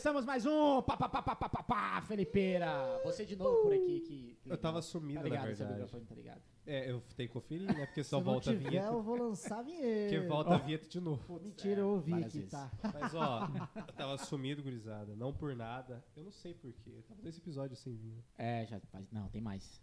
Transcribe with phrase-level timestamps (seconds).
[0.00, 2.98] começamos mais um pá, pá, pá, pá, pá, pá, pá, Felipeira.
[3.04, 4.38] Você de novo por aqui que.
[4.42, 5.72] que Eu tava sumido, tá na ligado, seu verdade.
[5.74, 6.42] microfone, tá ligado?
[6.66, 7.84] É, eu tenho que conferir, né?
[7.84, 8.86] Porque Se só não volta a vinheta.
[8.86, 10.14] eu vou lançar a vinheta.
[10.14, 11.38] Porque volta a vinheta de novo.
[11.40, 12.50] Mentira, eu ouvi várias aqui, vezes.
[12.50, 12.70] tá?
[12.94, 13.42] Mas ó,
[13.76, 15.14] eu tava sumido, gurizada.
[15.14, 16.02] Não por nada.
[16.16, 16.92] Eu não sei porquê.
[16.96, 18.24] Eu tava nesse episódio sem vir.
[18.38, 19.04] É, já faz.
[19.12, 19.82] Não, tem mais.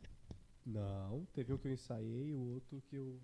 [0.65, 3.19] Não, teve um que eu ensaiei e o outro que eu.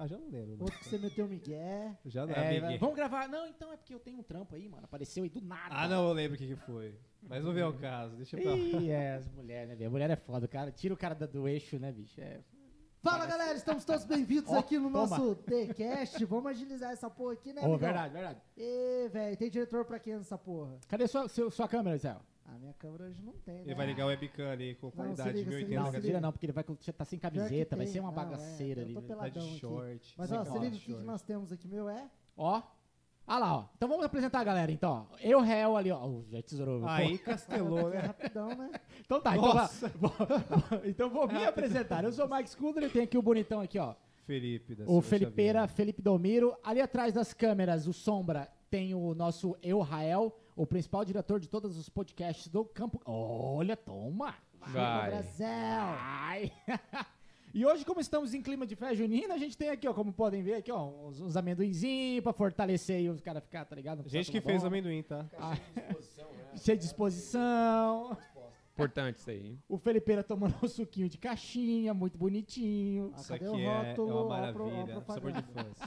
[0.00, 0.52] Ah, já não lembro.
[0.52, 0.56] Né?
[0.60, 1.96] Outro que você meteu o Miguel.
[2.06, 2.78] Já não É, amiguei.
[2.78, 3.28] vamos gravar.
[3.28, 4.84] Não, então é porque eu tenho um trampo aí, mano.
[4.84, 5.74] Apareceu aí do nada.
[5.74, 6.94] Ah, não, eu lembro o que, que foi.
[7.20, 8.56] Mas não vem ao caso, deixa pra lá.
[8.56, 9.88] Ih, é, as mulheres, né, velho?
[9.88, 10.70] A mulher é foda, cara.
[10.70, 12.20] Tira o cara do eixo, né, bicho?
[12.20, 12.40] É.
[13.02, 15.06] Fala galera, estamos todos bem-vindos Ó, aqui no toma.
[15.06, 16.24] nosso TCast.
[16.26, 17.78] Vamos agilizar essa porra aqui, né, Ô, amigão?
[17.78, 18.40] verdade, verdade.
[18.56, 20.78] Ê, velho, tem diretor pra quem nessa porra?
[20.88, 22.16] Cadê sua, seu- sua câmera, Zé?
[22.54, 23.62] A minha câmera hoje não tem, né?
[23.66, 25.92] Ele vai ligar o webcam ali com qualidade liga, de se 1080 liga, Não, se
[25.92, 26.06] não liga.
[26.08, 28.24] tira não, porque ele vai estar sem Pior que camiseta, vai ser uma Não, é,
[28.24, 28.94] bagaceira eu ali.
[29.06, 30.14] pela- Tá de short.
[30.16, 32.08] Mas ó, se liga o que, nós temos aqui, meu, é...
[32.36, 32.62] Ó.
[33.26, 33.64] Ah lá, ó.
[33.76, 35.06] Então vamos apresentar a galera, então.
[35.12, 35.16] ó.
[35.20, 36.22] Eu, réu ali, ó.
[36.30, 36.86] Já tesourou.
[36.86, 38.00] Aí castelou, É né?
[38.06, 38.70] rapidão, né?
[39.04, 39.88] Então tá, então, Nossa.
[39.88, 42.02] vá- vou, então vou me apresentar.
[42.04, 43.94] Eu sou o Mike Scuder e tem aqui o bonitão aqui, ó.
[44.24, 45.76] Felipe da O Felipeira, Xavier.
[45.76, 46.56] Felipe Domiro.
[46.64, 51.48] Ali atrás das câmeras, o Sombra, tem o nosso Eu Rael, o principal diretor de
[51.48, 53.00] todos os podcasts do campo.
[53.04, 54.34] Olha, toma!
[54.66, 55.46] Chupa, Brasil!
[55.46, 56.52] Ai.
[57.54, 60.12] E hoje, como estamos em clima de festa junina, a gente tem aqui, ó, como
[60.12, 64.02] podem ver aqui, ó, uns, uns amendoinzinhos pra fortalecer e os caras ficar, tá ligado?
[64.02, 65.22] Não Gente que precisa fez tomar amendoim, tá?
[65.32, 66.58] bomba.
[66.58, 68.18] Cheio de disposição.
[68.74, 69.58] Importante isso aí.
[69.66, 73.12] O Felipeira tomando um suquinho de caixinha, muito bonitinho.
[73.14, 74.26] Ah, Isso cadê aqui o é, é rótulo?
[74.26, 75.00] uma Ó, a pro- ó, maravilha.
[75.06, 75.78] Sabor de fãs.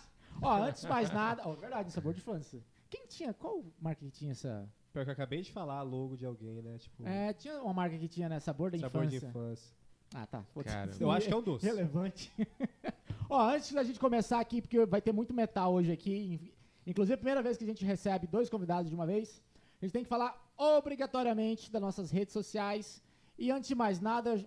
[0.41, 2.59] Ó, antes de mais nada, ó, verdade, sabor de infância.
[2.91, 4.69] Quem tinha, qual marca que tinha essa?
[4.93, 6.77] Pior que eu acabei de falar logo de alguém, né?
[6.77, 9.19] Tipo, É, tinha uma marca que tinha, né, sabor da sabor infância.
[9.21, 9.75] de infância.
[10.13, 10.45] Ah, tá.
[10.65, 11.65] Cara, Eu acho que é um doce.
[11.65, 12.29] Relevante.
[13.29, 16.51] Ó, antes da gente começar aqui, porque vai ter muito metal hoje aqui, in-
[16.85, 19.41] inclusive a primeira vez que a gente recebe dois convidados de uma vez,
[19.81, 23.01] a gente tem que falar obrigatoriamente das nossas redes sociais.
[23.39, 24.45] E antes de mais nada,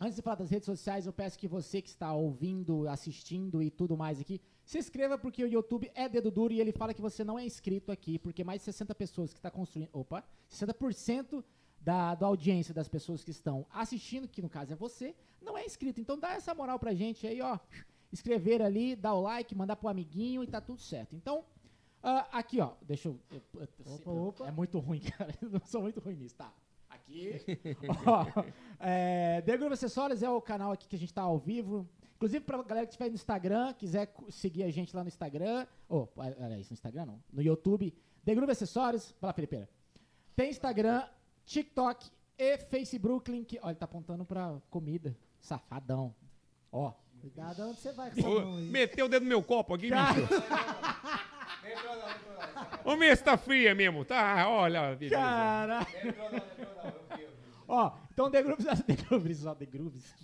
[0.00, 3.70] antes de falar das redes sociais, eu peço que você que está ouvindo, assistindo e
[3.70, 7.00] tudo mais aqui, se inscreva porque o YouTube é dedo duro e ele fala que
[7.02, 11.44] você não é inscrito aqui, porque mais de 60 pessoas que está construindo, opa, 60%
[11.80, 15.64] da, da audiência das pessoas que estão assistindo, que no caso é você, não é
[15.66, 16.00] inscrito.
[16.00, 17.58] Então dá essa moral pra gente aí, ó.
[18.10, 21.14] Escrever ali, dar o like, mandar pro amiguinho e tá tudo certo.
[21.14, 21.44] Então,
[22.02, 22.72] ah, aqui, ó.
[22.82, 23.18] Deixa eu.
[23.30, 24.46] eu- eu- Opa, opa.
[24.48, 25.34] É muito ruim, cara.
[25.42, 26.52] Eu não sou muito ruim nisso, tá?
[26.88, 27.32] Aqui.
[28.06, 28.24] ó,
[28.80, 31.86] é, The Groove Acessórios é o canal aqui que a gente tá ao vivo.
[32.24, 35.66] Inclusive, pra galera que estiver no Instagram, quiser seguir a gente lá no Instagram.
[35.86, 37.22] Ou, oh, aliás, no Instagram não.
[37.30, 37.94] No YouTube.
[38.24, 39.14] The Groove Acessórios.
[39.20, 39.68] Fala, Felipeira.
[40.34, 41.06] Tem Instagram,
[41.44, 43.30] TikTok e Facebook.
[43.30, 43.58] Link.
[43.60, 45.14] Olha, ele tá apontando pra comida.
[45.38, 46.14] Safadão.
[46.72, 46.94] Ó.
[47.20, 48.68] Cuidado onde você vai com essa mão aí.
[48.68, 49.94] meteu o dedo no meu copo aqui, bicho.
[52.84, 54.48] Ô, minha tá fria mesmo, tá?
[54.48, 55.16] Olha, beleza.
[55.16, 55.86] Cara.
[57.66, 60.14] Ó, então The Grooves, The Grooves, ó, The Grooves.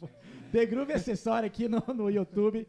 [0.52, 2.66] The Groove Acessório aqui no, no YouTube.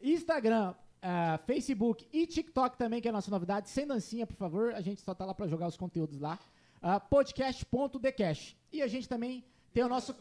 [0.00, 3.68] Instagram, ah, Facebook e TikTok também, que é a nossa novidade.
[3.68, 4.74] Sem dancinha, por favor.
[4.74, 6.38] A gente só tá lá pra jogar os conteúdos lá.
[6.80, 8.56] Ah, podcast.decash.
[8.72, 10.14] E a gente também tem o nosso...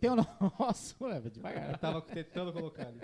[0.00, 0.96] Tem o nosso...
[1.06, 1.70] É, devagar.
[1.70, 3.00] Eu tava tentando colocar ali.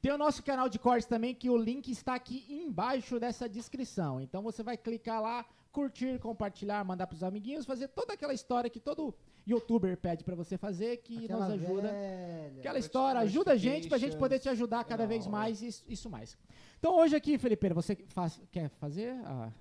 [0.00, 4.20] Tem o nosso canal de cortes também, que o link está aqui embaixo dessa descrição.
[4.20, 8.80] Então você vai clicar lá, curtir, compartilhar, mandar pros amiguinhos, fazer toda aquela história que
[8.80, 9.12] todo
[9.46, 11.88] youtuber pede pra você fazer, que Aquela nos ajuda.
[11.90, 12.58] velha.
[12.60, 16.08] Aquela história, ajuda a gente pra gente poder te ajudar cada vez mais, isso, isso
[16.08, 16.38] mais.
[16.78, 19.10] Então hoje aqui, Felipe, você faz- quer fazer?
[19.26, 19.52] a-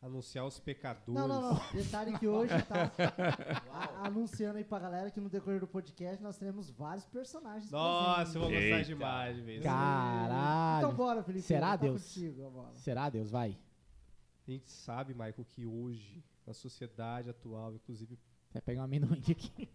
[0.00, 1.12] Anunciar os pecadores.
[1.12, 1.60] Não, não, não.
[1.74, 2.88] Detalhe que hoje tá
[3.72, 7.68] a- anunciando aí pra galera que no decorrer do podcast nós teremos vários personagens.
[7.70, 9.62] Nossa, eu vou gostar demais, velho.
[9.64, 10.78] Caralho.
[10.86, 11.44] Então bora, Felipe.
[11.44, 12.02] Será, tá Deus?
[12.14, 12.64] Contigo.
[12.76, 13.28] Será, Deus?
[13.28, 13.58] Vai.
[14.48, 18.18] A gente sabe, Michael, que hoje, na sociedade atual, inclusive,
[18.52, 19.68] Vai pegar um amendoim aqui.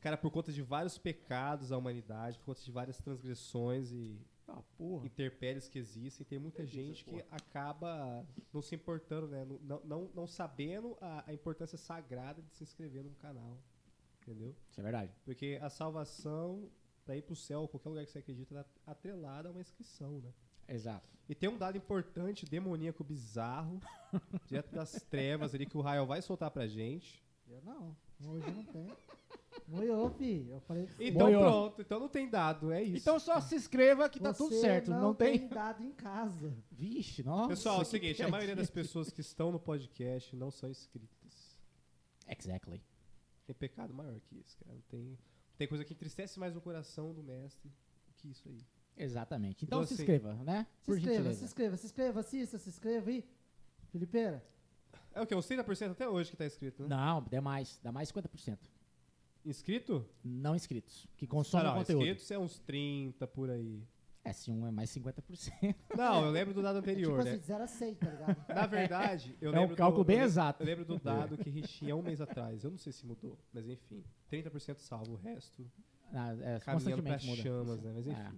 [0.00, 4.60] cara, por conta de vários pecados à humanidade, por conta de várias transgressões e Ah,
[4.76, 5.06] porra.
[5.06, 9.44] intempéries que existem, tem muita gente que acaba não se importando, né?
[9.62, 13.56] Não, não, não sabendo a, a importância sagrada de se inscrever num canal.
[14.22, 14.56] Entendeu?
[14.70, 15.12] Isso é verdade.
[15.24, 16.68] Porque a salvação,
[17.04, 20.32] pra ir pro céu, qualquer lugar que você acredita, tá atrelada a uma inscrição, né?
[20.68, 21.08] Exato.
[21.28, 23.80] E tem um dado importante, demoníaco bizarro,
[24.46, 27.22] direto das trevas ali, que o Rael vai soltar pra gente.
[27.48, 27.96] Eu não.
[28.26, 28.88] Hoje não tem.
[29.66, 30.46] Moiou, fi.
[30.50, 31.08] Eu falei pra você.
[31.08, 31.42] Então Boiou.
[31.42, 32.98] pronto, então não tem dado, é isso.
[32.98, 34.90] Então só se inscreva que tá tudo certo.
[34.90, 35.48] Não, tem.
[35.48, 36.54] dado em casa.
[36.70, 37.48] Vixe, nossa.
[37.48, 40.68] Pessoal, é o que seguinte, a maioria das pessoas que estão no podcast não são
[40.68, 41.58] inscritas.
[42.28, 42.82] Exactly.
[43.46, 44.78] Tem pecado maior que isso, cara.
[44.88, 45.18] Tem,
[45.56, 47.70] tem coisa que entristece mais o coração do mestre
[48.06, 48.64] do que isso aí.
[48.96, 49.64] Exatamente.
[49.64, 50.66] Então Então, se assim, inscreva, né?
[50.80, 51.38] Se Por inscreva, gentileza.
[51.38, 53.24] se inscreva, se inscreva, assista, se inscreva aí.
[53.90, 54.44] Felipeira,
[55.12, 55.34] É o quê?
[55.34, 56.88] Uns 30% até hoje que tá escrito, né?
[56.88, 57.78] Não, dá mais.
[57.82, 58.58] Dá mais 50%.
[59.44, 60.08] Inscrito?
[60.24, 61.06] Não inscritos.
[61.16, 62.02] Que consomem não, não, conteúdo.
[62.02, 63.86] inscritos é uns 30 por aí.
[64.26, 65.74] É, se um é mais 50%.
[65.94, 67.36] Não, eu lembro do dado Tipo anterior, assim, né?
[67.36, 68.36] de 0 a 100, tá ligado?
[68.48, 70.62] Na verdade, eu É um lembro cálculo do, bem eu exato.
[70.62, 72.64] Eu lembro do dado que tinha um mês atrás.
[72.64, 74.02] Eu não sei se mudou, mas enfim.
[74.32, 75.70] 30% salvo, o resto
[76.10, 77.42] Ah, é, caminhando pra constantemente muda.
[77.42, 77.92] chamas, né?
[77.94, 78.32] Mas É.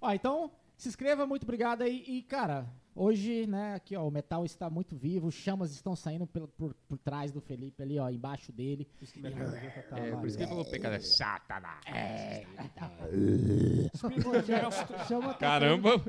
[0.00, 2.02] Ó, então, se inscreva, muito obrigado aí.
[2.06, 6.26] E, cara, hoje, né, aqui, ó, o metal está muito vivo, os chamas estão saindo
[6.26, 8.86] pelo- por, por trás do Felipe ali, ó, embaixo dele.
[8.96, 9.52] Por isso que garganta
[9.90, 11.00] tá É, por isso que ele falou pecado.
[11.02, 12.46] Satanás.
[14.22, 14.70] Pô, já-
[15.06, 15.90] chama a Caramba.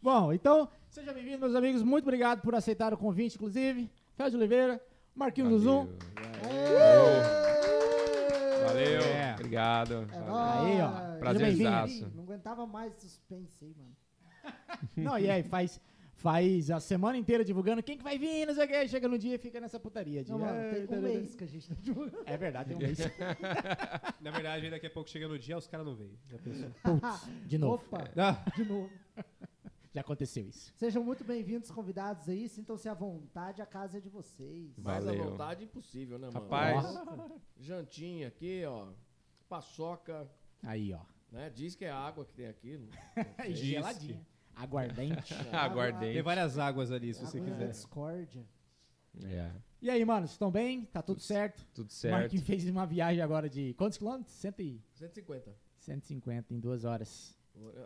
[0.00, 1.82] Bom, então, seja bem-vindo, meus amigos.
[1.82, 3.90] Muito obrigado por aceitar o convite, inclusive.
[4.16, 4.80] Fred Oliveira,
[5.14, 5.88] Marquinhos do Zoom.
[8.84, 9.02] Valeu.
[9.02, 9.32] É.
[9.34, 9.94] Obrigado.
[10.12, 10.72] É Valeu.
[10.72, 11.18] Aí, ó.
[11.18, 12.12] Prazerzaço.
[12.14, 13.96] Não aguentava mais suspense aí, mano.
[14.96, 15.80] Não, e aí, faz,
[16.14, 18.88] faz a semana inteira divulgando quem que vai vir, não sei o que.
[18.88, 20.22] Chega no dia e fica nessa putaria.
[20.24, 22.22] De, Não, mano, "Ah, tem um mês tá." que a gente tá divulgando.
[22.26, 22.98] É verdade, tem um mês.
[24.20, 26.18] Na verdade, daqui a pouco chega no dia, os caras não veem.
[26.30, 26.70] Já pensou?
[26.82, 27.74] Putz, de novo.
[27.86, 28.90] Opa, Ah, de novo.
[29.98, 30.72] Já aconteceu isso.
[30.76, 32.48] Sejam muito bem-vindos, convidados aí.
[32.48, 34.78] Sintam-se à vontade, a casa é de vocês.
[34.78, 35.30] Mais à Valeu.
[35.32, 36.38] vontade, impossível, né, mano?
[36.38, 36.86] Rapaz.
[37.58, 38.92] Jantinha aqui, ó.
[39.48, 40.30] Paçoca,
[40.62, 41.00] Aí, ó.
[41.32, 41.50] né?
[41.50, 42.78] Diz que é água que tem aqui.
[42.78, 43.56] não- não sei.
[43.56, 44.24] Geladinha.
[44.54, 45.34] Aguardente.
[45.52, 46.12] Aguardei.
[46.14, 47.68] tem várias águas ali, se você quiser.
[47.68, 48.46] discórdia.
[49.24, 49.50] É,
[49.82, 50.84] E aí, mano, estão bem?
[50.84, 51.66] Tá tudo certo?
[51.74, 52.12] tudo O certo.
[52.20, 54.32] Marquinhos fez uma viagem agora de quantos quilômetros?
[54.36, 55.52] Cento e- 150.
[55.80, 57.36] 150 em duas horas.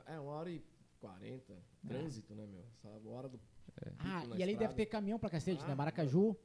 [0.04, 0.62] É uma hora e
[1.02, 1.52] 40.
[1.86, 2.64] Trânsito, né, meu?
[2.78, 3.36] Essa hora do.
[3.38, 5.72] pico Ah, e ali deve ter caminhão pra cacete, né?
[5.72, 6.36] Ah, Maracaju.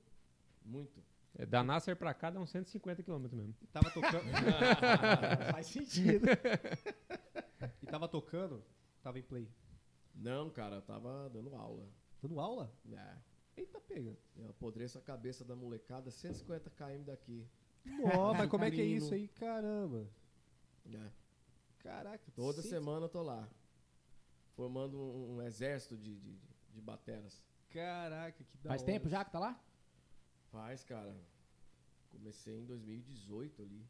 [0.65, 1.03] Muito.
[1.35, 3.55] É, da Nasser pra cá dá uns 150 quilômetros mesmo.
[3.71, 4.23] Tava tocando.
[5.53, 6.25] Faz sentido.
[7.83, 8.63] e tava tocando,
[9.03, 9.47] tava em play.
[10.15, 11.87] Não, cara, eu tava dando aula.
[12.23, 12.73] Dando aula?
[12.91, 13.17] É.
[13.55, 14.17] Eita, pega.
[14.35, 17.47] Eu apodreço a cabeça da molecada 150 km daqui.
[17.85, 19.27] Mas como é que é isso aí?
[19.27, 20.07] Caramba.
[20.91, 21.11] É.
[21.77, 22.31] Caraca.
[22.35, 23.47] Toda cento- semana eu tô lá.
[24.57, 26.35] Formando um, um exército de, de,
[26.73, 27.41] de bateras.
[27.69, 28.91] Caraca, que da Faz hora.
[28.91, 29.63] tempo já que tá lá?
[30.51, 31.15] Faz, cara.
[32.09, 33.87] Comecei em 2018 ali.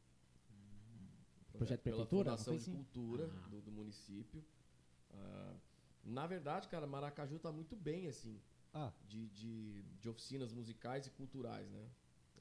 [1.54, 3.48] Um Projeto pela Prefeitura, Fundação de coisa Cultura Ah.
[3.48, 4.44] do, do município.
[5.14, 5.56] Ah,
[6.04, 8.40] na verdade, cara, Maracaju tá muito bem, assim,
[8.74, 11.90] Ah, de, de, de oficinas musicais e culturais, né?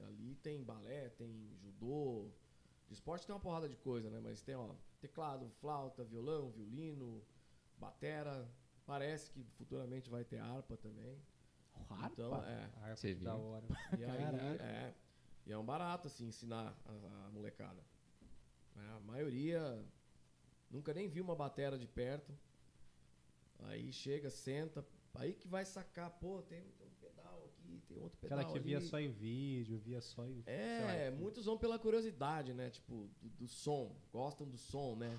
[0.08, 2.28] Ali tem balé, tem judô.
[2.88, 4.20] De esporte tem uma porrada de coisa, né?
[4.20, 7.22] Mas tem, ó, teclado, flauta, violão, violino,
[7.78, 8.48] batera.
[8.84, 11.20] Parece que futuramente vai ter harpa também.
[11.90, 12.08] Harpa?
[12.12, 12.70] Então, é.
[12.82, 13.66] harpa, Você da hora.
[13.98, 14.94] E aí, é,
[15.46, 17.82] e é um barato, assim, ensinar a, a molecada.
[18.76, 19.84] É, a maioria
[20.70, 22.32] nunca nem viu uma batera de perto.
[23.60, 28.18] Aí chega, senta, aí que vai sacar, pô, tem, tem um pedal aqui, tem outro
[28.20, 28.86] pedal Cara que via ali.
[28.86, 30.40] só em vídeo, via só em.
[30.46, 31.18] lá, É, enfim.
[31.22, 32.68] muitos vão pela curiosidade, né?
[32.70, 35.18] Tipo, do, do som, gostam do som, né?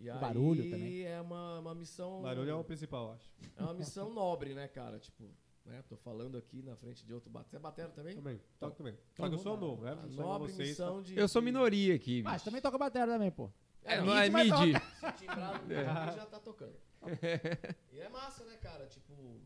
[0.00, 1.02] E Do aí barulho também.
[1.04, 2.22] é uma, uma missão...
[2.22, 3.30] Barulho é o principal, acho.
[3.56, 4.98] é uma missão nobre, né, cara?
[4.98, 5.30] Tipo,
[5.66, 5.84] né?
[5.88, 7.50] Tô falando aqui na frente de outro batera.
[7.50, 8.14] Você é batera também?
[8.16, 8.96] Também, toca também.
[9.14, 9.92] Só que eu sou novo, né?
[9.92, 11.16] A nobre vocês, missão de...
[11.16, 12.22] Eu sou minoria aqui.
[12.22, 12.44] Mas bicho.
[12.46, 13.50] também toca bateria também, pô.
[13.84, 14.48] É, É, não é mid, mas.
[14.48, 15.84] Se timbrar no É.
[16.14, 16.76] já tá tocando.
[17.92, 18.86] e é massa, né, cara?
[18.86, 19.40] Tipo,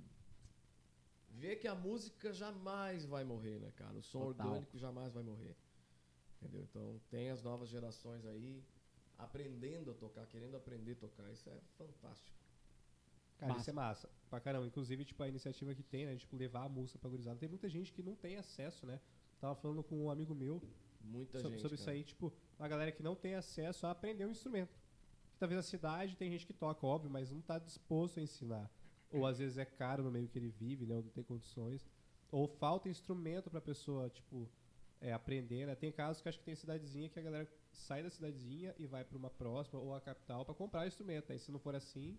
[1.30, 3.96] ver que a música jamais vai morrer, né, cara?
[3.96, 4.46] O som Total.
[4.46, 5.56] orgânico jamais vai morrer.
[6.40, 6.62] Entendeu?
[6.62, 8.62] Então, tem as novas gerações aí
[9.18, 11.30] aprendendo a tocar, querendo aprender a tocar.
[11.32, 12.34] Isso é fantástico.
[13.38, 13.60] Cara, Massa.
[13.60, 14.10] isso é massa.
[14.30, 14.66] Pra caramba.
[14.66, 16.16] Inclusive, tipo, a iniciativa que tem, né?
[16.16, 17.38] Tipo, levar a música pra gurizada.
[17.38, 19.00] Tem muita gente que não tem acesso, né?
[19.40, 20.62] Tava falando com um amigo meu
[21.00, 21.62] Muita sobre, gente.
[21.62, 21.96] sobre isso cara.
[21.96, 24.74] aí, tipo, a galera que não tem acesso a aprender um instrumento.
[25.38, 28.70] Talvez a cidade tem gente que toca, óbvio, mas não tá disposto a ensinar.
[29.10, 30.96] Ou às vezes é caro no meio que ele vive, né?
[30.96, 31.86] Ou não tem condições.
[32.30, 34.48] Ou falta instrumento pra pessoa, tipo,
[35.04, 35.74] é, aprender, né?
[35.74, 39.04] Tem casos que acho que tem cidadezinha que a galera sai da cidadezinha e vai
[39.04, 41.30] pra uma próxima ou a capital pra comprar instrumento.
[41.30, 42.18] Aí se não for assim,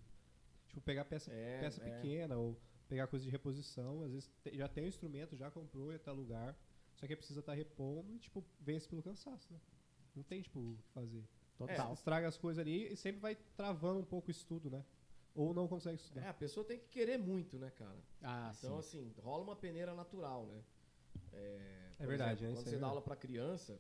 [0.68, 1.90] tipo, pegar peça, É, peça é.
[1.90, 2.56] pequena ou
[2.88, 6.14] pegar coisa de reposição, às vezes te- já tem o instrumento, já comprou em tal
[6.16, 6.56] lugar,
[6.94, 9.60] só que precisa estar repondo e, tipo, vence pelo cansaço, né?
[10.16, 11.24] Não tem, tipo, o que fazer.
[11.58, 11.90] Total.
[11.90, 14.86] É, estraga as coisas ali e sempre vai travando um pouco o estudo, né?
[15.34, 16.30] Ou não consegue É, estudar.
[16.30, 17.98] a pessoa tem que querer muito, né, cara?
[18.22, 18.80] Ah, Então, sim.
[18.80, 20.62] assim, rola uma peneira natural, né?
[21.34, 22.50] É, por verdade, né?
[22.50, 23.80] Quando Isso é você dá aula pra criança,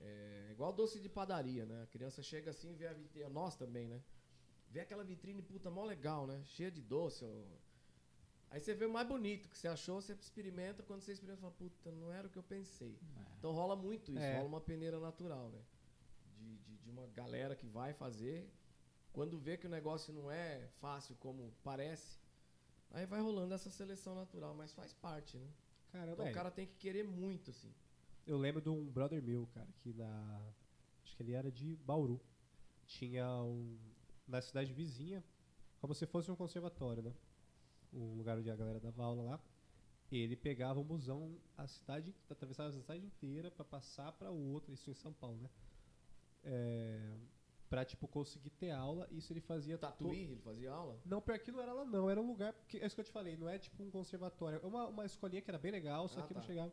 [0.00, 1.82] é igual doce de padaria, né?
[1.82, 4.02] A criança chega assim e vê a vitrine, nós também, né?
[4.70, 6.42] Vê aquela vitrine, puta, mó legal, né?
[6.44, 7.24] Cheia de doce.
[7.24, 7.28] ó.
[8.50, 11.52] Aí você vê o mais bonito que você achou, você experimenta, quando você experimenta, fala,
[11.54, 12.98] puta, não era o que eu pensei.
[13.38, 14.36] Então rola muito isso, É.
[14.36, 15.60] rola uma peneira natural, né?
[16.38, 18.48] De, de, de uma galera que vai fazer,
[19.12, 22.18] quando vê que o negócio não é fácil como parece,
[22.94, 25.48] Aí vai rolando essa seleção natural, mas faz parte, né?
[25.94, 26.30] Caramba, Então é.
[26.30, 27.72] o cara tem que querer muito, assim.
[28.26, 30.52] Eu lembro de um brother meu, cara, que na.
[31.04, 32.20] Acho que ele era de Bauru.
[32.84, 33.78] Tinha um.
[34.26, 35.22] Na cidade vizinha,
[35.80, 37.14] como se fosse um conservatório, né?
[37.92, 39.40] Um lugar onde a galera dava aula lá.
[40.10, 44.90] Ele pegava um busão, a cidade, atravessava a cidade inteira pra passar pra outra, isso
[44.90, 45.50] em São Paulo, né?
[46.42, 47.16] É,
[47.68, 49.06] pra, tipo, conseguir ter aula.
[49.10, 49.76] Isso ele fazia.
[49.76, 51.00] to- Tatuí, ele fazia aula?
[51.04, 53.04] Não, pior que não era lá não, era um lugar, porque é isso que eu
[53.04, 56.08] te falei, não é tipo um conservatório, é uma, uma escolinha que era bem legal,
[56.08, 56.46] só Ah, que não tá.
[56.46, 56.72] chegava.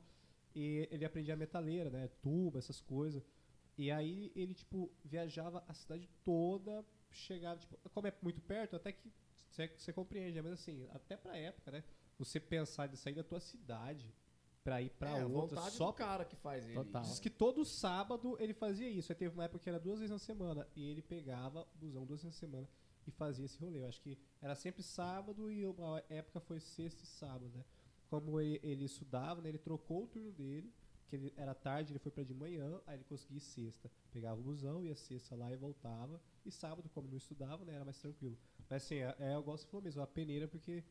[0.56, 3.24] E ele aprendia metaleira, né, tuba, essas coisas.
[3.78, 8.92] E aí ele, tipo, viajava a cidade toda, chegava, tipo, como é muito perto, até
[8.92, 9.12] que
[9.50, 10.42] você, você compreende, né?
[10.42, 11.84] mas assim, até pra época, né,
[12.20, 14.14] você pensar de sair da tua cidade
[14.64, 16.76] pra ir pra é, a outra, vontade só do cara que faz ele.
[16.76, 17.02] Total.
[17.02, 19.12] Diz que todo sábado ele fazia isso.
[19.12, 20.68] Aí teve uma época que era duas vezes na semana.
[20.76, 22.70] E ele pegava o busão duas vezes na semana
[23.08, 23.80] e fazia esse rolê.
[23.80, 27.64] Eu acho que era sempre sábado e uma época foi sexta e sábado, né?
[28.10, 29.50] Como ele, ele estudava, né?
[29.50, 30.72] Ele trocou o turno dele,
[31.08, 33.90] que ele, era tarde, ele foi pra de manhã, aí ele conseguia ir sexta.
[34.12, 36.22] Pegava o busão, ia sexta lá e voltava.
[36.46, 37.74] E sábado, como não estudava, né?
[37.74, 38.38] Era mais tranquilo.
[38.70, 40.84] Mas assim, é, é igual você falou mesmo, a peneira, porque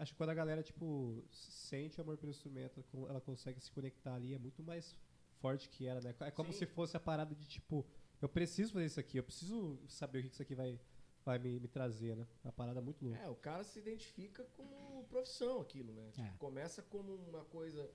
[0.00, 4.34] acho que quando a galera, tipo, sente amor pelo instrumento, ela consegue se conectar ali,
[4.34, 4.96] é muito mais
[5.40, 6.14] forte que era, né?
[6.20, 6.60] É como Sim.
[6.60, 7.86] se fosse a parada de, tipo,
[8.20, 10.80] eu preciso fazer isso aqui, eu preciso saber o que isso aqui vai,
[11.24, 12.26] vai me, me trazer, né?
[12.42, 13.20] É uma parada muito louca.
[13.20, 16.10] É, o cara se identifica como profissão aquilo, né?
[16.12, 16.34] Tipo, É.
[16.38, 17.90] Começa como uma coisa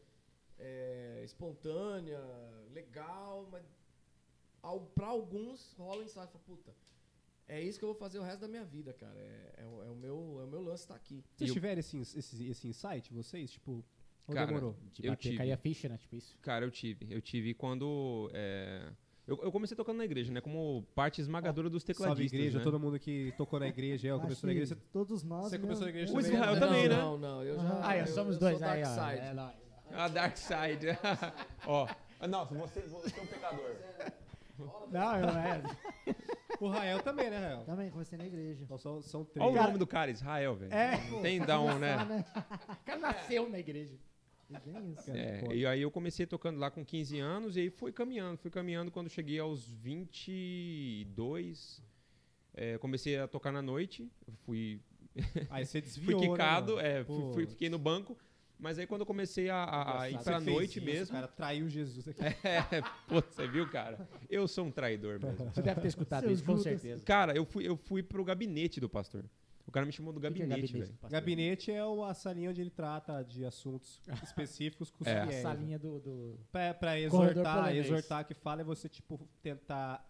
[0.60, 2.22] é, espontânea,
[2.72, 3.66] legal, mas
[4.94, 6.76] pra alguns rola insight, fala, puta,
[7.48, 9.18] é isso que eu vou fazer o resto da minha vida, cara.
[9.18, 11.24] É, é o- é o, meu, é o meu lance tá aqui.
[11.36, 13.52] Vocês o- tiveram esse, esse, esse insight, vocês?
[13.52, 13.84] Tipo,
[14.28, 14.76] ou Cara, demorou?
[14.92, 15.38] De Eu bater, tive.
[15.38, 15.98] cair a ficha, né?
[15.98, 16.38] Tipo isso.
[16.42, 17.08] Cara, eu tive.
[17.14, 18.30] Eu tive quando.
[18.34, 18.92] é,
[19.28, 20.40] Eu, eu comecei tocando na igreja, né?
[20.42, 22.34] Como parte esmagadora dos Salve tecladistas.
[22.40, 22.64] igreja, né?
[22.64, 24.78] todo mundo que tocou na igreja, eu começou na igreja.
[24.92, 25.50] Todos nós.
[25.50, 26.32] Você começou na igreja O também?
[26.32, 26.96] Israel não, também, né?
[26.96, 27.88] Não, não, eu já.
[27.88, 28.96] Ah, eu, somos eu dois sou aí, ó.
[28.96, 29.28] Dark Side.
[29.28, 29.56] É, lá.
[29.92, 30.88] A Dark Side.
[31.68, 31.88] Ó.
[32.20, 33.76] ah, Não, você, você é um pecador.
[34.92, 35.64] Não, eu é.
[36.60, 37.64] O Rael também, né, Rael?
[37.66, 38.64] Também, comecei na igreja.
[38.64, 39.46] Então são, são três.
[39.48, 40.74] Olha o nome do cara, Israel, velho.
[40.74, 41.10] É.
[41.10, 42.04] Não tem da um, né?
[42.06, 42.26] Né?
[42.70, 43.96] O cara nasceu na igreja.
[44.54, 45.06] É bem isso.
[45.08, 48.38] Cara, É, e aí eu comecei tocando lá com 15 anos e aí fui caminhando,
[48.38, 51.82] fui caminhando quando cheguei aos 22.
[52.54, 54.10] é, comecei a tocar na noite,
[54.46, 54.80] fui,
[55.50, 58.18] Aí você fui desviou, quicado, né, é, fui, fui- fiquei no banco,
[58.60, 61.14] mas aí quando eu comecei a, a- a ir pra você fez noite isso, mesmo.
[61.16, 62.22] cara traiu Jesus aqui.
[62.44, 64.08] É, pô, você viu, cara?
[64.30, 65.50] Eu sou um traidor mesmo.
[65.54, 66.64] Você deve ter escutado Seu isso, com Judas.
[66.64, 67.06] certeza.
[67.06, 69.26] Cara, eu fui, eu fui pro gabinete do pastor.
[69.68, 70.94] O cara me chamou do O que que é gabinete, velho.
[71.10, 75.20] Gabinete é a salinha onde ele trata de assuntos específicos com os É.
[75.22, 75.44] A fiéis.
[75.44, 75.50] né?
[75.50, 76.00] salinha do.
[76.00, 76.40] do...
[76.52, 80.08] Pra, pra exortar, exortar que fala é você, tipo, tentar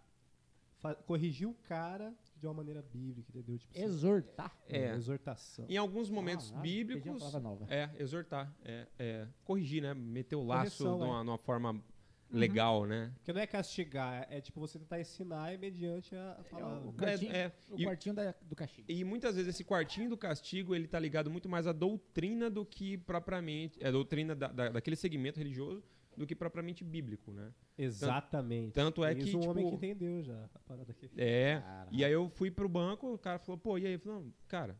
[1.07, 2.13] corrigir o cara
[2.45, 3.57] de uma maneira bíblica, entendeu?
[3.57, 4.55] Tipo, assim, Exortar.
[4.69, 4.93] É.
[4.93, 5.65] exortação.
[5.67, 7.17] Em alguns momentos Ah, bíblicos.
[7.19, 7.65] palavra nova.
[7.73, 8.53] É, exortar.
[8.63, 9.93] É, é, corrigir, né?
[9.93, 11.07] Meter o laço Correção, de é.
[11.07, 11.83] uma, de uma forma
[12.31, 13.11] legal, né?
[13.17, 16.87] Porque não é castigar, é tipo você tentar ensinar e mediante a palavra.
[16.89, 17.51] o quartinho, É, é.
[17.69, 18.91] o E- quartinho da- do castigo.
[18.91, 22.65] E muitas vezes esse quartinho do castigo ele tá ligado muito mais à doutrina do
[22.65, 23.77] que propriamente.
[23.81, 25.83] É a doutrina da, da- daquele segmento religioso
[26.17, 27.51] do que propriamente bíblico, né?
[27.77, 28.73] Exatamente.
[28.73, 29.35] Tanto é Eis que.
[29.35, 31.09] um tipo, homem que entendeu já a parada aqui.
[31.17, 31.59] É.
[31.61, 31.89] Caralho.
[31.91, 33.93] E aí eu fui pro banco, o cara falou, pô, e aí?
[33.93, 34.77] Eu falei, não, cara.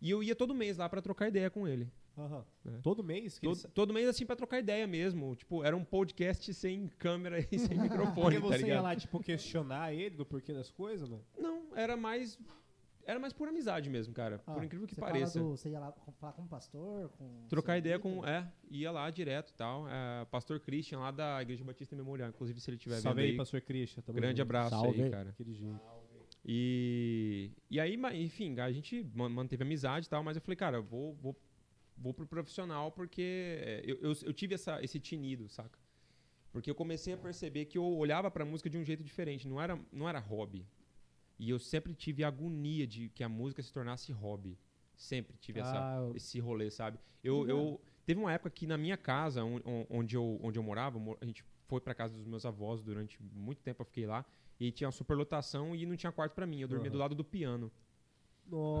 [0.00, 1.90] E eu ia todo mês lá pra trocar ideia com ele.
[2.16, 2.44] Aham.
[2.66, 2.78] É.
[2.82, 3.38] Todo mês?
[3.38, 5.34] Que Todo, eles- todo mês assim pra trocar ideia mesmo.
[5.36, 8.82] Tipo, era um podcast sem câmera e sem Porque microfone, tá você ia ligado?
[8.82, 11.24] lá, tipo, questionar ele do porquê das coisas, mano?
[11.38, 12.38] Não, era mais.
[13.06, 14.40] Era mais por amizade mesmo, cara.
[14.46, 15.38] Ah, por incrível que você pareça.
[15.38, 17.08] Fala do, você ia lá falar com o pastor?
[17.10, 18.08] Com Trocar ideia líder?
[18.08, 18.24] com.
[18.26, 19.88] É, ia lá direto e tal.
[19.88, 22.28] É, pastor Christian, lá da Igreja Batista Memorial.
[22.28, 23.36] Inclusive, se ele estiver Salve vendo aí, aí.
[23.36, 24.02] pastor Christian.
[24.02, 24.42] tamo grande junto.
[24.42, 25.02] abraço Salve.
[25.02, 25.34] aí, cara.
[26.44, 30.78] E, e aí, enfim, a gente man- manteve amizade e tal, mas eu falei, cara,
[30.78, 31.36] eu vou, vou,
[31.96, 35.78] vou pro profissional porque é, eu, eu, eu tive essa, esse tinido, saca?
[36.52, 39.60] Porque eu comecei a perceber que eu olhava pra música de um jeito diferente, não
[39.60, 40.66] era, não era hobby.
[41.40, 44.58] E eu sempre tive a agonia de que a música se tornasse hobby.
[44.94, 46.98] Sempre tive essa, Ah, eu- esse rolê, sabe?
[47.24, 50.62] Eu, eu teve uma época que na minha casa, on- on- onde eu, onde eu
[50.62, 54.22] morava, a gente foi pra casa dos meus avós durante muito tempo, eu fiquei lá
[54.58, 56.60] e tinha uma superlotação e não tinha quarto pra mim.
[56.60, 56.92] Eu dormia Aham.
[56.92, 57.72] do lado do piano.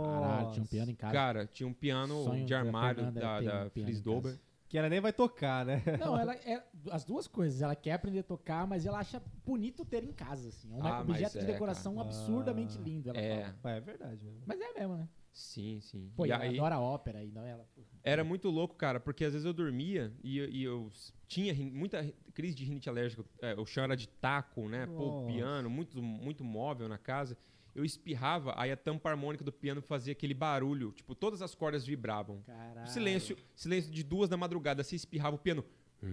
[0.04, 1.12] Caralho, tinha um piano em casa.
[1.14, 4.38] Cara, tinha um piano Sonho de da armário da, ter da um em Dober.
[4.70, 5.82] Que ela nem vai tocar, né?
[5.98, 7.60] Não, ela é as duas coisas.
[7.60, 10.72] Ela quer aprender a tocar, mas ela acha bonito ter em casa, assim.
[10.72, 12.06] É um Ah, objeto de é, decoração cara.
[12.06, 13.10] absurdamente Ah, lindo.
[13.10, 13.40] Ela é.
[13.42, 13.58] fala.
[13.64, 14.40] Mas é verdade, né?
[14.46, 15.08] Mas é mesmo, né?
[15.32, 16.12] Sim, sim.
[16.16, 17.68] Pô, e ela aí, adora ópera, e não ela.
[17.74, 17.82] pô.
[18.04, 20.90] era muito louco, cara, porque às vezes eu dormia e, eu- e eu
[21.28, 23.24] tinha muita ri- crise de rinite alérgica.
[23.42, 24.86] É, o chão era de taco, né?
[24.86, 27.36] Pô, piano, muito, muito móvel na casa.
[27.74, 31.86] Eu espirrava, aí a tampa harmônica do piano fazia aquele barulho, tipo, todas as cordas
[31.86, 32.42] vibravam.
[32.46, 32.86] Caralho.
[32.88, 35.64] Silêncio, silêncio de duas da madrugada, se espirrava o piano.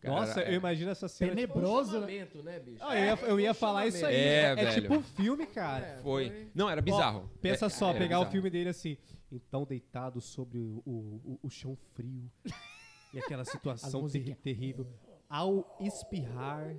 [0.00, 1.34] Cara, Nossa, é- eu imagino essa cena.
[1.36, 1.92] tipo, Tenebroso?
[1.92, 2.78] Chamamento, né, bicho?
[2.82, 4.14] Ah, eu ia, eu ia um falar isso aí.
[4.16, 4.82] É, É, velho.
[4.82, 5.86] tipo um filme, cara.
[5.86, 6.48] É, Foi.
[6.54, 7.30] Não, era bizarro.
[7.42, 8.96] Pensa É, só, era pegar o filme dele assim.
[9.30, 12.30] Então, deitado sobre o, o, o chão frio.
[13.12, 14.08] e aquela situação
[14.42, 14.86] terrível.
[15.28, 16.74] Ao espirrar,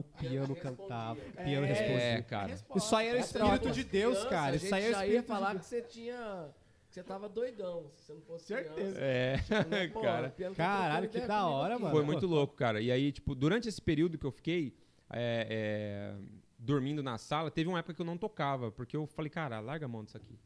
[0.00, 1.18] o piano cantava.
[1.20, 1.96] O piano É, respondia.
[2.02, 2.54] É, cara.
[2.74, 4.56] Isso aí era o espírito de Deus, criança, cara.
[4.56, 5.62] Isso aí é o ia espírito de falar Deus.
[5.62, 6.48] que você tinha...
[6.88, 8.74] Que você tava doidão, se você não fosse Certeza.
[8.74, 8.98] criança.
[9.00, 9.36] É,
[9.68, 9.88] Né?
[9.92, 10.28] Pô, cara.
[10.28, 11.82] o piano Caralho, que ideia da hora, aqui.
[11.82, 11.94] mano.
[11.94, 12.80] Foi muito louco, cara.
[12.80, 14.74] E aí, tipo, durante esse período que eu fiquei
[15.10, 16.14] é, é,
[16.58, 19.84] dormindo na sala, teve uma época que eu não tocava, porque eu falei, cara, larga
[19.84, 20.38] a mão disso aqui.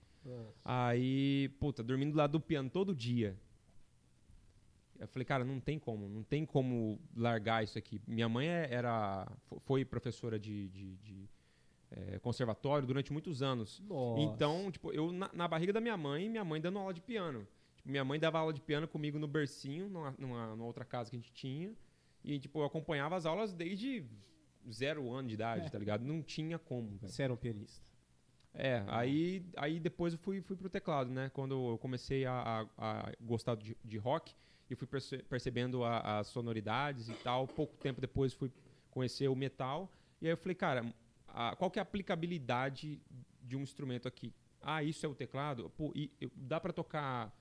[0.64, 3.36] Aí, puta, dormindo do lado do piano todo dia.
[5.00, 8.00] Eu falei, cara, não tem como, não tem como largar isso aqui.
[8.06, 11.28] Minha mãe é- era, fo- foi professora de, de- de,
[11.90, 13.80] é, conservatório durante muitos anos.
[13.80, 14.20] Nossa.
[14.22, 17.48] Então, tipo, eu na, na barriga da minha mãe, minha mãe dando aula de piano.
[17.76, 21.08] Tipo, minha mãe dava aula de piano comigo no bercinho, numa, numa, numa outra casa
[21.10, 21.74] que a gente tinha.
[22.22, 24.04] E, tipo, eu acompanhava as aulas desde
[24.70, 26.04] zero ano de idade, tá ligado?
[26.04, 26.98] Não tinha como.
[27.00, 27.82] Você era um pianista.
[28.52, 31.30] É, aí, aí depois eu fui, fui pro teclado, né?
[31.30, 32.66] Quando eu comecei a, a-
[33.08, 34.34] a gostar de, de rock,
[34.70, 37.46] e fui perce- percebendo as sonoridades e tal.
[37.46, 38.50] Pouco tempo depois fui
[38.90, 39.92] conhecer o metal.
[40.22, 40.94] E aí eu falei, cara,
[41.28, 43.02] a- qual que é a aplicabilidade
[43.42, 44.32] de um instrumento aqui?
[44.62, 45.70] Ah, isso é o teclado?
[45.70, 47.34] Pô, e, eu- dá pra tocar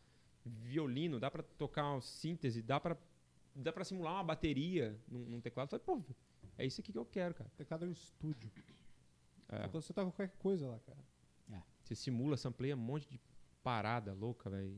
[0.46, 2.98] violino, dá pra tocar uma síntese, dá pra,
[3.54, 5.68] dá pra simular uma bateria num, num teclado?
[5.76, 6.16] Eu falei, pô,
[6.58, 7.50] é isso aqui que eu quero, cara.
[7.54, 8.50] O teclado é um estúdio.
[9.50, 9.66] É.
[9.66, 10.98] Então você toca qualquer coisa lá, cara.
[11.84, 13.20] Você simula, sampleia um monte de
[13.64, 14.74] parada louca, velho.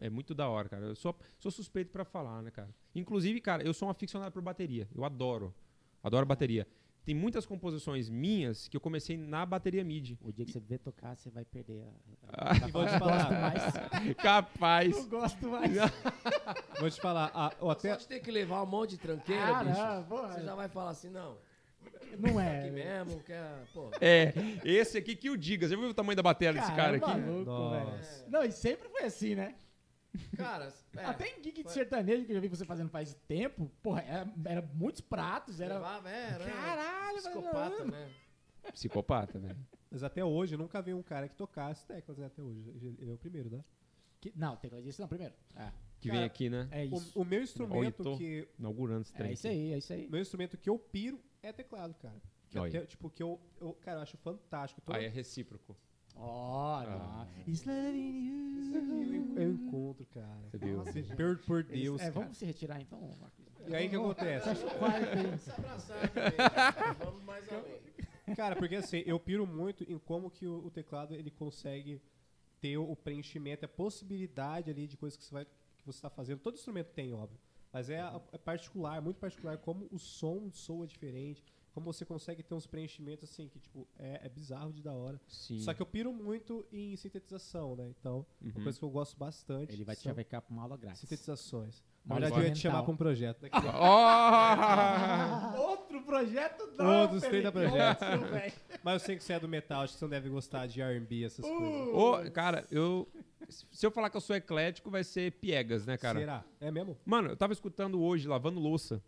[0.00, 0.86] É, é muito da hora, cara.
[0.86, 2.70] Eu sou, sou suspeito pra falar, né, cara?
[2.94, 4.88] Inclusive, cara, eu sou um aficionado por bateria.
[4.94, 5.54] Eu adoro.
[6.02, 6.66] Adoro bateria.
[7.04, 10.18] Tem muitas composições minhas que eu comecei na bateria MIDI.
[10.22, 11.90] O dia que você ver tocar, você vai perder a.
[12.32, 13.62] Ah, vou te falar, mais.
[14.22, 14.96] Capaz.
[14.96, 15.72] Não gosto mais.
[16.78, 17.90] vou te falar, a- ou Até...
[17.90, 19.78] até, Só de ter que levar um monte de tranqueira, Ah, bicho.
[19.78, 20.32] não, porra.
[20.34, 21.38] Você já vai falar assim, não,
[22.18, 22.70] Não aqui é.
[22.70, 23.64] mesmo, quer...
[23.72, 24.32] Pô, É,
[24.64, 25.68] esse aqui que o diga.
[25.68, 27.06] Você viu o tamanho da bateria desse cara é aqui?
[27.06, 27.94] maluco, Nossa.
[28.20, 28.30] velho.
[28.30, 29.54] Não, e sempre foi assim, né?
[30.36, 30.72] cara...
[30.96, 34.02] É, Até em gig de sertanejo que eu já vi você fazendo faz tempo, porra,
[34.02, 35.74] era, era muitos pratos, era.
[35.74, 37.90] levava, é, era Caralho, psicopata, velho.
[37.92, 38.10] né?
[38.72, 39.56] Psicopata, velho.
[39.90, 42.60] mas até hoje eu nunca vi um cara que tocasse teclas né, até hoje.
[42.98, 43.64] Ele é o primeiro, né?
[44.20, 45.32] Que- não, tecladista não, primeiro.
[45.56, 46.68] É, Que Cara, vem aqui, né?
[46.72, 47.12] é isso.
[47.18, 48.18] O, o meu instrumento Oito.
[48.18, 49.30] que Inaugurando esse trem.
[49.30, 49.56] É isso aqui.
[49.56, 50.08] aí, é isso aí.
[50.10, 52.20] meu instrumento que eu piro é teclado, cara.
[52.48, 54.80] Que eu até- tipo que eu, eu, cara, eu acho fantástico.
[54.80, 55.76] Toda- Aí é recíproco.
[56.16, 57.26] Ó, Ah.
[57.46, 59.36] Isso aqui you.
[59.38, 60.50] eu, encontro, cara.
[60.74, 61.14] Nossa, gente.
[61.16, 62.20] Por, por Deus, É, cara.
[62.20, 63.46] vamos se retirar então, Marcos?
[63.68, 64.48] E aí o que acontece?
[64.82, 65.38] Aí.
[65.38, 66.96] Se abraçar também, né?
[67.04, 67.80] vamos mais além.
[68.34, 72.00] Cara, porque assim, eu piro muito em como que o, o teclado ele consegue
[72.60, 76.40] ter o preenchimento, a possibilidade ali de coisas que você vai que você está fazendo.
[76.40, 77.38] Todo instrumento tem, óbvio.
[77.72, 78.00] Mas é,
[78.32, 83.30] é particular, muito particular, como o som soa diferente, como você consegue ter uns preenchimentos
[83.30, 85.20] assim, que tipo, é, é bizarro de da hora.
[85.28, 85.60] Sim.
[85.60, 87.88] Só que eu piro muito em sintetização, né?
[88.00, 88.62] Então, uma Uhum.
[88.64, 91.00] coisa que eu gosto bastante Ele vai te chavecar pra uma aula grátis.
[91.02, 91.84] sintetizações.
[92.04, 93.40] Na Uma verdade, eu ia te chamar pra um projeto.
[93.42, 93.56] Daqui.
[93.74, 94.10] Ó!
[95.70, 98.08] Outro projeto Outros 30 projetos.
[98.08, 98.30] Outro.
[98.82, 100.80] Mas eu sei que você é do metal, acho que você não deve gostar de
[100.80, 101.88] R&B, essas coisas.
[101.94, 103.06] Ô, cara, eu.
[103.50, 106.18] Se eu falar que eu sou eclético, vai ser piegas, né, cara?
[106.18, 106.44] Será?
[106.60, 106.96] É mesmo?
[107.04, 109.02] Mano, eu tava escutando hoje, lavando louça,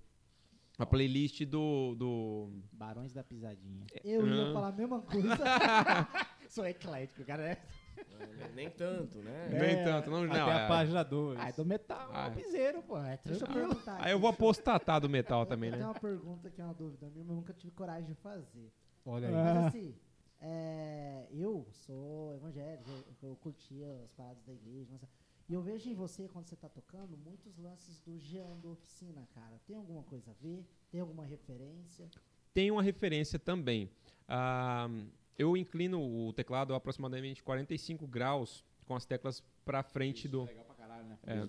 [0.78, 1.94] a playlist do.
[1.94, 2.50] do...
[2.72, 3.86] Barões da Pisadinha.
[4.04, 4.52] Eu ia Ah.
[4.52, 5.28] falar a mesma coisa.
[6.48, 7.42] Sou eclético, cara.
[7.42, 7.58] É,
[8.54, 9.48] Nem tanto, né?
[9.50, 10.32] Nem tanto, não, não.
[10.32, 11.38] Até é- a página 2.
[11.40, 12.26] ah, é do metal, Ah.
[12.26, 12.98] é um piseiro, pô.
[12.98, 13.68] É Deixa eu tranquilo.
[13.68, 14.04] perguntar.
[14.04, 15.92] Aí eu vou apostatar do metal também, Eu tenho né?
[15.92, 18.70] uma pergunta que é uma dúvida minha, mas eu nunca tive coragem de fazer.
[19.04, 19.34] Olha aí.
[19.34, 19.54] Ah.
[19.54, 19.94] Mas assim,
[20.42, 25.08] é, eu sou evangélico, eu, eu curtia as paradas da igreja, mas-
[25.48, 29.26] e eu vejo em você, quando você tá tocando, muitos lances do Jean da Oficina,
[29.34, 29.60] cara.
[29.66, 30.64] Tem alguma coisa a ver?
[30.90, 32.08] Tem alguma referência?
[32.54, 33.90] Tem uma referência também.
[34.28, 34.88] Ah,
[35.38, 40.44] eu inclino o teclado a aproximadamente 45 graus com as teclas pra frente do.
[40.44, 41.18] Legal pra caralho, né?
[41.26, 41.46] É.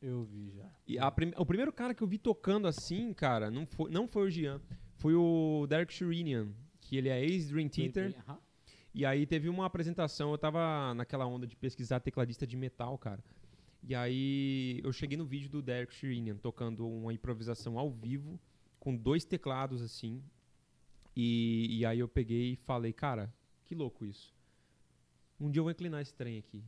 [0.00, 0.68] Eu vi já.
[0.86, 4.06] E a prim- o primeiro cara que eu vi tocando assim, cara, não foi, não
[4.08, 4.60] foi o Gian,
[4.96, 6.48] foi o Derek Sherinian,
[6.92, 8.10] que ele é ex-Dream Theater.
[8.94, 13.24] E aí teve uma apresentação, eu tava naquela onda de pesquisar tecladista de metal, cara.
[13.82, 18.38] E aí eu cheguei no vídeo do Derek Sherinian tocando uma improvisação ao vivo,
[18.78, 20.22] com dois teclados assim.
[21.16, 23.32] E, e aí eu peguei e falei, cara,
[23.64, 24.34] que louco isso.
[25.40, 26.62] Um dia eu vou inclinar esse trem aqui.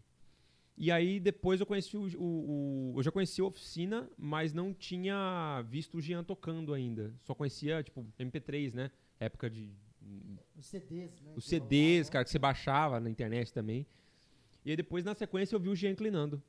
[0.79, 4.73] E aí depois eu conheci o, o- o- eu já conhecia a oficina, mas não
[4.73, 7.15] tinha visto o Jean tocando ainda.
[7.25, 8.91] Só conhecia, tipo, MP3, né?
[9.21, 9.71] Época de
[10.57, 11.33] Os CDs, né?
[11.37, 13.87] os CDs, cara, que você baixava na internet também.
[14.65, 16.43] E aí depois, na sequência, eu vi o Jean inclinando.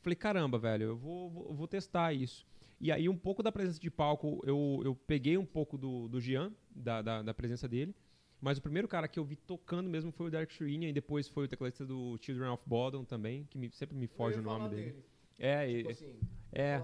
[0.00, 2.46] Falei, caramba, velho, eu vou, vou, vou testar isso.
[2.80, 6.20] E aí, um pouco da presença de palco, eu, eu peguei um pouco do, do
[6.20, 7.94] Jean, da, da, da presença dele.
[8.40, 11.26] Mas o primeiro cara que eu vi tocando mesmo foi o Derek Shrinian, e depois
[11.28, 14.68] foi o tecladista do Children of Bodom também, que me- sempre me foge o nome
[14.68, 14.82] dele.
[14.92, 15.04] dele.
[15.38, 16.20] É, Tipo e- assim,
[16.52, 16.82] é,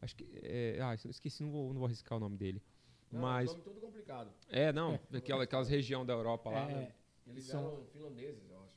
[0.00, 0.26] acho que.
[0.42, 2.62] É, ah, esqueci, não vou, não vou arriscar o nome dele.
[3.10, 3.50] Não, Mas.
[3.50, 4.32] nome todo complicado.
[4.48, 6.70] É, não, aquela, aquelas região da Europa lá.
[6.70, 6.94] É, né?
[7.26, 8.74] Eles São- eram finlandeses, eu acho.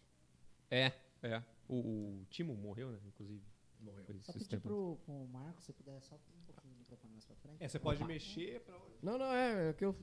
[0.70, 1.44] É, é.
[1.68, 1.76] O,
[2.22, 3.00] o Timo morreu, né?
[3.06, 3.42] Inclusive.
[3.80, 4.04] Morreu.
[4.22, 7.64] Só pedir pro, pro Marco, se puder só um pouquinho o microfone mais pra frente.
[7.64, 9.96] É, você pode mexer pra Não, não, é, é que eu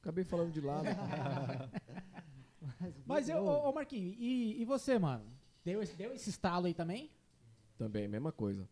[0.00, 0.84] acabei falando de lado.
[3.06, 5.24] Mas eu, eu, ô, ô Marquinhos, e, e você, mano?
[5.64, 7.10] Deu esse, deu esse estalo aí também?
[7.78, 8.68] Também, mesma coisa.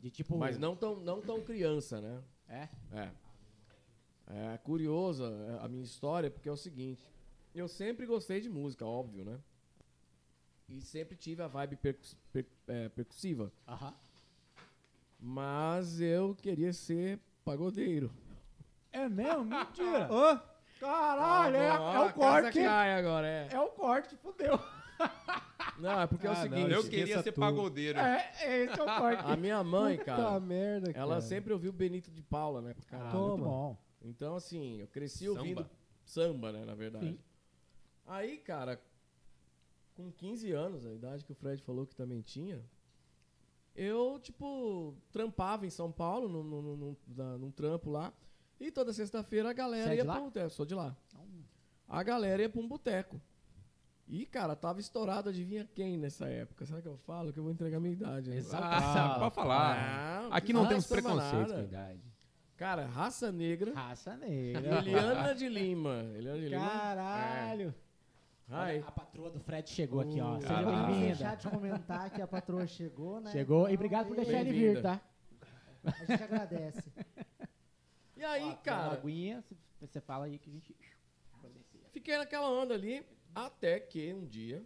[0.00, 0.36] De tipo.
[0.38, 2.22] Mas não tão, não tão criança, né?
[2.48, 2.68] É?
[2.92, 3.10] É.
[4.30, 5.24] É curiosa
[5.60, 7.02] é, a minha história, porque é o seguinte.
[7.54, 9.38] Eu sempre gostei de música, óbvio, né?
[10.68, 13.50] E sempre tive a vibe percus- per- é, percussiva.
[13.66, 13.94] Aham.
[15.18, 18.10] Mas eu queria ser pagodeiro.
[18.92, 19.44] É mesmo?
[19.44, 20.08] Mentira!
[20.12, 20.38] Ô,
[20.78, 22.62] Caralho, é, é o corte!
[22.62, 23.48] cai agora, é.
[23.50, 24.58] É o corte, fudeu.
[25.78, 26.72] Não, é porque é o Ah, não, seguinte.
[26.72, 27.98] eu queria ser pagodeiro.
[28.00, 28.32] É,
[28.64, 29.22] esse é o corte.
[29.24, 30.98] A minha mãe, Puta cara, merda, cara.
[30.98, 32.74] ela sempre ouviu Benito de Paula, né?
[32.88, 33.16] caralho.
[33.18, 33.44] muito Toma.
[33.44, 33.76] bom.
[34.02, 35.40] Então, assim, eu cresci Samba.
[35.40, 35.70] ouvindo
[36.04, 37.06] samba, né, na verdade.
[37.12, 37.18] Sim.
[38.06, 38.80] Aí, cara,
[39.94, 42.64] com 15 anos, a idade que o Fred falou que também tinha,
[43.74, 48.12] eu, tipo, trampava em São Paulo, num, num, num- num trampo lá,
[48.58, 50.14] e toda sexta-feira a galera Você é ia lá?
[50.14, 50.50] pra um boteco.
[50.50, 50.96] Sou de lá.
[51.88, 53.20] A galera ia pra um boteco.
[54.06, 56.64] E, cara, tava estourado, adivinha quem nessa época?
[56.64, 57.30] O que eu falo?
[57.32, 58.30] Que eu vou entregar minha idade.
[58.30, 58.36] né?
[58.36, 58.64] Exato.
[58.64, 60.22] Ah, pode falar.
[60.22, 62.00] Não, Aqui não temos preconceito com idade.
[62.58, 63.72] Cara, raça negra.
[63.72, 64.78] Raça negra.
[64.78, 66.02] Eliana de Lima.
[66.16, 66.68] Eliana de Lima.
[66.68, 67.74] Caralho.
[68.50, 68.78] Ai.
[68.78, 70.32] Olha, a patroa do Fred chegou aqui, ó.
[70.34, 71.36] Não Seja deixar bem-vinda.
[71.36, 73.30] de comentar que a patroa chegou, né?
[73.30, 73.70] Chegou.
[73.70, 75.00] E obrigado por deixar ele vir, tá?
[75.84, 76.92] A gente agradece.
[78.16, 80.74] E aí, Ó, cara, aguinha, você- você fala aí que a gente.
[81.92, 84.64] fiquei naquela onda ali, até que um dia,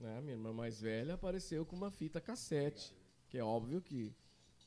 [0.00, 2.96] né, minha irmã mais velha apareceu com uma fita cassete.
[3.28, 4.14] Que é óbvio que,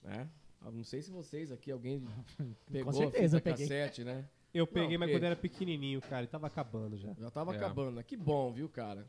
[0.03, 0.29] né?
[0.65, 2.03] Eu Não sei se vocês aqui, alguém
[2.71, 4.27] pegou certeza a fita cassete, né?
[4.53, 7.13] Eu peguei, mas porque- quando era pequenininho, cara, e tava acabando já.
[7.13, 7.57] Já tava É.
[7.57, 8.03] acabando, né?
[8.03, 9.05] Que bom, viu, cara?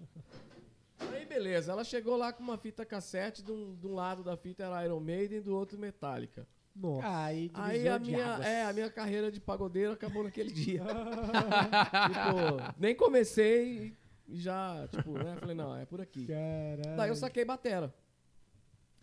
[0.98, 1.72] Aí, beleza.
[1.72, 3.42] Ela chegou lá com uma fita cassete.
[3.42, 6.46] De um, de um lado da fita era Iron Maiden, do outro Metallica.
[6.74, 7.08] Nossa.
[7.24, 8.46] Aí, Aí a minha, águas.
[8.46, 10.80] é, a minha carreira de pagodeiro acabou naquele dia.
[10.84, 15.36] tipo, nem comecei e já, tipo, né?
[15.40, 16.26] Falei, não, é por aqui.
[16.26, 16.96] Caralho.
[16.96, 17.94] Daí eu saquei batera.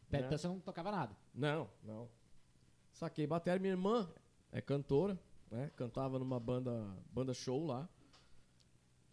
[0.09, 0.27] Pera, né?
[0.27, 1.15] Então você não tocava nada.
[1.33, 2.07] Não, não.
[2.95, 3.59] Saquei batera.
[3.59, 4.09] Minha irmã
[4.51, 5.19] é cantora,
[5.51, 5.69] né?
[5.75, 6.71] Cantava numa banda,
[7.11, 7.87] banda show lá.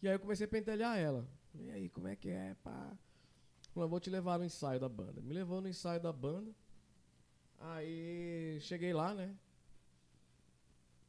[0.01, 1.27] E aí eu comecei a pentelhar ela.
[1.55, 2.97] E aí, como é que é, pá?
[3.75, 5.21] Falei, vou te levar no ensaio da banda.
[5.21, 6.53] Me levou no ensaio da banda.
[7.59, 9.35] Aí cheguei lá, né?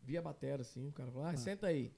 [0.02, 1.92] Vi a batera assim, o cara falou, ah, senta aí.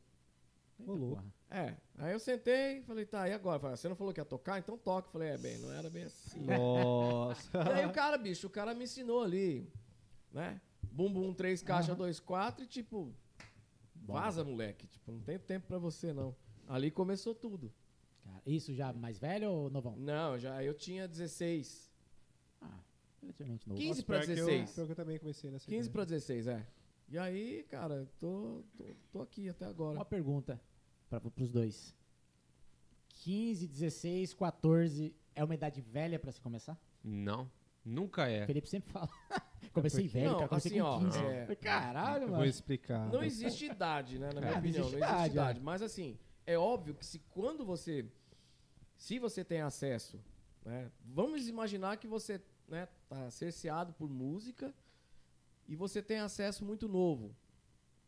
[0.85, 1.23] Porra.
[1.49, 3.59] É, aí eu sentei, falei, tá, e agora?
[3.59, 4.59] Falei, você não falou que ia tocar?
[4.59, 5.09] Então toca.
[5.09, 6.41] Falei, é, bem, não era bem assim.
[6.41, 7.49] Nossa.
[7.71, 9.71] E aí o cara, bicho, o cara me ensinou ali,
[10.35, 10.61] né?
[10.91, 11.97] Bum, bum, três caixa, Aham.
[11.97, 13.13] dois, quatro e tipo,
[13.95, 14.85] vaza, moleque.
[14.87, 16.35] Tipo, não tem tempo pra você, não.
[16.67, 17.73] Ali começou tudo.
[18.23, 19.95] Cara, isso já mais velho ou novão?
[19.97, 21.91] Não, já eu tinha 16.
[22.61, 22.79] Ah,
[23.21, 23.79] relativamente novo.
[23.79, 24.71] 15 Nossa, pra pior que eu- 16.
[24.73, 25.91] pior que eu também comecei nessa 15 ideia.
[25.91, 26.67] pra 16, é.
[27.07, 29.97] E aí, cara, tô, tô, tô aqui até agora.
[29.97, 30.59] Uma pergunta
[31.09, 31.95] para os dois.
[33.09, 36.79] 15, 16, 14 é uma idade velha pra se começar?
[37.03, 37.49] Não,
[37.83, 38.43] nunca é.
[38.43, 39.09] O Felipe sempre fala.
[39.75, 40.49] comecei porque- velho, Não, cara.
[40.49, 41.17] Comecei assim, com ó, 15.
[41.19, 42.35] é- Falei, Caralho, Eu mano.
[42.37, 43.09] vou explicar.
[43.11, 44.27] Não existe idade, né?
[44.33, 44.81] Na minha É, não opinião.
[44.85, 45.59] existe não existe idade, idade.
[45.59, 45.61] é.
[45.63, 48.05] Mas assim, é óbvio que se quando você.
[48.97, 50.19] Se você tem acesso,
[50.65, 50.89] né?
[51.05, 54.73] Vamos imaginar que você né, tá cerceado por música
[55.67, 57.35] e você tem acesso muito novo.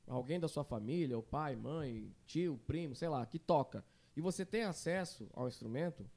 [0.07, 3.83] Alguém da sua família, o pai, mãe, tio, primo, sei lá, que toca.
[4.15, 6.09] E você tem acesso ao instrumento,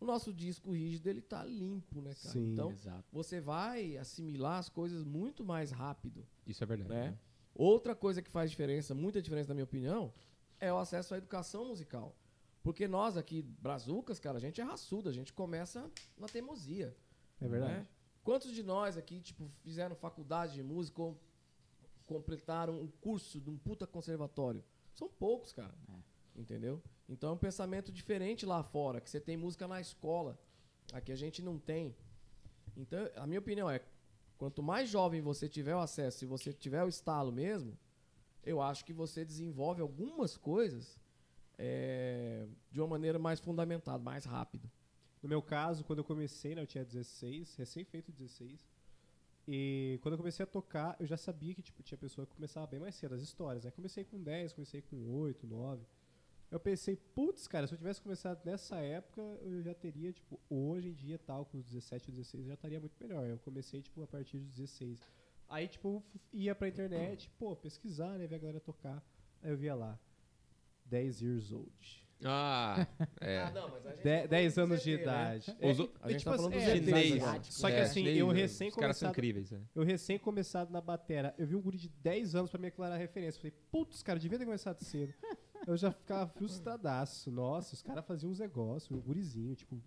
[0.00, 2.32] o nosso disco rígido ele tá limpo, né, cara?
[2.32, 2.52] Sim.
[2.52, 3.04] Então, Exato.
[3.12, 6.90] você vai assimilar as coisas muito mais rápido Isso é verdade.
[6.90, 7.18] né?
[7.54, 10.12] Outra coisa que faz diferença, muita diferença na minha opinião,
[10.58, 12.16] é o acesso à educação musical.
[12.62, 16.96] Porque nós aqui, brazucas, cara, a gente é raçudo, a gente começa na teimosia.
[17.40, 17.72] É verdade.
[17.72, 17.86] né?
[18.22, 21.18] Quantos de nós aqui, tipo, fizeram faculdade de música ou
[22.06, 24.62] completaram um curso de um puta conservatório?
[24.94, 25.74] São poucos, cara.
[26.40, 26.82] Entendeu?
[27.06, 30.38] Então é um pensamento diferente lá fora, que você tem música na escola.
[30.92, 31.94] Aqui a gente não tem.
[32.76, 33.82] Então, a minha opinião é,
[34.38, 37.76] quanto mais jovem você tiver o acesso, se você tiver o estalo mesmo,
[38.42, 40.98] eu acho que você desenvolve algumas coisas
[41.58, 44.70] é, de uma maneira mais fundamentada, mais rápida.
[45.22, 48.66] No meu caso, quando eu comecei, né, eu tinha 16, recém-feito 16.
[49.46, 52.66] E quando eu comecei a tocar, eu já sabia que tipo, tinha pessoa que começava
[52.66, 53.64] bem mais cedo, as histórias.
[53.64, 53.70] Né?
[53.70, 55.84] Comecei com 10, comecei com 8, 9.
[56.50, 60.88] Eu pensei, putz, cara, se eu tivesse começado nessa época, eu já teria, tipo, hoje
[60.88, 63.24] em dia, tal, com os 17 ou 16, eu já estaria muito melhor.
[63.26, 65.00] Eu comecei, tipo, a partir dos 16.
[65.48, 69.00] Aí, tipo, ia pra internet, pô, pesquisar, né, ver a galera tocar.
[69.42, 69.98] Aí eu via lá,
[70.86, 72.08] 10 years old.
[72.24, 72.86] Ah,
[73.20, 73.50] é.
[73.52, 75.02] não, mas a gente De- tá 10 falando do anos de né?
[75.02, 75.50] idade.
[75.50, 77.46] Os É, o- A gente tipo tá falando assim, dos é, ZTs chinês.
[77.54, 78.34] Só que É, assim, eu né?
[78.40, 79.60] recém Os caras são começado- incríveis, é.
[79.74, 82.96] Eu recém começado na batera, eu vi um guri de 10 anos pra me aclarar
[82.96, 83.40] a referência.
[83.40, 85.14] Falei, putz, cara, devia ter começado cedo.
[85.70, 87.30] eu já ficava frustradaço.
[87.30, 89.80] Nossa, os caras faziam uns negócios, um gurizinho, tipo.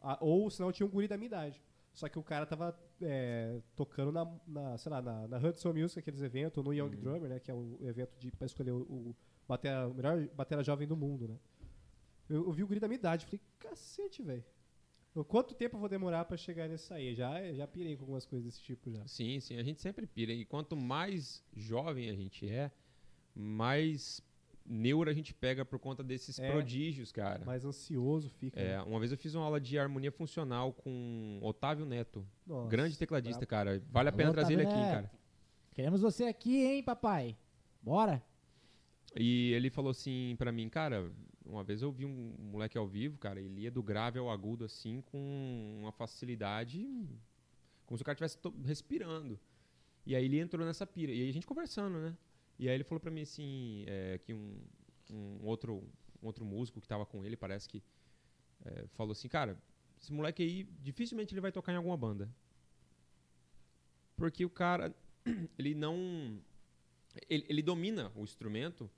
[0.00, 1.62] ah, ou senão tinha um guri da minha idade.
[1.92, 5.98] Só que o cara tava é, tocando na, na, sei lá, na, na Hudson Music,
[5.98, 7.40] aqueles eventos, ou no Young Drummer, né?
[7.40, 9.16] Que é o evento de, pra escolher o, o,
[9.48, 11.38] batera, melhor batera jovem do mundo, né?
[12.28, 14.44] Eu, eu vi o guri da minha idade, falei, cacete, velho.
[15.28, 17.14] Quanto tempo eu vou demorar pra chegar nesse aí?
[17.14, 19.06] Já, já pirei com algumas coisas desse tipo já.
[19.06, 20.32] Sim, sim, a gente sempre pira.
[20.32, 22.70] E quanto mais jovem a gente é,
[23.34, 24.20] mais
[24.68, 26.50] neura a gente pega por conta desses É.
[26.50, 27.44] prodígios, cara.
[27.44, 28.60] Mais ansioso fica.
[28.60, 28.82] É, né?
[28.82, 33.44] uma vez eu fiz uma aula de harmonia funcional com Otávio Neto, Nossa, grande tecladista,
[33.46, 33.82] cara.
[33.90, 35.02] Vale a Alô, pena trazer ele aqui, Otávio cara.
[35.02, 35.18] Neto.
[35.74, 37.36] Queremos você aqui, hein, papai?
[37.82, 38.22] Bora?
[39.14, 41.10] E ele falou assim pra mim, cara,
[41.44, 44.64] uma vez eu vi um moleque ao vivo, cara, ele ia do grave ao agudo
[44.64, 46.84] assim com uma facilidade,
[47.86, 49.38] como se o cara estivesse respirando.
[50.04, 51.12] E aí ele entrou nessa pira.
[51.12, 52.16] E aí a gente conversando, né?
[52.58, 54.58] E aí ele falou pra mim assim, é, que um,
[55.10, 55.82] um outro,
[56.22, 57.82] um outro músico que tava com ele, parece que
[58.64, 59.58] é, falou assim, cara,
[60.00, 62.28] esse moleque aí, dificilmente ele vai tocar em alguma banda.
[64.16, 64.94] Porque o cara,
[65.58, 66.40] ele não...
[67.28, 68.90] Ele, ele domina o instrumento,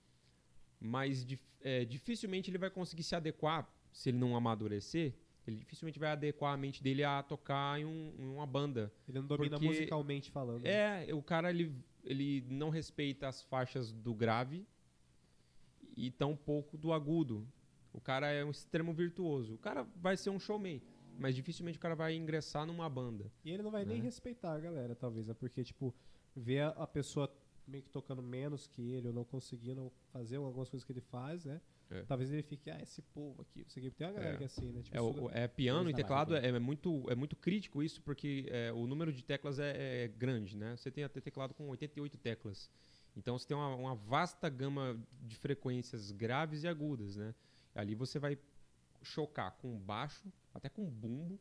[0.81, 5.15] mas dif- é, dificilmente ele vai conseguir se adequar, se ele não amadurecer,
[5.47, 8.93] ele dificilmente vai adequar a mente dele a tocar em, um- em uma banda.
[9.09, 10.63] Ele não domina musicalmente falando.
[10.65, 11.09] né?
[11.09, 11.73] É, o cara ele,
[12.05, 14.67] ele não respeita as faixas do grave
[15.97, 17.47] e tão pouco do agudo.
[17.93, 19.55] O cara é um extremo virtuoso.
[19.55, 20.81] O cara vai ser um showman,
[21.19, 23.31] mas dificilmente o cara vai ingressar numa banda.
[23.45, 24.05] E ele não vai nem Né?
[24.05, 25.35] respeitar a galera, talvez, né?
[25.35, 25.95] Porque, tipo,
[26.37, 27.33] ver a, a pessoa
[27.67, 31.45] meio que tocando menos que ele, ou não conseguindo fazer algumas coisas que ele faz,
[31.45, 31.61] né?
[31.91, 32.03] É.
[32.03, 33.91] Talvez ele fique, ah, esse povo aqui, não sei o quê.
[33.97, 34.37] Tem uma galera É.
[34.37, 34.83] que é assim, né?
[34.83, 36.47] Tipo, É, o, é piano e teclado barriga.
[36.49, 40.09] é, é muito, é muito crítico isso, porque é, o número de teclas é, é
[40.09, 40.77] grande, né?
[40.77, 42.71] Você tem até teclado com 88 teclas.
[43.17, 47.35] Então você tem uma, uma vasta gama de frequências graves e agudas, né?
[47.75, 48.39] Ali você vai
[49.03, 51.39] chocar com baixo, até com bumbo,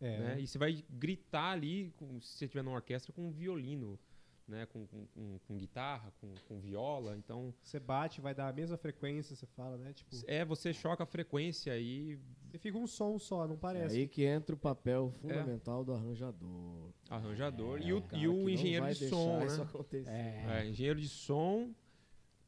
[0.00, 0.40] é, né?
[0.40, 3.98] E você vai gritar ali, com, se você estiver numa orquestra, com violino,
[4.46, 4.66] né?
[4.66, 7.16] Com, com, com- guitarra, com, com viola.
[7.16, 9.92] Então, Você bate, vai dar a mesma frequência, você fala, né?
[9.92, 12.18] Tipo, é, você choca a frequência e
[12.50, 13.96] você fica um som só, não É parece.
[13.96, 16.90] aí que entra o papel fundamental do arranjador.
[17.08, 17.78] arranjador.
[17.80, 19.62] É e o, e o engenheiro de som, isso né?
[19.64, 20.10] acontecer.
[20.10, 21.72] É, engenheiro de som,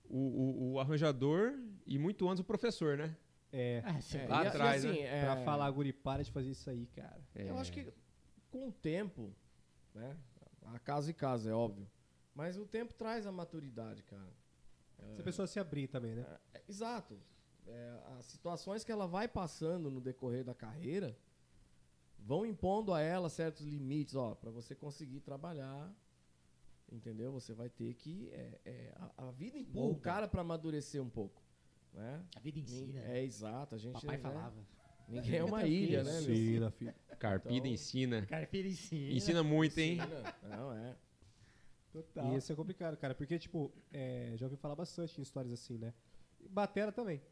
[0.09, 1.55] o, o, o arranjador
[1.87, 3.17] e muito antes o professor, né?
[3.53, 3.99] É, Ah.
[4.15, 5.07] É, Lá e e atrás, assim, né?
[5.07, 7.21] é, pra falar, Guri, para de fazer isso aí, cara.
[7.35, 7.87] Eu acho que
[8.51, 9.33] com o tempo,
[9.95, 10.15] né?
[10.75, 11.89] A casa e casa, é óbvio.
[12.35, 14.33] Mas o tempo traz a maturidade, cara.
[15.15, 16.27] Se a pessoa se abrir também, né?
[16.55, 17.19] É, exato.
[17.67, 21.17] É, as situações que ela vai passando no decorrer da carreira
[22.19, 25.93] vão impondo a ela certos limites, ó, para você conseguir trabalhar,
[26.91, 27.33] entendeu?
[27.33, 31.11] Você vai ter que é, é, a, a vida empurra o cara para amadurecer um
[31.11, 31.43] pouco,
[31.93, 32.25] né?
[32.35, 33.01] A vida ensina.
[33.01, 34.67] É exato, a gente Papai né, falava.
[35.09, 36.33] Ninguém é uma ilha, né, meu?
[36.33, 36.95] Ensina, filho.
[37.19, 38.27] Carpida Então- ensina.
[38.27, 39.13] Carpira ensina.
[39.15, 39.99] Ensina muito, hein?
[39.99, 40.35] Ensina.
[40.43, 40.97] Não é.
[41.93, 42.33] Total.
[42.33, 45.79] E isso é complicado, cara, porque, tipo, é, já ouvi falar bastante em histórias assim,
[45.79, 45.95] né?
[46.41, 47.23] E Batera também.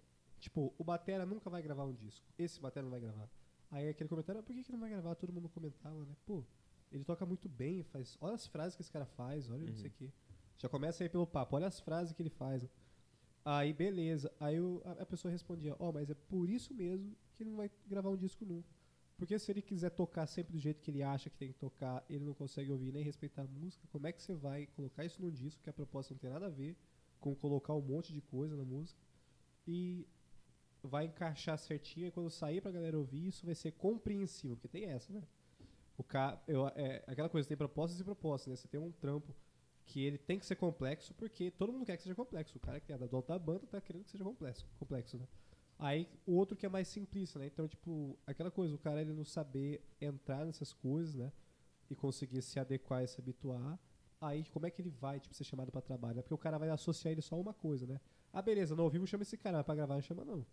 [0.40, 2.24] Tipo, o Batera nunca vai gravar um disco.
[2.38, 3.28] Esse Batera não vai gravar.
[3.70, 5.14] Aí aquele comentário, ah, por que, que não vai gravar?
[5.16, 6.14] Todo mundo comentava, né?
[6.24, 6.44] Pô,
[6.92, 8.16] ele toca muito bem, faz.
[8.20, 10.10] Olha as frases que esse cara faz, olha não sei o quê.
[10.58, 12.62] Já começa aí pelo papo, olha as frases que ele faz.
[12.62, 12.68] né?
[13.44, 14.32] Aí, beleza.
[14.40, 17.56] Aí o- a, a pessoa respondia, ó, mas é por isso mesmo que ele não
[17.58, 18.68] vai gravar um disco nunca.
[19.16, 22.04] Porque se ele quiser tocar sempre do jeito que ele acha que tem que tocar,
[22.08, 25.22] ele não consegue ouvir nem respeitar a música, como é que você vai colocar isso
[25.22, 26.76] num disco que a proposta não tem nada a ver
[27.20, 29.00] com colocar um monte de coisa na música
[29.66, 30.06] e
[30.82, 34.86] vai encaixar certinho e quando sair pra galera ouvir, isso vai ser compreensível, porque tem
[34.86, 35.22] essa, né?
[35.98, 36.42] O ca...
[36.48, 38.56] eu, é, aquela coisa, tem propostas e propostas, né?
[38.56, 39.34] Você tem um trampo
[39.86, 42.56] que ele tem que ser complexo, porque todo mundo quer que seja complexo.
[42.56, 45.26] O cara que é da da banda tá querendo que seja complexo, complexo né?
[45.78, 47.46] Aí o outro que é mais simplista, né?
[47.46, 51.32] Então, tipo, aquela coisa, o cara ele não saber entrar nessas coisas, né?
[51.90, 53.78] E conseguir se adequar e se habituar
[54.20, 56.18] aí como é que ele vai, tipo, ser chamado pra trabalho?
[56.18, 58.00] É porque o cara vai associar ele só a uma coisa, né?
[58.32, 60.46] Ah, beleza, no ao vivo chama esse cara, mas pra gravar não chama não.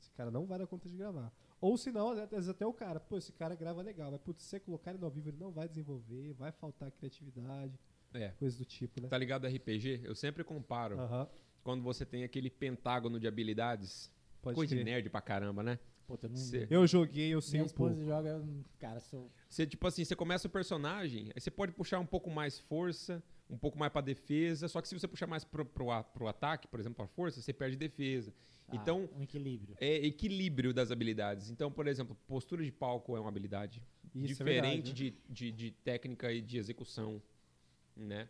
[0.00, 1.32] Esse cara não vai dar conta de gravar.
[1.60, 4.42] Ou se não, às vezes até o cara, pô, esse cara grava legal, mas putz,
[4.42, 7.78] se você colocar ele no ao vivo, ele não vai desenvolver, vai faltar criatividade,
[8.14, 8.28] É.
[8.38, 9.08] coisas do tipo, né?
[9.08, 10.00] Tá ligado RPG?
[10.04, 11.28] Eu sempre comparo Aham,
[11.62, 14.12] quando você tem aquele pentágono de habilidades.
[14.42, 14.92] pode coisa de crer.
[14.94, 15.78] nerd pra caramba, né?
[16.06, 16.36] Puta, eu não...
[16.36, 17.92] Cê- Eu joguei, eu sei Minha um pouco.
[17.92, 19.30] esposa joga, eu- cara, sou...
[19.48, 23.22] Você, tipo assim, você começa o personagem, aí você pode puxar um pouco mais força,
[23.48, 26.26] um pouco mais pra defesa, só que se você puxar mais pro, pro, a- pro
[26.26, 28.34] ataque, por exemplo, pra força, você perde defesa.
[28.68, 29.76] ah, Então, um equilíbrio.
[29.80, 31.48] é equilíbrio das habilidades.
[31.50, 33.80] Então, por exemplo, postura de palco é uma habilidade
[34.12, 34.92] Isso é diferente verdade, né?
[34.94, 37.22] de, de, de técnica e de execução,
[37.96, 38.28] né?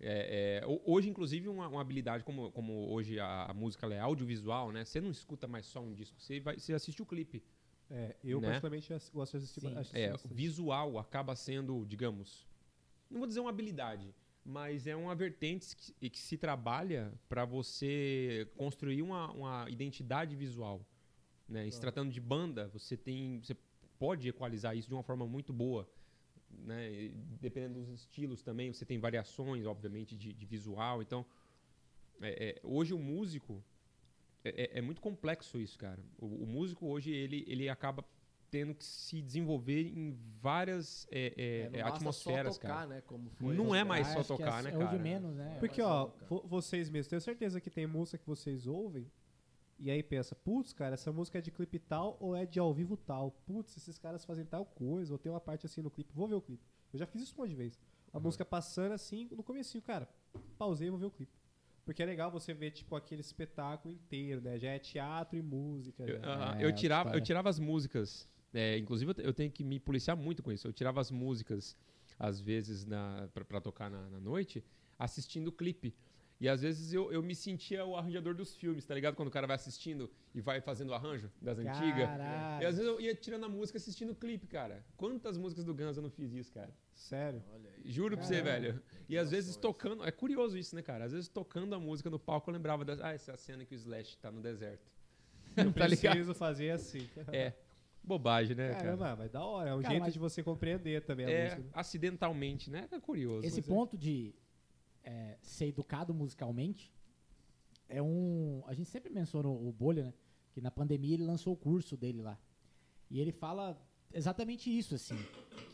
[0.00, 3.94] É, é, ho- hoje, inclusive, uma, uma habilidade como, como hoje a, a música ela
[3.94, 4.84] é audiovisual, né?
[4.84, 7.42] Você não escuta mais só um disco, você, vai, você assiste o clipe.
[7.90, 8.46] É, eu né?
[8.48, 9.76] particularmente ass- gosto de assistir, Sim.
[9.76, 10.34] assistir É, o bastante.
[10.34, 12.46] visual acaba sendo, digamos,
[13.10, 18.46] não vou dizer uma habilidade, mas é uma vertente que, que se trabalha para você
[18.56, 20.86] construir uma, uma identidade visual.
[21.48, 21.66] Né?
[21.66, 23.56] E se tratando de banda, você tem, você
[23.98, 25.90] pode equalizar isso de uma forma muito boa.
[26.50, 27.10] Né?
[27.40, 31.02] Dependendo dos estilos também, você tem variações, obviamente, de, de visual.
[31.02, 31.24] Então,
[32.20, 33.62] é- é, hoje o músico
[34.44, 36.02] é, é- é muito complexo isso, cara.
[36.18, 38.04] O, o músico hoje ele, ele acaba
[38.50, 42.86] tendo que se desenvolver em várias é, é, não basta atmosferas, só tocar, cara.
[42.86, 43.00] né?
[43.02, 43.54] Como foi.
[43.54, 44.98] Não é mais só tocar, é, né, é o de cara?
[44.98, 45.56] menos, né?
[45.60, 46.10] Porque, ó,
[46.44, 49.06] vocês mesmos, tenho certeza que tem música que vocês ouvem
[49.78, 52.72] e aí pensa, putz, cara, essa música é de clipe tal ou é de ao
[52.74, 53.30] vivo tal?
[53.46, 56.34] Putz, esses caras fazem tal coisa, ou tem uma parte assim no clipe, vou ver
[56.34, 56.64] o clipe.
[56.92, 57.78] Eu já fiz isso um monte de vez.
[58.12, 58.24] A Uhum.
[58.24, 60.08] música passando assim, no comecinho, cara,
[60.56, 61.32] pausei e vou ver o clipe.
[61.84, 64.58] Porque é legal você ver, tipo, aquele espetáculo inteiro, né?
[64.58, 66.02] Já é teatro e música.
[66.06, 68.28] Eu, aham, É, eu tirava, eu tirava as músicas.
[68.52, 70.66] é, inclusive, eu te- eu tenho que me policiar muito com isso.
[70.68, 71.76] Eu tirava as músicas,
[72.18, 74.62] às vezes, na, pra, pra tocar na, na noite,
[74.98, 75.94] assistindo o clipe.
[76.40, 79.16] E às vezes eu, eu me sentia o arranjador dos filmes, tá ligado?
[79.16, 82.06] Quando o cara vai assistindo e vai fazendo o arranjo das antigas.
[82.08, 82.62] Caralho.
[82.62, 84.84] E às vezes eu ia tirando a música assistindo o clipe, cara.
[84.96, 86.72] Quantas músicas do Guns eu não fiz isso, cara?
[86.94, 87.42] Sério.
[87.84, 88.80] Juro pra você, velho.
[89.08, 90.04] E às vezes tocando.
[90.04, 91.04] É curioso isso, né, cara?
[91.06, 93.08] Às vezes tocando a música no palco eu lembrava da.
[93.08, 94.88] Ah, essa é a cena que o Slash tá no deserto.
[95.56, 96.12] Eu tá ligado?
[96.12, 97.08] preciso fazer assim.
[97.32, 97.52] É.
[98.04, 98.82] Bobagem, né, cara?
[98.84, 99.70] Caramba, mas da hora.
[99.70, 101.62] É um Cara, jeito mas- de você compreender também a É, música.
[101.62, 101.68] né?
[101.74, 102.88] acidentalmente, né?
[102.92, 103.44] É curioso.
[103.46, 103.62] Esse é.
[103.62, 104.32] ponto de
[105.10, 106.92] é, ser educado musicalmente
[107.88, 108.62] é um.
[108.66, 110.14] A gente sempre menciona o Bolha, né?
[110.52, 112.38] Que na pandemia ele lançou o curso dele lá.
[113.10, 113.64] E ele fala
[114.12, 115.16] exatamente isso, assim.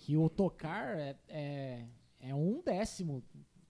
[0.01, 1.87] Que o tocar é, é,
[2.20, 3.22] é um décimo.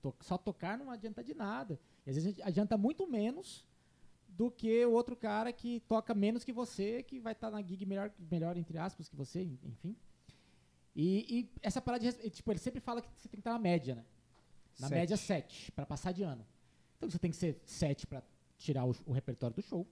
[0.02, 1.80] To- Só tocar não adianta de nada.
[2.04, 3.66] E às vezes adianta muito menos
[4.28, 7.86] do que o outro cara que toca menos que você, que vai estar na gig
[7.86, 9.42] melhor, melhor, entre aspas, que você,
[9.72, 9.96] enfim.
[10.94, 11.06] E,
[11.38, 12.30] e essa parada de.
[12.30, 14.04] Tipo, ele sempre fala que você tem que estar na média, né?
[14.78, 14.98] Na Sete.
[14.98, 16.44] média 7, pra passar de ano.
[16.96, 18.22] Então você tem que ser 7 pra
[18.58, 19.86] tirar o, o repertório do show.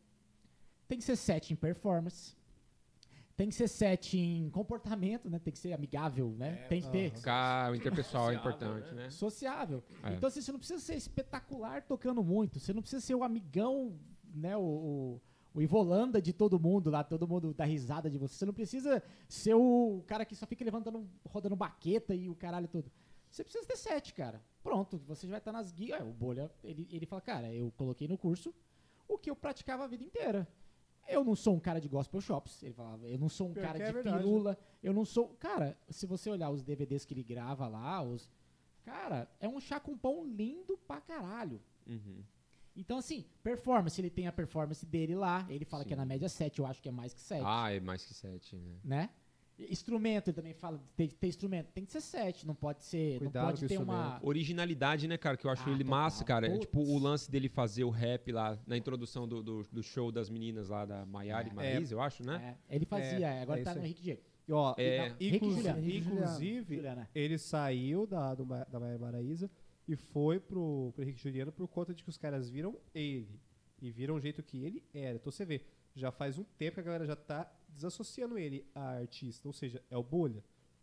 [0.88, 2.34] Tem que ser 7 em performance.
[3.36, 5.38] Tem que ser 7 em comportamento, né?
[5.38, 6.60] Tem que ser amigável, né?
[6.64, 7.12] É, tem que ter.
[7.22, 9.04] Cara, o interpessoal é importante, né?
[9.04, 9.10] né?
[9.10, 9.82] Sociável.
[10.02, 10.12] É.
[10.12, 12.60] Então, assim, você não precisa ser espetacular tocando muito.
[12.60, 13.98] Você não precisa ser o amigão,
[14.34, 14.56] né?
[14.56, 15.20] O, o,
[15.54, 18.34] o Ivolanda de todo mundo lá, todo mundo dá risada de você.
[18.34, 22.68] Você não precisa ser o cara que só fica levantando, rodando baqueta e o caralho
[22.68, 22.90] todo.
[23.32, 24.42] Você precisa ter sete, cara.
[24.62, 26.00] Pronto, você já vai estar nas guias.
[26.02, 28.54] O Bolha, ele, ele fala, cara, eu coloquei no curso
[29.08, 30.46] o que eu praticava a vida inteira.
[31.08, 32.62] Eu não sou um cara de gospel shops.
[32.62, 34.58] Ele falava, eu não sou um Pior cara é de verdade, pirula.
[34.82, 35.28] Eu não sou.
[35.40, 38.30] Cara, se você olhar os DVDs que ele grava lá, os.
[38.84, 41.60] Cara, é um chá com pão lindo pra caralho.
[41.86, 42.22] Uhum.
[42.76, 45.46] Então, assim, performance, ele tem a performance dele lá.
[45.48, 45.88] Ele fala Sim.
[45.88, 47.42] que é na média 7, eu acho que é mais que 7.
[47.44, 48.80] Ah, é mais que sete, né?
[48.84, 49.10] Né?
[49.68, 51.68] E- Instrumento, ele também fala, tem que ter instrumento.
[51.72, 53.18] Tem que ser 7, não pode ser.
[53.18, 54.20] Cuidado não pode ter uma.
[54.22, 55.36] Originalidade, né, cara?
[55.36, 56.46] Que eu acho Ah, ele massa, cara.
[56.46, 56.60] É, Putz.
[56.66, 60.28] tipo, o lance dele fazer o rap lá na introdução do, do, do show das
[60.28, 61.54] meninas lá da Maiara e É.
[61.54, 62.56] Marisa, eu acho, né?
[62.68, 63.80] É, ele fazia, É, agora é tá no.
[63.82, 64.20] Rick Diego.
[64.48, 65.06] E, ó, É.
[65.06, 67.10] inclu- Rick e Juliana, e inclusive, Juliana.
[67.14, 69.50] ele saiu da, do, da Maia Maraíza
[69.86, 73.40] e foi pro, pro Henrique Juliano por conta de que os caras viram ele.
[73.80, 75.16] E viram o jeito que ele era.
[75.16, 75.60] Então você vê,
[75.94, 79.48] já faz um tempo que a galera já tá desassociando ele a artista.
[79.48, 80.42] Ou seja, é o Bolha.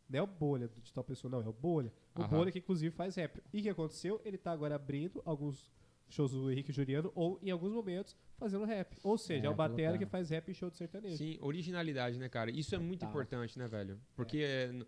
[0.09, 1.41] Não é o Bolha de tal pessoa, não.
[1.41, 1.93] É o Bolha.
[2.15, 2.37] O Aham.
[2.37, 3.41] Bolha que inclusive faz rap.
[3.53, 4.19] E o que aconteceu?
[4.25, 5.71] Ele tá agora abrindo alguns
[6.09, 8.97] shows do Henrique Juliano ou em alguns momentos fazendo rap.
[9.03, 11.17] Ou seja, é, É, o Batera que faz rap em show de sertanejo.
[11.17, 12.49] Sim, originalidade, né, cara?
[12.49, 13.11] Isso é muito Total.
[13.11, 14.01] importante, né, velho?
[14.15, 14.87] Porque, é, n-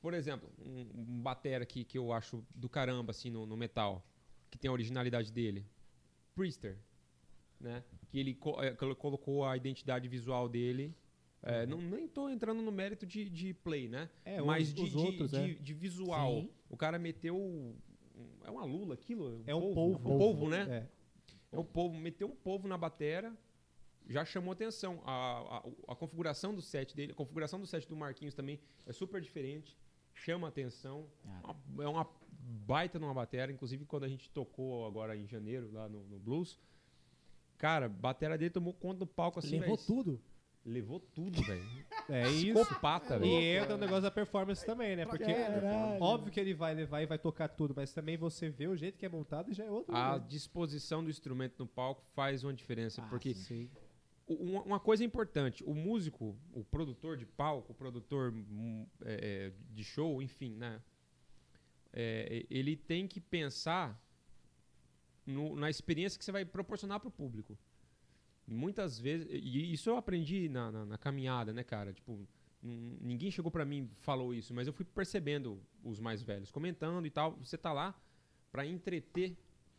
[0.00, 4.04] por exemplo, um, um batera aqui que eu acho do caramba, assim, no, no metal,
[4.50, 5.64] que tem a originalidade dele.
[6.34, 6.76] Priester,
[7.60, 7.84] né?
[8.08, 10.94] Que ele co- é, colo- colocou a identidade visual dele.
[11.42, 14.10] É, não, nem tô entrando no mérito de, de play, né?
[14.24, 15.54] É, Mas os- de, os de- outros, de, é.
[15.54, 16.34] de visual.
[16.42, 16.50] Sim.
[16.68, 17.36] O cara meteu.
[17.36, 17.74] um-
[18.44, 19.42] É uma lula aquilo?
[19.46, 20.18] É um Um polvo.
[20.18, 20.66] polvo, né?
[21.52, 21.56] É.
[21.56, 23.34] É o povo, meteu um povo na batera,
[24.08, 25.00] já chamou atenção.
[25.04, 25.58] A,
[25.88, 29.20] a, a configuração do set dele, a configuração do set do Marquinhos também é super
[29.20, 29.76] diferente,
[30.12, 31.06] chama atenção.
[31.24, 31.54] Ah.
[31.68, 32.06] Uma- É uma
[32.66, 36.58] baita numa batera, inclusive quando a gente tocou agora em janeiro lá no, no Blues.
[37.60, 40.20] Cara, a batera dele tomou conta do palco assim, Levou tudo.
[40.64, 41.62] Levou tudo, velho.
[42.08, 42.54] É isso.
[43.24, 43.62] E velho.
[43.62, 45.06] entra o negócio da performance também, né?
[45.06, 46.02] Porque Caralho.
[46.02, 48.98] óbvio que ele vai levar e vai tocar tudo, mas também você vê o jeito
[48.98, 49.94] que é montado e já é outro.
[49.94, 50.24] A né?
[50.26, 53.70] disposição do instrumento no palco faz uma diferença, Ah, porque Sim.
[54.26, 59.82] Uma coisa importante, o músico, o produtor de palco, o produtor hum, é, é, de
[59.82, 60.80] show, enfim, né?
[61.92, 64.00] É, ele tem que pensar
[65.30, 67.56] no- na experiência que você vai proporcionar para o público.
[68.46, 71.92] Muitas vezes, e isso eu aprendi na, na- na caminhada, né, cara?
[71.92, 72.26] Tipo,
[72.62, 77.10] ninguém chegou para mim falou isso, mas eu fui percebendo os mais velhos comentando e
[77.10, 77.36] tal.
[77.36, 77.94] Você tá lá
[78.50, 79.36] para entreter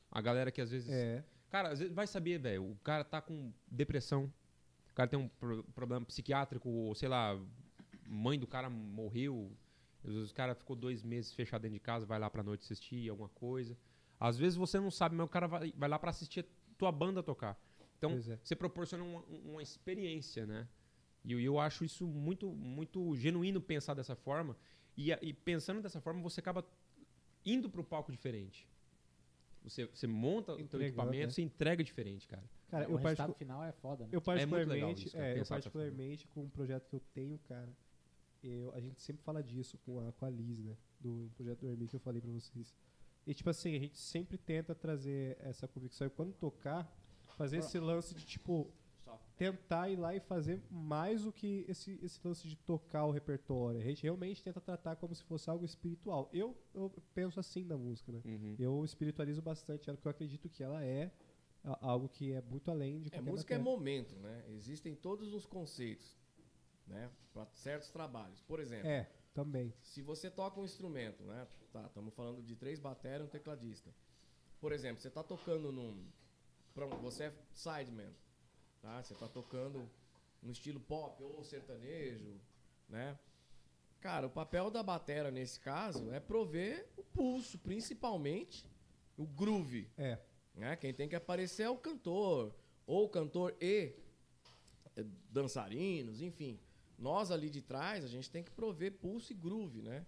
[0.10, 1.24] a galera que às vezes É.
[1.49, 2.64] Cara, às vezes vai saber, velho.
[2.72, 4.32] O cara tá com depressão.
[4.89, 7.38] O cara tem um pro- problema psiquiátrico, ou sei lá,
[8.08, 9.52] mãe do cara morreu.
[10.02, 12.62] Às vezes o cara ficou dois meses fechado dentro de casa, vai lá pra noite
[12.64, 13.78] assistir alguma coisa.
[14.22, 16.45] Às vezes você não sabe, mas o cara vai, vai lá pra assistir a
[16.78, 17.59] tua banda tocar.
[17.97, 18.38] Então, é.
[18.43, 20.67] você proporciona uma, uma experiência, né?
[21.26, 24.55] E eu, eu acho isso muito, muito genuíno pensar dessa forma.
[24.95, 26.63] E, e pensando dessa forma, você acaba
[27.43, 28.69] indo pro palco diferente.
[29.63, 31.30] Você, você monta o teu equipamento, né?
[31.32, 32.43] você entrega diferente, cara.
[32.69, 34.11] Cara, o eu, resultado final é foda, né?
[34.11, 37.01] eu É muito legal particularmente, isso, cara, é, eu particularmente com o projeto que eu
[37.13, 37.69] tenho, cara,
[38.43, 40.76] eu, a gente sempre fala disso com a, com a Liz, né?
[40.99, 42.74] Do projeto do Hermi que eu falei pra vocês.
[43.26, 46.91] E tipo assim, a gente sempre tenta trazer essa convicção e quando tocar,
[47.38, 48.72] fazer esse lance de tipo
[49.38, 53.80] tentar ir lá e fazer mais do que esse, esse lance de tocar o repertório.
[53.80, 56.30] A gente realmente tenta tratar como se fosse algo espiritual.
[56.32, 58.22] Eu, eu penso assim na música, né?
[58.24, 58.55] Uhum.
[58.59, 61.11] Eu espiritualizo bastante ela, porque eu acredito que ela é
[61.63, 63.78] algo que é muito além de É, qualquer música é matéria.
[63.78, 64.45] momento, né?
[64.49, 66.15] Existem todos os conceitos,
[66.86, 67.09] né?
[67.34, 68.41] Para certos trabalhos.
[68.41, 69.74] Por exemplo, É, também.
[69.82, 71.48] se você toca um instrumento, né?
[71.72, 73.94] Tá, estamos falando de três baterias e um tecladista.
[74.60, 75.92] Por exemplo, você está tocando num.
[76.76, 78.14] um- você é sideman,
[78.82, 79.02] tá?
[79.02, 79.90] Você está tocando
[80.42, 82.40] no estilo pop ou sertanejo,
[82.90, 83.18] né?
[84.00, 88.68] Cara, o papel da batera nesse caso é prover o pulso, principalmente
[89.18, 89.88] o groove.
[89.98, 90.18] É.
[90.56, 90.76] né?
[90.76, 92.54] Quem tem que aparecer é o cantor,
[92.86, 93.94] ou o cantor e
[94.96, 96.60] eh, dançarinos, enfim.
[97.02, 100.06] Nós ali de trás, a gente tem que prover pulso e groove, né?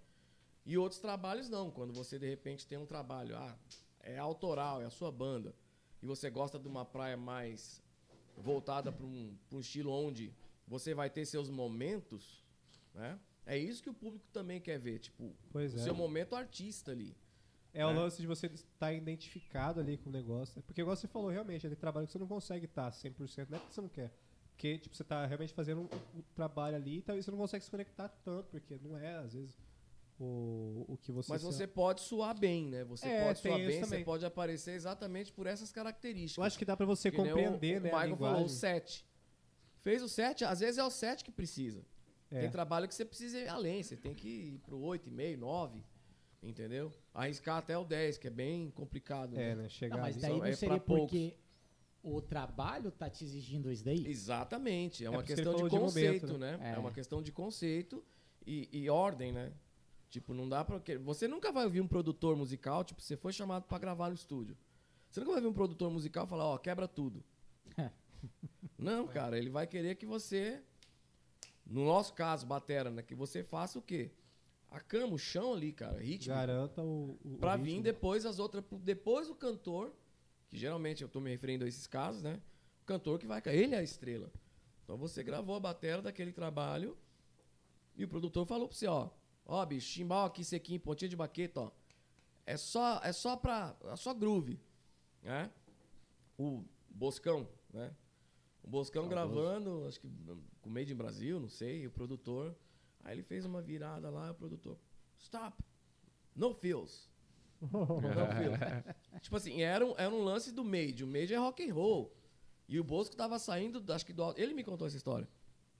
[0.63, 1.71] E outros trabalhos não.
[1.71, 3.57] Quando você de repente tem um trabalho, ah,
[3.99, 5.55] é autoral, é a sua banda,
[6.01, 7.81] e você gosta de uma praia mais
[8.37, 10.31] voltada para um, pra um estilo onde
[10.67, 12.43] você vai ter seus momentos,
[12.93, 13.19] né?
[13.45, 15.79] É isso que o público também quer ver, tipo, Pois o é.
[15.79, 17.17] seu momento artista ali.
[17.73, 17.99] É o né?
[17.99, 20.55] lance de você estar identificado ali com o negócio.
[20.57, 20.63] né?
[20.65, 23.49] Porque, igual você falou, realmente, ele trabalho que você não consegue estar 100%.
[23.49, 24.13] Não é porque você não quer.
[24.55, 25.89] Porque, tipo, você tá realmente fazendo um,
[26.19, 29.33] um trabalho ali e talvez você não consegue se conectar tanto, porque não é, às
[29.33, 29.57] vezes,
[30.19, 31.31] o, o que você...
[31.31, 32.83] Mas se- você pode suar bem, né?
[32.85, 34.03] Você É, pode suar isso bem, você também.
[34.05, 36.37] pode aparecer exatamente por essas características.
[36.37, 38.33] Eu acho que dá pra você Que nem compreender, o, né, O a Michael falou,
[38.33, 38.57] o linguagem.
[38.57, 39.05] 7.
[39.79, 41.83] Fez o 7, às vezes é o 7 que precisa.
[42.31, 42.39] É.
[42.41, 45.83] Tem trabalho que você precisa ir além, você tem que ir pro 8,5, 9,
[46.41, 46.91] entendeu?
[47.13, 49.35] Arriscar até o 10, que é bem complicado.
[49.37, 49.63] É, né?
[49.63, 49.69] né?
[49.69, 50.21] Chegar Não, mas ali.
[50.21, 51.11] daí Só não é seria pra poucos.
[51.11, 51.37] porque
[52.03, 54.05] o trabalho tá te exigindo isso daí?
[54.05, 56.57] Exatamente, é uma isso que questão de falou de conceito, momento, né?
[56.57, 56.71] né?
[56.71, 56.75] É.
[56.75, 56.77] É.
[56.77, 58.03] uma questão de conceito
[58.45, 59.53] e, e ordem, né?
[60.09, 60.79] Tipo, não dá pra.
[60.79, 64.15] que- Você nunca vai ouvir um produtor musical, tipo, você foi chamado pra gravar no
[64.15, 64.55] estúdio.
[65.09, 67.23] Você nunca vai ver um produtor musical falar, ó, quebra tudo.
[68.77, 70.61] não, cara, ele vai querer que você.
[71.65, 73.01] No nosso caso, batera, né?
[73.01, 74.11] Que você faça o quê?
[74.69, 76.33] A cama, o chão ali, cara, ritmo.
[76.33, 78.63] Garanta o, o, Pra vir depois as outras.
[78.81, 79.93] Depois o cantor,
[80.53, 82.39] que geralmente eu tô me referindo a esses casos, né?
[82.83, 83.41] O cantor que vai.
[83.47, 84.31] Ele é a estrela.
[84.83, 86.95] Então você gravou a bateria daquele trabalho
[87.95, 89.09] e o produtor falou pra você, ó.
[89.47, 91.71] Ó, bicho, chimbal aqui sequinho, pontinha de baqueta, ó.
[92.45, 93.75] É só, é só pra.
[93.85, 94.59] É só groove.
[95.23, 95.49] Né?
[96.37, 97.91] O Boscão, né?
[98.61, 100.07] O Boscão gravando, acho que
[100.61, 102.55] com Made in Brasil, não sei, o produtor.
[103.03, 104.77] Aí ele fez uma virada lá, o produtor.
[105.17, 105.57] Stop!
[106.35, 107.09] No feels.
[109.21, 111.03] Tipo assim, era um, era um lance do Made.
[111.03, 112.13] O Made é rock and roll.
[112.67, 115.27] E o Bosco tava saindo, acho que do, Ele me contou essa história.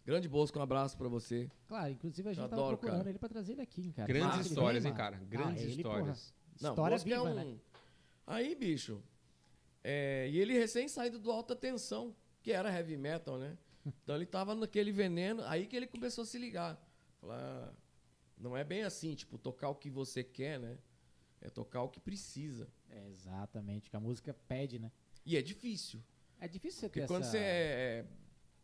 [0.05, 1.49] Grande Bosco, um abraço pra você.
[1.67, 3.09] Claro, inclusive a gente Eu tava adoro, procurando cara.
[3.09, 4.07] ele pra trazer ele aqui, cara.
[4.07, 5.17] Grandes Mas ele histórias, hein, cara?
[5.21, 6.33] Ah, Grandes ele, porra, histórias.
[6.61, 7.35] Não, História Bosco viva, é um...
[7.35, 7.57] né?
[8.27, 9.01] Aí, bicho.
[9.83, 13.57] é, e ele recém saído do alta tensão, que era heavy metal, né?
[13.85, 16.81] Então ele tava naquele veneno, aí que ele começou a se ligar.
[17.19, 17.73] Falar, ah,
[18.37, 20.77] não é bem assim, tipo, tocar o que você quer, né?
[21.45, 22.69] É tocar o que precisa.
[22.89, 24.89] É, exatamente, que a música pede, né?
[25.25, 26.01] E é difícil.
[26.39, 27.31] É difícil você ter Porque quando essa...
[27.31, 28.05] você é-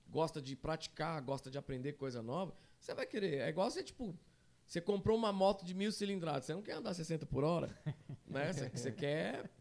[0.07, 3.39] gosta de praticar, gosta de aprender coisa nova, você vai querer.
[3.41, 4.17] É igual você, tipo,
[4.65, 7.67] você comprou uma moto de mil cilindradas, você não quer andar 60 por hora,
[8.25, 8.53] né?
[8.53, 9.51] Você, você quer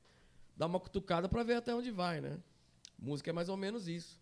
[0.57, 2.39] dar uma cutucada pra ver até onde vai, né?
[2.97, 4.21] Música é mais ou menos isso.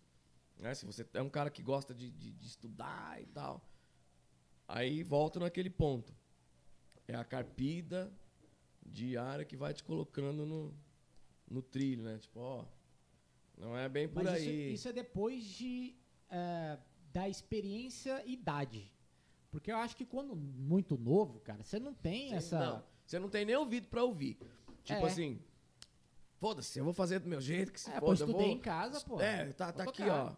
[0.57, 0.73] Né?
[0.73, 3.63] Se você é um cara que gosta de, de- de estudar e tal,
[4.67, 6.15] aí volta naquele ponto.
[7.07, 8.11] É a carpida
[8.87, 10.73] diária que vai te colocando no,
[11.49, 12.17] no trilho, né?
[12.17, 12.65] Tipo, ó,
[13.57, 14.73] não é bem por Mas isso, aí.
[14.73, 15.95] isso é depois de
[16.29, 16.77] é,
[17.11, 18.91] da experiência e idade.
[19.49, 22.59] Porque eu acho que quando muito novo, cara, você não tem Sim, essa.
[22.59, 24.37] Não, você não tem nem ouvido pra ouvir.
[24.83, 25.09] Tipo É.
[25.09, 25.41] assim,
[26.37, 28.11] foda-se, eu vou fazer do meu jeito que se É, foda.
[28.11, 28.55] eu estudei vou...
[28.55, 29.19] em casa, pô.
[29.19, 30.35] É, tá, tá aqui, ó.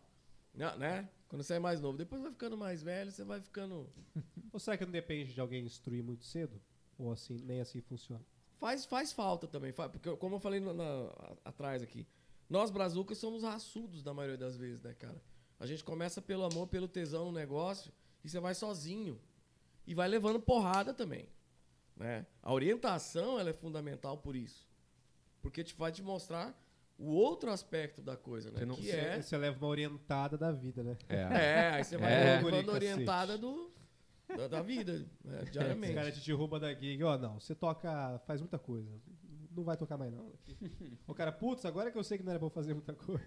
[0.53, 1.09] Não, né?
[1.27, 1.97] Quando você é mais novo.
[1.97, 3.87] Depois vai ficando mais velho, você vai ficando...
[4.51, 6.59] Ou será que não depende de alguém instruir muito cedo?
[6.97, 8.25] Ou assim, nem assim funciona?
[8.59, 9.71] Faz, faz falta também.
[9.71, 11.11] fa- Porque, como eu falei na- na-
[11.45, 12.05] atrás aqui,
[12.49, 15.21] nós, brazucas, somos raçudos da maioria das vezes, né, cara?
[15.59, 17.91] A gente começa pelo amor, pelo tesão no negócio,
[18.23, 19.19] e você vai sozinho.
[19.87, 21.27] E vai levando porrada também.
[21.95, 22.25] Né?
[22.41, 24.67] A orientação ela é fundamental por isso.
[25.41, 26.57] Porque te vai te mostrar
[26.97, 28.59] o outro aspecto da coisa, né?
[28.59, 29.21] Você não- que Você, é...
[29.21, 30.97] você leva uma orientada da vida, né?
[31.07, 31.15] É.
[31.15, 32.41] É, aí você vai É.
[32.41, 33.71] levando orientada do,
[34.37, 35.05] da, da vida,
[35.43, 35.93] Os diariamente.
[35.93, 38.89] caras te derrubam da gig, ó, não, você toca, faz muita coisa.
[39.55, 40.31] Não vai tocar mais não.
[41.07, 43.23] o cara, putz, agora que eu sei que não era bom fazer muita coisa.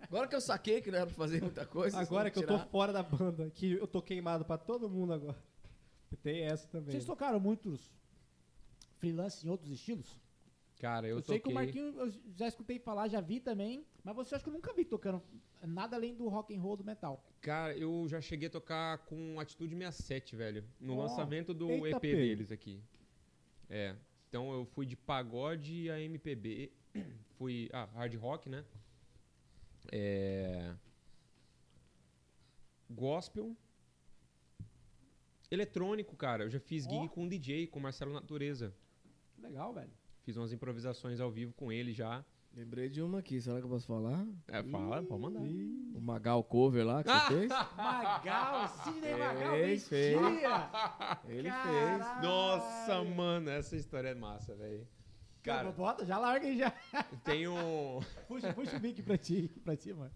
[0.00, 1.98] Agora que eu saquei que não era pra fazer muita coisa...
[1.98, 2.66] Agora que eu tô tirar.
[2.68, 5.42] fora da banda, que eu tô queimado pra todo mundo agora.
[6.22, 6.90] Tem essa também.
[6.90, 7.90] Vocês tocaram muitos
[8.98, 10.20] freelance em outros estilos?
[10.78, 14.14] Cara, eu, Eu, sei que o Marquinho, eu já escutei falar, já vi também, mas
[14.14, 15.20] você acho que eu nunca vi tocando
[15.62, 17.24] nada além do rock and roll do metal.
[17.40, 20.64] Cara, eu já cheguei a tocar com Atitude 67, velho.
[20.80, 22.16] No Ó, lançamento do EP pega.
[22.16, 22.80] deles aqui.
[23.68, 23.96] É.
[24.28, 26.72] Então eu fui de pagode a MPB.
[27.38, 27.68] Fui.
[27.72, 28.64] Ah, hard rock, né?
[29.92, 30.74] É.
[32.90, 33.56] Gospel.
[35.50, 36.44] Eletrônico, cara.
[36.44, 37.08] Eu já fiz gig Ó.
[37.08, 38.74] com um DJ, com o Marcelo Natureza.
[39.38, 39.92] Legal, velho.
[40.28, 42.22] Fiz umas improvisações ao vivo com ele já.
[42.54, 44.26] Lembrei de uma aqui, será que eu posso falar?
[44.48, 45.40] É, fala, pode mandar.
[45.40, 47.48] O Magal cover lá que você fez?
[47.48, 50.20] Magal, Cine Magal, Fez, fez.
[50.20, 50.70] mentira!
[51.26, 52.22] Ele Caralho.
[52.22, 54.86] Nossa, mano, essa história é massa, velho.
[55.42, 56.74] Cara, Bota, já larga aí já.
[57.24, 58.00] tem um.
[58.26, 60.12] Puxa, puxa o mic pra ti, pra ti, mano.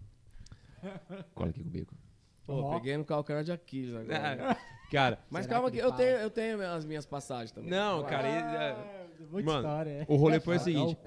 [1.33, 1.87] Cola aqui comigo.
[1.89, 2.01] fez.
[2.45, 2.75] Pô, Ó.
[2.75, 4.55] peguei no calcanhar de Aquiles agora.
[4.91, 7.71] Cara, Mas Será calma que que ele eu tenho, eu tenho as minhas passagens também.
[7.71, 10.05] não, cara, ele- é, Ah, muita mano, história, é.
[10.07, 10.97] o rolê foi o seguinte.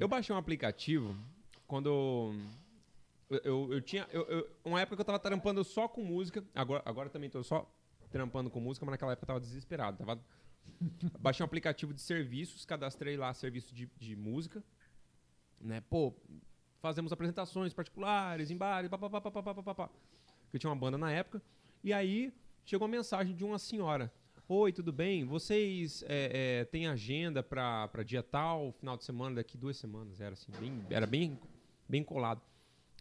[0.00, 1.16] Eu baixei um aplicativo
[1.66, 2.34] quando
[3.30, 4.06] eu, eu, eu tinha.
[4.10, 6.44] Eu, eu- uma época que eu tava trampando só com música.
[6.54, 7.70] Agora, agora também tô só
[8.10, 9.98] trampando com música, mas naquela época eu tava desesperado.
[9.98, 10.20] Tava,
[11.18, 14.62] baixei um aplicativo de serviços, cadastrei lá serviço de, de música.
[15.60, 15.80] Né?
[15.80, 16.14] Pô,
[16.80, 19.90] fazemos apresentações particulares, em bares, papapá.
[20.52, 21.42] Eu tinha uma banda na época.
[21.82, 22.32] E aí
[22.64, 24.12] chegou uma mensagem de uma senhora.
[24.46, 25.24] Oi, tudo bem?
[25.24, 30.20] Vocês é, é, têm agenda pra dia tal, final de semana, daqui duas semanas?
[30.20, 31.38] Era assim, bem, era bem,
[31.88, 32.42] bem colado.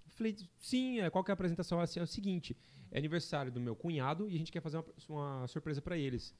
[0.06, 1.82] Eu falei, sim, é, qual que é a apresentação?
[1.82, 2.56] Assim, é o seguinte,
[2.90, 6.34] é aniversário do meu cunhado e a gente quer fazer uma, uma surpresa pra eles.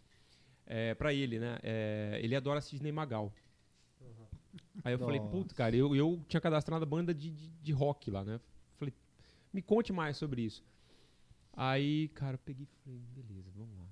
[0.66, 1.58] É, pra ele, né?
[1.62, 3.34] É, ele adora Sidney Magal.
[4.86, 5.32] Aí eu falei, Nossa.
[5.32, 8.40] puta, cara, eu, eu tinha cadastrado a banda de, de, de rock lá, né?
[8.78, 8.94] Falei,
[9.52, 10.64] me conte mais sobre isso.
[11.52, 13.83] Aí, cara, eu peguei e falei, beleza, vamos lá.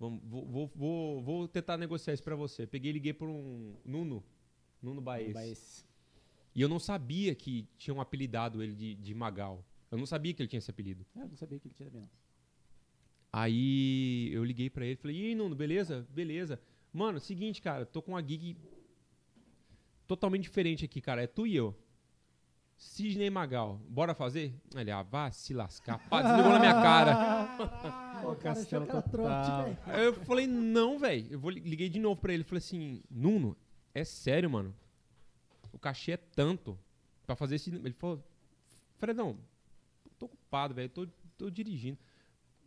[0.00, 2.66] Vamos, vou, vou, vou, vou tentar negociar isso pra você.
[2.66, 4.24] Peguei e liguei por um Nuno,
[4.82, 5.34] Nuno Baez.
[5.34, 5.86] Baez.
[6.54, 9.62] E eu não sabia que tinham apelidado ele de, de Magal.
[9.90, 11.04] Eu não sabia que ele tinha esse apelido.
[11.14, 12.10] Eu não sabia que ele tinha também, não.
[13.30, 16.08] Aí eu liguei pra ele, falei, e aí, Nuno, beleza?
[16.10, 16.58] Beleza.
[16.92, 18.56] Mano, seguinte, cara, tô com uma gig
[20.06, 21.22] totalmente diferente aqui, cara.
[21.22, 21.76] É tu e eu.
[22.82, 24.54] Sidney Magal, bora fazer?
[24.74, 25.98] Ele, ah, vá se lascar.
[26.08, 27.12] Pá, desligou na minha cara.
[28.16, 29.64] Achou Castelo que era trote, total.
[29.64, 29.78] velho.
[29.84, 31.26] Aí eu falei, não, velho.
[31.30, 32.42] Eu vou, li- liguei de novo pra ele.
[32.42, 33.54] Falei assim, Nuno,
[33.94, 34.74] é sério, mano.
[35.72, 36.78] O cachê é tanto
[37.26, 37.68] pra fazer esse.
[37.70, 38.24] Ele falou,
[38.96, 39.38] Fredão,
[40.18, 40.88] tô ocupado, velho.
[40.88, 41.06] Tô,
[41.36, 41.98] tô dirigindo.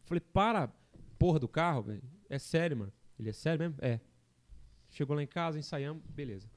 [0.06, 0.72] Falei, para,
[1.18, 2.04] porra do carro, velho.
[2.30, 2.94] É sério, mano.
[3.20, 3.78] Ele é sério mesmo?
[3.82, 4.00] É.
[4.92, 6.48] Chegou lá em casa, ensaiamos, beleza.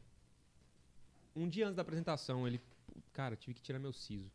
[1.34, 2.60] Um dia antes da apresentação, ele,
[3.16, 4.30] cara, tive que tirar meu siso.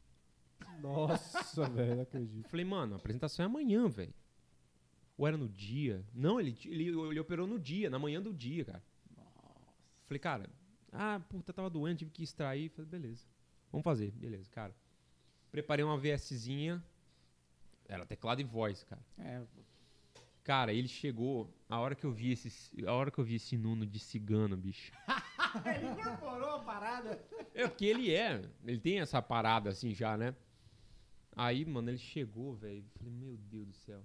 [0.82, 2.50] Nossa, velho, não acredito.
[2.50, 4.14] Falei, mano, a apresentação é amanhã, velho.
[5.16, 6.04] Ou era no dia?
[6.12, 8.84] Não, ele, ele, ele operou no dia, na manhã do dia, cara.
[10.08, 10.50] Falei, cara,
[10.92, 12.70] ah, puta, tava doente, tive que extrair.
[12.70, 13.24] Falei, beleza.
[13.72, 14.76] Vamos fazer, beleza, cara.
[15.52, 16.84] Preparei uma VSzinha.
[17.88, 19.02] Era teclado e voz, cara.
[19.20, 19.44] É,
[20.44, 23.56] Cara, ele chegou, a hora que eu vi esse, a hora que eu vi esse
[23.58, 24.92] Nuno de cigano, bicho.
[25.76, 27.20] Ele incorporou a parada.
[27.54, 30.36] É porque ele é, ele tem essa parada assim já, né?
[31.36, 32.84] Aí, mano, ele chegou, velho.
[32.98, 34.02] Falei, meu Deus do céu.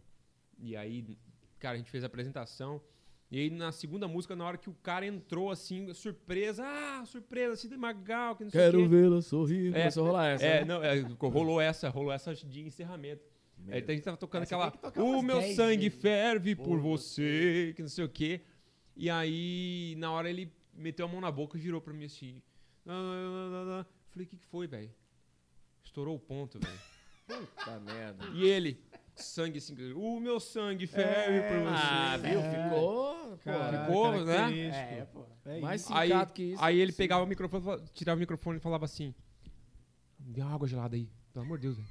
[0.59, 1.19] E aí,
[1.59, 2.81] cara, a gente fez a apresentação.
[3.31, 7.57] E aí, na segunda música, na hora que o cara entrou, assim, surpresa, ah, surpresa,
[7.57, 9.75] Cida Magal, que não sei o Quero vê-la sorrir.
[9.75, 10.47] É, Começou a rolar essa.
[10.47, 10.65] É, né?
[10.65, 13.25] não, é, rolou essa, rolou essa de encerramento.
[13.69, 14.73] Aí a gente tava tocando Aí aquela.
[14.97, 18.43] O meu 10 sangue ferve por você, que não sei o quê.
[18.95, 22.43] E aí, na hora ele meteu a mão na boca e virou pra mim assim.
[22.85, 24.91] Falei, o que, que foi, velho?
[25.83, 26.79] Estourou o ponto, velho.
[27.27, 28.25] Puta merda.
[28.35, 31.75] E ele, sangue assim, o meu sangue ferve por você.
[31.77, 32.41] Ah, viu?
[32.41, 33.39] Ficou.
[33.39, 34.69] Cara, pô, ficou, né?
[34.69, 35.27] É, pô.
[35.45, 35.95] É mais isso.
[35.95, 36.63] Aí, que isso.
[36.65, 39.15] aí ele pegava o microfone, tirava o microfone e falava assim:
[40.19, 41.89] Dê uma água gelada aí, pelo amor de Deus, velho.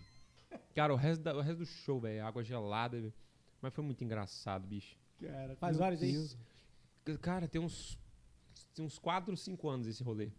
[0.73, 3.13] Cara, o resto, da- o resto do show, velho, água gelada, velho.
[3.61, 4.97] Mas foi muito engraçado, bicho.
[5.19, 6.29] Cara, faz horas aí.
[7.21, 7.97] Cara, tem uns.
[8.75, 10.29] Tem uns 4, 5 anos esse rolê.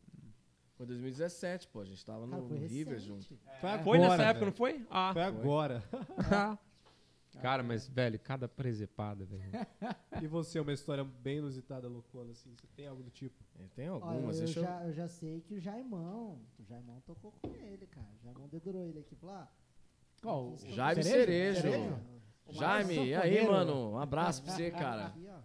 [0.74, 1.80] Foi 2017, pô.
[1.80, 3.06] A gente tava Cara, no foi River recente.
[3.08, 3.38] junto.
[3.60, 4.46] Foi agora, Foi nessa época, velho.
[4.46, 4.86] não foi?
[4.90, 5.10] Ah.
[5.12, 5.82] Foi agora.
[7.40, 9.42] Cara, mas, velho, cada presepada, velho.
[10.22, 12.50] E você, uma história bem inusitada, loucona, assim?
[12.56, 13.36] Você tem algo do tipo?
[13.58, 14.64] É, Tem algumas, eu, deixa eu...
[14.64, 18.08] já, eu já sei que o Jaimão, o Jaimão tocou com ele, cara.
[18.20, 19.48] O Jaimão dedurou ele aqui falou, ah,
[20.22, 20.56] Qual?
[20.58, 21.60] Jaime Cerejo?
[21.60, 21.98] Cerejo.
[22.46, 23.92] O Jaime, e aí, mano?
[23.92, 25.06] Um abraço pra você, cara.
[25.08, 25.38] aqui, ó.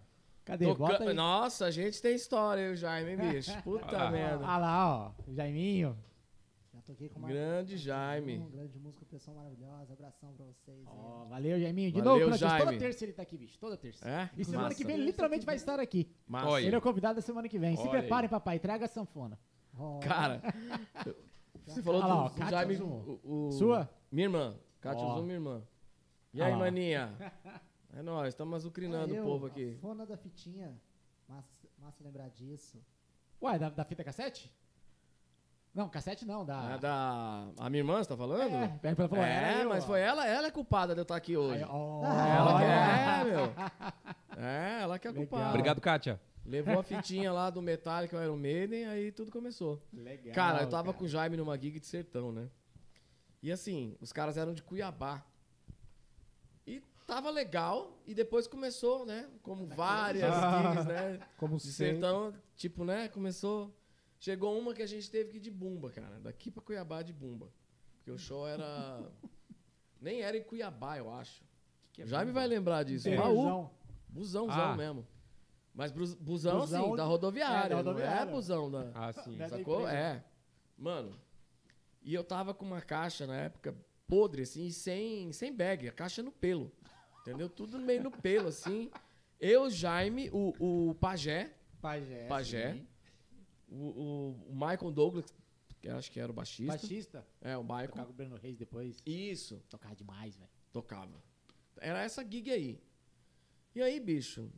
[0.44, 0.64] Cadê?
[0.66, 1.14] Toca- Bota aí.
[1.14, 3.52] Nossa, a gente tem história, eu, Jaime, hein, bicho?
[3.62, 4.10] Puta Ah.
[4.10, 4.44] merda.
[4.46, 5.30] Ah lá, ó.
[5.30, 5.96] o Jaiminho.
[6.74, 8.38] Já toquei com uma Grande Jaime.
[8.38, 9.92] Um grande músico, pessoa maravilhosa.
[9.92, 10.76] Abração pra vocês.
[10.78, 10.84] aí.
[10.86, 11.92] Ó, valeu, Jaiminho.
[11.92, 12.78] De Valeu, novo, Crantes, toda Jaime.
[12.78, 13.56] terça ele tá aqui, bicho.
[13.58, 14.08] Toda terça.
[14.08, 14.30] É?
[14.36, 14.76] E semana Massa.
[14.76, 16.10] que vem ele literalmente vai estar aqui.
[16.26, 16.48] Massa.
[16.48, 16.66] Olha.
[16.66, 17.76] Ele é o convidado da semana que vem.
[17.76, 18.30] Se Olha preparem, aí.
[18.30, 18.58] papai.
[18.58, 19.38] Traga a sanfona.
[19.78, 20.42] Ó, Cara,
[21.66, 22.76] você falou Ah lá, ó, do, Jaime.
[22.78, 23.88] O, o- Sua?
[24.10, 24.56] Minha irmã.
[24.80, 25.14] Kátia Ó.
[25.14, 25.62] Zoom, minha irmã.
[26.34, 26.58] E Ah aí, lá.
[26.58, 27.14] maninha?
[27.92, 29.76] É nóis, estamos azucrinando o eu, povo a aqui.
[29.80, 30.74] Fona da fitinha.
[31.28, 32.78] Massa, massa lembrar disso.
[33.42, 34.52] Ué, da, da fita cassete?
[35.74, 36.74] Não, cassete não, da.
[36.74, 37.48] É da.
[37.58, 38.54] A minha irmã, você tá falando?
[38.82, 39.86] É, pra falar, era É, eu, mas ó.
[39.86, 41.62] foi ela, ela é culpada de eu estar aqui hoje.
[41.62, 42.64] Aí, ó, Ela que olha.
[42.66, 44.44] é, meu.
[44.44, 45.26] É, ela que é Legal.
[45.26, 45.48] culpada.
[45.50, 46.20] Obrigado, Kátia.
[46.44, 49.82] Levou a fitinha lá do Metallica, o Iron Maiden, aí tudo começou.
[49.92, 50.34] Legal.
[50.34, 52.48] Cara, eu tava com o Jaime numa gig de sertão, né?
[53.42, 55.24] E assim, os caras eram de Cuiabá.
[57.14, 59.28] Tava legal, e depois começou, né?
[59.42, 61.20] Como várias gigs, né?
[61.36, 63.06] Como De sertão, tipo, né?
[63.08, 63.70] Começou.
[64.18, 66.18] Chegou uma que a gente teve que ir de bumba, cara.
[66.20, 67.52] Daqui pra Cuiabá de bumba.
[67.96, 69.02] Porque o show era.
[70.00, 71.44] Nem era em Cuiabá, eu acho.
[71.98, 73.10] é o Jaime vai lembrar disso.
[73.10, 73.16] É.
[73.16, 73.34] Baú.
[73.34, 73.70] Busão.
[74.08, 74.74] Busãozão Ah.
[74.76, 75.06] mesmo.
[75.74, 77.66] Mas busão, Busão assim, da rodoviária.
[77.66, 78.32] é, da Não é rodoviária.
[78.32, 78.90] busão da.
[78.94, 79.36] Ah, sim.
[79.36, 79.86] Deve- Sacou?
[79.86, 80.24] É.
[80.78, 81.14] Mano.
[82.02, 83.74] E eu tava com uma caixa na época
[84.08, 85.88] podre, assim, e sem, sem bag.
[85.88, 86.72] A caixa no pelo.
[87.22, 87.48] Entendeu?
[87.48, 88.90] Tudo meio no pelo, assim.
[89.40, 92.26] Eu, Jaime, o, o Pajé, Pajé.
[92.28, 92.86] Pajé.
[93.68, 95.34] o, o, Michael Douglas,
[95.80, 96.72] que acho que era o baixista.
[96.72, 97.26] Baixista.
[97.40, 97.88] É, o Michael.
[97.88, 99.02] Tocar com o Breno Reis depois.
[99.04, 99.60] Isso.
[99.68, 100.50] Tocar demais, velho.
[100.72, 101.22] Tocava.
[101.80, 102.80] Era essa gig aí.
[103.74, 104.48] E aí, bicho?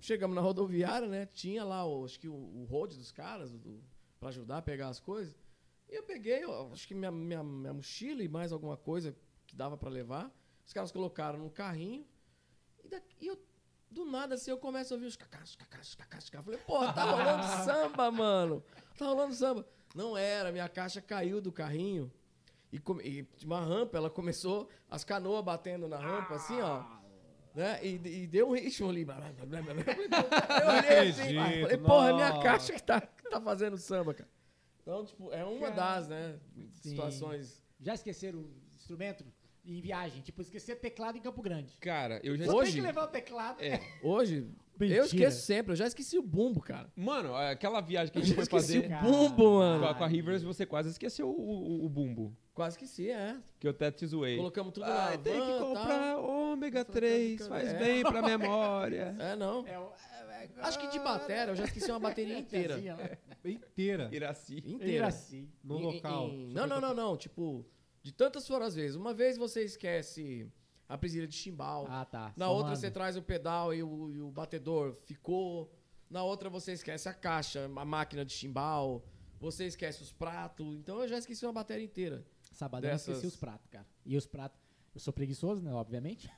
[0.00, 1.26] Chegamos na rodoviária, né?
[1.26, 3.82] Tinha lá, o, acho que o, o road dos caras, do,
[4.18, 5.36] pra ajudar a pegar as coisas.
[5.90, 9.14] E eu peguei, eu acho que minha, minha, minha mochila e mais alguma coisa
[9.46, 10.32] que dava pra levar.
[10.66, 12.06] Os caras colocaram no carrinho.
[12.84, 13.38] E, daqui, e eu,
[13.90, 16.44] do nada, assim, eu começo a ouvir os cacás, cacás, cacás, cacás.
[16.44, 18.64] Falei, porra, tá rolando samba, mano.
[18.96, 19.66] Tá rolando samba.
[19.94, 22.10] Não era, minha caixa caiu do carrinho.
[22.72, 26.82] E, e uma rampa, ela começou, as canoas batendo na rampa, assim, ó.
[27.54, 27.84] Né?
[27.84, 29.02] E, e deu um ritmo ali.
[29.02, 29.08] Eu
[30.68, 34.30] olhei assim, falei, porra, é minha caixa que tá, que tá fazendo samba, cara.
[34.80, 36.90] Então, tipo, é uma Cara, das, né, sim.
[36.90, 37.62] situações.
[37.78, 39.24] Já esqueceram o instrumento
[39.64, 40.20] em viagem?
[40.22, 41.76] Tipo, esquecer teclado em Campo Grande.
[41.80, 42.72] Cara, eu já Só Hoje?
[42.72, 43.60] tem que levar o teclado.
[43.62, 43.80] É.
[44.02, 44.48] Hoje,
[44.78, 45.00] Mentira.
[45.00, 46.90] eu esqueço sempre, eu já esqueci o bumbo, cara.
[46.96, 49.82] Mano, aquela viagem que a Eu gente foi esqueci fazer o bumbo, mano.
[49.84, 52.36] com a, com a Rivers, você quase esqueceu o, o, o bumbo.
[52.54, 53.36] Quase esqueci, é.
[53.58, 54.36] Que eu até te zoei.
[54.36, 55.68] Colocamos tudo Ah, na tem que van, tal.
[55.74, 57.78] comprar ômega 3, faz É.
[57.78, 59.14] bem pra memória.
[59.20, 59.66] É, não.
[59.66, 59.90] É o-
[60.58, 62.74] Acho que de bateria, eu já esqueci uma bateria inteira.
[62.76, 63.48] Lá.
[63.48, 64.08] Inteira.
[64.12, 64.58] Iraci.
[64.66, 65.06] Inteira.
[65.06, 65.48] assim.
[65.62, 66.28] No Em- local.
[66.28, 67.16] em- não, não, não, não.
[67.16, 67.64] Tipo,
[68.02, 68.96] de tantas foram as vezes.
[68.96, 70.50] Uma vez você esquece
[70.88, 71.86] a presilha de chimbal.
[71.88, 72.32] Ah, tá.
[72.36, 75.72] Na outra você traz o pedal e o, e o batedor ficou.
[76.10, 79.04] Na outra você esquece a caixa, a máquina de chimbal.
[79.40, 80.76] Você esquece os pratos.
[80.78, 82.24] Então eu já esqueci uma bateria inteira.
[82.52, 83.86] Sabadão eu esqueci dessas- os pratos, cara.
[84.04, 84.60] E os pratos.
[84.94, 85.72] Eu sou preguiçoso, né?
[85.72, 86.30] Obviamente.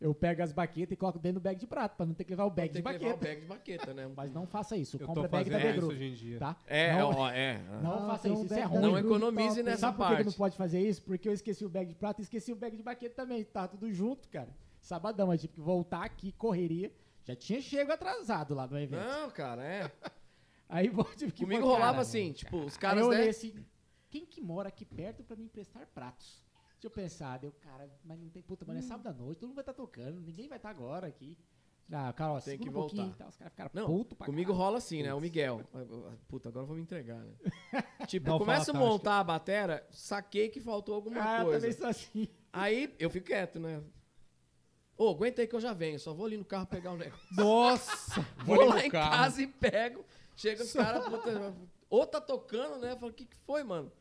[0.00, 2.30] Eu pego as baquetas e coloco dentro do bag de prato, pra não ter que
[2.30, 3.24] levar o bag de que levar o baqueta.
[3.24, 4.10] bag de baqueta, né?
[4.14, 4.96] Mas não faça isso.
[5.00, 6.38] Eu Compra bag da Group, hoje em dia.
[6.38, 6.56] tá?
[6.66, 7.58] É, não, ó, é.
[7.82, 8.80] não Ah, faça isso, um isso é ruim.
[8.82, 9.62] Não economize top.
[9.62, 10.26] nessa Sabe por que que parte.
[10.26, 11.02] não pode fazer isso?
[11.02, 13.42] Porque eu esqueci o bag de prata e esqueci o bag de baqueta também.
[13.44, 14.48] Tá tudo junto, cara.
[14.80, 16.92] Sabadão, eu tive que voltar aqui, correria.
[17.24, 19.00] Já tinha chego atrasado lá no evento.
[19.02, 19.90] Não, cara, é.
[20.68, 23.30] Aí vou tive que Comigo rolava cara, assim, tipo, os Aí caras, eu olhei né?
[23.30, 23.54] assim,
[24.10, 26.44] quem que mora aqui perto pra me emprestar pratos?
[26.76, 28.68] Deixa eu pensar, deu, cara, mas não tem puta, Hum.
[28.68, 31.36] mano, é sábado à noite, todo mundo vai estar tocando, ninguém vai estar agora aqui.
[31.90, 33.14] Ah, Carol, Tem que um voltar.
[33.16, 34.64] tal, os caras ficaram Não, putos pra comigo caralho.
[34.64, 35.14] rola assim, né?
[35.14, 35.62] O Miguel.
[36.26, 37.32] Puta, agora eu vou me entregar, né?
[38.08, 41.60] Tipo, Não, começa a fala, tá, montar a batera, saquei que faltou alguma Ah, coisa.
[41.60, 42.28] também sou assim.
[42.52, 43.82] Aí eu fico quieto, né?
[44.98, 47.24] Ô, aguenta aí que eu já venho, só vou ali no carro pegar o negócio.
[47.36, 48.26] Nossa!
[48.44, 49.10] Vou lá em carro.
[49.10, 50.04] casa e pego.
[50.34, 51.54] Chega os caras, puta.
[51.88, 52.96] Ou tá tocando, né?
[52.96, 53.92] Fala, o que, que foi, mano?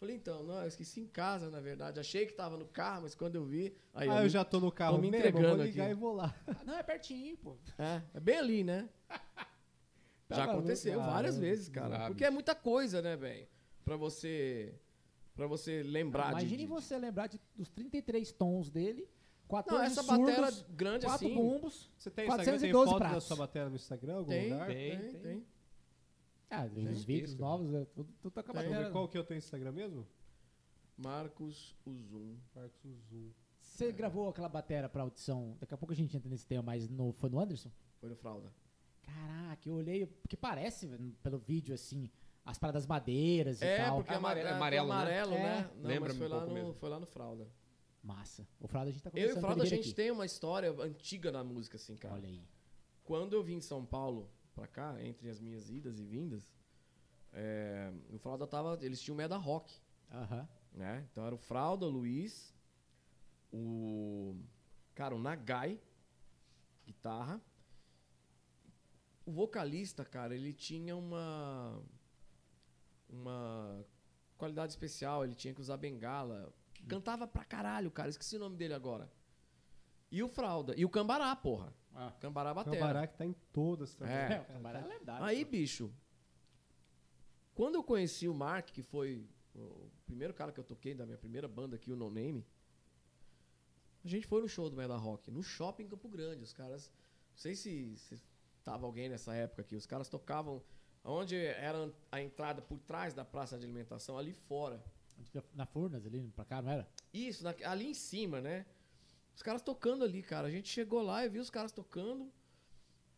[0.00, 2.00] Falei, então, não, eu esqueci em casa, na verdade.
[2.00, 3.76] Achei que tava no carro, mas quando eu vi.
[3.92, 5.82] Aí Ah, eu, eu já tô no carro tô me mesmo, eu vou entregando ligar
[5.84, 5.92] aqui.
[5.92, 6.34] e vou lá.
[6.48, 7.58] Ah, Não, é pertinho, pô.
[7.78, 8.88] É, é bem ali, né?
[10.26, 11.12] Tá Já aconteceu cara.
[11.12, 11.96] várias vezes, cara.
[11.98, 12.06] Sabe.
[12.06, 13.46] Porque é muita coisa, né, velho?
[13.84, 14.72] Pra você.
[15.36, 16.66] Pra você lembrar de- Imagine de.
[16.66, 19.06] você lembrar de, dos 33 tons dele,
[19.50, 21.34] 14 Não, essa surdos, batera grande 4 assim.
[21.34, 21.90] bumbos.
[21.98, 23.24] Você tem Instagram, tem 412 foto da pratos.
[23.24, 24.66] sua bateria no Instagram, algum Tem, lugar?
[24.66, 25.46] tem, Tem, tem.
[26.50, 28.62] Ah, os Tem vídeos isso, novos, é tudo, tudo tá com a Tem.
[28.62, 28.92] Deixa eu ver batera.
[28.92, 30.06] Qual que é o teu Instagram mesmo?
[30.96, 32.36] Marcos Uzum.
[32.54, 33.30] Marcos Zoom.
[33.60, 36.88] Você gravou aquela batera pra audição, daqui a pouco a gente entra nesse tema, mas
[36.88, 37.70] no, foi no Anderson?
[38.00, 38.52] Foi no Fralda.
[39.02, 40.86] Caraca, eu olhei, porque parece
[41.22, 42.10] pelo vídeo assim,
[42.44, 43.96] as paradas madeiras e É, tal.
[43.98, 44.94] porque Amare- amare- amarelo, né?
[44.94, 45.58] amarelo, né?
[45.70, 45.76] É.
[45.82, 46.74] Não, Lembra mas foi um lá, pouco no, mesmo.
[46.74, 47.48] foi lá no Fralda.
[48.02, 48.46] Massa.
[48.58, 49.94] O Fralda a gente tá Eu e conversando o Fralda, a gente aqui.
[49.94, 52.14] tem uma história antiga na música, assim, cara.
[52.14, 52.42] Olha aí.
[53.04, 56.52] Quando eu vim em São Paulo pra cá, entre as minhas idas e vindas,
[57.32, 58.78] é, o Fralda tava.
[58.82, 59.72] Eles tinham Meda Rock,
[60.12, 60.48] Aham.
[60.72, 61.06] né?
[61.10, 62.54] Então era o Fralda, o Luiz,
[63.52, 64.36] o.
[64.94, 65.80] Cara, o Nagai,
[66.86, 67.40] guitarra.
[69.24, 71.80] O vocalista, cara, ele tinha uma.
[73.08, 73.84] Uma
[74.38, 76.52] qualidade especial, ele tinha que usar bengala.
[76.88, 79.10] Cantava pra caralho, cara, esqueci o nome dele agora.
[80.10, 80.74] E o Fralda.
[80.76, 81.72] E o Cambará, porra.
[81.94, 82.12] Ah.
[82.20, 82.76] Cambará batera.
[82.76, 84.14] Cambará que tá em todas também.
[84.14, 84.32] É.
[84.34, 85.24] É, o camarada é lendário.
[85.24, 85.92] Aí, bicho,
[87.54, 91.18] quando eu conheci o Mark, que foi o primeiro cara que eu toquei da minha
[91.18, 92.46] primeira banda aqui, o No Name,
[94.04, 96.42] a gente foi no show do Meda Rock, no shopping em Campo Grande.
[96.42, 96.90] Os caras,
[97.32, 98.20] não sei se, se
[98.64, 100.62] tava alguém nessa época aqui, os caras tocavam
[101.04, 104.82] onde era a entrada por trás da praça de alimentação, ali fora.
[105.54, 106.88] Na Furnas ali, pra cá, não era?
[107.12, 108.64] Isso, na- ali em cima, né?
[109.40, 110.48] Os caras tocando ali, cara.
[110.48, 112.30] A gente chegou lá e viu os caras tocando.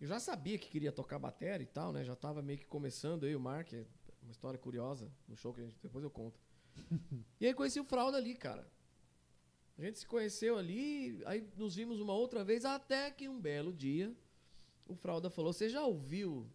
[0.00, 2.04] Eu já sabia que queria tocar bateria e tal, né?
[2.04, 3.72] Já tava meio que começando aí o Mark.
[3.72, 3.84] é
[4.22, 6.40] Uma história curiosa no show que a gente, depois eu conto.
[7.40, 8.70] e aí conheci o Fralda ali, cara.
[9.76, 13.72] A gente se conheceu ali, aí nos vimos uma outra vez, até que um belo
[13.72, 14.14] dia
[14.86, 16.48] o Fralda falou: Você já ouviu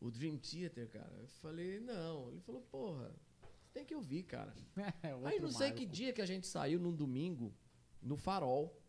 [0.00, 1.14] o Dream Theater, cara?
[1.20, 2.30] Eu falei: Não.
[2.30, 3.14] Ele falou: Porra,
[3.60, 4.54] você tem que ouvir, cara.
[5.02, 5.80] É, Aí não sei Marco.
[5.80, 7.54] que dia que a gente saiu num domingo
[8.00, 8.80] no Farol.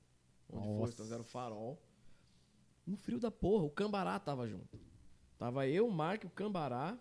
[0.49, 0.77] Onde foi?
[0.79, 0.93] Nossa.
[0.93, 1.81] Então era o Farol.
[2.87, 3.63] Um frio da porra.
[3.63, 4.79] O Cambará tava junto.
[5.37, 6.97] Tava eu, o Mark, o Cambará,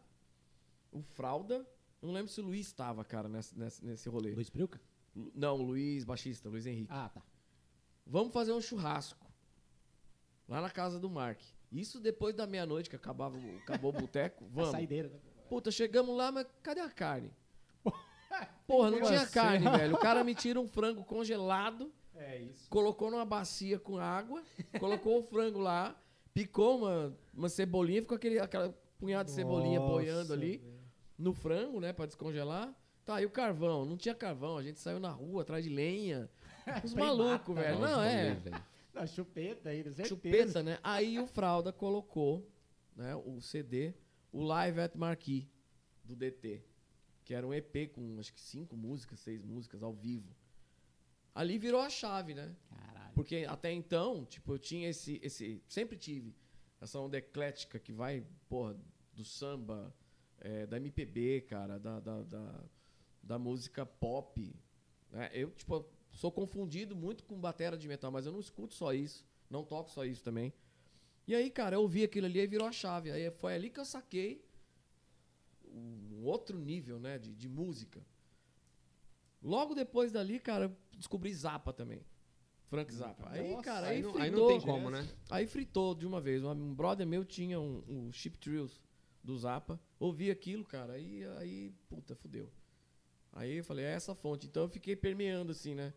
[0.90, 1.66] o Fralda.
[2.00, 4.34] Eu não lembro se o Luiz tava, cara, nesse, nesse, nesse rolê.
[4.34, 4.80] Luiz Prilca?
[5.14, 6.88] Lu- Não, o Luiz, baixista, Luiz Henrique.
[6.90, 7.22] Ah, tá.
[8.06, 9.24] Vamos fazer um churrasco.
[10.48, 11.40] Lá na casa do Mark.
[11.70, 14.44] Isso depois da meia-noite que acabava, acabou o boteco.
[14.50, 14.70] A Vamos.
[14.70, 15.18] saideira, né?
[15.48, 17.30] Puta, chegamos lá, mas cadê a carne?
[18.66, 19.32] Porra, não tinha assim?
[19.34, 19.94] carne, velho.
[19.94, 22.68] O cara me tira um frango congelado, É isso.
[22.68, 24.42] colocou numa bacia com água,
[24.78, 26.00] colocou o frango lá,
[26.34, 30.80] picou uma, uma cebolinha, ficou aquele aquela punhada de cebolinha Nossa, boiando ali velho.
[31.18, 32.74] no frango, né, pra descongelar.
[33.04, 33.84] Tá, e o carvão?
[33.84, 36.30] Não tinha carvão, a gente saiu na rua atrás de lenha.
[36.84, 37.80] Os malucos, velho.
[37.80, 37.86] né?
[37.86, 38.40] Não, é.
[38.94, 40.08] Não, chupeta aí, certeza.
[40.08, 40.78] Chupeta, né?
[40.82, 42.46] Aí o Fralda colocou
[42.94, 43.94] né, o CD,
[44.30, 45.48] o Live at Marquee,
[46.04, 46.62] do DT.
[47.24, 50.28] Que era um EP com acho que cinco músicas, seis músicas ao vivo.
[51.34, 52.54] Ali virou a chave, né?
[52.68, 53.14] Caralho.
[53.14, 55.20] Porque até então, tipo, eu tinha esse.
[55.22, 56.34] esse sempre tive
[56.80, 58.76] essa onda eclética que vai, porra,
[59.14, 59.94] do samba,
[60.38, 62.64] é, da MPB, cara, da, da, da,
[63.22, 64.54] da música pop.
[65.10, 65.30] né?
[65.32, 69.24] Eu, tipo, sou confundido muito com batera de metal, mas eu não escuto só isso.
[69.48, 70.52] Não toco só isso também.
[71.26, 73.10] E aí, cara, eu ouvi aquilo ali e virou a chave.
[73.10, 74.44] Aí foi ali que eu saquei
[75.64, 78.04] um outro nível, né, de, de música.
[79.42, 82.04] Logo depois dali, cara, eu descobri Zappa também.
[82.68, 83.28] Frank Zappa.
[83.28, 84.22] Aí, Nossa, cara, Aí, aí, não, fritou.
[84.22, 85.06] aí não tem como, né?
[85.30, 86.42] Aí fritou de uma vez.
[86.42, 88.80] Um brother meu tinha um, um Chip Trills
[89.22, 89.78] do Zappa.
[89.98, 92.50] Ouvi aquilo, cara, aí, aí, puta, fudeu.
[93.32, 94.46] Aí eu falei, é essa fonte.
[94.46, 95.92] Então eu fiquei permeando, assim, né?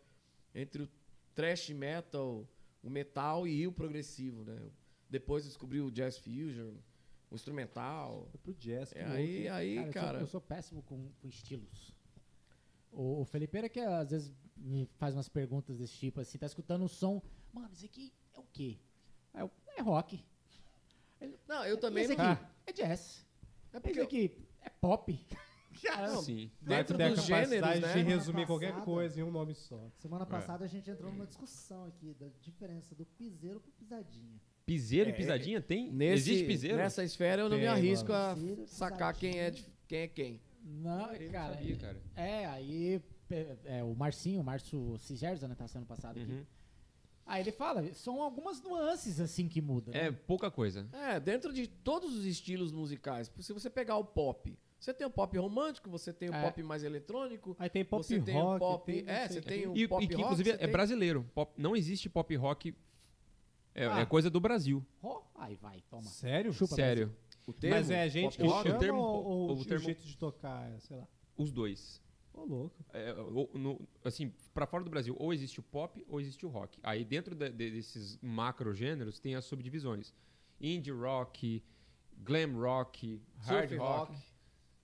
[0.54, 0.88] Entre o
[1.34, 2.46] thrash metal,
[2.82, 4.70] o metal e o progressivo, né?
[5.08, 6.74] Depois eu descobri o jazz fusion,
[7.30, 8.28] o instrumental.
[8.32, 8.92] Foi pro jazz.
[8.92, 10.20] que É, aí, aí, Cara, eu sou- cara.
[10.20, 11.94] eu sou péssimo com, com estilos.
[12.96, 16.82] O, o Felipeira que às vezes me faz umas perguntas desse tipo assim, tá escutando
[16.82, 17.20] um som,
[17.52, 18.78] mano, isso aqui é o quê?
[19.34, 20.24] Eu, é rock.
[21.46, 22.32] Não, eu também Esse não.
[22.32, 23.26] aqui é jazz.
[23.72, 25.18] É Esse porque aqui é pop.
[25.82, 26.50] Cara, Não, Sim.
[26.62, 27.92] dentro dos capacidade gêneros, de né?
[27.92, 29.90] Semana resumir qualquer coisa em um nome só.
[29.98, 30.26] Semana É.
[30.26, 34.40] passada a gente entrou numa discussão aqui da diferença do piseiro pro pisadinha.
[34.64, 35.92] Piseiro É, e pisadinha tem?
[35.92, 36.78] Nesse, Existe piseiro?
[36.78, 38.30] Nessa esfera eu não me Tem, arrisco mano.
[38.30, 40.40] a Piseiro, sacar quem é, de- quem é quem.
[40.68, 42.02] Não, Eu não cara, sabia, cara.
[42.16, 43.00] É, aí
[43.30, 46.32] é, é, o Marcinho, o Márcio Cigerza, né, tá sendo passado aqui.
[46.32, 46.44] Uhum.
[47.24, 49.92] Aí ele fala, são algumas nuances assim que mudam.
[49.94, 50.06] né?
[50.08, 50.88] É pouca coisa.
[50.92, 53.30] É, dentro de todos os estilos musicais.
[53.40, 56.42] Se você pegar o pop, você tem o pop romântico, você tem o É.
[56.42, 58.92] pop mais eletrônico, Aí tem pop você tem rock, o pop.
[58.92, 59.48] tem não é, você quê.
[59.48, 60.24] tem o E, pop e que, rock.
[60.24, 61.24] inclusive, é tem- brasileiro.
[61.34, 62.74] Pop- não existe pop rock.
[63.74, 64.00] É, Ah.
[64.00, 64.84] é coisa do Brasil.
[65.02, 66.04] Ó, aí vai, toma.
[66.04, 66.52] Sério?
[66.52, 67.14] Chupa, Sério.
[67.46, 69.60] O termo, Mas é a gente pop que rock, o chama termo- ou, ou o
[69.60, 71.06] o, termo- jeito de tocar, é, sei lá.
[71.36, 72.02] Os dois.
[72.34, 72.84] Ô, louco.
[72.92, 76.48] É, o- no- assim, pra fora do Brasil, ou existe o pop ou existe o
[76.48, 76.78] rock.
[76.82, 80.12] Aí dentro de- de- desses macro gêneros tem as subdivisões:
[80.60, 81.62] indie rock,
[82.18, 84.18] glam rock, hard rock, rock.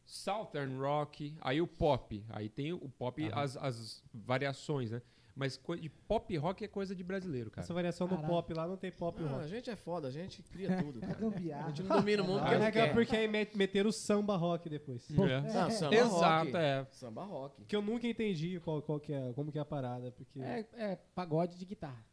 [0.05, 2.25] southern rock, aí o pop.
[2.29, 5.03] Aí tem o pop, as, as variações, né?
[5.35, 7.65] Mas de pop rock é coisa de brasileiro, cara.
[7.65, 8.29] Essa variação do Caralho.
[8.35, 9.49] pop lá não tem pop e Ah, a rock.
[9.49, 10.99] gente é foda, a gente cria tudo.
[10.99, 11.13] É cara.
[11.13, 11.69] A gambiarra.
[11.69, 12.93] gente não domina o mundo Ah, porque é não legal quer.
[12.95, 15.09] porque aí met- meteram o samba rock depois.
[15.11, 15.41] É.
[15.41, 16.57] Não, samba Exato, rock.
[16.57, 16.87] é.
[16.91, 17.65] Samba rock.
[17.65, 20.39] Que eu nunca entendi qual, qual que é, como que é a parada, porque...
[20.39, 22.05] É, É, é pagode de guitarra.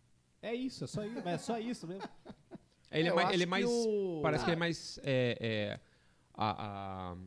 [0.53, 2.07] isso, é só isso, mas é só isso mesmo.
[2.91, 3.29] Ele é, eu mais.
[3.33, 4.97] Ele é que mais o- Parece que ele é mais.
[5.03, 5.79] É, é,
[6.33, 7.17] a, a-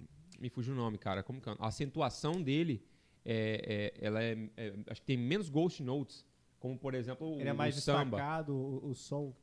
[0.40, 1.22] me fugiu o nome, cara.
[1.22, 1.55] Como que é?
[1.59, 2.82] A acentuação dele
[3.25, 6.25] é, é- ela é, é- Acho que tem menos ghost notes.
[6.59, 8.16] Como, por exemplo, o, Ele é mais o samba.
[8.16, 9.35] destacado, o, o som.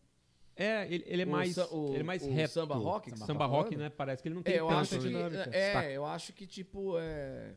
[0.55, 1.57] É, ele, ele é O mais.
[1.57, 2.53] o- ele é mais o reto.
[2.53, 3.79] samba rock que Samba tá rock, falando?
[3.83, 3.89] né?
[3.89, 5.49] Parece que ele não tem É, eu tanto, acho que, dinâmica.
[5.55, 7.55] é, eu acho que tipo é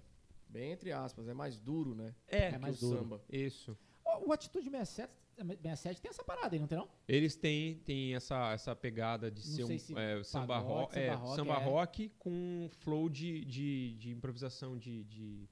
[0.49, 2.14] bem entre aspas, é mais duro, né?
[2.29, 2.99] É, É mais que duro.
[2.99, 3.23] samba.
[3.31, 3.77] isso.
[4.05, 5.11] O, o Atitude 67,
[5.62, 6.89] 67 tem essa parada aí, não tem não?
[7.09, 10.95] Eles têm, têm essa, essa pegada de Não ser um se é, samba, pagode, rock,
[10.95, 11.64] samba é, rock, samba é.
[11.64, 15.49] rock com um flow de, de, de improvisação de, de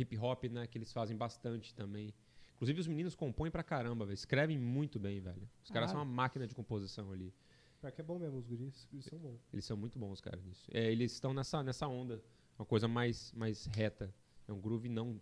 [0.00, 0.66] hip hop, né?
[0.66, 2.12] Que eles fazem bastante também.
[2.54, 4.14] Inclusive, os meninos compõem pra caramba, velho.
[4.14, 5.48] Escrevem muito bem, velho.
[5.62, 6.08] Os caras são Caralho.
[6.10, 7.32] uma máquina de composição ali.
[7.80, 9.40] Pior que é bom mesmo, os guris, guris são bons.
[9.52, 10.70] Eles são muito bons, cara, nisso.
[10.72, 12.22] É, eles estão nessa, nessa onda.
[12.58, 14.14] Uma coisa mais, mais reta.
[14.48, 15.20] É um groove não,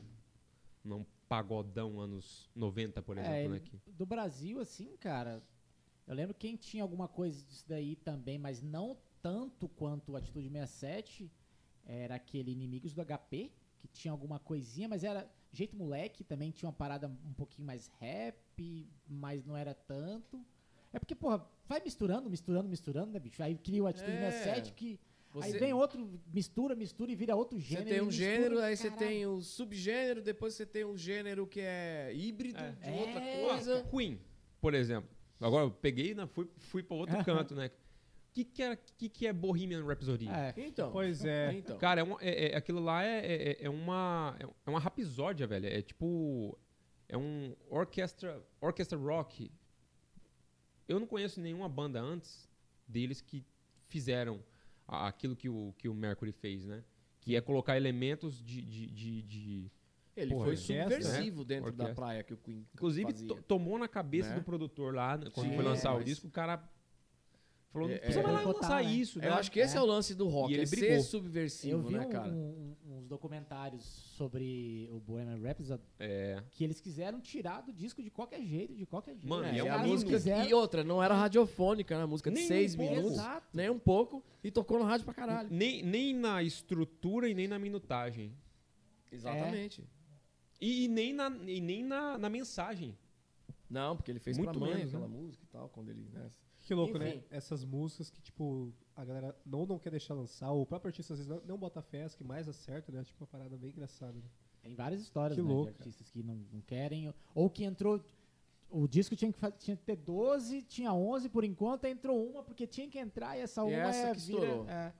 [0.84, 3.60] não pagodão anos 90, por exemplo, É, né?
[3.60, 5.42] que- do Brasil, assim, cara,
[6.06, 10.50] eu lembro quem tinha alguma coisa disso daí também, mas não tanto quanto o Atitude
[10.50, 11.30] 67,
[11.84, 13.50] era aquele Inimigos do HP,
[13.82, 17.90] que tinha alguma coisinha, mas era jeito moleque, também tinha uma parada um pouquinho mais
[17.98, 20.40] rap, mas não era tanto.
[20.92, 23.42] É porque, porra, vai misturando, misturando, misturando, né, bicho?
[23.42, 24.30] Aí cria o Atitude É.
[24.30, 25.00] 67, que
[25.34, 27.88] aí Você, vem outro, mistura, mistura e vira outro você gênero.
[27.88, 31.46] tem e um mistura, gênero, aí você tem o subgênero, depois você tem um gênero
[31.46, 32.70] que é híbrido É.
[32.72, 33.46] de outra É.
[33.48, 33.82] coisa.
[33.90, 34.20] Queen,
[34.60, 35.10] por exemplo.
[35.40, 37.70] Agora eu peguei e fui, fui pra outro canto, né?
[38.32, 40.26] O que, que, é, que, que é Bohemian Rhapsody?
[40.26, 41.52] É, Então, Pois é.
[41.52, 41.76] então.
[41.76, 44.34] Cara, é uma- é- é- aquilo lá é, é, é uma,
[44.66, 45.66] é uma rapisódia, velho.
[45.66, 46.58] É tipo.
[47.10, 49.50] É um orquestra, orquestra rock.
[50.88, 52.48] Eu não conheço nenhuma banda antes
[52.88, 53.44] deles que
[53.88, 54.42] fizeram
[54.88, 56.82] aquilo que o, que o Mercury fez, né?
[57.20, 58.62] Que é colocar elementos de.
[58.62, 59.70] de, de- de-
[60.16, 61.94] Ele Porra, foi orquestra, subversivo dentro da Orquestra.
[61.94, 63.12] praia que o Queen Inclusive,
[63.46, 64.36] tomou na cabeça Né?
[64.36, 66.66] do produtor lá, né, quando Sim, foi lançar o mas- disco, o cara
[67.72, 68.32] falou: É, não precisa é.
[68.32, 68.90] mais lançar né?
[68.92, 69.28] isso, né?
[69.28, 69.82] Eu acho que esse é, É.
[69.82, 70.96] o lance do rock, E ele é ser brigou.
[70.96, 72.28] Eu subversivo, vi né, um- cara?
[72.30, 73.84] um- uns documentários
[74.16, 76.42] sobre o Bohemian Rhapsody É.
[76.50, 79.28] que eles quiseram tirar do disco de qualquer jeito, de qualquer jeito.
[79.28, 82.04] Mano, É, e é uma música quiseram- e outra, não era radiofônica, né?
[82.06, 82.90] Música de Nem um seis pouco.
[82.94, 83.46] minutos, Exato.
[83.54, 85.48] nem um pouco, e tocou no rádio pra caralho.
[85.50, 88.32] Nem, nem na estrutura e nem na minutagem.
[89.10, 89.84] Exatamente.
[90.60, 92.96] E, e nem, na, e nem na, na mensagem.
[93.68, 95.16] Não, porque ele fez Muito pra mãe menos, aquela né?
[95.16, 96.30] música e tal, quando ele, né?
[96.62, 97.16] Que louco, né?
[97.16, 97.24] Enfim.
[97.30, 101.12] Essas músicas que, tipo, a galera não, não quer deixar lançar, ou o próprio artista
[101.12, 103.02] às vezes não, não bota fé, as que mais acerta, né?
[103.04, 104.12] Tipo, uma parada bem engraçada.
[104.12, 104.24] Né?
[104.62, 108.00] Tem várias histórias Que né, louco, de artistas que não, não querem, ou que entrou.
[108.70, 112.66] O disco tinha que, tinha que ter 12, tinha 11 por enquanto, entrou uma porque
[112.66, 114.68] tinha que entrar e essa E uma essa é, que vira- estourou.
[114.68, 114.92] É,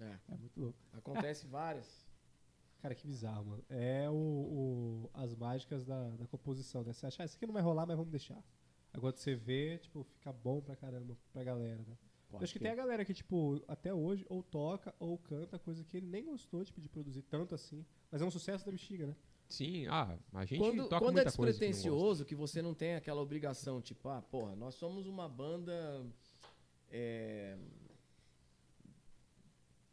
[0.00, 0.78] É, é muito louco.
[0.92, 2.04] acontece várias.
[2.80, 3.64] Cara, que bizarro, mano.
[3.68, 6.92] É o, o- as mágicas da, da composição, né?
[6.92, 8.42] Você acha, ah, isso aqui não vai rolar, mas vamos deixar.
[8.94, 11.98] Agora você vê, tipo, fica bom pra caramba pra galera, né?
[12.32, 15.84] Eu acho que tem a galera que, tipo, até hoje ou toca ou canta coisa
[15.84, 17.84] que ele nem gostou, tipo, de produzir tanto assim.
[18.10, 19.16] Mas é um sucesso da bexiga, né?
[19.48, 22.72] Sim, ah, a gente Quando, toca quando é muita coisa que despretensioso, que, você não
[22.72, 26.04] tem aquela obrigação, tipo, ah, porra, nós somos uma banda
[26.90, 27.58] é,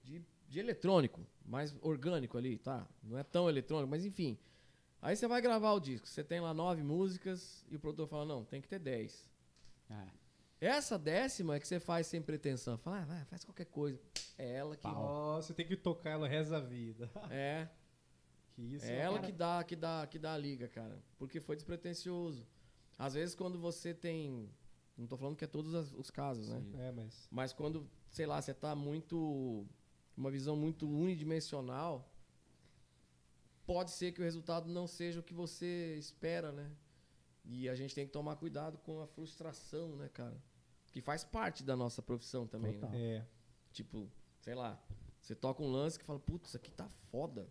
[0.04, 2.88] de, de eletrônico, mais orgânico ali, tá?
[3.04, 4.38] Não é tão eletrônico, mas enfim.
[5.02, 8.26] Aí você vai gravar o disco, você tem lá nove músicas e o produtor fala,
[8.26, 9.30] não, tem que ter dez.
[9.90, 10.22] É.
[10.62, 12.78] Essa décima é que você faz sem pretensão.
[12.78, 14.00] Fala, ah, vai, faz qualquer coisa.
[14.38, 14.86] É ela que.
[14.88, 17.10] Nossa, você tem que tocar ela o resto da vida.
[17.32, 17.68] É.
[18.54, 19.26] Que isso, É ela cara.
[19.28, 21.02] que dá, que dá, que dá a liga, cara.
[21.18, 22.46] Porque foi despretensioso.
[22.98, 24.50] Às vezes quando você tem.
[24.96, 26.60] Não tô falando que é todos os casos, né?
[26.60, 26.74] Sim.
[26.80, 27.28] É, mas.
[27.32, 29.66] Mas quando, sei lá, você tá muito.
[30.16, 32.11] Uma visão muito unidimensional,
[33.74, 36.70] pode ser que o resultado não seja o que você espera, né?
[37.46, 40.36] E a gente tem que tomar cuidado com a frustração, né, cara?
[40.92, 42.90] Que faz parte da nossa profissão também, Total.
[42.92, 43.00] né?
[43.18, 43.26] É.
[43.72, 44.10] Tipo,
[44.42, 44.80] sei lá,
[45.22, 47.48] você toca um lance que fala, putz, isso aqui tá foda.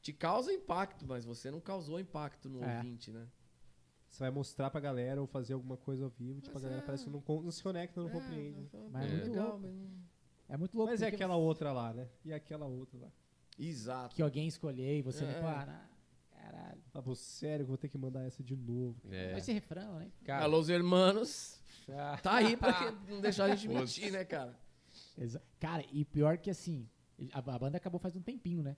[0.00, 2.76] Te causa impacto, mas você não causou impacto no É.
[2.76, 3.28] ouvinte, né?
[4.08, 6.82] Você vai mostrar pra galera ou fazer alguma coisa ao vivo, tipo, Mas a galera
[6.82, 6.86] é.
[6.86, 8.66] parece que não, não se conecta, não É, compreende.
[8.70, 9.60] fala, Mas "Pô, é muito legal, louco.
[9.60, 10.08] mas não-
[10.48, 10.90] É muito louco.
[10.90, 12.08] Mas é aquela outra lá, né?
[12.24, 13.12] E aquela outra lá.
[13.58, 14.14] Exato.
[14.14, 15.26] Que alguém escolher e você É.
[15.32, 15.88] não para.
[16.30, 16.82] Caralho.
[16.94, 18.96] Ah, pô, sério, que eu vou ter que mandar essa de novo.
[19.10, 19.32] É.
[19.32, 20.10] Vai ser refrão, né?
[20.24, 21.60] Cara, Alô, os hermanos.
[21.90, 22.18] Ah.
[22.22, 24.58] Tá aí pra que- não deixar a gente mentir, né, cara?
[25.16, 26.88] Exa- Cara, e pior que assim,
[27.32, 28.76] a, a banda acabou faz um tempinho, né?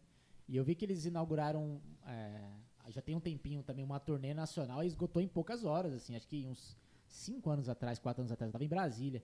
[0.49, 2.51] E eu vi que eles inauguraram, é,
[2.89, 6.27] já tem um tempinho também, uma turnê nacional e esgotou em poucas horas, assim, acho
[6.27, 6.77] que uns
[7.07, 9.23] cinco anos atrás, quatro anos atrás, eu tava em Brasília.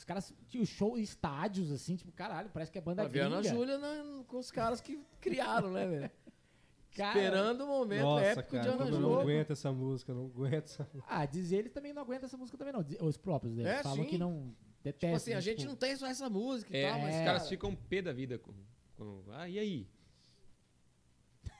[0.00, 3.38] Os caras tinham show em estádios, assim, tipo, caralho, parece que é banda A Viana
[3.42, 3.54] gringa.
[3.54, 6.10] Júlia né, com os caras que criaram, né, velho?
[6.96, 9.00] Cara, Esperando o momento Nossa, épico cara, de Ana Júlia.
[9.00, 12.56] não aguento essa música, não aguento essa Ah, diz eles também não aguentam essa música
[12.56, 13.70] também não, os próprios deles.
[13.70, 14.06] É, falam sim.
[14.06, 15.10] que não detestam.
[15.10, 17.20] Tipo assim, a tipo, gente não tem só essa música e é, tal, mas, os
[17.20, 17.24] É.
[17.24, 18.54] caras cara, ficam pé da vida com,
[18.96, 19.86] com- Ah, e aí?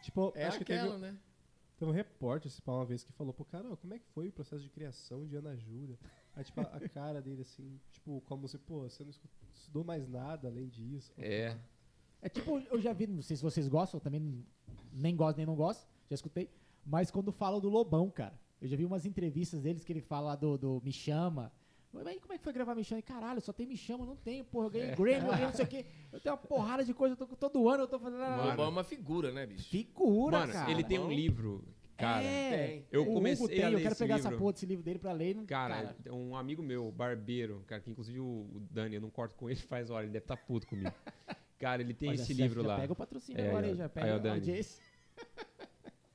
[0.02, 1.16] Tipo, é acho que teve, aquela, né?
[1.76, 4.28] teve um repórter esse pá, uma vez que falou, pô, cara, como é que foi
[4.28, 5.98] o processo de criação de Ana Júlia?
[6.40, 9.12] Aí, tipo, a, cara dele, assim, tipo, como se, pô, você não
[9.54, 11.12] estudou mais nada além disso.
[11.18, 11.54] É.
[12.22, 14.42] É tipo, eu já vi, não sei se vocês gostam, eu também
[14.90, 16.50] nem gosto nem não gosto, já escutei.
[16.84, 20.34] Mas quando falam do Lobão, cara, eu já vi umas entrevistas deles que ele fala
[20.34, 21.52] do, do Me Chama.
[21.92, 23.00] Mas aí como é que foi gravar Me Chama?
[23.00, 25.54] E, caralho, só tem Me Chama, não tenho, porra, eu ganhei Grammy, eu ganhei não
[25.54, 25.84] sei o quê.
[26.10, 28.22] Eu tenho uma porrada de coisa, eu tô, todo ano eu tô fazendo...
[28.22, 28.62] O Mano.
[28.62, 29.68] É uma figura, né, bicho?
[29.68, 30.70] Figura, Mano, cara.
[30.70, 31.62] ele tem um livro,
[32.00, 32.24] cara.
[32.24, 32.86] é, tem.
[32.90, 34.38] Eu o comecei Hugo tem, a ler eu quero esse pegar essa livro.
[34.38, 35.30] porra desse livro dele pra ler.
[35.30, 38.24] e Não, Cara, um amigo meu, barbeiro, cara, que inclusive o
[38.54, 40.92] o Dani, eu não corto com ele faz hora, ele deve estar puto comigo.
[41.58, 42.76] Cara, ele tem olha, esse livro lá.
[42.80, 44.34] Pega o patrocínio É, agora aí, aí, já Aí, pega ó, a Dani.
[44.36, 44.82] audiência.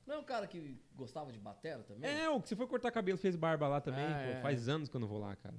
[0.06, 2.08] Não é um cara que gostava de batera também?
[2.08, 4.04] É, o que você foi cortar cabelo, fez barba lá também.
[4.04, 5.56] Ah, pô, é, faz anos que eu não vou lá, cara.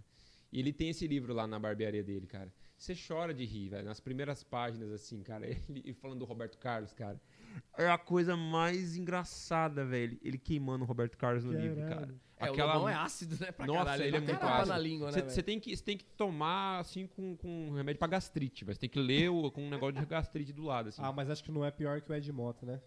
[0.52, 2.52] E ele tem esse livro lá na barbearia dele, cara.
[2.78, 3.84] Você chora de rir, velho.
[3.86, 5.46] Nas primeiras páginas, assim, cara.
[5.68, 7.20] Ele falando do Roberto Carlos, cara.
[7.78, 10.18] É a coisa mais engraçada, velho.
[10.24, 12.16] Ele queimando o Roberto Carlos no livro, cara.
[12.40, 14.04] É, Aquela- o Lobão é ácido, né, pra Nossa, caralho.
[14.04, 14.68] ele é muito ácido.
[14.70, 18.64] na língua, né, Você tem, que- tem que tomar, assim, com, com remédio pra gastrite.
[18.66, 21.02] Você tem que ler o- com um negócio de gastrite do lado, assim.
[21.04, 22.82] Ah, mas acho que não é pior que o Ed Mota, né?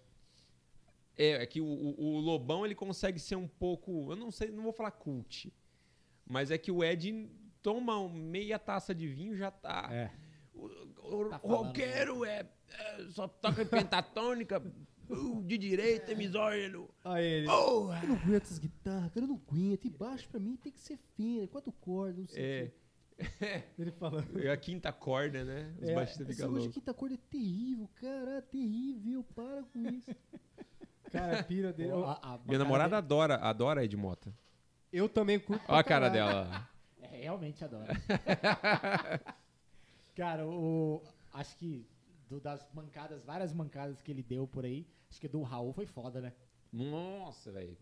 [1.16, 4.10] É, é que o, o- o Lobão ele consegue ser um pouco.
[4.10, 5.52] Eu não sei, não vou falar cult.
[6.26, 7.28] Mas é que o Ed
[7.62, 9.88] toma um- meia taça de vinho já tá.
[9.92, 10.10] É.
[10.66, 14.62] O, Tá roqueiro é, é, só toca em pentatônica,
[15.10, 16.88] uh, de direita, é misógino.
[17.04, 17.46] Aí ele.
[17.46, 18.00] Porra!
[18.02, 19.84] Eu não aguento essas guitarras, cara, eu não aguento.
[19.86, 23.64] E baixo pra mim tem que ser fino, quatro cordas, não sei o É, quê.
[23.78, 24.38] Ele falando.
[24.42, 25.74] é a quinta corda, né?
[25.80, 26.74] Os É, baixistas ficam hoje loucos.
[26.74, 30.10] quinta corda é terrível, cara, terrível, para com isso.
[31.10, 31.90] Cara, a pira dele.
[31.90, 34.32] Pô, a- a Minha namorada adora, adora Ed Mota.
[34.92, 35.60] eu também curto.
[35.66, 36.12] Olha a cara caralho.
[36.46, 36.68] dela.
[37.02, 37.86] É, realmente adoro.
[40.20, 41.02] Cara, o,
[41.32, 41.86] acho que
[42.28, 45.86] do- das mancadas, várias mancadas que ele deu por aí, acho que do Raul foi
[45.86, 46.34] foda, né?
[46.70, 47.74] Nossa, velho.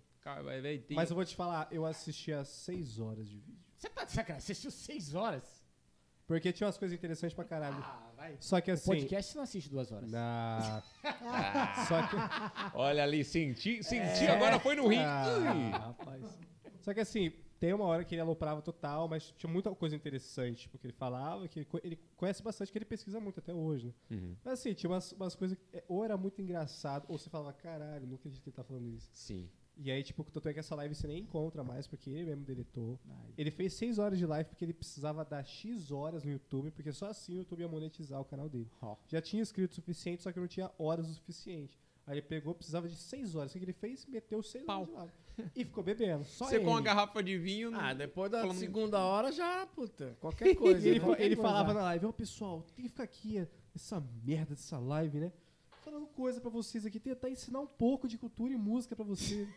[0.86, 3.58] Tem- Mas eu vou te falar, eu assisti as 6 horas de vídeo.
[3.76, 4.44] Você tá de sacanagem?
[4.44, 5.64] Assistiu seis horas?
[6.28, 7.78] Porque tinha umas coisas interessantes pra caralho.
[7.82, 8.36] Ah, vai.
[8.38, 8.86] Só que O assim.
[8.86, 10.10] podcast você não assiste duas horas.
[10.12, 10.82] Na...
[11.88, 12.16] Só que.
[12.76, 14.98] Olha ali, senti, senti, agora foi no rim.
[14.98, 16.38] Ah, rapaz.
[16.82, 20.62] Só que assim, tem uma hora que ele aloprava total, mas tinha muita coisa interessante,
[20.62, 23.52] tipo, que ele falava, que ele, co- ele conhece bastante, que ele pesquisa muito até
[23.52, 23.94] hoje, né?
[24.10, 24.36] Uhum.
[24.44, 27.52] Mas assim, tinha umas, umas coisas que é, ou era muito engraçado, ou você falava,
[27.52, 29.08] caralho, não acredito que ele tá falando isso.
[29.12, 29.48] Sim.
[29.80, 32.44] E aí, tipo, tanto é que essa live você nem encontra mais, porque ele mesmo
[32.44, 32.98] deletou.
[33.08, 36.72] Ai, Ele fez 6 horas de live porque ele precisava dar X horas no YouTube,
[36.72, 38.68] porque só assim o YouTube ia monetizar o canal dele.
[38.82, 38.96] ó.
[39.06, 41.78] Já tinha inscrito o suficiente, só que não tinha horas o suficiente.
[42.08, 43.54] Aí ele pegou, precisava de 6 horas.
[43.54, 44.04] O que ele fez?
[44.06, 44.78] Meteu 6 Pau.
[44.82, 45.12] horas de live.
[45.54, 46.24] E ficou bebendo.
[46.24, 46.64] Só Você ele.
[46.64, 47.70] com uma garrafa de vinho.
[47.74, 50.80] Ah, depois da Falando- segunda hora já, puta, qualquer coisa.
[50.88, 51.06] E ele, né?
[51.06, 51.48] fa- ele coisa.
[51.48, 55.32] falava na live, ó pessoal, tem que ficar aqui, essa merda dessa live, né?
[55.84, 59.48] Falando coisa pra vocês aqui, tentar ensinar um pouco de cultura e música pra vocês.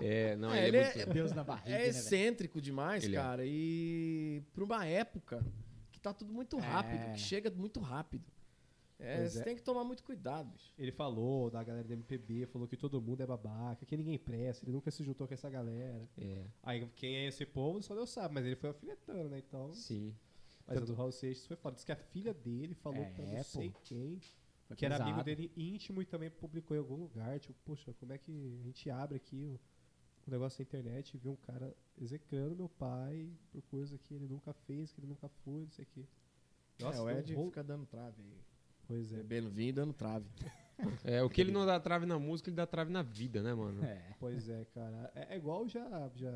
[0.00, 1.12] É, não, É, ele, ele é muito.
[1.12, 1.90] Deus na barriga, É né, velho?
[1.90, 3.18] excêntrico demais, Ele é.
[3.20, 3.42] cara.
[3.44, 5.44] E pra uma época
[5.90, 7.12] que tá tudo muito rápido, É.
[7.12, 8.24] que chega muito rápido.
[8.98, 9.42] É, você é.
[9.42, 10.72] tem que tomar muito cuidado, bicho.
[10.78, 14.64] Ele falou da galera do MPB, falou que todo mundo é babaca, que ninguém presta,
[14.64, 16.08] ele nunca se juntou com essa galera.
[16.16, 19.38] É, Aí quem é esse povo só Deus sabe, mas ele foi alfinetando, né?
[19.38, 19.72] Então.
[19.72, 20.14] sim.
[20.66, 21.74] Mas a do Raul Seixas foi foda.
[21.74, 23.80] Diz que a filha dele falou É, pra não sei pô.
[23.84, 24.18] quem,
[24.66, 25.24] Foi que era amigo pesado.
[25.24, 27.38] dele íntimo e também publicou em algum lugar.
[27.38, 28.30] Tipo, poxa, como é que
[28.60, 29.60] a gente abre aqui o,
[30.26, 34.26] o negócio da internet e vê um cara execrando meu pai por coisa que ele
[34.26, 36.06] nunca fez, que ele nunca foi, não sei o quê.
[36.78, 38.38] é, o deu um Ed rolo- fica dando trave aí.
[38.86, 39.16] Pois é.
[39.16, 40.26] Bebendo vinho e dando trave.
[41.04, 43.54] É, o que ele não dá trave na música, ele dá trave na vida, né,
[43.54, 43.82] mano?
[43.84, 44.16] É.
[44.18, 45.08] Pois é, cara.
[45.14, 46.32] É, é igual já, já.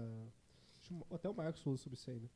[1.11, 2.29] Até o Marcos falou sobre isso aí, né?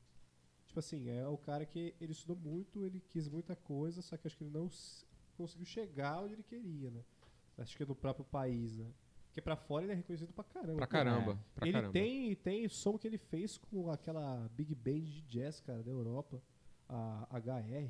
[0.67, 4.27] Tipo assim, é o cara que ele estudou muito, ele quis muita coisa, só que
[4.27, 4.69] acho que ele não
[5.37, 7.05] conseguiu chegar onde ele queria, né?
[7.57, 8.91] Acho que é do próprio país, né?
[9.27, 10.77] Porque pra fora ele é reconhecido pra caramba.
[10.77, 11.39] Pra caramba.
[11.55, 11.93] Pra ele caramba.
[11.93, 16.43] tem, tem som que ele fez com aquela Big Band de jazz, cara, da Europa.
[16.89, 17.89] A HR,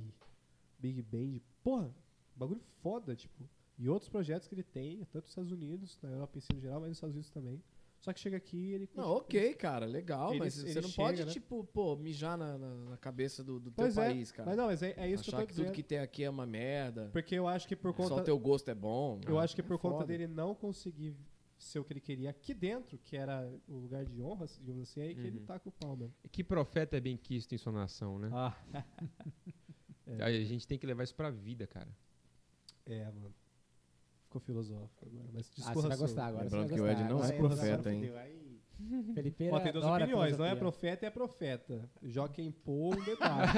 [0.79, 1.41] Big Band.
[1.65, 1.93] Porra,
[2.37, 3.49] bagulho foda, tipo.
[3.79, 6.61] E outros projetos que ele tem, tanto nos Estados Unidos, na Europa em si no
[6.61, 7.63] geral, mas nos Estados Unidos também.
[8.01, 8.89] Só que chega aqui ele.
[8.97, 11.31] Não, ok, cara, legal, Ele- mas ele você não chega, pode, né?
[11.33, 14.49] tipo, pô, mijar na, na, na cabeça do, do teu é, país, cara.
[14.49, 15.67] Mas não, mas é, é isso que eu Achar tô que dizendo.
[15.67, 17.11] tudo que tem aqui é uma merda.
[17.13, 18.15] Porque eu acho que por Só conta.
[18.17, 19.21] o teu gosto é bom.
[19.27, 20.07] Eu Ah, acho que é por conta foda.
[20.07, 21.17] dele não conseguir
[21.57, 25.01] ser o que ele queria aqui dentro, que era o lugar de honra, digamos assim,
[25.01, 25.47] é aí que ele Uhum.
[25.47, 26.13] tá com o pau mesmo.
[26.33, 28.29] Que profeta é bem quisto em sua nação, né?
[28.33, 28.57] Ah.
[30.21, 31.89] A gente tem que levar isso pra vida, cara.
[32.87, 33.35] É, mano.
[34.25, 36.45] Ficou filosófico agora, mas Ah, você vai gostar agora.
[36.45, 38.01] Lembrando que o Ed não é profeta, hein?
[38.01, 38.17] fudeu.
[38.19, 38.61] Aí,
[39.15, 40.57] Felipe Ó, tem duas adora opiniões, não é filosofia.
[40.59, 41.91] profeta, é profeta.
[42.03, 43.53] Joaquim Pô, um debate.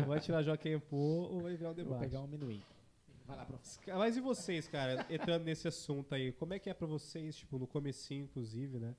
[0.00, 2.00] ou vai tirar Joaquim Pô ou vai virar um Vou debate.
[2.00, 2.62] pegar um amendoim.
[3.26, 3.82] Vai lá, professor.
[3.98, 7.58] Mas e vocês, cara, entrando nesse assunto aí, como é que é pra vocês, tipo,
[7.58, 8.94] no comecinho, inclusive, né?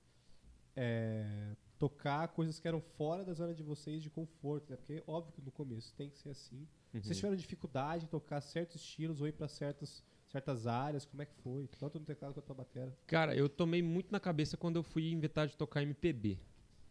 [0.76, 4.76] é, tocar coisas que eram fora da zona de vocês de conforto, né?
[4.78, 6.68] Porque óbvio que no começo tem que ser assim.
[6.96, 7.02] Uhum.
[7.04, 11.26] Vocês tiveram dificuldade em tocar certos estilos ou ir pra certas, certas áreas, como é
[11.26, 11.68] que foi?
[11.80, 12.98] Tanto no teclado quanto na bateria.
[13.06, 16.40] Cara, eu tomei muito na cabeça quando eu fui inventar de tocar MPB.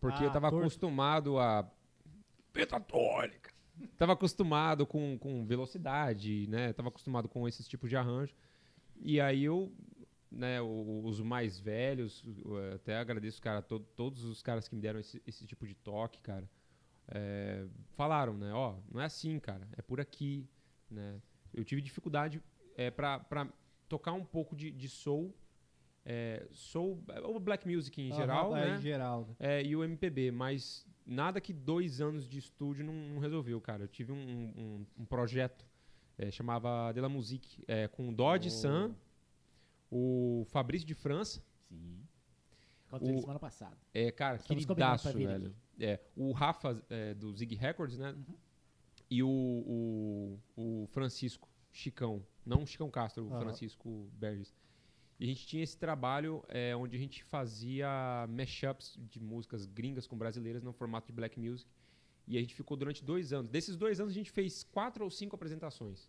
[0.01, 0.67] Porque Ah, eu tava torto.
[0.67, 1.69] acostumado a.
[2.53, 3.53] Pentatônica!
[3.99, 6.73] Tava acostumado com, com velocidade, né?
[6.73, 8.35] Tava acostumado com esses tipos de arranjo.
[9.01, 9.73] E aí eu,
[10.31, 12.23] né, os mais velhos,
[12.75, 16.21] até agradeço, cara, to- todos os caras que me deram esse, esse tipo de toque,
[16.21, 16.49] cara,
[17.09, 18.53] é, falaram, né?
[18.53, 20.49] Ó, não é assim, cara, é por aqui,
[20.91, 21.21] né?
[21.53, 22.43] Eu tive dificuldade
[22.77, 23.49] é, pra
[23.89, 25.35] tocar um pouco de, de soul,
[26.05, 28.77] é, soul, ou black music em geral, Ah, né?
[28.77, 29.29] Em geral?
[29.39, 33.85] É, e o MPB, mas nada que dois anos de estúdio não, não resolveu, cara.
[33.85, 35.65] Eu tive um, um- um projeto,
[36.19, 38.51] é, chamava De La Musique, é, com o Dodge Oh.
[38.51, 38.95] Sam,
[39.91, 42.04] o Fabrício de França, Sim.
[42.97, 43.77] Encontrei ele semana passada.
[43.93, 45.55] é, cara, Estamos queridaço, velho.
[45.79, 48.15] É, o Rafa, é, do Zig Records, né?
[49.11, 53.41] E o, o, o Francisco Chicão, não o Chicão Castro, o Aham.
[53.41, 54.55] Francisco Berges.
[55.19, 60.07] E a gente tinha esse trabalho é, onde a gente fazia mashups de músicas gringas
[60.07, 61.71] com brasileiras no formato de black music.
[62.27, 63.51] E a gente ficou durante dois anos.
[63.51, 66.09] Desses dois anos a gente fez quatro ou cinco apresentações.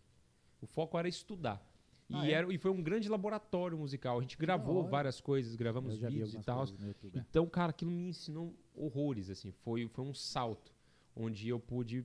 [0.60, 1.64] O foco era estudar.
[2.08, 2.30] E, Ah, é?
[2.32, 4.18] era, e foi um grande laboratório musical.
[4.18, 6.58] A gente gravou várias coisas, gravamos vídeos e tal.
[6.86, 7.18] YouTube.
[7.18, 9.50] Então, cara, aquilo me ensinou horrores, assim.
[9.50, 10.72] Foi, foi um salto,
[11.16, 12.04] onde eu pude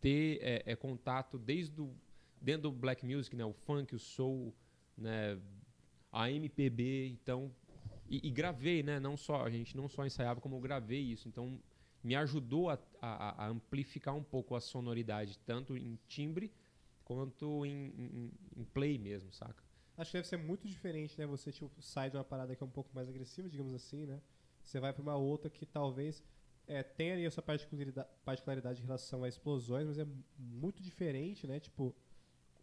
[0.00, 1.94] ter é, é, contato desde o,
[2.40, 3.44] dentro do black music, né?
[3.44, 4.54] O funk, o soul,
[4.96, 5.38] né?
[6.10, 7.52] A MPB, então...
[8.08, 9.00] E, e gravei, né?
[9.00, 11.26] Não só, a gente não só ensaiava, como eu gravei isso.
[11.28, 11.60] Então,
[12.02, 16.52] me ajudou a, a- a amplificar um pouco a sonoridade, tanto em timbre
[17.06, 19.62] quanto em, em- em play mesmo, saca?
[19.96, 21.24] Acho que deve ser muito diferente, né?
[21.26, 24.20] Você tipo, sai de uma parada que é um pouco mais agressiva, digamos assim, né?
[24.62, 26.22] Você vai pra uma outra que talvez
[26.66, 30.82] é, tenha ali a sua particularidade, particularidade em relação a explosões, mas é mu- muito
[30.82, 31.60] diferente, né?
[31.60, 31.94] Tipo,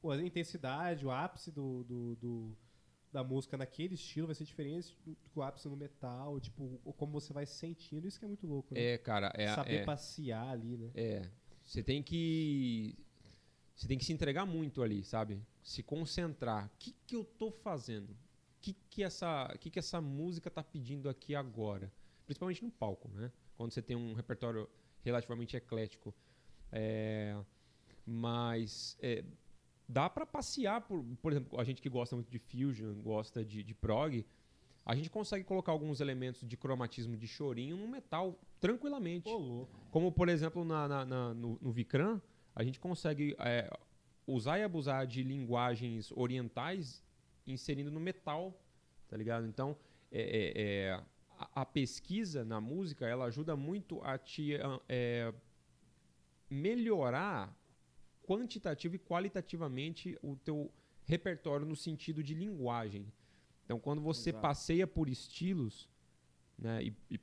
[0.04, 2.58] a intensidade, o ápice do, do- do-
[3.14, 7.14] da música naquele estilo vai ser diferente do, do ápice no metal, tipo, o- como
[7.14, 8.82] você vai se sentindo, isso que é muito louco, né?
[8.82, 9.48] É, cara, é...
[9.56, 10.92] Saber é, passear ali, né?
[10.94, 11.30] É,
[11.64, 12.98] você tem que
[13.76, 15.42] você tem que se entregar muito ali, sabe?
[15.62, 16.66] Se concentrar.
[16.68, 18.10] O que, que eu tô fazendo?
[18.12, 18.16] O
[18.62, 21.92] que, que, essa, que, que essa música tá pedindo aqui agora?
[22.26, 23.32] Principalmente no palco, né?
[23.58, 24.70] Quando você tem um repertório
[25.04, 26.14] relativamente eclético.
[26.72, 27.36] É,
[28.06, 29.24] mas é,
[29.88, 33.64] dá para passear por, por exemplo, a gente que gosta muito de fusion, gosta de,
[33.64, 34.26] de prog,
[34.86, 39.30] a gente consegue colocar alguns elementos de cromatismo de chorinho no metal tranquilamente.
[39.30, 39.70] Louco.
[39.92, 42.22] Como, por exemplo, na, na- na- no, no Vicran,
[42.56, 43.70] a gente consegue é,
[44.28, 47.04] usar e abusar de linguagens orientais
[47.46, 48.58] inserindo no metal,
[49.08, 49.46] tá ligado?
[49.48, 49.78] Então,
[50.12, 50.92] é, é, é,
[51.38, 55.34] a, a pesquisa na música, ela ajuda muito a te ah, é,
[56.50, 57.56] melhorar
[58.24, 60.72] quantitativo e qualitativamente o teu
[61.06, 63.12] repertório no sentido de linguagem.
[63.66, 64.42] Então, quando você Exato.
[64.42, 65.90] passeia por estilos,
[66.58, 67.20] né, e, e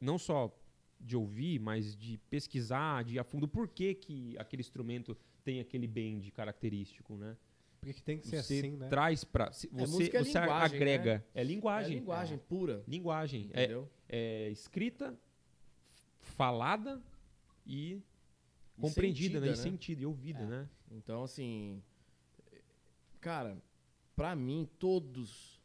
[0.00, 0.54] não só
[1.00, 5.60] de ouvir, mas de pesquisar, de ir a fundo por que, que aquele instrumento tem
[5.60, 7.36] aquele bend característico, né?
[7.78, 8.88] Porque que tem que ser Você assim, né?
[8.88, 11.24] traz para você, é você linguagem, agrega, né?
[11.34, 12.82] é linguagem, É linguagem pura.
[12.88, 13.88] linguagem, é, Entendeu?
[14.08, 15.16] é escrita,
[16.18, 17.00] falada
[17.64, 18.00] e
[18.78, 19.46] E compreendida, né?
[19.46, 19.70] E sentida, né?
[19.70, 20.46] sentida e ouvida, É.
[20.46, 20.68] né?
[20.90, 21.80] Então, assim.
[23.20, 23.56] Cara,
[24.14, 25.60] pra mim, todos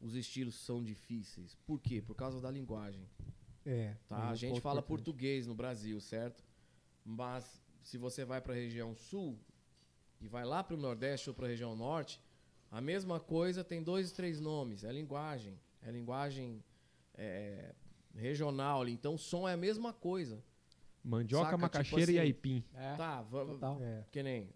[0.00, 1.56] os estilos são difíceis.
[1.66, 2.00] Por quê?
[2.00, 3.04] Por causa da linguagem.
[3.70, 3.94] É.
[4.08, 4.16] Tá?
[4.16, 5.04] é a gente ponto fala importante.
[5.04, 6.42] português no Brasil, certo?
[7.04, 9.38] Mas se você vai pra região sul
[10.20, 12.20] e vai lá pro Nordeste ou pra região Norte,
[12.70, 14.84] a mesma coisa tem dois, três nomes.
[14.84, 15.58] É linguagem.
[15.82, 16.64] É linguagem
[17.14, 17.74] é,
[18.14, 18.92] regional ali.
[18.92, 20.42] Então, o som é a mesma coisa.
[21.04, 22.64] Mandioca, Saca, tipo macaxeira e assim, aipim.
[22.74, 23.54] É, Tá, vamos.
[23.54, 23.78] total.
[23.82, 24.04] É.
[24.10, 24.48] Que nem.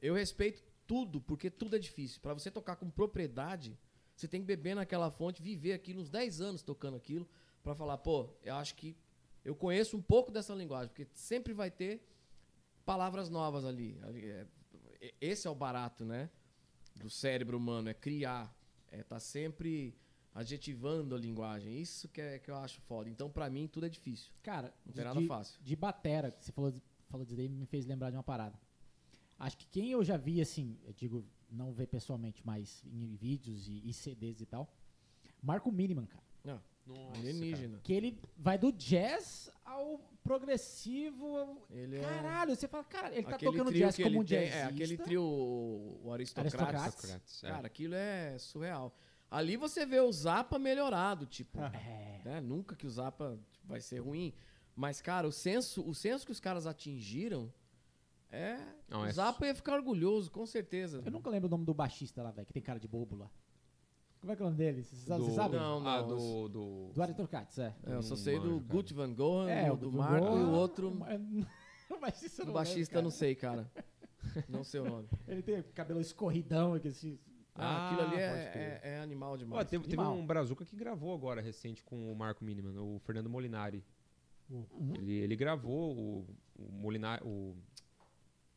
[0.00, 2.20] Eu respeito tudo, porque tudo é difícil.
[2.20, 3.76] Pra você tocar com propriedade,
[4.14, 7.28] você tem que beber naquela fonte, viver aquilo uns 10 anos tocando aquilo,
[7.66, 8.96] pra falar, pô, eu acho que
[9.44, 12.00] eu conheço um pouco dessa linguagem, porque sempre vai ter
[12.84, 13.98] palavras novas ali.
[14.04, 14.46] É-
[15.20, 16.30] Esse é o barato, né?
[16.94, 18.54] Do cérebro humano, é criar,
[18.88, 19.94] é tá sempre
[20.34, 21.76] adjetivando a linguagem.
[21.80, 23.10] Isso que, é, que eu acho foda.
[23.10, 24.32] Então, pra mim, tudo é difícil.
[24.42, 25.60] Cara, Não de, tem nada de- fácil.
[25.62, 26.72] de batera, que você falou,
[27.08, 28.58] falou disso daí, me fez lembrar de uma parada.
[29.38, 33.68] Acho que quem eu já vi, assim, eu digo, não ver pessoalmente, mas em vídeos
[33.68, 34.72] e, e CDs e tal,
[35.42, 36.24] Marco Miniman, cara.
[37.14, 37.80] Alienígena.
[37.82, 41.62] Que ele vai do jazz ao progressivo.
[41.70, 42.00] Ele é.
[42.00, 44.58] Caralho, você fala, cara, ele tá Aquele tocando jazz como um tem- jazzista.
[44.58, 46.60] É, aquele trio, o o Aristocrates.
[46.60, 47.44] Aristocrates.
[47.44, 47.48] É.
[47.50, 48.94] Cara, aquilo é surreal.
[49.30, 51.58] Ali você vê o Zappa melhorado, tipo.
[51.74, 52.20] É.
[52.24, 52.40] né?
[52.40, 54.32] Nunca que o Zappa vai ser ruim.
[54.74, 57.52] Mas, cara, o senso, o senso que os caras atingiram
[58.30, 58.58] é.
[58.88, 61.02] Não, o é Zappa ia ficar orgulhoso, com certeza.
[61.04, 63.30] Eu nunca lembro o nome do baixista lá, velho, que tem cara de bobo lá.
[64.26, 64.82] Como é que é o nome dele?
[64.82, 65.20] Você sabe?
[65.20, 65.56] do, Você sabe?
[65.56, 67.72] Não, não, ah, do, do, Do Aristocrates, é.
[67.86, 68.58] É, eu só Não sei do.
[68.58, 70.92] Gut Van Gohan, É, do, do Marco e o outro.
[71.88, 73.70] O baixista, eu O não baixista, lembro, não sei, cara.
[74.48, 75.08] Não sei o nome.
[75.28, 77.16] Ele tem cabelo escorridão aqui, assim.
[77.54, 79.68] Ah, aquilo ali Ah, é, é- é animal Ó, demais.
[79.68, 80.18] teve, teve Animal.
[80.18, 83.84] um Brazuca que gravou agora recente com o Marco Miniman, o Fernando Molinari.
[84.50, 84.94] Uhum.
[84.96, 86.26] Ele, ele gravou, o,
[86.58, 87.54] o, Molinari, o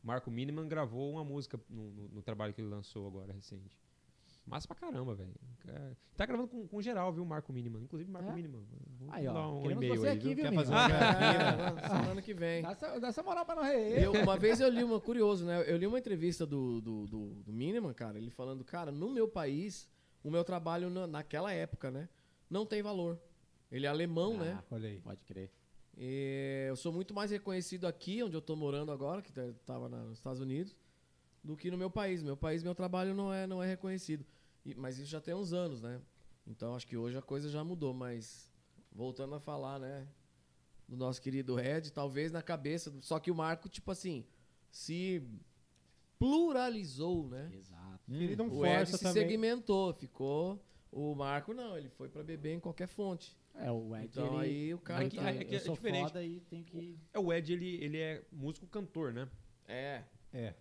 [0.04, 3.80] Marco Miniman gravou uma música no, no- no trabalho que ele lançou agora recente.
[4.50, 5.34] Massa pra caramba, velho.
[5.60, 7.82] Cara, Tá gravando com, com geral, viu, Marco Miniman.
[7.84, 8.34] Inclusive, Marco É?
[8.34, 8.62] Miniman.
[9.00, 10.44] Vou Aí, ó, um queremos e-mail você aí, aqui, viu?
[10.46, 10.90] Quer fazer uma?
[11.80, 12.62] É, semana que vem.
[12.64, 14.04] Dá essa, dá essa moral pra nós aí.
[14.04, 15.64] Eu- uma vez eu li uma, curioso, né?
[15.68, 19.28] Eu li uma entrevista do, do, do, do Miniman, cara, ele falando, cara, no meu
[19.28, 19.88] país,
[20.24, 22.10] o meu trabalho na- naquela época, né,
[22.50, 23.18] não tem valor.
[23.72, 24.58] Ele é alemão, né?
[24.60, 25.00] Ah, Olha aí.
[25.00, 25.52] Pode crer.
[25.98, 29.88] E eu sou muito mais reconhecido aqui, onde eu tô morando agora, que tá- tava
[29.88, 30.76] na- nos Estados Unidos,
[31.44, 32.24] do que no meu país.
[32.24, 34.26] Meu país, meu trabalho não é, não é reconhecido.
[34.65, 36.02] E- mas isso já tem uns anos, né?
[36.48, 38.52] Então acho que hoje a coisa já mudou, mas
[38.91, 40.07] voltando a falar, né?
[40.88, 42.91] Do nosso querido Red, talvez na cabeça.
[43.02, 44.26] Só que o Marco, tipo assim,
[44.72, 45.22] se
[46.18, 47.49] pluralizou, né?
[47.53, 47.99] Exato.
[48.11, 49.23] Ele não O Ed força se também.
[49.23, 50.60] segmentou, ficou.
[50.91, 53.38] O Marco não, ele foi pra beber em qualquer fonte.
[53.53, 54.52] É, o Ed, Então ele...
[54.68, 55.31] aí o cara Aqui- tá.
[55.31, 56.18] é eu sou diferente.
[56.18, 56.98] e que...
[57.14, 59.30] É, o Ed, ele, ele é músico-cantor, né?
[59.68, 60.03] É.
[60.34, 60.56] É.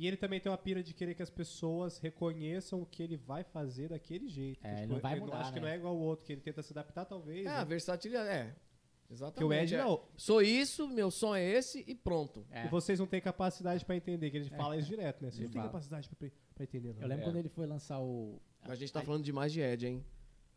[0.00, 3.18] E ele também tem uma pira de querer que as pessoas reconheçam o que ele
[3.18, 4.58] vai fazer daquele jeito.
[4.66, 5.66] É, Tipo, ele não vai eu mudar, acho que né?
[5.66, 7.44] não é igual o outro, que ele tenta se adaptar, talvez.
[7.44, 7.56] É, né?
[7.56, 8.28] a versatilidade.
[8.30, 8.44] É.
[8.46, 9.44] Porque Exatamente.
[9.44, 9.78] o Ed é.
[9.78, 10.02] não.
[10.16, 12.46] Sou isso, meu som é esse e pronto.
[12.50, 12.64] É.
[12.64, 15.30] E vocês não têm capacidade pra entender, que ele fala isso direto, né?
[15.30, 17.02] Vocês Ele não têm capacidade pra, pra entender, não.
[17.02, 17.26] Eu lembro É.
[17.26, 18.40] quando ele foi lançar o...
[18.62, 20.04] A gente tá falando demais de Ed, hein?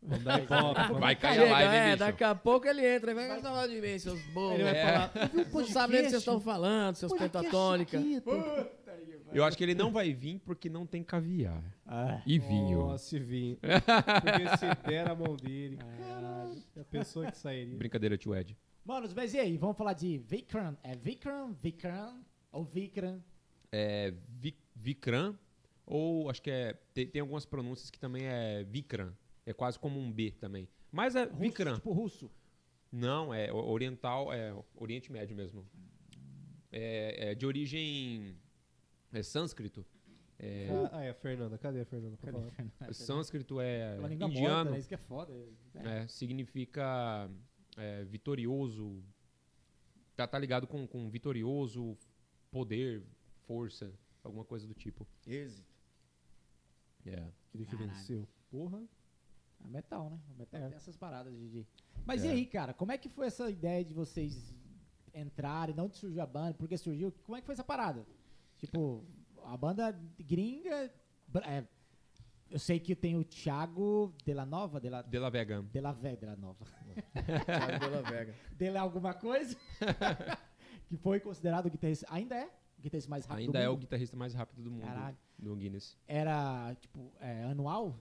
[0.06, 1.98] Vamos dar Vai cair Chega, a live, hein, é, bicho?
[1.98, 4.54] daqui a pouco ele entra e vai falar de mim, seus bobos.
[4.54, 4.84] Ele vai É.
[5.08, 5.12] falar.
[5.52, 7.98] Não sabe nem o que vocês estão falando, seus pentatônica.
[9.32, 11.62] Eu acho que ele não vai vir porque não tem caviar.
[11.86, 12.80] Ah, E vinho.
[12.86, 13.58] Nossa, e vinho.
[14.22, 17.76] Porque se der a mão dele, caralho, a pessoa que sairia.
[17.76, 18.56] Brincadeira, tio Ed.
[18.84, 19.56] Manos, mas e aí?
[19.56, 20.76] Vamos falar de Vikram.
[20.84, 22.20] É Vikram, Vikram
[22.52, 23.20] ou Vikram?
[23.72, 25.36] É Vi- Vikram,
[25.84, 26.74] ou acho que é.
[26.92, 29.12] Tem, tem algumas pronúncias que também é Vikram.
[29.46, 30.68] É quase como um B também.
[30.90, 31.74] Mas é Russo, Vikram.
[31.74, 32.30] Tipo russo.
[32.90, 35.66] Não, é oriental, é Oriente Médio mesmo.
[36.70, 38.36] É, é de origem
[39.12, 39.84] é sânscrito.
[40.38, 41.56] É, Ah, é, a Fernanda.
[41.58, 42.92] Cadê a Fernanda pra falar?
[42.92, 44.70] sânscrito é Uma língua morta, indiano.
[44.70, 44.78] né?
[44.78, 45.32] Isso que é foda.
[45.74, 45.98] É.
[46.02, 47.30] É, significa
[47.76, 49.02] é, vitorioso.
[50.16, 51.96] Tá, tá ligado com, com vitorioso,
[52.50, 53.02] poder,
[53.46, 53.92] força,
[54.22, 55.06] alguma coisa do tipo.
[55.26, 55.66] Êxito.
[57.06, 57.30] É.
[57.48, 57.90] Aquele que Caralho.
[57.92, 58.28] venceu.
[58.50, 58.82] Porra.
[59.64, 60.18] É metal, né?
[60.34, 60.68] O metal É.
[60.68, 61.48] tem essas paradas de...
[61.48, 61.66] de-
[62.04, 62.32] Mas e É.
[62.32, 62.74] aí, cara?
[62.74, 64.54] Como é que foi essa ideia de vocês
[65.14, 65.74] entrarem?
[65.74, 66.54] De onde surgiu a banda?
[66.54, 67.12] Por que surgiu?
[67.24, 68.06] Como é que foi essa parada?
[68.58, 69.04] Tipo,
[69.44, 70.90] a banda gringa.
[71.46, 71.64] é,
[72.50, 75.62] eu sei que tem o Thiago de la Nova, de la, De La Vega.
[75.62, 76.64] de la Vé, de la Nova.
[77.46, 78.34] Thiago de la Vega.
[78.56, 79.56] Dele alguma coisa.
[80.86, 82.06] que foi considerado o guitarrista.
[82.10, 82.46] Ainda é
[82.78, 83.80] o guitarrista mais rápido Ainda do é o mundo.
[83.80, 84.82] guitarrista mais rápido do mundo.
[84.84, 85.16] Caralho.
[85.38, 85.96] Do Guinness.
[86.06, 87.98] Era, tipo, é, anual.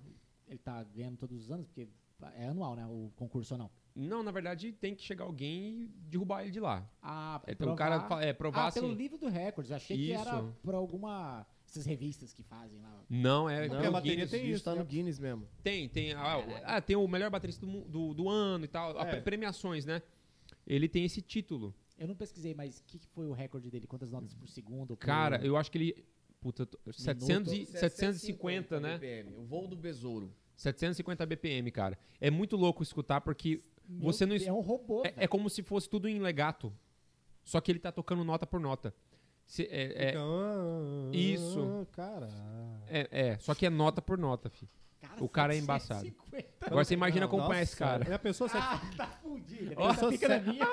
[0.54, 1.88] Ele tá ganhando todos os anos, porque
[2.36, 2.86] é anual, né?
[2.86, 3.72] O concurso ou não.
[3.96, 6.88] Não, na verdade, tem que chegar alguém e derrubar ele de lá.
[7.02, 8.80] Ah, É, então o cara é, provar ah, assim.
[8.80, 9.70] pelo livro do Records.
[9.72, 10.56] Eu achei que era Isso.
[10.64, 11.46] por alguma...
[11.68, 13.04] Essas revistas que fazem lá.
[13.10, 13.68] Não, é.
[13.68, 14.32] Não, é a o bateria Guinness.
[14.32, 14.86] tem Isso isso, tá no?
[14.86, 15.48] Guinness mesmo.
[15.64, 16.14] Tem, tem.
[16.14, 18.96] Ah, ah, tem o melhor baterista do, do, do ano e tal.
[19.00, 19.12] a É.
[19.12, 20.02] pre- premiações, né?
[20.68, 21.74] Ele tem esse título.
[21.98, 23.88] Eu não pesquisei, mas o que, que foi o recorde dele?
[23.88, 24.90] Quantas notas por segundo?
[24.90, 26.06] por- Cara, eu acho que ele.
[26.40, 28.98] Puta, tô- 700 e- 750, né?
[29.00, 30.32] BPM, o voo do besouro.
[30.56, 31.98] 750 BPM, cara.
[32.22, 35.62] É muito louco escutar porque Meu você não É um robô, é, é como se
[35.64, 36.74] fosse tudo em legato.
[37.44, 38.94] Só que ele tá tocando nota por nota.
[39.46, 41.86] Se- é, é, ah, Isso.
[41.92, 42.30] Cara.
[42.88, 44.70] é, é, só que é nota por nota, filho.
[45.20, 46.00] o cara é embaçado.
[46.06, 46.48] 750.
[46.68, 48.06] Agora você imagina acompanhar Nossa, esse cara.
[48.06, 49.74] Já pensou se Ah, tá fudido.
[49.76, 50.68] Ó, Essa pica não é minha.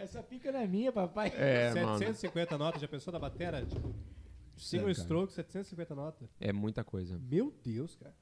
[0.00, 1.32] Essa pica não é minha, papai.
[1.36, 1.98] É, mano.
[1.98, 3.64] 750 notas, já pensou da batera?
[3.66, 3.94] Tipo,
[4.60, 6.28] single É, stroke, 750 notas.
[6.40, 7.18] É muita coisa.
[7.18, 8.14] Meu Deus, cara.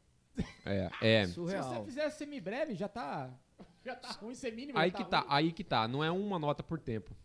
[0.65, 1.27] É, é.
[1.29, 1.85] Se você Surreal.
[1.85, 3.31] fizer semi-breve, já tá.
[3.85, 4.79] Já tá ruim ser mínimo.
[4.79, 5.29] Aí já que tá, ruim.
[5.31, 5.89] aí que tá.
[5.89, 7.17] Não é uma nota por tempo.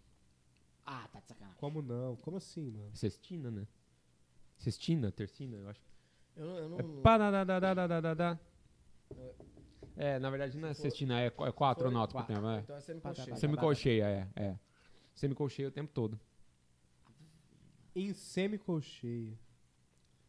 [0.85, 1.59] Ah, tá de sacanagem.
[1.59, 2.15] Como não?
[2.17, 2.89] Como assim, mano?
[2.93, 3.67] Sextina, né?
[4.57, 5.81] Sextina, tercina, eu acho.
[6.35, 8.39] Eu não, eu não, É não- padadadadadadadá.
[9.95, 12.47] É, na verdade não é sextina, é, é quatro notas por tempo.
[12.47, 12.59] É.
[12.59, 13.35] Então é semicolcheia.
[13.35, 14.59] Semicolcheia, é, é.
[15.13, 16.19] Semicolcheia o tempo todo.
[17.95, 19.37] Em semicolcheia.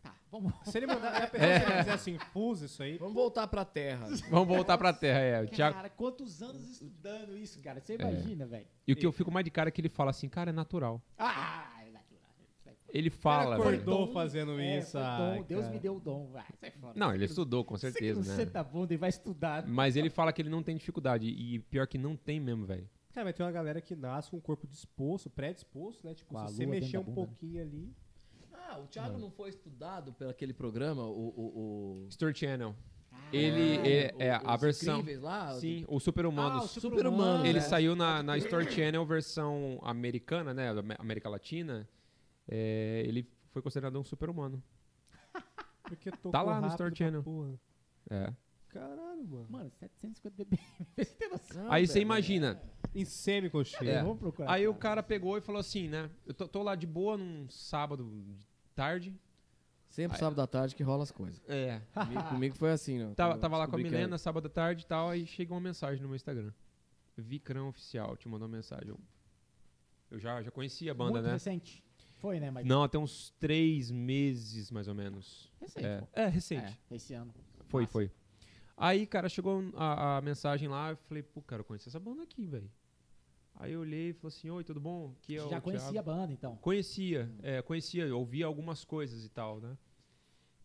[0.03, 0.53] Tá, vamos.
[0.70, 2.99] Se ele mandar, já pensou se ele fizer assim, fuso isso aí?
[2.99, 4.07] Vamos voltar pra terra.
[4.31, 5.43] Vamos voltar pra terra, é.
[5.43, 7.81] O Thiago, Cara, quantos anos estudando isso, cara?
[7.81, 7.97] Você É.
[7.97, 8.66] imagina, velho.
[8.86, 10.53] e o que eu fico mais de cara é que ele fala assim, cara, é
[10.53, 11.03] natural.
[11.16, 12.20] Ah, é natural.
[12.62, 12.77] Fora.
[12.91, 13.81] Ele cara fala, velho.
[13.81, 14.99] acordou fazendo É, isso.
[14.99, 15.73] ai, Deus cara.
[15.74, 16.27] me deu o dom.
[16.31, 16.93] Vai, sai fora.
[16.95, 18.45] Não, Você ele estudou, com Você certeza, não né?
[18.45, 19.66] senta a bunda e vai estudar.
[19.66, 21.27] Mas ele fala que ele não tem dificuldade.
[21.28, 22.86] E pior que não tem mesmo, velho.
[23.15, 26.15] Cara, mas tem uma galera que nasce com o corpo disposto, predisposto, né?
[26.15, 27.15] Tipo, Com a se você lua mexer um bunda.
[27.15, 27.93] pouquinho ali.
[28.53, 31.28] Ah, o Thiago não foi estudado pelo aquele programa, o...
[31.28, 32.09] o, o...
[32.09, 32.74] Story Channel.
[33.12, 34.95] Ah, Ele é, o- é os a versão.
[35.01, 36.24] Incríveis lá, Sim, o Super.
[36.27, 37.61] Ah, o Super-Humano, Ele né?
[37.61, 40.74] saiu na, na Story Channel versão americana, né?
[40.74, 41.89] da América Latina.
[42.49, 44.61] É, ele foi considerado um super-humano.
[45.85, 47.23] Porque tocou Tá lá no rápido pra Channel.
[47.23, 47.55] porra.
[48.11, 48.32] É.
[48.69, 49.47] Caralho, mano.
[49.49, 50.61] Mano, 750 BPM.
[50.97, 51.62] Você tem noção?
[51.65, 52.61] Não, Aí você velho, imagina.
[52.94, 53.90] Em semicolcheia.
[53.90, 54.02] É.
[54.02, 54.52] Vamos procurar.
[54.52, 56.10] Aí o cara pegou e falou assim, né?
[56.26, 59.14] Eu tô, tô lá de boa num sábado de tarde.
[59.88, 61.40] Sempre sábado à tarde que rola as coisas.
[61.48, 61.80] É.
[61.92, 63.14] Comigo, comigo foi assim, não.
[63.14, 65.08] Tava, Quando eu tava lá com a descobri que Milena, sábado à tarde e tal,
[65.08, 66.52] aí chegou uma mensagem no meu Instagram.
[67.16, 68.88] Vicrão Oficial te mandou uma mensagem.
[68.88, 68.98] Eu,
[70.10, 71.32] eu já, já conhecia a banda, Muito né?
[71.32, 71.84] recente.
[72.16, 72.68] Foi, né, Mike?
[72.68, 75.52] Não, até uns três meses, mais ou menos.
[75.60, 75.86] Recente.
[75.86, 76.08] É, pô.
[76.12, 76.80] é recente.
[76.90, 77.32] É, esse ano.
[77.68, 77.92] Foi, Massa.
[77.92, 78.10] foi.
[78.76, 82.22] Aí, cara, chegou a, a mensagem lá, eu falei, pô, cara, eu conheci essa banda
[82.22, 82.70] aqui, velho.
[83.56, 85.14] Aí eu olhei e falei assim, oi, tudo bom?
[85.18, 86.56] Aqui é já conhecia Thiago." a banda, então?
[86.56, 89.76] Conhecia, é, conhecia, ouvia algumas coisas e tal, né?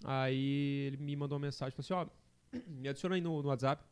[0.03, 2.11] Aí ele me mandou uma mensagem, falou assim,
[2.53, 3.83] ó, me adiciona aí no, no WhatsApp,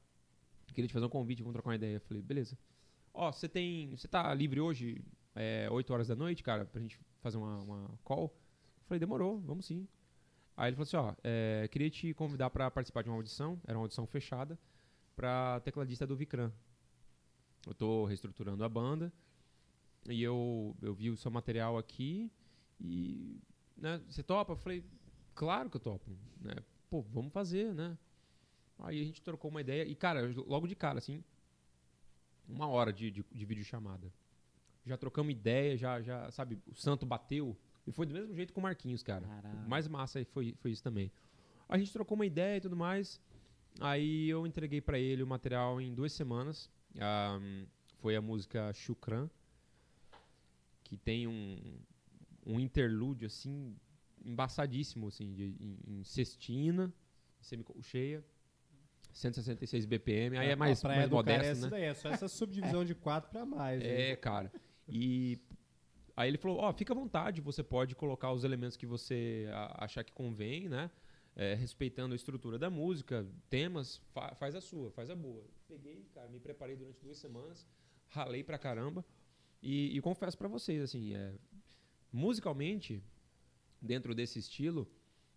[0.74, 1.96] queria te fazer um convite, vamos trocar uma ideia.
[1.96, 2.58] Eu falei, beleza.
[3.14, 5.04] Ó, você tem, você tá livre hoje,
[5.36, 8.26] é, 8 horas da noite, cara, pra gente fazer uma, uma call?
[8.26, 9.88] Eu falei, demorou, vamos sim.
[10.56, 13.78] Aí ele falou assim, ó, é, queria te convidar pra participar de uma audição, era
[13.78, 14.58] uma audição fechada,
[15.16, 16.52] pra tecladista do Vicran.
[17.66, 19.12] Eu tô reestruturando a banda,
[20.08, 22.32] e eu, eu vi o seu material aqui,
[22.80, 23.40] e,
[23.76, 24.54] né, você topa?
[24.54, 24.84] Eu falei,
[25.36, 26.10] claro que eu topo,
[26.40, 26.56] né?
[26.90, 27.98] Pô, vamos fazer, né?
[28.80, 31.24] Aí a gente trocou uma ideia, e cara, logo de cara, assim,
[32.48, 34.12] uma hora de, de, de videochamada.
[34.86, 38.60] Já trocamos ideia, já, já, sabe, o santo bateu, e foi do mesmo jeito com
[38.60, 39.26] o Marquinhos, cara.
[39.66, 41.12] O mais massa foi, foi isso também.
[41.68, 43.20] A gente trocou uma ideia e tudo mais,
[43.82, 46.70] aí eu entreguei pra ele o material em duas semanas,
[48.00, 49.30] Foi a música Shukran,
[50.84, 51.80] que tem um,
[52.46, 53.76] um interlúdio, assim,
[54.24, 56.94] embaçadíssimo, assim, de, em, em sextina,
[57.42, 58.24] semicolcheia,
[59.12, 61.70] 166 BPM, aí é mais, a praia mais cara é modesto, essa né?
[61.70, 63.82] daí, é só essa subdivisão de 4 pra mais.
[63.82, 64.12] né?
[64.12, 64.52] É, cara.
[64.88, 65.40] E
[66.16, 70.04] aí ele falou, ó, fica à vontade, você pode colocar os elementos que você achar
[70.04, 70.92] que convém, né?
[71.40, 75.44] É, respeitando a estrutura da música, temas, fa- faz a sua, faz a boa.
[75.68, 77.64] Peguei, cara, me preparei durante duas semanas,
[78.10, 79.06] ralei pra caramba.
[79.62, 81.36] E, e confesso pra vocês, assim, é,
[82.12, 83.04] musicalmente,
[83.80, 84.88] dentro desse estilo,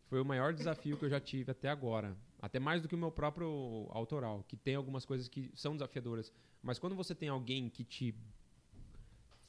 [0.07, 2.17] foi o maior desafio que eu já tive até agora.
[2.41, 6.33] Até mais do que o meu próprio autoral, que tem algumas coisas que são desafiadoras.
[6.63, 8.15] Mas quando você tem alguém que te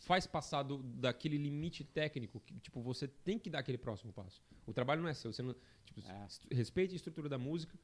[0.06, 4.42] faz passar do- daquele limite técnico que, tipo, você tem que dar aquele próximo passo.
[4.66, 5.32] O trabalho não é seu.
[5.32, 5.56] Você não,
[5.86, 6.28] tipo, É.
[6.52, 7.78] respeite a estrutura da música,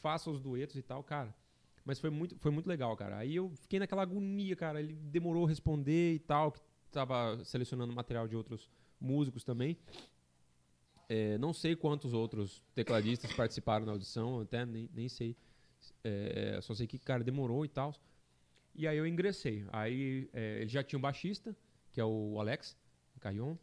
[0.00, 1.34] faça os duetos e tal, cara.
[1.84, 3.16] Mas foi muito, foi muito legal, cara.
[3.18, 4.80] Aí eu fiquei naquela agonia, cara.
[4.80, 6.60] Ele demorou a responder e tal, que
[6.90, 8.68] tava selecionando material de outros
[9.00, 9.78] músicos também.
[11.08, 15.36] É, não sei quantos outros tecladistas participaram da audição, até nem, nem sei.
[16.04, 17.94] É, só sei que, cara, demorou e tal.
[18.74, 19.64] E aí eu ingressei.
[19.72, 21.56] Aí é, ele já tinha um baixista,
[21.92, 22.76] que é o Alex
[23.20, 23.56] Caillon,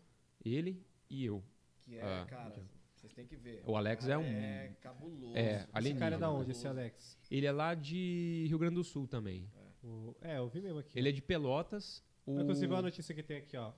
[0.43, 1.43] ele e eu.
[1.85, 2.63] Que é, Ah, cara, ok.
[2.95, 3.63] vocês têm que ver.
[3.65, 5.35] O Alex cara é um- É cabuloso.
[5.37, 5.99] É, Esse alienígena.
[5.99, 7.17] cara é da onde, esse Alex?
[7.31, 9.49] Ele é lá de Rio Grande do Sul também.
[9.83, 10.97] O- é, eu vi mesmo aqui.
[10.99, 12.03] Ele é de Pelotas.
[12.25, 12.39] O...
[12.41, 13.71] Inclusive, a notícia que tem aqui, ó.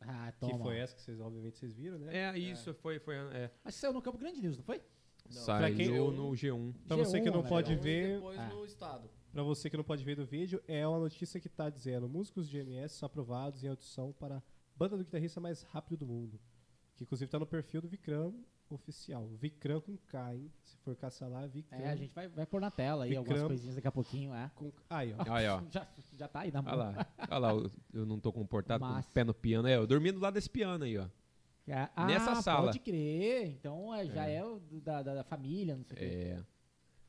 [0.00, 0.52] Ah, toma.
[0.56, 2.16] Que foi essa que vocês, obviamente, vocês viram, né?
[2.16, 2.98] É, isso, foi.
[2.98, 4.80] foi é, que saiu no Campo Grande News, não foi?
[5.26, 5.32] Não.
[5.42, 6.72] saiu quem- no G1.
[6.86, 7.48] Pra você que G1, não né?
[7.48, 8.48] pode E ver, depois Ah.
[8.48, 9.08] no estado.
[9.32, 12.48] Pra você que não pode ver no vídeo, é uma notícia que tá dizendo: músicos
[12.48, 14.42] de MS são aprovados em audição para
[14.76, 16.38] banda do guitarrista mais rápido do mundo.
[16.96, 18.34] Que inclusive tá no perfil do Vikram
[18.68, 19.26] oficial.
[19.28, 20.50] Vikram com K, hein?
[20.62, 21.78] Se for caçar lá, Vikram.
[21.80, 23.22] É, a gente vai, vai pôr na tela aí Bicram.
[23.24, 24.50] algumas coisinhas daqui a pouquinho, é.
[24.54, 25.32] com Aí, ó.
[25.32, 25.62] Aí, ó.
[25.70, 26.72] Já, já tá aí na mão.
[26.74, 27.06] Olha lá.
[27.30, 29.08] Olha lá, eu, eu não tô comportado com Massa.
[29.08, 29.66] o pé no piano.
[29.66, 31.08] É, eu dormi do lado desse piano aí, ó.
[31.66, 32.66] É, ah, Nessa sala.
[32.66, 33.46] Pode crer.
[33.48, 34.36] Então é, já É.
[34.36, 36.04] é, o da, da, da família, não sei o quê.
[36.04, 36.44] É.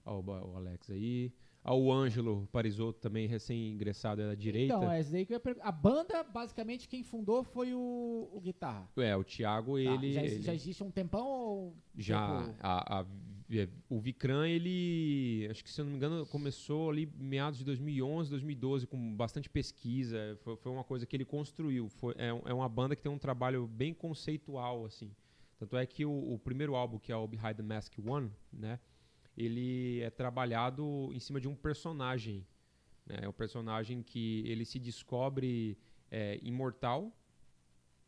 [0.05, 1.33] Ó, o Alex aí.
[1.65, 4.75] Ó, o Ângelo Parisotto também, recém-ingressado, da direita.
[4.75, 5.67] Então, é daí que eu ia perguntar.
[5.67, 8.89] A banda, basicamente, quem fundou foi o, o guitarra.
[8.97, 10.13] É, o Thiago, Tá, ele.
[10.13, 11.75] já, ele- já existe um tempão ou.
[11.97, 13.05] Já, tipo, a, a-
[13.89, 18.29] o Vicran, ele, acho que se eu não me engano, começou ali meados de 2011,
[18.31, 22.67] 2012, com bastante pesquisa, foi, foi uma coisa que ele construiu, foi, é, é uma
[22.67, 25.11] banda que tem um trabalho bem conceitual, assim,
[25.59, 28.79] tanto é que o, o primeiro álbum, que é o Behind the Mask One, né,
[29.37, 32.45] ele é trabalhado em cima de um personagem,
[33.05, 35.77] né, é um personagem que ele se descobre
[36.11, 37.11] é, imortal,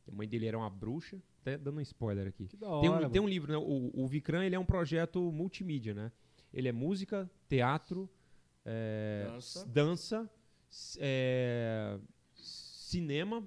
[0.08, 2.48] a mãe dele era uma bruxa, até dando um spoiler aqui.
[2.48, 2.82] Que da hora.
[2.82, 3.58] Tem um, tem um livro, né?
[3.58, 6.12] O, o Vicran, ele é um projeto multimídia, né?
[6.54, 8.10] Ele é música, teatro,
[8.64, 9.66] é, Dança.
[9.66, 10.32] dança,
[11.00, 12.00] é,
[12.36, 13.44] cinema.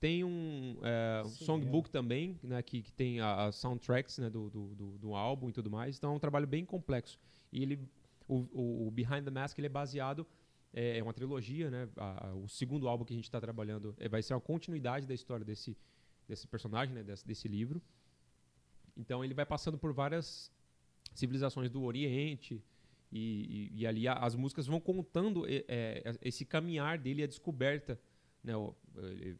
[0.00, 2.62] Tem um é, um songbook também, né?
[2.62, 5.96] Que, que tem a- as soundtracks né, do, do, do, do álbum e tudo mais.
[5.98, 7.18] Então é um trabalho bem complexo.
[7.52, 7.80] E ele,
[8.28, 10.26] o, o, o Behind the Mask ele é baseado
[10.72, 11.88] é é uma trilogia, né?
[11.96, 15.06] A- a- o segundo álbum que a gente está trabalhando é, vai ser uma continuidade
[15.06, 15.76] da história desse,
[16.28, 17.02] desse personagem, né?
[17.02, 17.82] Desse, desse livro.
[18.96, 20.50] Então ele vai passando por várias
[21.14, 22.62] civilizações do Oriente
[23.10, 27.26] e, e- e ali a- as músicas vão contando é, é, esse caminhar dele, a
[27.26, 27.98] descoberta,
[28.44, 28.52] né?
[28.96, 29.38] ele-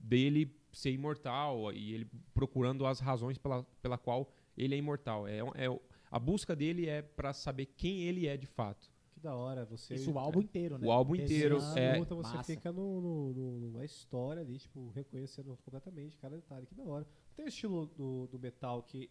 [0.00, 5.26] dele ser imortal e ele procurando as razões pela, pela qual ele é imortal.
[5.28, 8.90] É, é a busca dele é para saber quem ele é de fato.
[9.12, 9.64] Que da hora.
[9.66, 10.86] Você Isso o álbum inteiro, né?
[10.86, 11.98] O álbum inteiro, é.
[11.98, 12.52] Luta, você massa.
[12.52, 16.66] fica no, no- no- numa história ali, tipo, reconhecendo completamente cada detalhe.
[16.66, 17.06] Que da hora.
[17.36, 19.10] Tem o estilo do, do metal que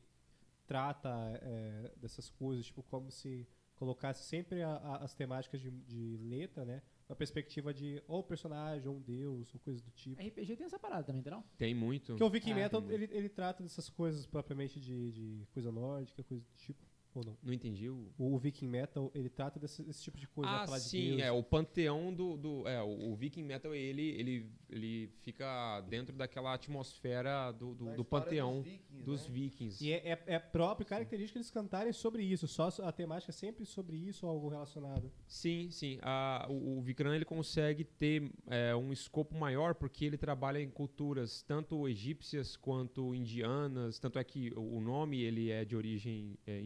[0.68, 1.10] trata
[1.42, 6.66] é, dessas coisas, tipo, como se colocasse sempre a- a- as temáticas de, de letra,
[6.66, 6.82] né?
[7.10, 10.22] Na perspectiva de ou personagem, ou um deus, ou coisa do tipo.
[10.22, 11.44] RPG tem essa parada também, entendeu?
[11.58, 12.06] Tem muito.
[12.14, 16.24] Porque o Viking Ah, Metal, ele, ele trata dessas coisas propriamente de, de coisa nórdica,
[16.24, 17.38] coisa do tipo, ou não?
[17.42, 18.12] Não entendi o.
[18.18, 21.22] O, Viking Metal, ele trata desse, desse tipo de coisa, Ah, falar de sim, Deus.
[21.22, 26.16] é o panteão do, do é, o, o Viking Metal ele, ele, ele fica dentro
[26.16, 29.34] daquela atmosfera do, do, do panteão dos vikings, dos né?
[29.34, 29.86] vikings.
[29.86, 33.66] E é, é, é próprio característica eles cantarem sobre isso, só a temática é sempre
[33.66, 35.12] sobre isso ou algo relacionado.
[35.28, 36.00] Sim, sim.
[36.02, 40.70] A, o, o Vikram ele consegue ter é, um escopo maior porque ele trabalha em
[40.70, 44.00] culturas tanto egípcias quanto indianas.
[44.00, 46.60] Tanto é que o nome ele é de origem é,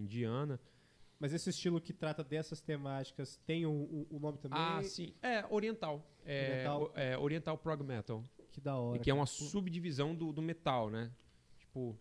[1.19, 4.59] Mas esse estilo que trata dessas temáticas tem o um, um, nome também?
[4.59, 5.13] Ah, sim.
[5.21, 6.05] É oriental.
[6.25, 6.81] É Oriental.
[6.83, 8.25] o- é, oriental prog metal.
[8.51, 8.99] Que da hora.
[8.99, 9.37] que é uma cara.
[9.49, 11.11] subdivisão do, do metal, né?
[11.57, 11.97] Tipo,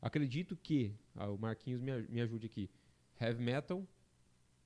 [0.00, 2.70] acredito que ah, o Marquinhos me, me ajude aqui.
[3.20, 3.86] Heavy metal,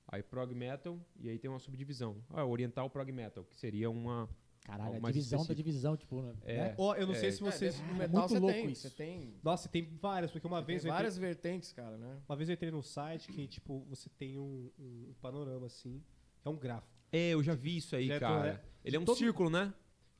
[0.07, 2.23] aí prog metal e aí tem uma subdivisão.
[2.29, 4.29] Ah, oriental prog metal, que seria uma
[4.63, 6.33] Caralho, a divisão da divisão, tipo, né?
[6.45, 6.75] É.
[6.77, 7.73] Ó, eu não É, sei se É, vocês...
[7.75, 8.81] dentro do É metal muito você louco tem, isso.
[8.81, 12.21] você tem, Nossa, tem várias, porque uma tem vez eu entrei, várias vertentes, cara, né?
[12.29, 16.01] uma vez eu entrei num site que, tipo, você tem um, um- panorama, assim,
[16.45, 16.91] é um gráfico.
[17.11, 18.53] É, eu já vi isso aí, Já tô, cara.
[18.53, 18.61] né?
[18.85, 19.73] Ele é um Todo- círculo, né?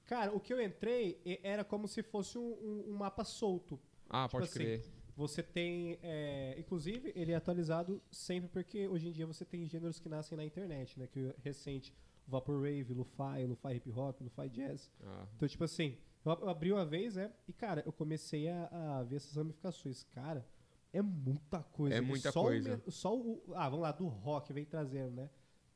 [0.07, 3.80] Cara, o que eu entrei e- era como se fosse um, um- um mapa solto.
[4.09, 4.84] Ah, Tipo pode assim, crer.
[5.15, 5.99] Você tem.
[6.01, 10.35] é, inclusive, ele é atualizado sempre porque hoje em dia você tem gêneros que nascem
[10.35, 11.07] na internet, né?
[11.07, 11.93] Que o recente,
[12.27, 14.91] Vaporwave, Lo-Fi, Lo-Fi Hip Hop, Lo-Fi Jazz.
[15.03, 17.31] Ah, Então, tipo assim, eu, ab- eu abri uma vez, né?
[17.48, 20.03] E, cara, eu comecei a, a ver essas ramificações.
[20.11, 20.45] Cara,
[20.93, 21.95] é muita coisa.
[21.95, 22.77] É muita só o coisa.
[22.85, 23.43] me- só o.
[23.56, 25.30] Ah, vamos lá, do rock vem trazendo, né?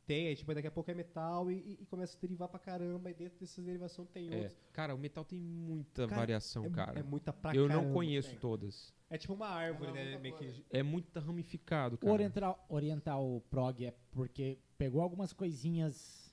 [0.07, 3.09] tem, aí, tipo, daqui a pouco é metal e, e- começa a derivar pra caramba,
[3.09, 4.55] e dentro dessas derivações tem É, outros.
[4.71, 6.99] cara, o metal tem muita Cara, variação, é, cara.
[6.99, 7.87] É muita pra eu caramba.
[7.87, 8.37] não conheço tem.
[8.37, 8.93] todas.
[9.09, 10.17] É tipo uma árvore, É uma né?
[10.19, 10.63] Meio que.
[10.69, 12.13] É muito ramificado, O cara.
[12.13, 16.24] oriental, oriental prog é porque pegou algumas coisinhas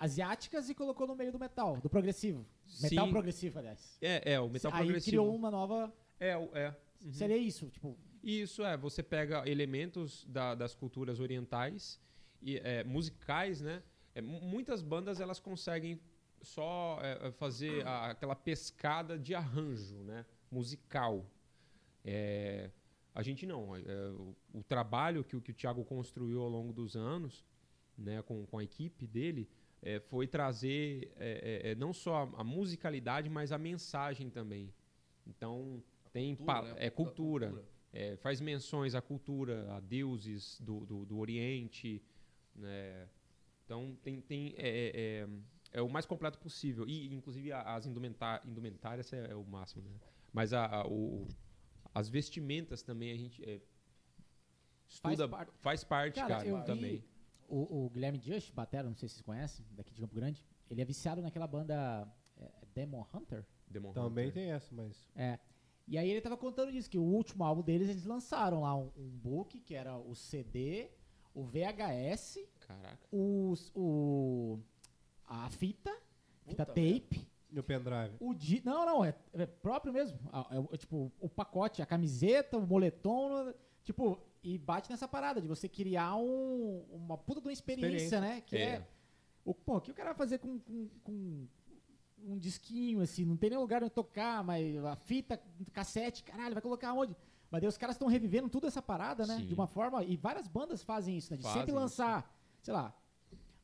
[0.00, 2.44] asiáticas e colocou no meio do metal, do progressivo.
[2.82, 3.12] Metal Sim.
[3.12, 3.98] progressivo, aliás.
[4.00, 5.10] É, é, o metal Aí progressivo.
[5.10, 5.92] criou uma nova.
[6.18, 6.74] É, é.
[7.04, 7.12] Uhum.
[7.12, 7.96] Seria isso, tipo.
[8.22, 12.00] Isso é, você pega elementos da- das culturas orientais
[12.42, 13.82] e é, musicais, né?
[14.14, 16.00] É, mu- muitas bandas elas conseguem
[16.42, 20.24] só é, é, fazer a- aquela pescada de arranjo, né?
[20.50, 21.24] Musical.
[22.04, 22.70] É,
[23.14, 23.74] a gente não.
[23.76, 27.44] é, o, o trabalho que, o- que o Thiago construiu ao longo dos anos,
[27.96, 28.22] né?
[28.22, 29.48] Com, com a equipe dele,
[29.82, 34.72] é, foi trazer é, é, é, não só a, a musicalidade, mas a mensagem também.
[35.26, 35.82] Então
[36.12, 36.74] tem pa- né?
[36.78, 37.64] é Da cultura.
[37.92, 42.00] É, faz menções à cultura, a deuses do, do, do Oriente.
[42.54, 43.08] Né?
[43.64, 45.28] Então, tem, tem, é, é, é-
[45.72, 46.86] é o mais completo possível.
[46.88, 49.82] E, inclusive, a- as indumenta- indumentárias é, é o máximo.
[49.82, 49.90] Né?
[50.32, 51.26] Mas a, a- o-
[51.92, 53.60] as vestimentas também a gente é,
[54.88, 55.52] estuda, parte.
[55.60, 57.04] faz parte, Cara, cara, eu vi- também.
[57.50, 60.44] O, o Guilherme Just, batera, não sei se vocês conhecem, daqui de Campo Grande.
[60.70, 62.06] Ele é viciado naquela banda
[62.38, 63.44] é, Demon Hunter.
[63.68, 64.42] Demon Também Hunter.
[64.42, 65.08] tem essa, mas.
[65.16, 65.38] É.
[65.88, 68.90] E aí ele tava contando isso, que o último álbum deles, eles lançaram lá um,
[68.96, 70.88] um book, que era o CD,
[71.34, 72.98] o VHS, Caraca.
[73.10, 74.60] os, o,
[75.26, 75.90] a fita,
[76.46, 78.14] fita Puta tape, E o pendrive?
[78.20, 80.18] o di Não, não, é, é próprio mesmo.
[80.52, 83.52] É, o- é tipo, o pacote, a camiseta, o moletom,
[83.82, 88.20] tipo, e bate nessa parada de você criar um- uma puta de uma experiência, Experiência.
[88.20, 88.40] né?
[88.40, 88.62] Que é.
[88.76, 88.86] É.
[89.44, 91.46] o, pô, o que o cara vai fazer com, com, com
[92.22, 95.40] um disquinho, assim, não tem nem lugar onde tocar, mas a fita,
[95.72, 97.16] cassete, caralho, vai colocar onde?
[97.50, 99.36] Mas daí os caras estão revivendo tudo essa parada, né?
[99.38, 99.46] Sim.
[99.46, 100.04] De uma forma.
[100.04, 101.36] E várias bandas fazem isso, né?
[101.38, 101.80] De Fazem sempre isso.
[101.80, 102.94] lançar, sei lá.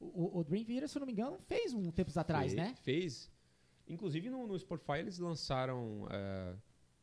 [0.01, 2.75] O, o Dream Theater, se eu não me engano, fez um tempos atrás, Fe- né?
[2.83, 3.31] Fez.
[3.89, 6.55] Inclusive no, no Spotify eles lançaram é,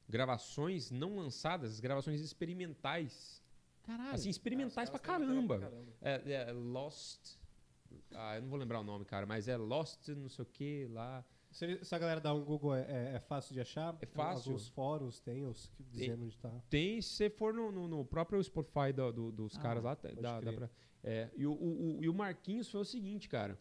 [0.09, 3.41] gravações não lançadas, gravações experimentais.
[3.83, 4.15] Caralho.
[4.15, 5.59] Assim, experimentais pra caras têm caramba.
[5.59, 5.91] pra caramba.
[6.01, 7.35] É, é Lost.
[8.15, 10.87] Ah, eu não vou lembrar o nome, cara, mas é Lost, não sei o que
[10.91, 11.23] lá.
[11.51, 13.95] Se, se a galera dá um Google, é, é- é fácil de achar?
[14.01, 14.51] É fácil.
[14.53, 16.51] Alguns fóruns tem os que dizendo onde tá.
[16.69, 19.95] Tem, se você for no, no- no próprio Spotify do- do- dos Ah, caras lá,
[20.19, 20.69] dá, dá pra.
[21.03, 23.57] É, e, o, o- o- e o Marquinhos foi o seguinte, cara.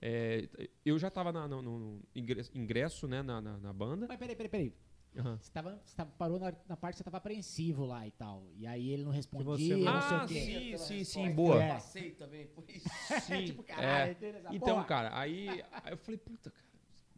[0.00, 0.48] É,
[0.84, 4.06] eu já tava na- no, no ingresso, ingresso, né, na, na, na banda.
[4.08, 4.72] Mas peraí, peraí, peraí.
[5.14, 8.48] Você, tava, você tava- parou na, na parte que você tava apreensivo lá e tal.
[8.56, 10.34] E aí ele não você respondia, não- não sei Ah, o quê.
[10.40, 11.54] sim, sim, resposta sim, boa.
[11.56, 11.68] Eu É.
[11.68, 12.84] passei também, por isso.
[13.42, 13.64] Sim, tipo, é.
[13.64, 14.84] caralho, essa Então, porra.
[14.84, 15.48] cara, aí,
[15.82, 16.66] aí eu falei, puta, cara,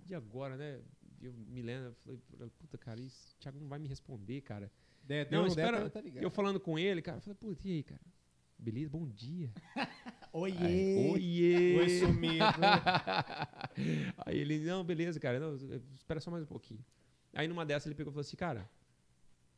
[0.09, 0.81] e agora, né?
[1.23, 4.71] Eu me lembro, eu falei, puta, cara, isso, o Thiago não vai me responder, cara.
[5.03, 6.23] Deu, Não, não espera, tá- tá ligado.
[6.23, 8.01] eu falando com ele, cara, eu falei, puta, e aí, cara?
[8.59, 9.51] Beleza, bom dia.
[10.33, 10.55] Oiê!
[10.59, 11.79] Aí, Oiê!
[11.79, 12.45] Oi, sumido.
[14.27, 15.57] aí ele, não, beleza, cara, não,
[15.95, 16.85] espera só mais um pouquinho.
[17.35, 18.69] Aí numa dessa ele pegou e falou assim, cara,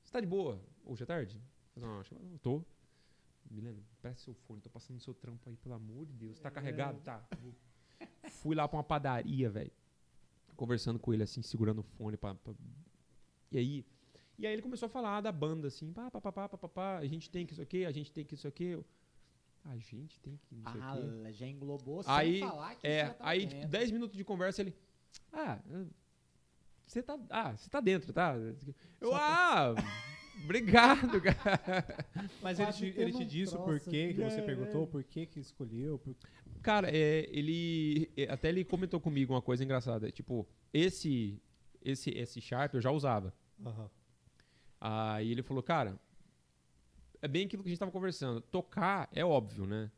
[0.03, 0.61] você tá de boa?
[0.85, 1.41] Hoje é tarde?
[1.75, 1.99] Falei, não,
[2.33, 2.63] eu tô.
[3.51, 6.39] Milena, presta seu fone, tô passando seu trampo aí, pelo amor de Deus.
[6.39, 7.01] Tá carregado?
[7.01, 7.27] Tá.
[8.31, 9.73] Fui lá pra uma padaria, velho.
[10.57, 12.55] Conversando com ele assim, segurando o fone pra, pra-
[13.51, 13.87] E aí.
[14.39, 16.99] E aí ele começou a falar da banda, assim, pá, pá, pá, pá, pá, pá,
[16.99, 18.79] a gente tem que isso aqui, a gente tem que isso aqui.
[19.65, 20.97] A gente tem que Ah,
[21.33, 23.69] já englobou Aí, sem falar que É, aí, tipo, dentro.
[23.71, 24.75] 10 minutos de conversa, ele.
[25.33, 25.59] Ah,
[26.89, 27.19] você tá.
[27.31, 28.35] Ah, você tá dentro, tá?
[29.01, 29.75] Eu, ah,
[30.45, 31.85] obrigado, cara.
[32.43, 34.87] Mas ele te, ele te disse o porquê que você é, perguntou, é.
[34.87, 35.99] por que que escolheu.
[35.99, 36.17] por-
[36.63, 38.11] Cara, é, ele.
[38.17, 40.11] é, Até ele comentou comigo uma coisa engraçada.
[40.11, 41.41] Tipo, esse.
[41.81, 43.33] Esse, esse Sharp eu já usava.
[43.65, 43.89] Aham.
[44.81, 45.99] Aí ele falou, cara.
[47.23, 48.41] É bem aquilo que a gente tava conversando.
[48.41, 49.91] Tocar é óbvio, né?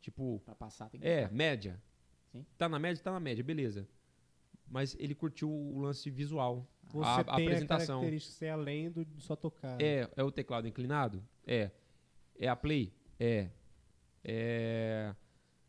[0.00, 1.34] Tipo, Pra passar tem que É, tocar.
[1.34, 1.82] média.
[2.32, 2.44] Sim.
[2.56, 3.86] Tá na média, tá na média, beleza.
[4.70, 6.66] Mas ele curtiu o lance visual.
[6.90, 8.00] Você a, a tem a apresentação.
[8.00, 9.76] característica de ser além do de só tocar.
[9.76, 9.84] né?
[9.84, 11.22] É, é o teclado inclinado?
[11.46, 11.70] É.
[12.38, 12.92] É a play?
[13.18, 13.48] É.
[14.24, 15.14] É.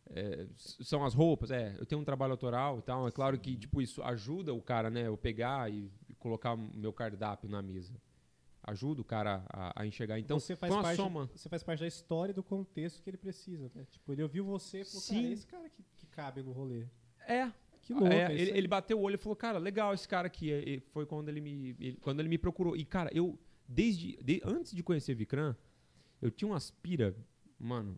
[0.10, 1.52] é, são as roupas?
[1.52, 1.76] É.
[1.78, 3.08] Eu tenho um trabalho autoral e tal.
[3.08, 5.08] É claro que, tipo, isso ajuda o cara, né?
[5.08, 7.94] Eu pegar e, e colocar o meu cardápio na mesa.
[8.62, 10.20] Ajuda o cara a, a enxergar.
[10.20, 11.30] Então, você faz parte, soma.
[11.34, 13.86] Você faz parte da história e do contexto que ele precisa, né?
[13.90, 15.16] Tipo, ele ouviu você e falou, Sim.
[15.16, 16.86] cara, é esse cara que, que cabe no rolê.
[17.28, 17.52] É,
[17.90, 20.08] Que louco, É, é isso ele, ele bateu o olho e falou, cara, legal esse
[20.08, 20.52] cara aqui.
[20.52, 22.78] E- foi quando ele me, ele- quando ele me procurou.
[22.78, 23.36] E, cara, eu,
[23.68, 25.56] desde, de- antes de conhecer Vikram,
[26.22, 27.16] eu tinha umas pira,
[27.60, 27.98] mano.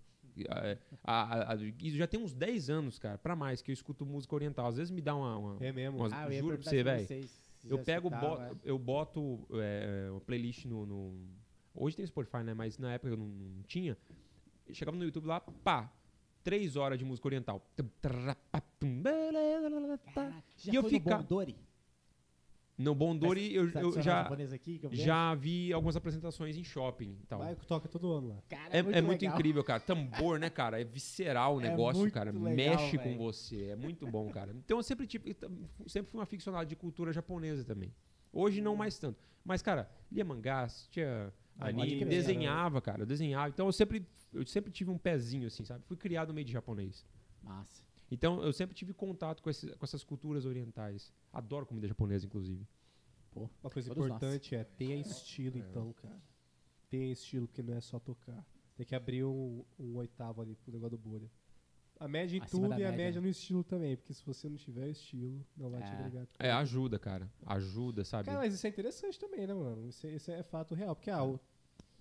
[0.49, 3.73] é, a- a- a- isso já tem uns 10 anos, cara, pra mais, que eu
[3.73, 4.65] escuto música oriental.
[4.65, 5.37] Às vezes me dá uma.
[5.37, 5.97] uma- É mesmo.
[5.97, 7.05] umas- Ah, juro pra você, velho.
[7.69, 8.51] Eu pego, boto, é.
[8.63, 11.27] eu boto é, uma playlist no, no-
[11.75, 12.53] Hoje tem Spotify, né?
[12.53, 13.97] Mas na época eu não, não tinha.
[14.67, 15.91] Eu chegava no YouTube lá, pá.
[16.43, 17.65] Três horas de música oriental.
[18.01, 18.63] Caraca,
[20.57, 21.55] já E eu foi fica- no Bondori?
[22.77, 24.21] No Bondori eu, eu já,
[24.55, 27.39] aqui eu já vi algumas apresentações em shopping e tal.
[27.39, 28.37] Vai, toca todo ano lá.
[28.49, 29.35] Cara, É, é muito legal.
[29.37, 29.79] incrível, cara.
[29.81, 30.81] Tambor, né, cara?
[30.81, 32.31] É visceral o É negócio, muito cara.
[32.31, 33.17] legal, Mexe velho.
[33.17, 33.65] com você.
[33.65, 34.51] É muito bom, cara.
[34.55, 35.35] Então eu sempre, tive,
[35.85, 37.93] sempre fui um aficionado de cultura japonesa também.
[38.33, 39.19] Hoje não mais tanto.
[39.45, 41.31] Mas, cara, lia mangás, tinha
[41.69, 43.01] Anime, crer, desenhava, cara.
[43.03, 43.49] Eu desenhava.
[43.49, 45.83] Então eu sempre, eu sempre tive um pezinho, assim, sabe?
[45.85, 47.05] Fui criado no meio de japonês.
[47.43, 47.83] Massa.
[48.09, 51.13] Então eu sempre tive contato com, esse- com essas culturas orientais.
[51.31, 52.67] Adoro comida japonesa, inclusive.
[53.33, 56.21] Uma coisa importante é tenha estilo, então, cara.
[56.89, 58.45] Tenha estilo, porque não é só tocar.
[58.75, 61.29] Tem que abrir um, um oitavo ali pro negócio do bolha.
[61.99, 62.97] A média em Acima tudo e a média.
[63.05, 65.93] média no estilo também, porque se você não tiver estilo, não vai te É.
[65.95, 66.27] agregar.
[66.39, 67.31] É, ajuda, cara.
[67.45, 68.25] Ajuda, sabe?
[68.25, 69.87] Cara, mas isso é interessante também, né, mano?
[69.87, 70.95] Isso, é- isso é fato real.
[70.95, 71.39] Porque, ah, o,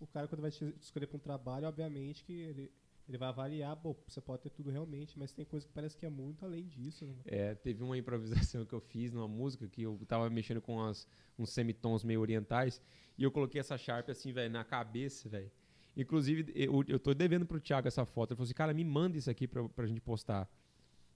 [0.00, 2.72] o cara, quando vai te escolher pra um trabalho, obviamente que ele,
[3.08, 6.06] ele vai avaliar, bom, você pode ter tudo realmente, mas tem coisa que parece que
[6.06, 7.14] é muito além disso, né?
[7.26, 11.06] É, teve uma improvisação que eu fiz numa música que eu tava mexendo com as-
[11.38, 12.80] uns semitons meio orientais
[13.18, 15.50] e eu coloquei essa Sharp assim, velho, na cabeça, velho.
[15.96, 18.30] Inclusive, eu, eu tô devendo pro Thiago essa foto.
[18.30, 20.48] Ele falou assim, cara, me manda isso aqui pra, pra gente postar.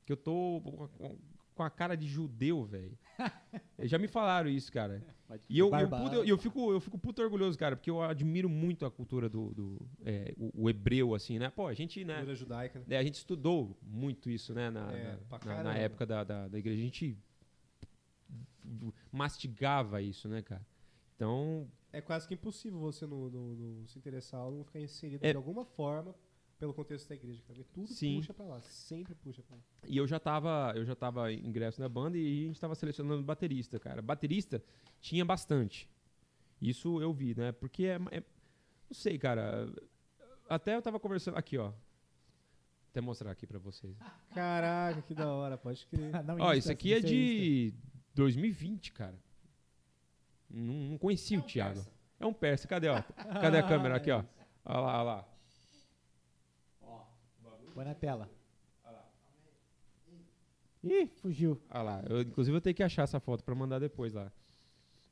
[0.04, 0.60] Que eu tô
[1.54, 2.98] com- a cara de judeu, velho.
[3.84, 5.02] Já me falaram isso, cara.
[5.48, 8.48] E eu, eu, puto- eu, eu fico, eu fico puto orgulhoso, cara, porque eu admiro
[8.48, 11.50] muito a cultura do, do é, o, o hebreu, assim, né?
[11.50, 12.14] Pô, a gente, né?
[12.16, 12.84] Cultura judaica, né?
[12.90, 14.70] É, a gente estudou muito isso, né?
[14.70, 16.78] Na, É, na- pra na- época da, da, da igreja.
[16.80, 17.16] A gente
[19.12, 20.66] mastigava isso, né, cara?
[21.16, 25.24] Então, É quase que impossível você não, não- não se interessar ou não ficar inserido
[25.24, 25.30] É.
[25.30, 26.12] de alguma forma
[26.58, 27.64] pelo contexto da igreja, cara.
[27.72, 28.16] Tudo Sim.
[28.16, 29.62] puxa pra lá, sempre puxa pra lá.
[29.86, 33.22] e eu já tava, eu já tava ingresso na banda e a gente tava selecionando
[33.22, 34.00] baterista, cara.
[34.00, 34.62] Baterista
[35.00, 35.88] tinha bastante.
[36.60, 37.52] Isso eu vi, né?
[37.52, 38.20] Porque é, é-
[38.88, 39.70] não sei, cara.
[40.48, 41.72] Até eu tava conversando aqui, ó.
[42.90, 43.96] Até mostrar aqui pra vocês.
[44.32, 46.12] Caraca, que da hora, pode crer.
[46.24, 47.74] Não, Ó, isso aqui é Insta, de
[48.14, 49.18] 2020, cara.
[50.48, 51.84] Não, não conhecia o Thiago.
[52.20, 53.02] É um persa, cadê, ó?
[53.40, 54.22] Cadê a câmera aqui, ó?
[54.64, 55.28] Olha lá, olha lá.
[57.74, 58.30] Põe na tela.
[60.82, 61.58] Ih, fugiu.
[61.70, 62.04] Olha lá.
[62.08, 64.30] Eu, inclusive eu tenho que achar essa foto pra mandar depois lá.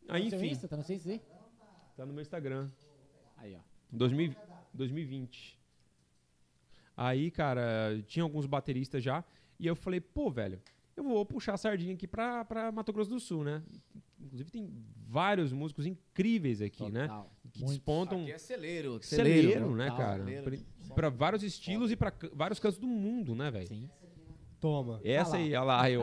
[0.09, 0.69] Aí, Tá no seu enfim, Insta?
[0.69, 1.21] Tá no seu Insta aí?
[1.97, 2.69] tá no meu Instagram.
[3.39, 3.61] Aí, ó.
[3.91, 4.35] 2000
[4.75, 5.59] 2020.
[6.97, 9.25] Aí, cara, tinha alguns bateristas já.
[9.59, 10.61] E eu falei, pô, velho,
[10.97, 13.63] eu vou puxar a sardinha aqui pra, pra Mato Grosso do Sul, né?
[14.21, 14.71] Inclusive tem
[15.07, 17.03] vários músicos incríveis aqui, né?
[17.09, 17.31] Total.
[17.51, 17.71] Que Muito.
[17.71, 19.03] despontam Aqui é celeiro.
[19.03, 20.25] celeiro, né, total, cara?
[20.25, 20.67] celeiro.
[20.95, 23.67] Pra- Pra vários estilos e pra ca- vários cantos do mundo, né, velho?
[23.69, 23.89] Sim.
[24.61, 25.01] Toma.
[25.05, 26.03] Essa Ah aí, olha lá, eu.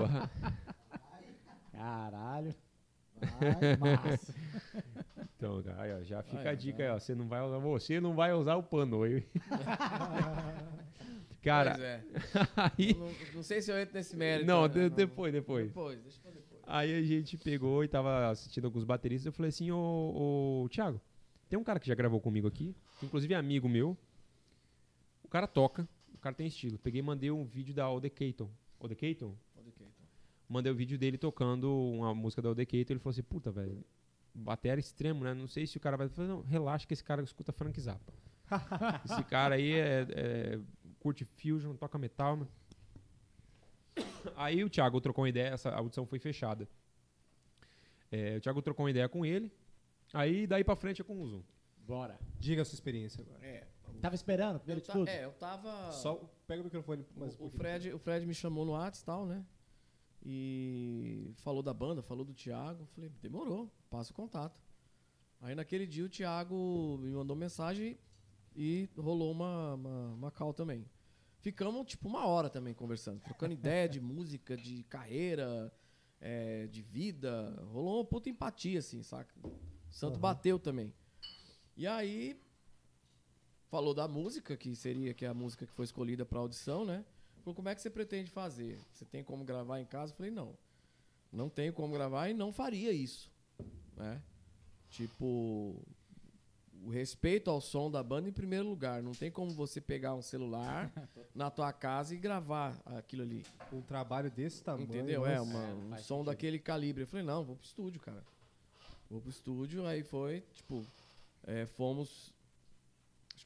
[1.72, 2.53] Caralho.
[3.80, 4.20] Vai.
[5.38, 6.99] Então, cara, aí, ó, já fica a dica aí, ó.
[6.99, 9.24] Você não vai usar, você não vai usar o pano aí.
[11.41, 12.03] cara, Pois é.
[12.57, 12.91] aí.
[12.91, 14.45] Eu Não, não sei se eu entro nesse mérito.
[14.48, 14.68] Não, né?
[14.70, 15.68] de- depois, depois.
[15.68, 16.61] Depois, deixa pra depois.
[16.68, 19.28] Aí a gente pegou e tava assistindo alguns bateristas.
[19.28, 20.99] Eu falei assim, ô, ô Thiago,
[21.49, 23.98] tem um cara que já gravou comigo aqui, que inclusive é amigo meu.
[25.30, 26.80] O cara toca, o cara tem estilo.
[26.80, 28.49] Peguei e mandei um vídeo da Ode Keaton.
[28.80, 29.38] Ode Keaton?
[30.49, 32.93] Mandei o vídeo dele tocando uma música da Ode Keaton.
[32.93, 33.85] Ele falou assim, puta, velho,
[34.34, 35.35] bateria extremo, né?
[35.35, 36.07] Não sei se o cara vai...
[36.07, 38.11] Eu falei, não, relaxa que esse cara escuta Frank Zappa.
[39.06, 40.60] esse cara aí é, é-
[40.99, 42.47] curte fusion, toca metal, né?
[44.35, 46.68] Aí o Thiago trocou uma ideia, essa audição foi fechada.
[48.11, 49.53] É, o Thiago trocou uma ideia com ele.
[50.11, 51.43] Aí daí pra frente é com o Zoom.
[51.77, 52.19] Bora.
[52.39, 53.45] Diga a sua experiência agora.
[53.45, 53.68] É.
[54.01, 55.07] Tava esperando, primeiro Eu de tudo?
[55.09, 55.91] é, eu tava.
[55.91, 56.15] Só
[56.47, 57.59] pega o microfone mais um o, o pouquinho.
[57.61, 59.45] Fred, o Fred me chamou no Whats e tal, né?
[60.26, 62.85] E falou da banda, falou do Thiago.
[62.93, 64.61] Falei, demorou, passa o contato.
[65.41, 67.97] Aí naquele dia o Thiago me mandou mensagem
[68.55, 70.85] e rolou uma, uma, uma call também.
[71.39, 75.73] Ficamos tipo uma hora também conversando, trocando ideia de música, de carreira,
[76.19, 77.57] é, de vida.
[77.71, 79.34] Rolou uma puta empatia, assim, saca?
[79.41, 79.51] O
[79.89, 80.21] santo Aham.
[80.21, 80.93] bateu também.
[81.77, 82.38] E aí
[83.70, 87.06] falou da música, que seria que é a música que foi escolhida para audição, né?
[87.44, 88.80] Falou, como é que você pretende fazer?
[88.91, 90.12] Você tem como gravar em casa?
[90.12, 90.58] Eu falei, não.
[91.32, 93.32] Não tenho como gravar e não faria isso,
[93.96, 94.22] né?
[94.90, 95.76] Tipo,
[96.84, 99.04] o respeito ao som da banda em primeiro lugar.
[99.04, 100.91] Não tem como você pegar um celular
[101.36, 103.46] na tua casa e gravar aquilo ali.
[103.72, 104.88] Um trabalho desse tamanho.
[104.88, 105.26] Entendeu?
[105.26, 105.50] É, nossa.
[105.52, 106.26] uma- um faz som sentido.
[106.32, 107.04] daquele calibre.
[107.04, 108.24] Eu falei, não, vou pro estúdio, cara.
[109.10, 110.84] Vou pro estúdio, aí foi, tipo,
[111.46, 112.34] é, fomos.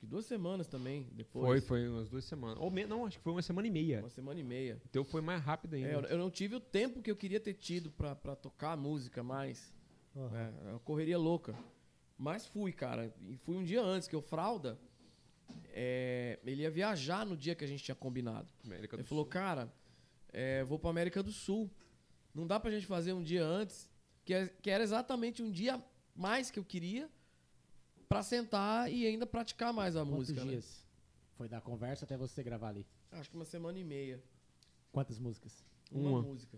[0.04, 1.66] Que duas semanas também Foi, depois.
[1.66, 2.58] foi umas duas semanas.
[2.60, 4.02] Ou me- não, acho que foi uma semana e meia.
[4.02, 4.82] Uma semana e meia.
[4.90, 5.88] Então foi mais rápido ainda.
[5.88, 8.74] É, eu, eu não tive o tempo que eu queria ter tido pra, pra tocar
[8.74, 9.74] a música mais.
[10.14, 10.54] Aham.
[10.66, 11.56] É, uma correria louca.
[12.18, 13.16] Mas fui, cara.
[13.30, 14.78] E fui um dia antes, que o Fralda
[15.70, 18.50] é, ele ia viajar no dia que a gente tinha combinado.
[18.66, 19.32] América Ele falou, Sul.
[19.32, 19.74] cara,
[20.34, 21.72] é, vou pra América do Sul.
[22.34, 23.90] Não dá pra gente fazer um dia antes,
[24.26, 25.82] que, é- que era exatamente um dia
[26.14, 27.10] mais que eu queria
[28.14, 30.44] pra sentar e ainda praticar mais a Quantos música.
[30.46, 30.52] né?
[30.52, 30.86] dias
[31.36, 32.86] foi da conversa até você gravar ali?
[33.12, 34.24] Acho que uma semana e meia.
[34.92, 35.64] Quantas músicas?
[35.92, 36.22] Uma, Uma.
[36.22, 36.58] música.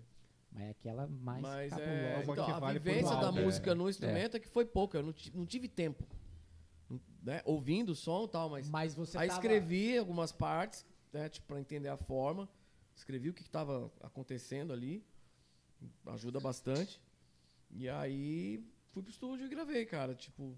[0.52, 3.44] Mas é aquela mais Mas é, então, a vale vivência da álbum.
[3.44, 4.40] música É, no instrumento é.
[4.40, 4.98] que foi pouca.
[5.00, 6.06] Eu não, não tive tempo.
[7.24, 7.42] Né?
[7.44, 8.70] Ouvindo o som e tal, mas.
[8.70, 12.48] Mas você Aí tava- escrevi algumas partes, né, tipo, pra entender a forma.
[12.96, 15.04] Escrevi o que, que tava acontecendo ali.
[16.06, 17.02] Ajuda bastante.
[17.72, 20.14] E aí fui pro estúdio e gravei, cara.
[20.16, 20.56] Tipo,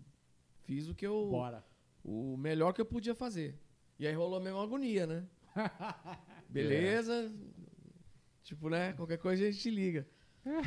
[0.67, 1.27] fiz o que eu.
[1.31, 1.65] Bora.
[2.03, 3.57] O melhor que eu podia fazer.
[3.97, 5.25] E aí rolou mesmo uma agonia, né?
[6.49, 7.33] Beleza.
[8.43, 8.93] Tipo, né?
[8.93, 10.07] Qualquer coisa a gente te liga.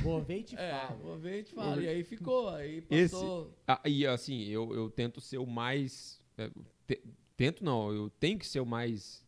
[0.02, 0.98] Vou ver e te É, falo.
[0.98, 1.81] vou ver e te falo.
[1.81, 2.48] E aí ficou.
[2.51, 3.56] Aí Esse- passou.
[3.66, 6.22] Ah, e assim, eu, eu tento ser o mais.
[6.36, 6.51] é,
[6.86, 7.02] te-
[7.36, 9.24] tento não, eu tenho que ser o mais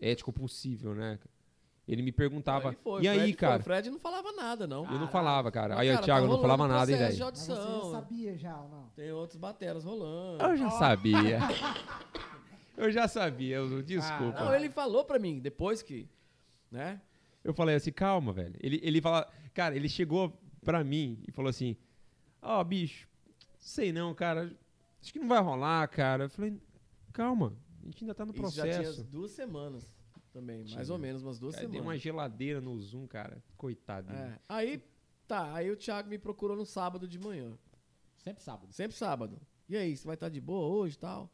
[0.00, 1.18] ético possível, né?
[1.90, 2.72] Ele me perguntava.
[2.84, 3.60] Foi, e aí, Fred cara?
[3.60, 4.84] O Fred não falava nada, não.
[4.84, 5.74] Eu não falava, cara.
[5.74, 7.36] Mas, aí, cara, o Thiago tá não falava nada, hein, processo velho?
[7.36, 8.88] você já sabia já ou não?
[8.94, 10.40] Tem outros bateras rolando.
[10.44, 11.38] Eu já sabia.
[12.78, 14.44] eu já sabia, eu- desculpa.
[14.44, 16.08] Não, ele falou pra mim, depois que,
[16.70, 17.00] né?
[17.42, 18.54] Eu falei assim, calma, velho.
[18.60, 20.32] Ele, ele fala, cara, ele chegou
[20.64, 21.76] pra mim e falou assim:
[22.40, 23.08] Ó, bicho,
[23.58, 24.54] sei não, cara.
[25.02, 26.24] Acho que não vai rolar, cara.
[26.24, 26.56] Eu falei,
[27.12, 27.52] calma,
[27.82, 29.04] a gente ainda tá no Isso já tinha processo.
[29.04, 29.90] duas semanas
[30.30, 30.92] também, mais Tinha.
[30.92, 31.94] ou menos, umas duas Cara, dei semanas.
[31.94, 33.42] uma geladeira no Zoom, cara.
[33.56, 34.12] Coitado.
[34.12, 34.38] É.
[34.48, 34.82] Aí,
[35.26, 37.56] tá, aí o Thiago me procurou no sábado de manhã.
[38.18, 38.72] Sempre sábado.
[38.72, 39.40] Sempre sábado.
[39.68, 41.30] E aí, você vai estar de boa hoje e tal?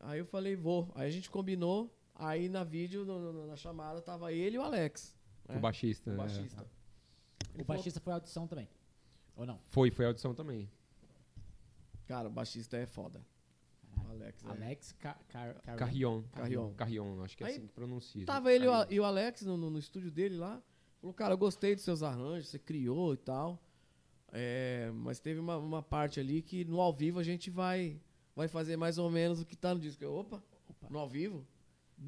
[0.00, 0.90] Aí eu falei, vou.
[0.94, 1.94] Aí a gente combinou.
[2.14, 5.16] Aí na vídeo, no- no- na chamada, tava ele e o Alex.
[5.48, 5.58] O né?
[5.60, 6.10] baixista.
[6.10, 6.18] O né?
[6.18, 6.66] baixista.
[7.54, 8.68] Ele O falou, baixista foi audição também.
[9.36, 9.58] Ou não?
[9.66, 10.68] Foi, foi audição também.
[12.06, 13.20] Cara, o baixista é foda.
[14.10, 14.44] Alex.
[14.44, 16.22] é- Alex Car Car Car Carrion.
[16.32, 16.74] Carrion.
[16.74, 18.24] Carrion, acho que é Aí, assim que pronuncia.
[18.26, 18.86] Tava ele e o- Carrion.
[18.92, 20.62] e o Alex no, no- no estúdio dele lá.
[21.00, 23.62] Falou, cara, eu gostei dos seus arranjos, você criou e tal.
[24.32, 27.98] É, mas teve uma, uma parte ali que no ao vivo a gente vai,
[28.36, 30.02] vai fazer mais ou menos o que tá no disco.
[30.04, 30.42] Eu, opa,
[30.90, 31.46] no ao vivo?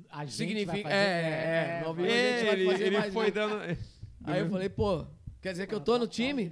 [0.09, 0.95] A gente Significa- vai fazer...
[0.95, 3.61] é, é, no ao vivo a gente vai Ele, fazer ele mais foi dando.
[4.25, 5.07] Aí eu falei, pô,
[5.41, 6.51] quer dizer que eu tô no time?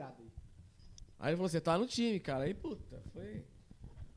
[1.20, 2.45] Aí ele falou, você tá no time, cara.
[2.45, 3.45] Aí, puta, foi.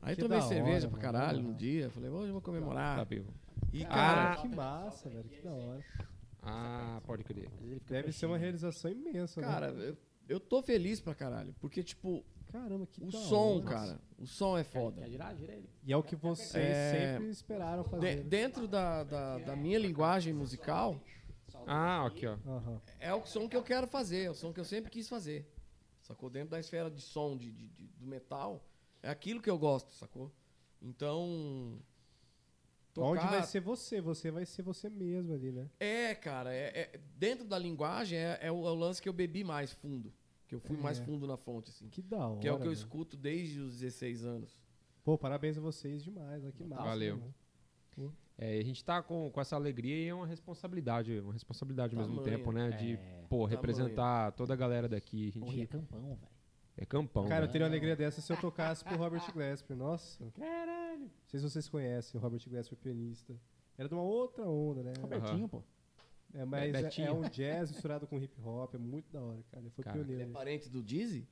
[0.02, 1.88] Aí Que tomei cerveja hora, pra mano, caralho da no dia.
[1.90, 3.06] Falei, hoje eu vou Tá comemorar.
[3.06, 3.32] vivo.
[3.72, 5.28] E, Ah, cara, que massa, velho.
[5.28, 5.84] Que da hora.
[6.42, 7.48] Ah, pode crer.
[7.88, 9.90] Deve ser uma realização imensa, cara, né?
[9.90, 9.96] eu,
[10.28, 11.54] eu tô feliz pra caralho.
[11.60, 13.64] Porque, tipo, Caramba, que o som, hora.
[13.64, 15.00] cara, o som é foda.
[15.00, 15.34] quer girar?
[15.36, 15.70] Gira ele.
[15.84, 18.16] E é o que vocês É, sempre esperaram De- fazer.
[18.16, 18.22] né?
[18.24, 21.00] dentro da, da, da minha linguagem musical,
[21.66, 22.36] Ah, aqui, ó.
[22.98, 25.48] É o som que eu quero fazer, é o som que eu sempre quis fazer.
[26.00, 26.28] Sacou?
[26.28, 28.64] Dentro da esfera de som de, de- de- do metal,
[29.02, 30.30] é aquilo que eu gosto, sacou?
[30.80, 31.78] Então.
[32.98, 34.00] Onde tocar- vai ser você?
[34.00, 35.70] Você vai ser você mesmo ali, né?
[35.80, 39.12] É, cara, é, é- dentro da linguagem é, é o, é o lance que eu
[39.14, 40.12] bebi mais fundo.
[40.46, 41.04] Que eu fui mais É.
[41.04, 41.88] fundo na fonte, assim.
[41.88, 42.40] Que da hora.
[42.40, 42.72] Que é o que eu velho.
[42.74, 44.60] escuto desde os 16 anos.
[45.02, 46.44] Pô, parabéns a vocês demais.
[46.54, 46.82] Que massa.
[46.82, 47.16] Valeu.
[47.18, 47.34] mano.
[48.38, 52.00] É, a gente tá com, com essa alegria e é uma responsabilidade, uma responsabilidade ao
[52.02, 52.38] mesmo Tamanho.
[52.38, 52.70] tempo, né?
[52.70, 52.96] De, É.
[53.28, 53.46] pô, Tamanho.
[53.48, 55.28] representar toda a galera daqui.
[55.36, 56.31] A Porra, e é gente campão, velho.
[56.76, 57.26] É campão.
[57.26, 57.52] Cara, eu né?
[57.52, 59.76] teria uma alegria dessa se eu tocasse pro Robert Glasper.
[59.76, 60.24] Nossa.
[60.32, 61.00] Caralho.
[61.02, 63.34] Não sei se vocês conhecem o Robert Glasper, pianista.
[63.78, 64.92] Era de uma outra onda, né?
[65.00, 65.62] Robertinho, pô.
[66.34, 68.74] É, mas é, é um jazz misturado com hip hop.
[68.74, 69.62] É muito da hora, cara.
[69.62, 70.22] Ele foi Cara, pioneiro.
[70.22, 71.26] Ele é parente do Dizzy?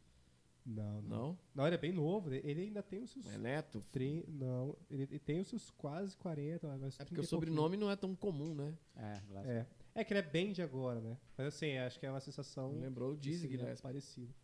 [0.67, 1.09] Não, não.
[1.19, 1.39] Não?
[1.55, 2.29] Não, ele é bem novo.
[2.29, 2.41] né?
[2.45, 3.27] Ele ainda tem os seus.
[3.33, 3.83] É neto?
[3.91, 6.69] tre- Não, ele, tem os seus quase 40.
[6.79, 7.27] mas É 30 porque o pouquinho.
[7.29, 8.75] sobrenome não é tão comum, né?
[8.95, 9.67] É, lá- É.
[9.95, 11.17] É que ele é bem de agora, né?
[11.37, 12.79] Mas assim, acho que é uma sensação.
[12.79, 13.83] Lembrou o Dizzy seguir Gillespie.
[13.83, 14.35] parecido.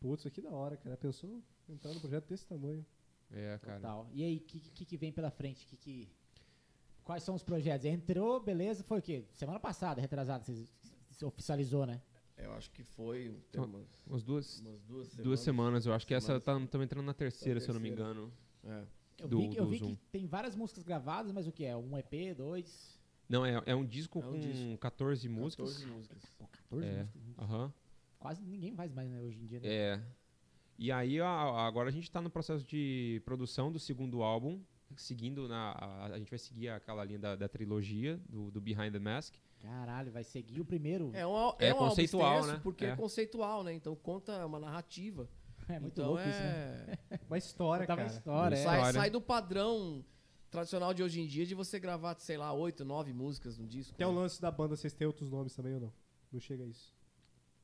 [0.00, 0.96] Putz, que da hora, cara.
[0.96, 2.84] Pensou entrar num projeto desse tamanho.
[3.30, 3.76] É, cara.
[3.80, 4.08] Total.
[4.12, 5.66] E aí, o que, que, que vem pela frente?
[5.66, 6.08] Que, que...
[7.04, 7.84] Quais são os projetos?
[7.86, 9.24] Entrou, beleza, foi o quê?
[9.32, 12.00] Semana passada, retrasada, você oficializou, né?
[12.36, 15.24] Eu acho que foi tem umas, Umas duas, umas duas semanas.
[15.26, 15.86] duas semanas.
[15.86, 16.70] Eu acho que essa Semanas.
[16.70, 18.32] tá, tá entrando na terceira, se eu não me engano.
[18.64, 18.84] É.
[19.18, 19.94] Eu Do- vi, que- eu vi Zoom.
[19.96, 21.76] que tem várias músicas gravadas, mas o que é?
[21.76, 22.98] Um EP, dois?
[23.28, 24.78] Não, é, é um disco É um com disco.
[24.78, 25.68] 14 músicas.
[25.74, 26.22] 14 músicas.
[26.38, 27.04] Pô, 14 É.
[27.14, 27.38] músicas.
[27.38, 27.72] Aham.
[28.20, 29.58] Quase ninguém faz mais, né, hoje em dia.
[29.60, 29.68] Né?
[29.68, 30.02] É.
[30.78, 34.60] E aí, a- agora a gente tá no processo de produção do segundo álbum,
[34.96, 35.72] seguindo na.
[35.72, 39.34] A, a gente vai seguir aquela linha da, da trilogia, do, do Behind the Mask.
[39.58, 41.10] Caralho, vai seguir o primeiro.
[41.14, 42.60] É, um, É é um álbum conceitual, extenso né?
[42.62, 42.88] Porque é.
[42.90, 42.96] É.
[42.96, 43.72] conceitual, né?
[43.74, 45.28] Então conta uma narrativa.
[45.68, 46.30] É, muito então louco é...
[46.30, 47.20] isso, né?
[47.28, 48.02] Uma história, cara.
[48.02, 48.62] uma história, é.
[48.64, 49.00] sai, História.
[49.00, 50.04] sai do padrão
[50.50, 53.96] tradicional de hoje em dia de você gravar, sei lá, oito, nove músicas no disco.
[53.96, 54.18] Tem o né?
[54.18, 55.92] lance da banda, vocês têm outros nomes também ou não?
[56.32, 56.92] Não chega a isso.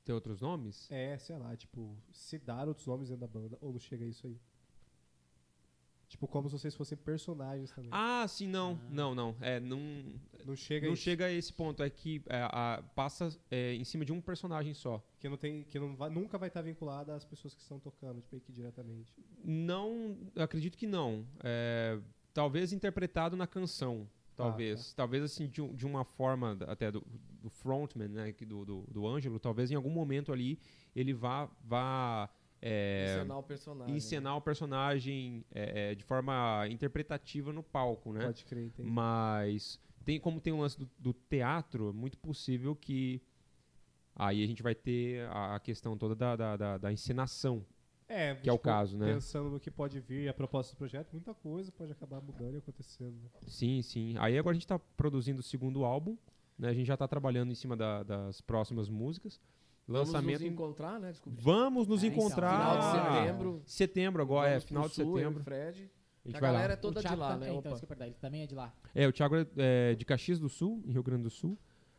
[0.06, 0.88] Tem outros nomes?
[0.90, 4.08] É, sei lá, tipo, se dar outros nomes dentro da banda, ou não chega a
[4.08, 4.40] isso aí.
[6.08, 7.90] Tipo, como se vocês fossem personagens também.
[7.92, 8.78] Ah, sim, não.
[8.88, 9.34] Não, não.
[9.40, 9.80] É, não,
[10.44, 11.02] não chega não isso.
[11.02, 11.82] chega a esse ponto.
[11.82, 15.04] É que é, a- passa é, em cima de um personagem só.
[15.18, 18.20] Que, não tem, que não vai- nunca vai estar vinculada às pessoas que estão tocando,
[18.20, 19.12] tipo, aqui diretamente.
[19.42, 21.26] Não, acredito que não.
[21.42, 21.98] É,
[22.32, 24.08] talvez interpretado na canção.
[24.36, 24.92] Talvez.
[24.94, 27.02] Talvez assim, de, um- de uma forma até do,
[27.42, 28.32] do frontman, né?
[28.32, 30.58] que Do, do, do Ângelo, talvez em algum momento ali
[30.94, 31.48] ele vá.
[31.64, 32.28] vá
[32.60, 33.92] é, Encenar o personagem.
[33.92, 33.96] né?
[33.98, 38.24] encenar o personagem é, é, de forma interpretativa no palco, né?
[38.24, 38.88] Pode crer, entendi.
[38.88, 43.20] Mas tem como tem o lance do, do teatro, é muito possível que
[44.14, 47.64] aí a gente vai ter a, a questão toda da, da, da, da encenação,
[48.08, 49.14] É, que é o caso, né?
[49.14, 52.58] Pensando no que pode vir, a proposta do projeto, muita coisa pode acabar mudando e
[52.58, 53.14] acontecendo.
[53.14, 53.28] né?
[53.46, 54.14] Sim, sim.
[54.18, 56.16] Aí agora a gente está produzindo o segundo álbum,
[56.58, 56.68] né?
[56.68, 59.40] A gente já está trabalhando em cima da- das próximas músicas.
[59.88, 60.40] Vamos Lançamento.
[60.40, 61.10] nos em- encontrar, né?
[61.10, 61.38] Desculpa.
[61.42, 62.58] Vamos nos É, então, encontrar.
[62.60, 63.62] Final de setembro.
[63.66, 65.40] Setembro agora, é, vamos final de sul, setembro.
[65.40, 65.82] o Fred.
[66.24, 66.72] A A, gente galera lá.
[66.72, 67.54] é toda O de lá, também, né?
[67.54, 67.70] Então, Opa.
[67.70, 68.74] isso que é verdade, ele também é de lá.
[68.94, 71.56] É, o Thiago é é de Caxias do Sul, em Rio Grande do Sul.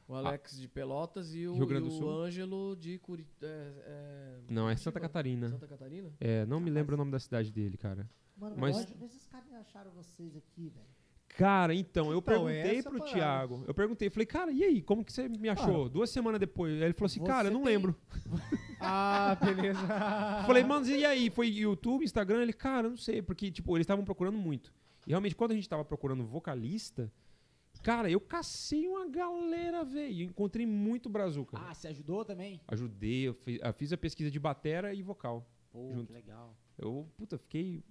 [0.07, 2.09] O Alex de Pelotas e o, Rio Grande e do o Sul.
[2.09, 3.27] Ângelo de Curi...
[3.41, 4.77] é, é, Não, é Curitiba?
[4.84, 5.49] Santa Catarina.
[5.49, 6.11] Santa Catarina?
[6.19, 8.09] É, não me lembro o nome da cidade dele, cara.
[8.38, 8.91] Mano, Mas- mas...
[8.93, 10.85] onde esses caras acharam vocês aqui, velho?
[11.29, 13.11] Cara, então, eu Então, perguntei pro parada.
[13.13, 13.63] Thiago.
[13.67, 15.88] Eu perguntei, falei, cara, e aí, como que você me achou?
[15.89, 16.73] Duas semanas depois.
[16.75, 17.95] Aí ele falou assim, cara, eu não tem- lembro.
[18.79, 19.79] Ah, beleza.
[20.47, 21.29] falei, mano, e aí?
[21.29, 22.41] Foi YouTube, Instagram?
[22.43, 24.71] Ele, cara, eu não sei, porque, tipo, eles estavam procurando muito.
[25.05, 27.11] E realmente, quando a gente tava procurando vocalista,
[27.88, 30.23] cara, eu cacei uma galera, velho.
[30.23, 31.57] Encontrei muito brazuca.
[31.57, 32.59] Ah, você ajudou também?
[32.68, 35.49] Ajudei, eu fi- eu fiz a pesquisa de batera e vocal.
[35.72, 36.07] Pô, Junto.
[36.07, 36.53] que legal.
[36.77, 37.81] Eu, puta, fiquei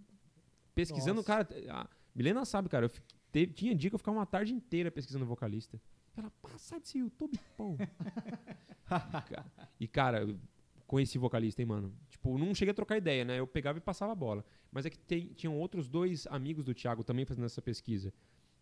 [0.74, 1.44] pesquisando, Nossa.
[1.44, 1.48] cara.
[1.70, 2.84] A Milena sabe, cara.
[2.86, 2.90] Eu
[3.32, 5.80] te- tinha dia que eu ficava uma tarde inteira pesquisando vocalista.
[6.14, 7.76] Ela, sai desse YouTube, pô.
[9.80, 10.38] E, cara, eu
[10.86, 11.92] conheci vocalista, hein, mano.
[12.08, 13.38] Tipo, não cheguei a trocar ideia, né?
[13.40, 14.44] Eu pegava e passava a bola.
[14.70, 18.12] Mas é que tem- tinham outros dois amigos do Thiago também fazendo essa pesquisa.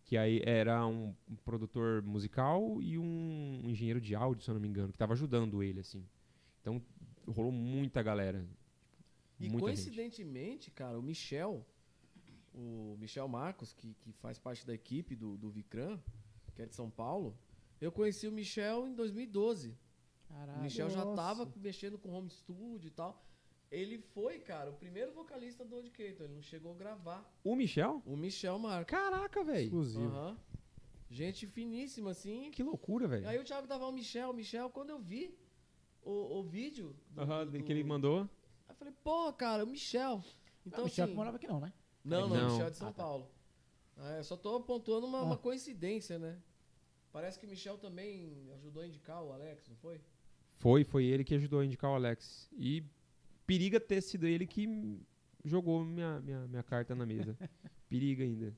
[0.05, 4.67] Que aí era um, produtor musical e um engenheiro de áudio, se eu não me
[4.67, 6.05] engano, que tava ajudando ele, assim.
[6.61, 6.81] Então,
[7.27, 8.47] rolou muita galera.
[9.39, 9.59] E muita gente.
[9.61, 11.65] coincidentemente, cara, o Michel,
[12.53, 15.99] o Michel Marcos, que, que faz parte da equipe do, do Vicran,
[16.55, 17.35] que é de São Paulo,
[17.81, 19.75] eu conheci o Michel em 2012.
[20.29, 20.59] Caralho.
[20.59, 21.15] o Michel já nossa.
[21.15, 23.21] tava mexendo com home studio e tal.
[23.71, 26.25] Ele foi, cara, o primeiro vocalista do Educator.
[26.25, 27.29] Ele não chegou a gravar.
[27.43, 28.01] O Michel?
[28.05, 28.91] O Michel Marcos.
[28.91, 29.65] Caraca, velho.
[29.65, 30.05] Exclusivo.
[30.15, 30.37] Aham.
[31.09, 32.51] Gente finíssima, assim.
[32.51, 33.27] Que loucura, velho.
[33.27, 35.37] Aí o Thiago tava o Michel, o Michel, quando eu vi
[36.01, 38.21] o, o vídeo do, Aham, do- que ele mandou.
[38.21, 38.27] Aí
[38.69, 40.23] eu falei, pô, cara, o Michel.
[40.65, 41.73] Então, Então, o Michel assim, que morava aqui não, né?
[42.03, 42.47] Não, não, Não.
[42.47, 43.03] o Michel é de São Ah, tá.
[43.03, 43.29] Paulo.
[43.97, 45.23] Ah, eu só tô apontando uma, Ah.
[45.23, 46.39] uma coincidência, né?
[47.11, 50.01] Parece que o Michel também ajudou a indicar o Alex, não foi?
[50.57, 52.49] Foi, foi ele que ajudou a indicar o Alex.
[52.57, 52.83] E
[53.45, 54.99] periga ter sido ele que
[55.43, 57.37] jogou minha, minha, minha carta na mesa.
[57.89, 58.53] periga ainda.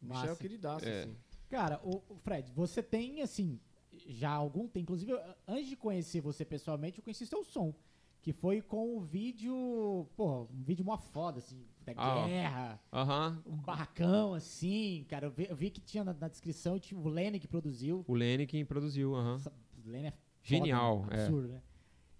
[0.00, 0.40] O Michel é Massa.
[0.40, 1.02] queridaço, É.
[1.02, 1.16] assim.
[1.48, 3.60] Cara, o, o Fred, você tem, assim,
[4.08, 5.12] já há algum tempo, inclusive,
[5.46, 7.74] antes de conhecer você pessoalmente, eu conheci seu som.
[8.22, 13.42] Que foi com o vídeo, pô, um vídeo mó foda, assim, da Ah, guerra, Aham.
[13.44, 15.26] um barracão, assim, cara.
[15.26, 18.04] Eu vi, eu vi que tinha na, na descrição, tinha o Lenny que produziu.
[18.06, 19.34] O Lenny quem produziu, aham.
[19.34, 19.52] Essa-
[19.84, 21.16] O Lenny é foda, Genial, né?
[21.16, 21.22] é.
[21.24, 21.62] absurdo, né?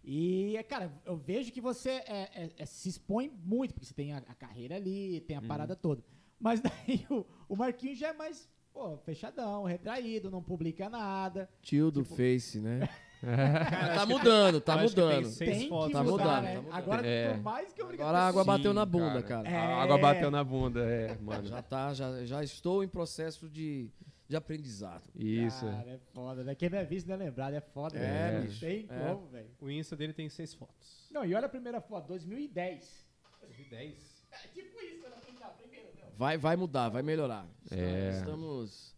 [0.04, 3.94] E, é, cara, eu vejo que você é- é- é- se expõe muito, porque você
[3.94, 5.46] tem a, a carreira ali, tem a Uhum.
[5.48, 6.02] parada toda.
[6.40, 6.60] Mas
[6.96, 11.48] daí o, o Marquinhos já é mais, pô, fechadão, retraído, não publica nada.
[11.62, 12.88] Tio do Tipo- Face, né?
[13.22, 15.26] Cara, tá mudando, tá tem mudando.
[15.26, 15.86] seis tem fotos.
[15.86, 16.54] que Tá mudar, mudando, né?
[16.56, 16.74] tá mudando.
[16.76, 17.32] Agora, É.
[17.34, 19.48] por mais que eu Agora a água bateu na bunda, cara.
[19.48, 19.56] É.
[19.56, 21.46] A água bateu na bunda, é, mano.
[21.46, 23.88] Já tá, já, já estou em processo de,
[24.28, 25.02] de aprendizado.
[25.14, 25.66] Isso.
[25.66, 26.54] Cara, é foda, né?
[26.54, 27.98] Quem não é visto não é lembrado, é foda.
[27.98, 28.32] É, né?
[28.38, 28.60] Não bicho.
[28.60, 28.98] tem É.
[29.08, 29.50] como, velho.
[29.60, 31.06] O Insta dele tem seis fotos.
[31.10, 33.06] Não, e olha a primeira foto, 2010.
[33.42, 34.24] 2010?
[34.32, 35.16] É tipo isso, né?
[35.40, 36.08] Não, primeiro, não.
[36.16, 37.46] Vai, vai mudar, vai melhorar.
[37.70, 38.10] É.
[38.10, 38.96] Estamos,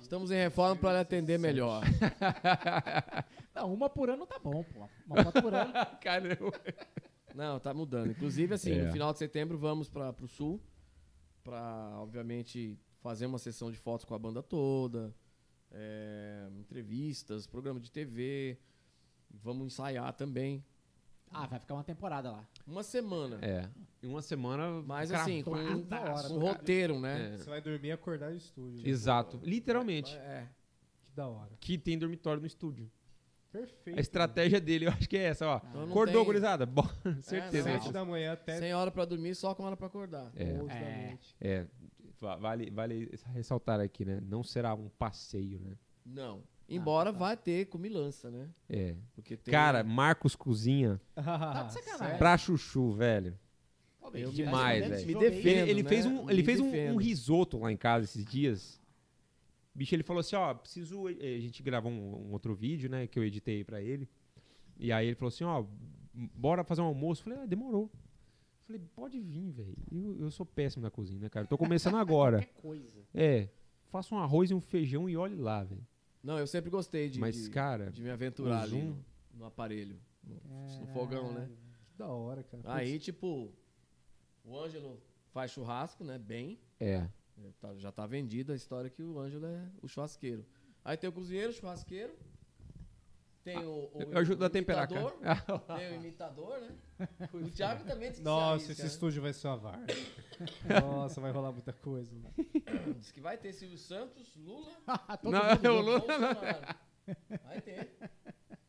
[0.00, 1.82] estamos em reforma para atender melhor.
[3.54, 4.88] Não, uma por ano tá bom, pô.
[5.06, 5.72] Uma foto por ano.
[6.00, 6.52] Caramba.
[7.34, 8.10] Não, tá mudando.
[8.10, 8.84] Inclusive, assim, É.
[8.84, 10.60] no final de setembro vamos para o sul
[11.42, 15.14] para, obviamente, fazer uma sessão de fotos com a banda toda,
[15.70, 18.58] é, entrevistas, programa de TV.
[19.30, 20.64] Vamos ensaiar também.
[21.30, 22.48] Ah, vai ficar uma temporada lá.
[22.66, 23.38] Uma semana.
[23.42, 23.68] É.
[24.02, 24.82] Em uma semana.
[24.82, 25.86] Mas assim, com um,
[26.34, 27.34] um roteiro, né?
[27.34, 27.36] É.
[27.36, 28.88] Você vai dormir e acordar no estúdio.
[28.88, 29.38] Exato.
[29.42, 30.16] Literalmente.
[30.16, 30.48] É.
[31.04, 31.50] Que da hora.
[31.60, 32.90] Que tem dormitório no estúdio.
[33.52, 33.98] Perfeito.
[33.98, 35.60] A estratégia dele, eu acho que é essa, ó.
[35.68, 36.66] Então Acordou, tem- gurizada?
[36.66, 36.86] Bom,
[37.20, 37.70] certeza.
[37.70, 37.80] não.
[37.80, 40.30] Sete da manhã até Sem hora pra dormir, só com hora pra acordar.
[40.36, 40.52] É.
[40.52, 41.18] 11 da É.
[41.40, 41.66] É.
[42.20, 44.20] va- Vale, vale ressaltar aqui, né?
[44.26, 45.76] Não será um passeio, né?
[46.04, 46.42] Não.
[46.68, 47.18] Embora tá.
[47.18, 48.48] vai ter comilança, né?
[48.68, 48.94] É.
[49.14, 49.50] Porque tem...
[49.52, 52.18] Cara, Marcos Cozinha Tá de sacanagem.
[52.18, 53.38] pra chuchu, velho.
[54.14, 54.90] Eu Demais, Tá velho.
[54.90, 55.30] Me esse jogo aí.
[55.30, 55.58] defendo.
[55.58, 55.88] Ele, ele né?
[55.88, 56.94] fez, um, ele Me fez um, defendo.
[56.94, 58.80] um risoto lá em casa esses dias.
[59.74, 61.06] Bicho, ele falou assim, ó, preciso...
[61.06, 64.08] A gente gravou um, um outro vídeo, né, que eu editei pra ele.
[64.78, 65.64] E aí ele falou assim, ó,
[66.34, 67.20] bora fazer um almoço.
[67.20, 67.90] Eu falei, ah, demorou.
[68.68, 69.74] Eu falei, pode vir, velho.
[69.90, 71.44] Eu, eu sou péssimo na cozinha, né, cara?
[71.44, 72.38] Eu tô começando agora.
[72.44, 73.06] Qualquer coisa.
[73.14, 73.48] É,
[73.88, 75.86] faça um arroz e um feijão e olhe lá, velho.
[76.22, 79.98] Não, eu sempre gostei de, Mas, de, cara, de me aventurar ali no, no aparelho.
[80.22, 81.48] No, no fogão, né?
[81.90, 82.62] Que da hora, cara.
[82.66, 83.50] Aí, tipo,
[84.44, 85.00] o Ângelo
[85.32, 86.18] faz churrasco, né?
[86.18, 86.58] Bem.
[86.78, 87.08] é.
[87.40, 90.44] É, tá- já tá vendida a história que o Ângelo é o churrasqueiro.
[90.84, 92.12] Aí tem o cozinheiro, o churrasqueiro.
[93.44, 95.00] Tem o, o, Eu ajudo o a temperar, cara.
[95.00, 97.08] imitador, Tem o imitador, né?
[97.32, 98.88] O Thiago também disse Nossa, esse né?
[98.88, 99.80] estúdio vai ser uma VAR.
[100.84, 102.14] Nossa, vai rolar muita coisa.
[102.18, 102.30] né?
[102.98, 104.70] Diz que vai ter Silvio Santos, Lula,
[105.22, 105.86] Todo Não, mundo eu- junto.
[105.86, 106.76] Lula- Bolsonaro.
[107.44, 107.96] Vai ter.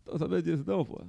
[0.05, 1.03] Tô sabendo disso não, pô.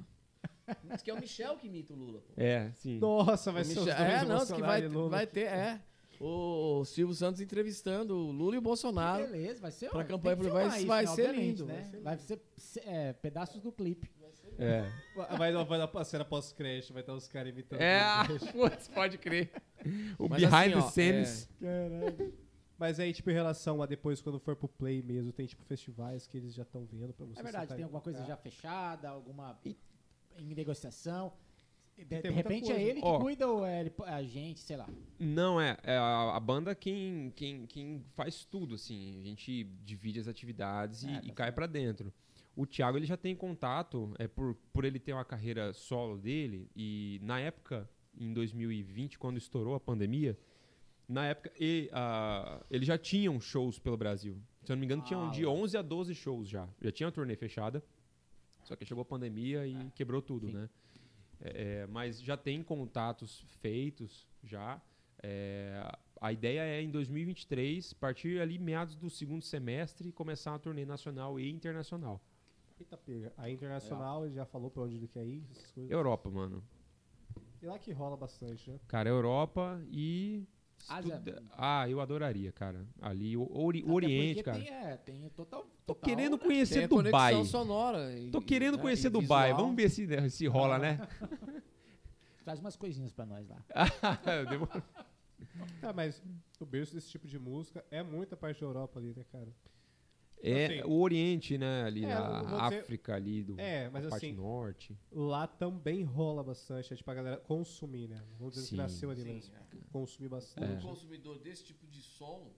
[0.91, 2.33] Diz que é o Michel que imita o Lula, pô.
[2.37, 2.99] É, sim.
[2.99, 5.09] Nossa, vai O ser os Michel- dois, é, não, diz que vai, Lula.
[5.09, 5.81] vai ter, é.
[6.23, 9.23] O Silvio Santos entrevistando o Lula e o Bolsonaro.
[9.25, 11.89] Beleza, vai ser Pra campanha que vai- filmar isso, vai né, ser lindo, Né?
[11.93, 12.41] vai Vai ser,
[12.85, 14.11] é, pedaços do clipe.
[14.59, 14.91] É.
[15.37, 17.81] Vai, vai dar a cena pós-crédito, vai estar os caras imitando.
[17.81, 17.99] É,
[18.53, 19.51] putz, pode crer.
[20.19, 21.49] O Mas behind assim, the scenes.
[22.77, 26.25] Mas aí, tipo, em relação a depois, quando for pro Play mesmo, tem, tipo, festivais
[26.27, 29.59] que eles já estão vendo pra você É verdade, tem alguma coisa já fechada, alguma
[30.37, 31.33] em negociação.
[31.97, 32.89] De, de repente é coisa.
[32.89, 33.19] ele que Ó.
[33.19, 34.89] cuida ou é ele- a gente, sei lá.
[35.19, 39.19] Não, é, é a, a banda quem, quem, quem faz tudo, assim.
[39.21, 42.11] A gente divide as atividades e, É, e tá cai pra dentro.
[42.55, 46.69] O Thiago, ele já tem contato, é por, por ele ter uma carreira solo dele,
[46.75, 50.37] e na época, em 2020, quando estourou a pandemia,
[51.07, 54.37] na época ele, ah, ele já tinham shows pelo Brasil.
[54.63, 55.51] Se eu não me engano, tinham Ah, de ó.
[55.53, 56.67] 11 a 12 shows já.
[56.81, 57.83] Já tinha a turnê fechada,
[58.63, 60.53] só que chegou a pandemia e quebrou tudo, sim.
[60.53, 60.69] né?
[61.41, 64.81] É, mas já tem contatos feitos já.
[65.23, 70.85] É, a ideia é em 2023, partir ali meados do segundo semestre, começar uma turnê
[70.85, 72.21] nacional e internacional.
[72.79, 73.31] Eita, pega.
[73.37, 75.91] A Internacional, ele já falou pra onde ele quer ir, essas coisas.
[75.91, 76.63] Europa, mano.
[77.61, 78.79] E lá que rola bastante, né?
[78.87, 80.47] Cara, Europa e.
[80.89, 81.17] Ásia.
[81.23, 82.85] tudo- Ah, eu adoraria, cara.
[83.01, 84.57] Ali, o, Ori- o Oriente, cara.
[84.59, 85.63] Tem, é, tem total.
[85.85, 86.37] Tô total, querendo né?
[86.37, 87.33] Tem conhecer a Dubai.
[87.33, 88.17] conexão sonora.
[88.19, 89.49] e- Tô querendo né, conhecer e Dubai.
[89.49, 89.61] visual.
[89.63, 90.99] Vamos ver se, né, se rola, né?
[92.43, 93.57] Traz umas coisinhas pra nós lá.
[95.81, 96.21] Tá, mas
[96.59, 99.47] o berço desse tipo de música é muita parte da Europa ali, né, cara?
[100.43, 101.83] É Assim, o Oriente, né?
[101.83, 104.97] Ali, é, a África ali, do, É, mas a parte assim, norte.
[105.11, 108.23] lá também rola bastante, é tipo a galera consumir, né?
[108.37, 108.77] Vamos dizer que Sim.
[108.77, 109.55] nasceu ali Sim, mesmo.
[109.55, 109.61] é.
[109.91, 110.83] Consumir bastante.
[110.83, 110.85] É.
[110.85, 112.51] O consumidor desse tipo de som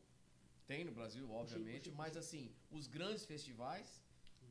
[0.68, 4.02] tem no Brasil, obviamente, mas assim, os grandes festivais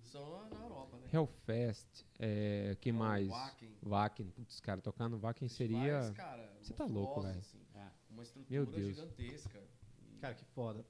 [0.03, 1.07] são na- Europa, né?
[1.13, 3.29] Hellfest, é, que O mais?
[3.29, 3.71] Wacken.
[3.83, 4.31] Wacken.
[4.31, 6.13] Putz, cara, tocar no Wacken seria...
[6.15, 7.39] cara, Você tá louco, velho.
[7.39, 7.61] assim.
[7.75, 7.87] É.
[8.11, 8.95] Uma estrutura Meu Deus.
[8.97, 9.59] gigantesca.
[9.59, 10.85] E- Cara, que foda.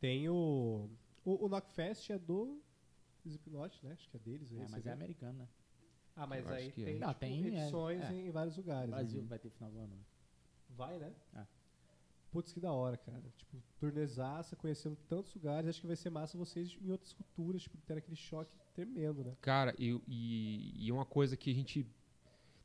[0.00, 0.90] Tem o.
[1.26, 2.62] O, o Knockfest é do
[3.24, 3.92] Slipknot, né?
[3.92, 4.52] Acho que é deles.
[4.52, 5.48] É, mas é americano, né?
[6.14, 6.70] Ah, mas Eu acho aí é.
[6.70, 8.12] tem, Não, tipo, tem, é, edições é.
[8.14, 8.88] em vários lugares.
[8.88, 9.28] O Brasil né?
[9.28, 9.96] vai ter final do ano.
[9.96, 10.02] né?
[10.70, 11.12] Vai, né?
[11.34, 11.46] É.
[12.30, 13.22] Putz, que da hora, cara.
[13.36, 15.68] Tipo, turnezaça, conhecendo tantos lugares.
[15.68, 19.36] Acho que vai ser massa vocês em outras culturas, tipo, ter aquele choque tremendo, né?
[19.40, 21.84] Cara, e, e, e uma coisa que a gente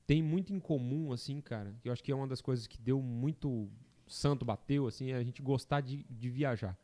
[0.06, 2.78] tem muito em comum, assim, cara, que eu acho que é uma das coisas que
[2.78, 3.70] deu muito
[4.08, 6.78] santo bateu, assim, é a gente gostar de, de viajar.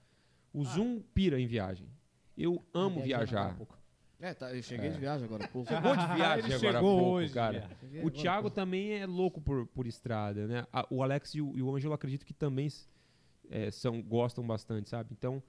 [0.58, 1.88] O Zoom pira em viagem.
[2.36, 3.56] Eu amo Ah, viajar.
[3.56, 3.78] pouco.
[4.20, 5.68] É, tá, eu cheguei de viagem agora há pouco.
[5.70, 7.70] Chegou de viagem Ele agora há pouco, hoje, cara.
[8.04, 10.66] O Thiago também é louco por, por estrada, né?
[10.74, 12.68] A- o Alex e o, e o Ângelo acredito que também
[13.52, 15.10] é, são, gostam bastante, sabe?
[15.12, 15.44] Então,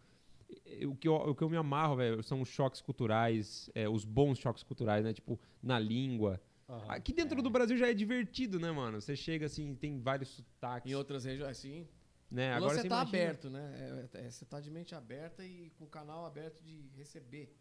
[0.67, 3.89] eh, o que eu, o que eu me amarro, velho, são os choques culturais, eh,
[3.89, 5.15] os bons choques culturais, né?
[5.15, 6.39] Tipo, na língua.
[6.69, 6.85] Aham.
[6.91, 9.01] Aqui dentro do Brasil já é divertido, né, mano?
[9.01, 11.89] Você chega assim, tem vários sotaques, Em outras regiões, assim.
[12.31, 12.53] Né?
[12.53, 14.09] o Agora você é tá imagina- aberto, né?
[14.15, 17.57] É, é, você tá de mente aberta e com o canal aberto de receber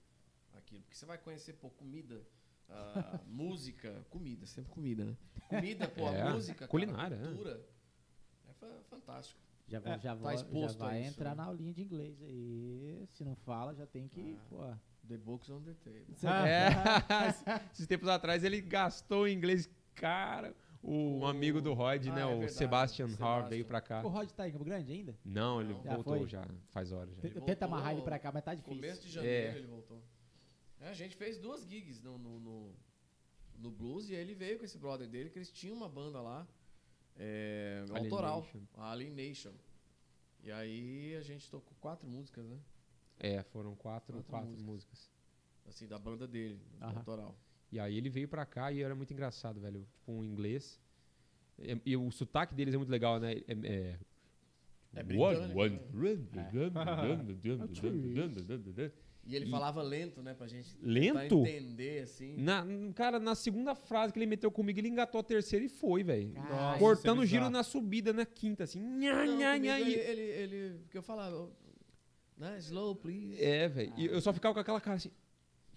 [0.53, 0.81] aquilo.
[0.83, 2.21] Porque você vai conhecer, pô, comida,
[2.69, 5.17] ah, música, comida, sempre comida, né?
[5.49, 7.33] Comida, pô, É, a música, culinária, cara, é.
[7.33, 7.65] cultura.
[8.49, 9.39] É fa- fantástico.
[9.69, 10.43] Já, vai- É, já, tá vai- já
[10.77, 11.35] vai isso, entrar né?
[11.35, 13.05] na aulinha de inglês aí.
[13.09, 14.37] Se não fala, já tem que.
[14.39, 14.45] Ah.
[14.49, 14.73] Pô.
[15.07, 16.05] The books on the table.
[16.45, 16.67] É,
[17.73, 20.53] esses tempos atrás ele gastou em inglês, cara.
[20.83, 22.21] O, amigo do Rod, Ah, né?
[22.21, 23.49] é o verdade, Sebastian Sebastian.
[23.49, 24.03] veio pra cá.
[24.05, 25.17] O Rod tá em Campo Grande ainda?
[25.25, 25.83] Não, ele Não.
[25.83, 26.27] Já voltou foi?
[26.27, 27.21] já, faz horas já.
[27.21, 28.75] Tenta voltou amarrar ele pra cá, mas tá difícil.
[28.75, 29.57] Começo de janeiro É.
[29.57, 30.01] ele voltou.
[30.79, 32.75] É, a gente fez duas gigs no, no, no,
[33.57, 36.21] no blues e aí ele veio com esse brother dele, que eles tinham uma banda
[36.21, 36.47] lá,
[37.15, 38.61] é, autoral, Alienation.
[38.75, 39.53] a Alienation.
[40.43, 42.59] E aí a gente tocou quatro músicas, né?
[43.19, 44.65] É, foram quatro, Quatro quatro, músicas.
[44.67, 45.11] músicas.
[45.67, 47.35] Assim, da banda dele, autoral.
[47.71, 49.85] E aí ele veio pra cá e era muito engraçado, velho.
[49.95, 50.79] Tipo, um inglês.
[51.59, 53.33] é- e o sotaque deles é muito legal, né?
[53.33, 53.99] É, é,
[54.93, 55.79] É britânico, one,
[59.25, 61.39] E ele E- falava lento, né, pra gente Lento?
[61.45, 62.37] entender, assim.
[62.37, 62.65] Na,
[62.95, 66.31] cara, na segunda frase que ele meteu comigo, ele engatou a terceira e foi, velho.
[66.79, 67.49] Cortando é giro bizarro.
[67.51, 68.79] na subida, na quinta, assim.
[68.79, 71.49] Nha, Não, nha, nha, ele, e- ele, ele, que eu falava,
[72.37, 73.43] né, slow, please.
[73.43, 73.93] É, velho.
[73.97, 75.11] E eu só ficava com aquela cara assim.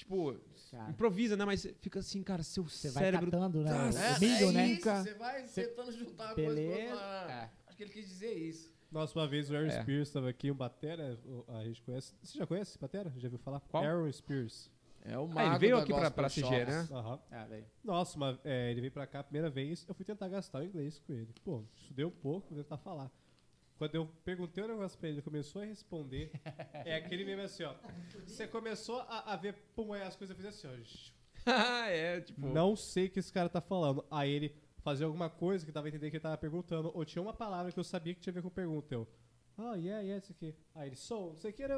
[0.00, 0.34] Tipo,
[0.70, 1.44] Cara, improvisa, né?
[1.44, 3.30] Mas fica assim, cara, seu você vai cérebro.
[3.30, 3.70] catando, né?
[3.70, 4.66] Nossa, É, milho, é né?
[4.68, 6.94] isso, você vai tentando juntar uma coisa Beleza.
[7.00, 8.72] ah, Acho que ele quis dizer isso.
[8.90, 9.82] Nossa, uma vez o Aaron É.
[9.82, 11.18] Spears estava aqui, um batera,
[11.48, 12.14] a gente conhece.
[12.22, 13.12] Você já conhece esse batera?
[13.18, 13.60] Já viu falar?
[13.60, 13.84] Qual?
[13.84, 14.70] Aaron Spears.
[15.02, 16.88] É o Ah, mago ele veio aqui pra, pra CG, né?
[16.90, 17.20] Aham.
[17.30, 17.46] Ah.
[17.84, 20.64] Nossa, uma- é, ele veio pra cá a primeira vez, eu fui tentar gastar o
[20.64, 21.28] inglês com ele.
[21.44, 23.10] Pô, estudei um pouco, vou tentar falar.
[23.80, 26.30] Quando eu perguntei o negócio pra ele, ele começou a responder.
[26.84, 27.74] é aquele mesmo assim, ó.
[28.26, 30.68] Você começou a, a ver, pum, aí as coisas eu fiz assim,
[31.46, 31.50] ó.
[31.88, 32.46] é, tipo.
[32.46, 34.04] Não sei o que esse cara tá falando.
[34.10, 37.22] Aí ele fazia alguma coisa que dava a entender que ele tava perguntando, ou tinha
[37.22, 38.94] uma palavra que eu sabia que tinha a ver com pergunta.
[38.94, 39.08] Eu,
[39.56, 40.54] ah, yeah, yeah, isso aqui.
[40.74, 41.62] Aí ele, sou, não sei o que.
[41.62, 41.68] Eu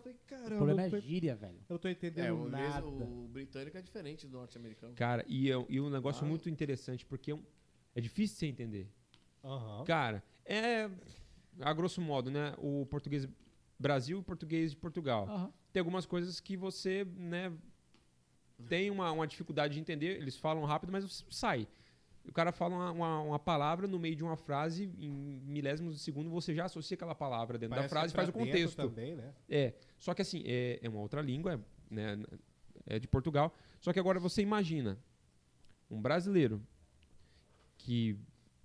[0.00, 1.58] falei, O caramba, problema eu é tô, gíria, velho.
[1.68, 2.86] eu não tô entendendo É, o, inglês- nada.
[2.86, 4.94] o britânico é diferente do norte-americano.
[4.94, 6.28] Cara, e, é- e um negócio Ah.
[6.28, 7.44] muito interessante, porque é, um-
[7.94, 8.88] é difícil de você entender.
[9.44, 9.84] Aham.
[9.84, 10.88] Cara, é.
[11.60, 12.54] A grosso modo, né?
[12.58, 13.28] O português
[13.78, 15.28] Brasil e o português de Portugal.
[15.28, 15.52] Aham.
[15.72, 17.52] Tem algumas coisas que você, né,
[18.68, 20.18] tem uma, uma dificuldade de entender.
[20.18, 21.66] Eles falam rápido, mas sai.
[22.24, 26.00] O cara fala uma, uma, uma palavra no meio de uma frase, em milésimos de
[26.00, 28.76] segundo, você já associa aquela palavra dentro Parece da frase e faz o contexto.
[28.76, 29.34] também, né?
[29.48, 31.58] É, só que assim, é, é uma outra língua, é,
[31.90, 32.22] né,
[32.86, 33.52] é de Portugal.
[33.80, 34.96] Só que agora você imagina
[35.90, 36.62] um brasileiro
[37.76, 38.16] que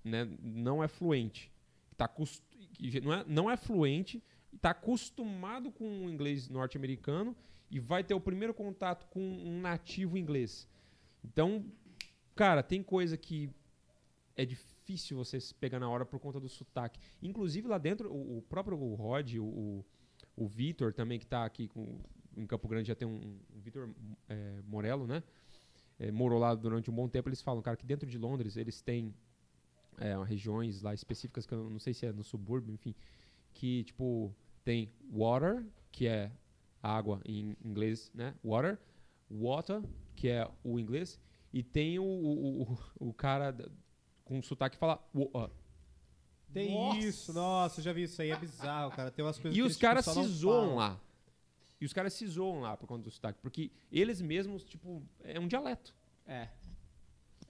[0.04, 1.52] né, não é fluente,
[1.90, 2.44] que tá acos-
[2.78, 4.24] que não, é, não é fluente,
[4.54, 7.36] está acostumado com o inglês norte-americano
[7.70, 10.68] e vai ter o primeiro contato com um nativo inglês.
[11.24, 11.66] Então,
[12.36, 13.50] cara, tem coisa que
[14.36, 17.00] é difícil você se pegar na hora por conta do sotaque.
[17.22, 19.86] Inclusive lá dentro, o, o próprio Rod, o, o,
[20.36, 22.00] o Vitor também, que está aqui com,
[22.36, 23.90] em Campo Grande, já tem um, um Vitor
[24.30, 25.24] é, Morello, né?
[26.00, 27.28] É, morou lá durante um bom tempo.
[27.28, 29.14] Eles falam, cara, que dentro de Londres eles têm
[29.98, 32.94] é, regiões lá específicas, que eu não sei se é no subúrbio, enfim,
[33.54, 34.34] que, tipo,
[34.64, 36.32] tem water, que é
[36.82, 38.36] água em inglês, né?
[38.44, 38.78] Water,
[39.30, 39.82] water,
[40.16, 41.20] que é o inglês,
[41.52, 42.78] e tem o, o, o,
[43.10, 43.56] o cara
[44.24, 45.50] com sotaque que fala "wa".
[46.54, 46.98] Tem Nossa!
[47.00, 49.12] isso, nossa, eu já vi isso aí, é bizarro, cara.
[49.12, 51.00] Tem umas coisas E que os eles, caras tipo, se zoam lá.
[51.80, 53.40] E os caras se zoam lá por conta do sotaque.
[53.42, 55.94] Porque eles mesmos, tipo, é um dialeto.
[56.26, 56.48] É.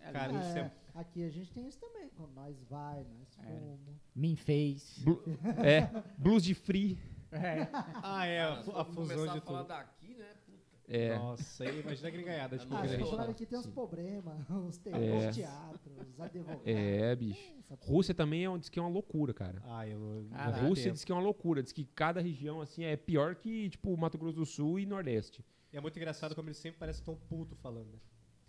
[0.01, 2.09] É, Cara, isso É, é- Aqui a gente tem isso também.
[2.15, 3.43] Quando nós vai, nós É.
[3.43, 3.95] fomos.
[4.15, 4.97] Me fez.
[5.03, 5.21] Blu-
[5.63, 6.97] é, blues de free.
[7.31, 7.67] É.
[8.03, 9.67] Ah, é, a, se a for fusão começar de a falar tudo.
[9.67, 10.33] daqui, né?
[10.45, 10.57] Puta.
[10.89, 13.59] É, Nossa, aí imagina a gringaiada, tipo, Ah, Ah, que a a gente aqui tem
[13.59, 15.27] uns problemas, os, te É.
[15.27, 16.61] os teatros, os advogados.
[16.65, 17.53] é, bicho.
[17.69, 19.61] Essa Rússia também é, um- diz que é uma loucura, cara.
[19.65, 20.65] Ah, eu A Caraca.
[20.65, 21.61] Rússia diz que é uma loucura.
[21.61, 25.43] Diz que cada região, assim, é pior que, tipo, Mato Grosso do Sul e Nordeste.
[25.73, 27.99] E é muito engraçado como eles sempre parecem tão puto falando, né?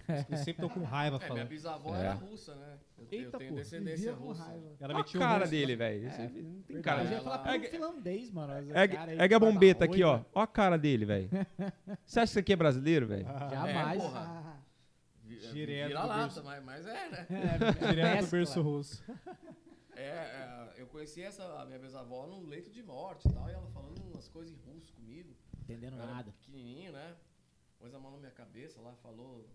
[0.09, 2.01] Eles sempre estão com raiva É, minha bisavó É.
[2.01, 2.78] era russa, né?
[2.98, 3.56] Eu, tenho- eu Eita, tenho pô.
[3.56, 4.43] descendência russa.
[4.44, 4.66] raiva.
[4.66, 6.06] Ela Olha a metia o cara dele, velho.
[6.09, 7.05] Esse- Não tem cara.
[7.05, 8.52] Eu ia falar É- um finlandês, mano.
[8.55, 10.22] É, é a bombeta aqui, ó.
[10.35, 11.28] Ó a cara dele, velho.
[12.05, 13.24] Você acha que isso aqui é brasileiro, velho?
[13.24, 14.01] Jamais.
[14.01, 14.20] É, porra.
[14.20, 14.59] Ah,
[15.52, 16.44] Direto Vira lata, berço.
[16.44, 17.26] mas, mas é, né?
[17.30, 18.39] É, Direto do mescla.
[18.39, 19.05] berço russo.
[19.94, 23.52] É, é, eu conheci essa a minha bisavó num leito de morte e tal, e
[23.52, 25.35] ela falando umas coisas em russo comigo.
[25.62, 26.32] Entendendo nada.
[26.32, 27.14] pequenininho, né?
[27.78, 29.47] Pôs a mão na minha cabeça lá, falou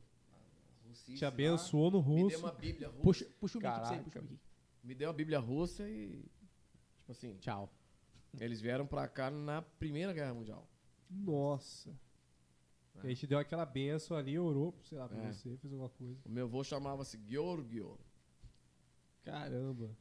[0.93, 1.27] a Te lá.
[1.27, 2.39] abençoou no Me deu russo.
[2.39, 3.01] uma bíblia russa.
[3.03, 4.03] Puxa, puxa o mic pra você, Caraca.
[4.03, 4.39] puxa o mic.
[4.83, 6.23] Me deu a bíblia russa e...
[6.99, 7.69] Tipo assim, Tchau.
[8.39, 10.67] eles vieram pra cá na Primeira Guerra Mundial.
[11.09, 11.93] Nossa.
[13.03, 15.31] E aí te deu aquela benção ali, orou, sei lá, pra É.
[15.31, 16.19] você, fez alguma coisa.
[16.25, 17.97] O meu avô chamava-se Georgio.
[19.23, 19.95] Caramba.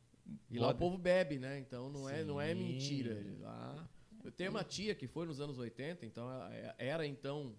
[0.51, 1.59] E lá o povo bebe, né?
[1.59, 3.24] Então não é, não é mentira.
[3.40, 3.89] Lá,
[4.24, 7.55] eu tenho uma tia que foi nos anos 80, então ela é- era então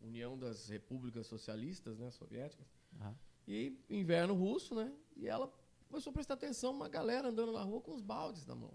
[0.00, 2.66] União das Repúblicas Socialistas, né, soviéticas.
[3.00, 3.14] Aham.
[3.46, 4.92] E inverno russo, né?
[5.16, 5.52] E ela
[5.88, 8.72] começou a prestar atenção, uma galera andando na rua com os baldes na mão.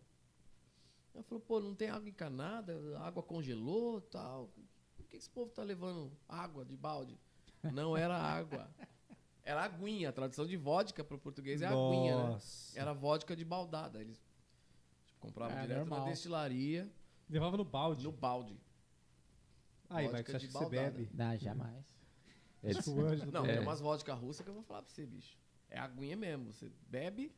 [1.14, 4.52] Ela falou, pô, não tem água encanada, a água congelou tal.
[4.98, 7.18] Por que esse povo tá levando água de balde?
[7.74, 8.70] Não era água.
[9.44, 10.10] Era aguinha.
[10.10, 12.24] A tradução de vodka para o português é aguinha, né?
[12.32, 12.78] Nossa.
[12.78, 14.02] Era vodka de baldada.
[14.02, 14.18] Eles
[15.06, 16.00] tipo, compravam É, direto normal.
[16.02, 16.92] na destilaria,
[17.30, 18.04] Levava no balde.
[18.04, 18.60] no balde.
[19.90, 21.10] Aí, que você acha de que você bebe.
[21.14, 21.86] Não, jamais.
[22.64, 23.54] É, anjo Não, bebe.
[23.54, 25.38] tem umas vodka russa que eu vou falar pra você, bicho.
[25.70, 26.52] É aguinha mesmo.
[26.52, 27.32] Você bebe,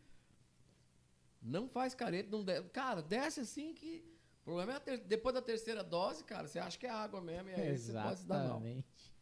[1.41, 2.61] não faz careta, não de...
[2.69, 4.03] Cara, desce assim que.
[4.41, 7.19] O problema é a ter- depois da terceira dose, cara, você acha que é água
[7.19, 8.61] mesmo, e aí você pode se dar mal.
[8.65, 9.13] Exatamente.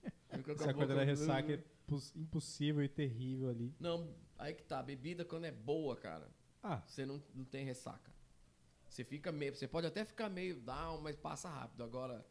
[0.57, 1.53] Você acorda na ressaca.
[1.53, 3.73] impos- impossível e terrível ali.
[3.80, 4.80] Não, aí que tá.
[4.80, 6.30] A bebida, quando é boa, cara,
[6.61, 8.14] Ah, você não, não tem ressaca.
[8.88, 9.56] Você fica meio.
[9.56, 11.84] Você pode até ficar meio down, mas passa rápido.
[11.84, 12.23] Agora,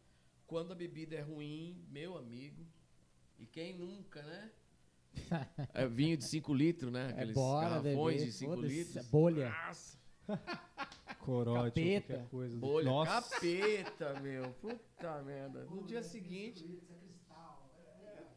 [0.47, 2.66] quando a bebida é ruim, meu amigo.
[3.39, 4.51] E quem nunca, né?
[5.75, 7.07] É vinho de 5 litros, né?
[7.11, 8.27] É Aqueles bora, garrafões bebê.
[8.27, 8.97] de 5 Foda-se, litros.
[8.97, 9.51] é bolha.
[9.66, 9.99] Nossa,
[11.21, 12.07] corote Capeta.
[12.15, 12.57] qualquer coisa.
[12.59, 14.51] bolha, Nossa, capeta, meu.
[14.55, 15.65] Puta merda.
[15.66, 16.83] No dia seguinte.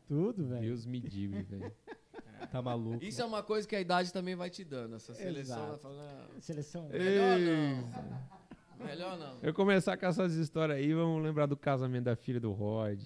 [0.08, 0.62] Tudo, velho.
[0.62, 1.76] Deus me livre, velho.
[2.52, 3.04] tá maluco.
[3.04, 4.96] Isso é uma coisa que a idade também vai te dando.
[4.96, 5.70] Essa seleção Exato.
[5.72, 6.42] vai falando.
[6.42, 6.86] Seleção.
[6.90, 8.47] "Ah, Melhor não.
[8.80, 9.38] Melhor não.
[9.42, 13.00] Eu começar com essas histórias aí, vamos lembrar do casamento da filha do Rod.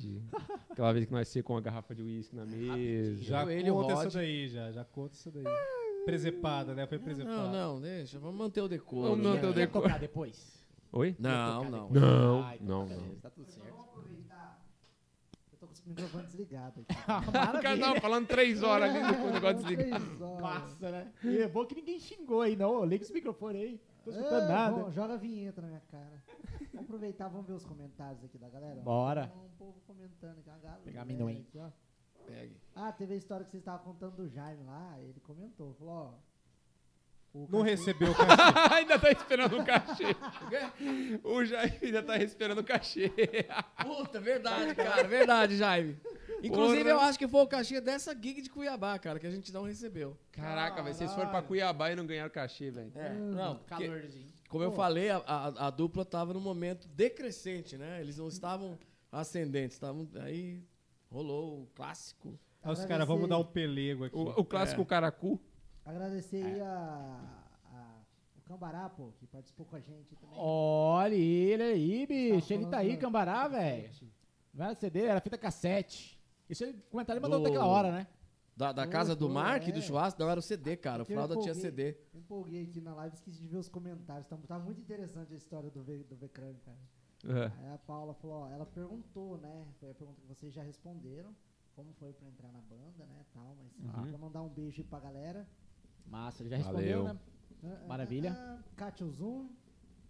[0.70, 3.22] Aquela vez que nós secamos uma garrafa de uísque na mesa.
[3.24, 4.08] Já Ele e o conta Rod.
[4.08, 4.72] essa daí, já.
[4.72, 5.44] Já conta isso daí.
[6.06, 6.86] Presepada, né?
[6.88, 7.36] Foi presepada.
[7.50, 8.20] Não, não, deixa.
[8.20, 9.10] Vamos manter o decoro.
[9.10, 9.34] Vamos né?
[9.34, 9.86] manter o Quer decoro.
[9.86, 10.66] tocar depois?
[10.92, 11.16] Oi?
[11.20, 11.88] Não, não.
[11.88, 12.02] depois?
[12.04, 13.16] Não, Ah, então não, beleza, não.
[13.22, 13.68] Tá tudo certo.
[15.54, 17.00] Eu tô com o microfone desligado aqui.
[17.58, 20.06] O cara tava falando três horas ali depois do negócio desligado.
[20.06, 20.42] Três horas.
[20.42, 21.12] Massa, né?
[21.24, 22.84] E é bom que ninguém xingou aí, não.
[22.84, 23.82] Liga esse microfone aí.
[24.04, 24.76] Tô escutando É, nada.
[24.76, 26.24] bom, joga a vinheta na minha cara.
[26.74, 28.82] Vamos aproveitar, vamos ver os comentários aqui da galera.
[28.82, 29.28] Bora.
[29.28, 30.82] Tem Um povo comentando aqui, uma galera.
[30.84, 31.46] Pegar amendoim.
[31.48, 31.70] aqui, ó.
[32.26, 32.56] Pegue.
[32.76, 36.32] Ah, teve a história que vocês estavam contando do Jaime lá, ele comentou, falou, ó.
[37.34, 38.74] o Não cachorro- recebeu o cachê.
[38.74, 40.16] ainda tá esperando o cachê.
[41.24, 43.12] O Jair ainda tá esperando o cachê.
[43.82, 45.04] Puta, verdade, cara.
[45.04, 45.98] Verdade, Jaime.
[46.44, 46.90] Inclusive, Porra.
[46.90, 49.64] eu acho que foi o cachê dessa gig de Cuiabá, cara, que a gente não
[49.64, 50.18] recebeu.
[50.32, 52.92] Caraca, velho, vocês foram pra Cuiabá e não ganharam cachê, velho.
[52.96, 54.28] É, não, porque, Calorzinho.
[54.50, 58.02] como eu falei, a, a, a dupla tava num momento decrescente, né?
[58.02, 58.78] Eles não estavam
[59.12, 60.08] ascendentes, estavam.
[60.22, 60.64] Aí
[61.12, 62.40] rolou o clássico.
[62.64, 64.16] Aí os caras, vamos dar um pelego aqui.
[64.16, 64.86] O, o clássico É.
[64.86, 65.40] caracu.
[65.86, 67.20] Agradecer aí a,
[67.74, 68.02] a-
[68.38, 70.36] o Cambará, pô, que participou com a gente também.
[70.38, 72.48] Olha ele aí, bicho.
[72.48, 73.90] Tava Ele tá aí, Cambará, velho.
[74.54, 76.21] Não era CD, era fita cassete.
[76.52, 78.08] Isso ele comentário ele mandou Do- daquela hora, né?
[78.56, 79.72] Da, da casa do Mark, é.
[79.72, 81.02] do churrasco, não era o CD, cara.
[81.04, 81.54] O Fralda tinha.
[81.56, 81.98] CD.
[82.14, 84.28] Eu empolguei aqui na live, esqueci de ver os comentários.
[84.28, 86.78] Tá, tá muito interessante a história do, v, do Vecrame, cara.
[87.24, 87.52] É.
[87.66, 89.66] Aí a Paula falou, ó, ela perguntou, né?
[89.80, 91.34] Foi a pergunta que vocês já responderam.
[91.76, 93.26] Como foi pra entrar na banda, né?
[93.34, 94.10] Tal, mas Uhum.
[94.10, 95.48] pra mandar um beijo aí pra galera.
[96.06, 97.14] Massa, ele já respondeu, Valeu.
[97.14, 97.20] né?
[97.64, 98.34] Ah, ah, Maravilha.
[98.38, 99.50] ah, Kátia Zoom,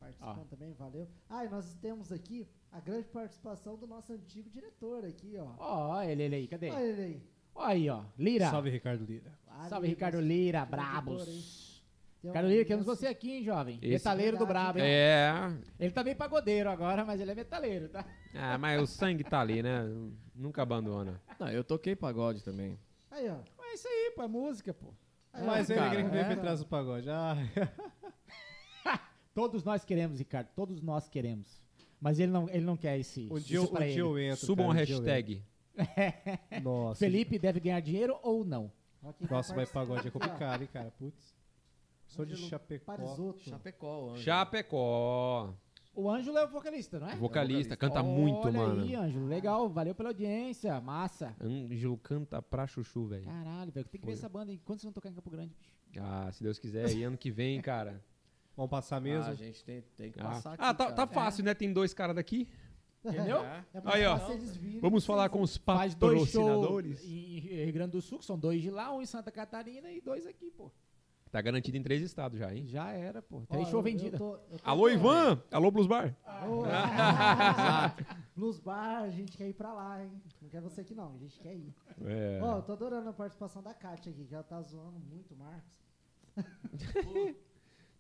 [0.02, 1.08] participando também, valeu.
[1.30, 5.54] Ah, e nós temos aqui a grande participação do nosso antigo diretor aqui, ó.
[5.58, 6.70] Ó, ele, ele aí, cadê?
[6.72, 7.22] Olha ele aí.
[7.54, 8.04] Ó aí, ó.
[8.18, 8.50] Lira.
[8.50, 9.32] Salve, Ricardo Lira.
[9.48, 11.84] Ah, Salve, Ricardo Lira, brabos.
[12.24, 13.78] Ricardo Lira, queremos você aqui, hein, jovem.
[13.82, 14.86] Esse- metaleiro do brabo, hein?
[14.86, 15.32] É.
[15.80, 18.06] Ele tá bem pagodeiro agora, mas ele é metaleiro, tá?
[18.34, 19.82] Ah, mas o sangue tá ali, né?
[20.36, 21.22] Nunca abandona.
[21.40, 22.80] Não, eu toquei pagode também.
[23.10, 23.38] Aí, ó.
[23.64, 24.94] É isso aí, pô, é música, pô.
[25.34, 25.74] Aí, Mas ó.
[25.74, 26.26] ele cara, que veio é.
[26.26, 27.10] pra trás do pagode.
[27.10, 27.36] Ah,
[29.34, 31.62] Todos nós queremos, Ricardo, todos nós queremos.
[32.00, 33.28] Mas ele não, ele não quer esse.
[33.32, 34.46] um isso dia, eu- pra um dia eu entro.
[34.46, 35.44] Subam um hashtag.
[36.62, 37.00] Nossa.
[37.00, 38.72] Felipe deve ganhar dinheiro ou não?
[39.30, 40.92] Nossa, vai pagode é complicado, hein, cara.
[40.92, 41.36] Putz.
[42.08, 42.86] Sou de Chapecó.
[42.86, 43.40] Parisotto.
[43.40, 44.22] Chapecó, anjo.
[44.24, 45.54] Chapecó.
[45.94, 47.16] O Ângelo é o vocalista, não é?
[47.16, 48.82] Vocalista, canta muito, Olha mano.
[48.84, 51.36] aí, Ângelo, legal, valeu pela audiência, massa.
[51.42, 53.26] Ângelo canta pra chuchu, velho.
[53.26, 54.20] Caralho, velho, tem que ver Foi.
[54.20, 54.58] essa banda aí.
[54.64, 55.74] Quando vocês vão tocar em Campo Grande, bicho?
[56.00, 58.02] Ah, se Deus quiser, aí ano que vem, cara.
[58.62, 59.32] Vamos passar Ah, mesmo?
[59.32, 60.96] a gente tem, tem que Ah, passar aqui, Ah, tá, cara.
[60.96, 61.56] tá fácil, né?
[61.56, 62.48] Tem dois caras daqui.
[63.04, 63.38] Entendeu?
[63.44, 63.66] É.
[63.74, 64.18] É Aí, ó.
[64.18, 67.04] virem Vamos falar com os patrocinadores.
[67.04, 70.00] em Rio Grande do Sul, que são dois de lá, um em Santa Catarina e
[70.00, 70.72] dois aqui, pô.
[71.32, 72.68] Tá garantido em três estados já, hein?
[72.68, 73.42] Já era, pô.
[73.50, 74.16] Três show eu vendida.
[74.20, 75.42] tô- eu tô Alô, Ivan!
[75.50, 76.16] Alô, Blues Bar!
[76.48, 76.62] Ô,
[78.36, 80.12] Blues Bar, a gente quer ir pra lá, hein?
[80.40, 81.74] Não quer você aqui não, a gente quer ir.
[82.06, 82.40] É.
[82.44, 85.38] Ó, eu tô adorando a participação da Kátia aqui, que ela tá zoando muito o
[85.38, 85.72] Marcos.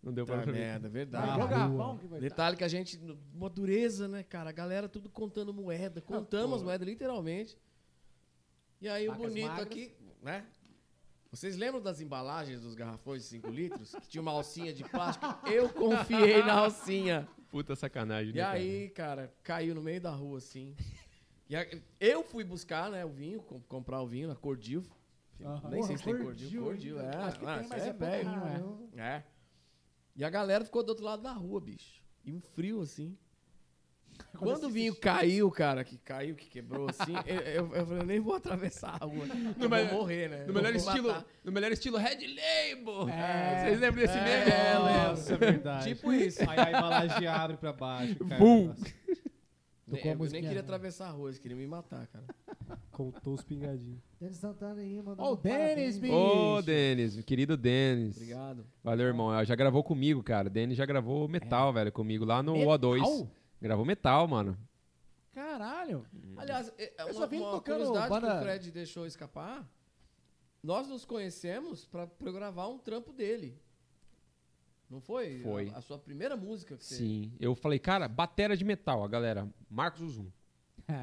[0.01, 0.57] Não deu pra Puta ver.
[0.59, 1.99] merda, Vai verdade.
[1.99, 2.99] que vai Detalhe que a gente,
[3.33, 4.49] uma dureza, né, cara?
[4.49, 6.01] A galera tudo contando moeda.
[6.01, 7.57] Contamos as moedas, literalmente.
[8.81, 9.65] E aí o Vacas bonito magras.
[9.67, 10.45] aqui, né?
[11.29, 13.93] Vocês lembram das embalagens dos garrafões de 5 litros?
[13.95, 15.25] Que tinha uma alcinha de plástico?
[15.47, 17.27] Eu confiei na alcinha.
[17.49, 18.53] Puta sacanagem, E né, cara?
[18.57, 20.75] aí, cara, caiu no meio da rua, assim.
[21.47, 21.67] E a-
[21.99, 24.83] eu fui buscar, né, o vinho, com- comprar o vinho na Cordil.
[25.43, 25.69] Aham.
[25.69, 26.61] Nem sei se tem Cordil.
[26.61, 27.15] Cordil Cordil, é.
[27.17, 28.29] Acho que Ah, tem, mas é é velho.
[28.29, 29.01] pouquinho, é.
[29.17, 29.23] É.
[30.15, 32.01] E a galera ficou do outro lado da rua, bicho.
[32.25, 33.17] E um frio assim.
[34.37, 38.05] Quando o vinho caiu, cara, que caiu, que quebrou assim, eu, eu, eu falei, eu
[38.05, 39.25] nem vou atravessar a rua.
[39.59, 40.45] eu melhor- vou morrer, né?
[40.45, 41.25] No melhor, estilo, matar.
[41.43, 43.09] no melhor estilo Red Label!
[43.09, 43.63] É.
[43.65, 44.51] Vocês lembram desse É, meme?
[44.51, 45.09] é, lembro.
[45.09, 45.95] Nossa, é verdade.
[45.95, 46.41] Tipo isso.
[46.47, 48.15] Aí a embalagem abre pra baixo.
[48.25, 48.37] cai
[49.95, 52.25] A Eu nem queria atravessar a rua, eles queriam me matar, cara.
[52.91, 53.99] Contou os pingadinhos.
[54.19, 56.13] Denis Santana aí, mandando Ó, o Denis, bicho.
[56.13, 58.15] Ô, Denis, meu querido Denis.
[58.15, 58.65] Obrigado.
[58.83, 59.43] Valeu, irmão.
[59.43, 60.49] Já gravou comigo, cara.
[60.49, 62.77] Denis já gravou metal, velho, comigo lá no Metal?
[62.79, 63.27] O2.
[63.61, 64.57] Gravou metal, mano.
[65.33, 66.05] Caralho.
[66.37, 69.05] Aliás, é- é Eu só uma, vi ele uma tocando curiosidade que o Fred deixou
[69.05, 69.67] escapar
[70.63, 73.59] nós nos conhecemos pra, pra eu gravar um trampo dele.
[74.91, 75.39] Não foi?
[75.39, 75.69] Foi.
[75.69, 76.95] A, a sua primeira música que você...
[76.95, 77.31] Sim.
[77.39, 79.47] Eu falei, cara, batera de metal, a galera.
[79.69, 80.27] Marcos Uzum.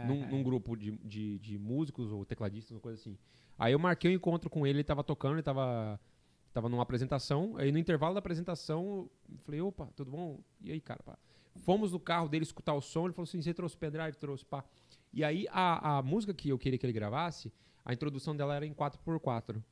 [0.07, 3.17] num, num grupo de, de, de músicos ou tecladistas, uma coisa assim.
[3.59, 5.99] Aí eu marquei um encontro com ele, ele tava tocando, ele tava,
[6.53, 7.57] tava numa apresentação.
[7.57, 10.39] Aí no intervalo da apresentação, eu falei, opa, tudo bom?
[10.61, 11.19] E aí, cara, pá?
[11.57, 14.19] Fomos no carro dele escutar o som, ele falou assim, você trouxe pendrive?
[14.19, 14.63] Trouxe, pá.
[15.15, 17.51] E aí a, a música que eu queria que ele gravasse,
[17.87, 19.63] a introdução dela era em 4x4.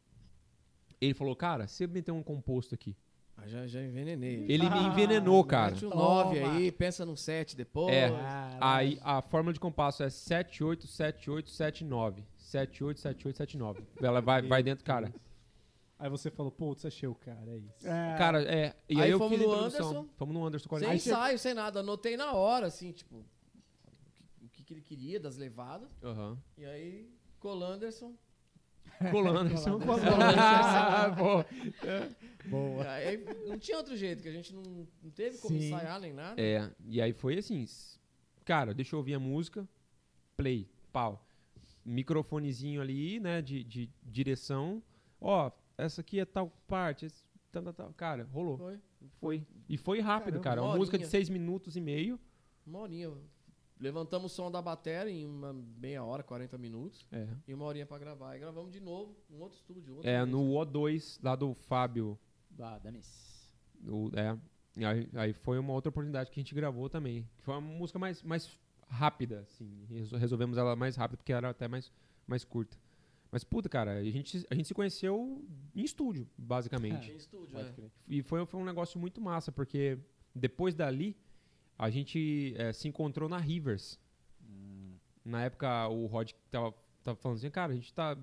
[0.98, 2.97] Ele falou, cara, você meteu um composto aqui.
[3.36, 4.46] Ah, já, já envenenei.
[4.48, 5.72] Ele me envenenou, cara.
[5.72, 6.24] Mete um Toma.
[6.24, 7.94] 9 aí, pensa num 7 depois.
[7.94, 8.08] É.
[8.10, 8.56] Caralho.
[8.60, 12.24] Aí a fórmula de compasso é 787879.
[12.36, 13.82] 787879.
[14.00, 15.12] Ela vai, vai dentro, cara.
[15.98, 17.88] Aí você falou, putz, achei o cara, é isso.
[17.88, 18.16] É.
[18.18, 18.76] Cara, é.
[18.88, 19.54] E aí, Aí eu fomos fiz no.
[19.54, 20.06] Anderson.
[20.16, 20.94] Fomos no Anderson Sem 40.
[20.94, 21.80] ensaio, sem nada.
[21.80, 23.24] Anotei na hora, assim, tipo,
[24.42, 25.88] o que, o que ele queria das levadas.
[26.02, 26.36] Aham.
[26.58, 27.10] E aí,
[27.40, 28.12] Colanderson.
[29.10, 29.78] Com o Anderson.
[29.78, 29.86] Pô.
[32.48, 32.89] Boa.
[32.90, 34.62] Aí não tinha outro jeito, que a gente não,
[35.02, 35.66] não teve como Sim.
[35.66, 36.40] ensaiar nem nada.
[36.40, 37.64] É, e aí foi assim,
[38.44, 39.68] cara, deixa eu ouvir a música,
[40.36, 41.23] play, pau.
[41.85, 44.82] Microfonezinho ali, né, de, de direção.
[45.20, 47.93] Ó, essa aqui é tal parte, esse- tal, tal, tal.
[47.94, 48.59] Cara, rolou.
[48.59, 48.81] Foi.
[49.20, 49.47] Foi.
[49.68, 50.62] E foi rápido, Caramba, cara.
[50.62, 52.18] Uma uma música de seis minutos e meio.
[52.66, 53.12] Uma horinha.
[53.78, 57.06] Levantamos o som da bateria em uma meia hora, 40 minutos.
[57.12, 57.28] É.
[57.47, 58.35] E uma horinha pra gravar.
[58.35, 59.97] E gravamos de novo, um outro estúdio.
[59.97, 60.36] outra É, música.
[60.36, 62.18] no O2, lá do Fábio.
[62.60, 63.50] Ah, da Miss.
[63.86, 64.36] o- é.
[64.78, 67.26] E Aí, aí foi uma outra oportunidade que a gente gravou também.
[67.38, 68.58] Que foi uma música mais, mais
[68.88, 69.86] rápida, assim.
[69.88, 71.90] Resol- Resolvemos ela mais rápida, porque era até mais,
[72.26, 72.76] mais curta.
[73.32, 77.10] Mas, puta, cara, a gente, a gente se conheceu em estúdio, basicamente.
[77.10, 77.62] Em estúdio, é.
[78.06, 79.98] E foi, foi um negócio muito massa, porque
[80.34, 81.16] depois dali,
[81.78, 83.98] a gente eh, se encontrou na Rivers.
[85.24, 86.72] Na época, o Rod tava,
[87.02, 88.16] tava falando assim, cara, a gente tá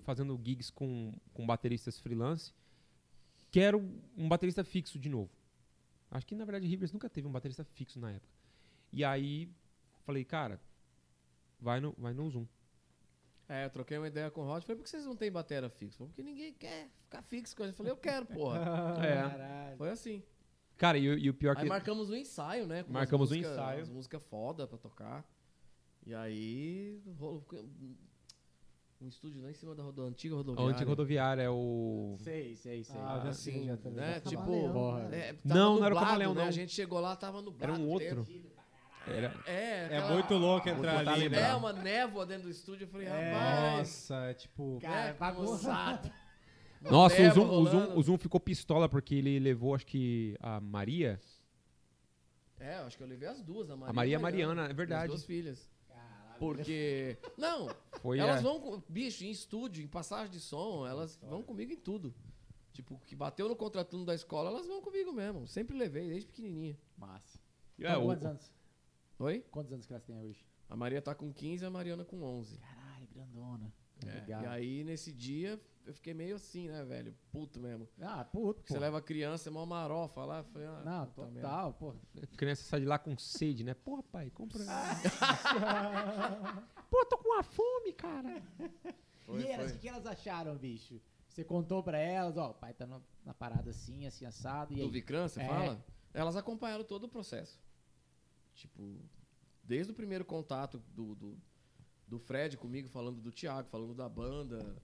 [0.00, 2.52] fazendo gigs com, com bateristas freelance.
[3.50, 3.78] Quero
[4.16, 5.30] um baterista fixo de novo.
[6.10, 8.32] Acho que, na verdade, Rivers nunca teve um baterista fixo na época.
[8.92, 9.48] E aí,
[10.04, 10.60] falei, cara,
[11.60, 12.46] vai no, vai no Zoom.
[13.48, 14.62] É, eu troquei uma ideia com o Rod.
[14.62, 15.98] Falei, por que vocês não têm bateria fixa?
[15.98, 17.72] Falei, porque ninguém quer ficar fixo com ele.
[17.72, 18.60] Eu falei, eu quero, porra.
[19.72, 19.76] É.
[19.76, 20.22] Foi assim.
[20.76, 21.68] Cara, e, o- e o pior Aí que...
[21.68, 22.84] marcamos um ensaio, né?
[22.88, 23.78] Marcamos um música- ensaio.
[23.80, 25.24] umas músicas foda pra tocar.
[26.06, 27.44] E aí, rolou
[29.00, 30.72] um estúdio lá em cima da rodo, antiga A rodoviária.
[30.74, 32.16] antiga rodoviária é o...
[32.18, 33.00] Sei, sei, sei.
[33.00, 34.00] Ah, já assim, sei, já também.
[34.00, 34.14] né?
[34.14, 35.08] Já Tipo, Camaleão, porra.
[35.14, 36.40] é, tava Não, não era o nublado, Camaleão, né?
[36.42, 36.48] não.
[36.48, 37.72] A gente chegou lá, tava nublado.
[37.72, 38.26] Era um outro.
[39.06, 41.40] Era, É, É aquela- muito louco entrar ali, lembrar.
[41.40, 41.48] né?
[41.50, 42.84] É, uma névoa dentro do estúdio.
[42.84, 43.32] Eu falei, É.
[43.32, 43.78] rapaz.
[43.78, 44.78] Nossa, é tipo...
[44.82, 46.12] Cara, né, bagunçado.
[46.82, 50.60] Nossa, o Zoom, o, Zoom, o Zoom ficou pistola porque ele levou, acho que, a
[50.60, 51.18] Maria.
[52.58, 54.72] É, acho que eu levei as duas, a Maria, A Maria e a Mariana, é
[54.74, 55.08] verdade.
[55.08, 55.70] duas filhas.
[56.40, 57.18] Porque.
[57.36, 57.68] Não,
[58.00, 58.58] Foi, elas é, vão.
[58.60, 62.14] com- Bicho, em estúdio, em passagem de som, elas vão comigo em tudo.
[62.72, 65.46] Tipo, que bateu no contraturno da escola, elas vão comigo mesmo.
[65.46, 66.78] Sempre levei, desde pequenininha.
[66.96, 67.38] Massa.
[67.78, 68.52] é, Então, o- quantos anos?
[69.18, 69.44] Oi?
[69.50, 70.42] Quantos anos que elas têm hoje?
[70.68, 72.56] A Maria tá com 15 e a Mariana com 11.
[72.58, 73.72] Caralho, grandona.
[74.06, 74.42] É, Legal.
[74.42, 75.60] E aí, nesse dia,
[75.90, 77.14] eu fiquei meio assim, né, velho?
[77.32, 77.88] Puto mesmo.
[78.00, 78.80] Ah, puto, Porque você pô.
[78.84, 80.42] leva a criança, é mó marofa lá.
[80.44, 81.94] Falei, ah, Não, total, pô.
[82.22, 83.74] a criança sai de lá com sede, né?
[83.74, 84.64] Porra, pai, compra.
[86.90, 88.42] Pô, tô com uma fome, cara.
[89.24, 91.00] Foi, e elas, o que, elas acharam, bicho?
[91.28, 92.86] Você contou pra elas, ó, o pai tá
[93.24, 94.90] na parada assim, assim, assado, e Do aí?
[94.90, 95.46] Vicran, você É.
[95.46, 95.84] fala?
[96.12, 97.60] Elas acompanharam todo o processo.
[98.54, 98.96] Tipo,
[99.62, 101.38] desde o primeiro contato do, do,
[102.06, 104.76] do Fred comigo, falando do Thiago, falando da banda.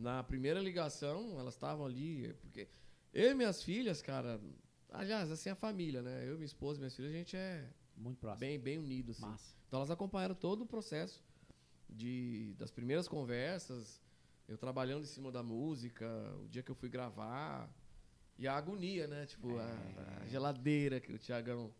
[0.00, 2.32] Na primeira ligação, elas estavam ali.
[2.40, 2.68] Porque
[3.12, 4.40] eu e minhas filhas, cara.
[4.90, 6.24] Aliás, assim, a família, né?
[6.26, 8.40] Eu, minha esposa e minhas filhas, a gente é Muito próximo.
[8.40, 9.22] bem, bem unido, assim.
[9.22, 9.54] Massa.
[9.68, 11.22] Então elas acompanharam todo o processo
[11.88, 14.02] de, das primeiras conversas,
[14.48, 16.06] eu trabalhando em cima da música,
[16.42, 17.70] o dia que eu fui gravar,
[18.38, 19.26] e a agonia, né?
[19.26, 21.70] Tipo, a, a geladeira que o Tiagão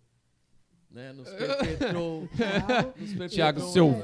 [0.90, 2.22] né, nos perpetrou.
[2.22, 2.30] nos
[3.10, 3.94] perpetrou Thiago, seu-.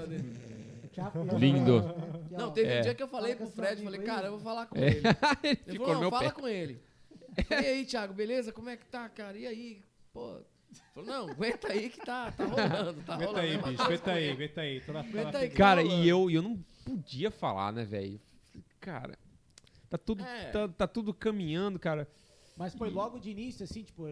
[1.38, 1.82] Lindo.
[2.30, 2.78] Não, teve É.
[2.78, 4.06] um dia que eu falei Fala com pro Fred, falei, aí.
[4.06, 4.86] cara, eu vou falar com É.
[4.88, 5.00] ele.
[5.44, 6.40] Ele Ele falou, não, fala pé.
[6.40, 6.80] com ele.
[7.50, 8.52] E aí, Thiago, beleza?
[8.52, 9.36] Como é que tá, cara?
[9.36, 9.82] E aí?
[10.12, 10.40] Pô.
[10.94, 13.02] Falou, não, aguenta aí que tá, tá rolando.
[13.02, 13.38] Tá Aguenta rolando.
[13.40, 14.80] aí, mesma bicho, aguenta aí, aguenta aí.
[14.80, 17.84] Tô na, Aguenta aí que Cara, tá e eu, e eu não podia falar, né,
[17.84, 18.20] velho?
[18.80, 19.18] Cara,
[19.90, 20.50] tá tudo, É.
[20.50, 22.08] tá, tá tudo caminhando, cara.
[22.56, 24.06] Mas foi logo de início, assim, tipo,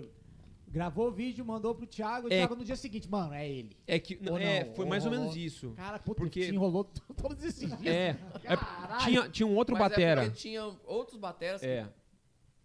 [0.75, 2.39] gravou o vídeo, mandou pro Thiago, e o É.
[2.39, 3.77] Thiago no dia seguinte, mano, é ele.
[3.87, 5.25] É que, Ou é, não, foi ou mais ou rolou.
[5.27, 5.71] menos isso.
[5.77, 6.85] Cara, puta, Porque- te enrolou
[7.17, 7.95] todos esses dias.
[7.95, 8.09] É,
[8.43, 9.05] é Caralho.
[9.05, 10.25] tinha, tinha um outro Mas batera.
[10.27, 11.89] É tinha outros bateras que, É,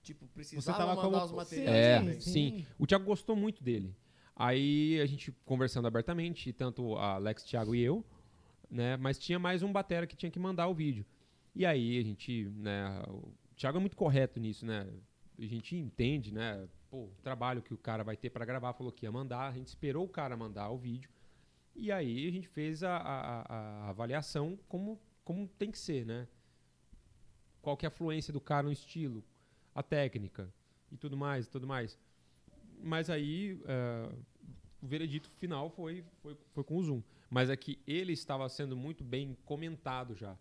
[0.01, 1.75] tipo, Você precisavam tava mandar como- os Sim, materiais.
[1.77, 2.19] é, também.
[2.19, 2.31] sim.
[2.31, 2.65] sim.
[2.79, 3.95] O Thiago gostou muito dele.
[4.35, 8.03] Aí a gente conversando abertamente, tanto a Alex, Thiago e eu,
[8.71, 8.97] né?
[8.97, 11.05] Mas tinha mais um batera que tinha que mandar o vídeo.
[11.55, 14.87] E aí a gente, né, o Thiago é muito correto nisso, né?
[15.37, 18.91] A gente entende, né, pô, o trabalho que o cara vai ter para gravar, falou
[18.91, 21.09] que ia mandar, a gente esperou o cara mandar o vídeo.
[21.75, 26.27] E aí a gente fez a, a- a- avaliação como, como tem que ser, né?
[27.61, 29.23] Qual que é a fluência do cara no estilo,
[29.75, 30.51] a técnica
[30.91, 31.97] e tudo mais, tudo mais.
[32.81, 34.09] Mas aí eh,
[34.81, 37.01] o veredito final foi, foi, foi com o Zoom.
[37.29, 40.37] Mas é que ele estava sendo muito bem comentado já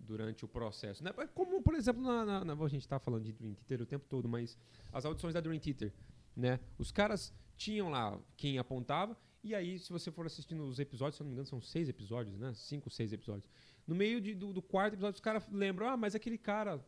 [0.00, 1.02] durante o processo.
[1.04, 1.12] Né?
[1.34, 4.06] Como, por exemplo, na, na- na- a gente está falando de Dream Theater o tempo
[4.08, 4.58] todo, mas
[4.92, 5.92] as audições da Dream Theater,
[6.36, 6.58] né?
[6.78, 11.22] Os caras tinham lá quem apontava, e aí, se você for assistindo os episódios, se
[11.22, 12.52] eu não me engano, são seis episódios, né?
[12.54, 13.48] Cinco, seis episódios.
[13.86, 16.84] No meio de- do, do quarto episódio, os caras lembram, ah, mas aquele cara.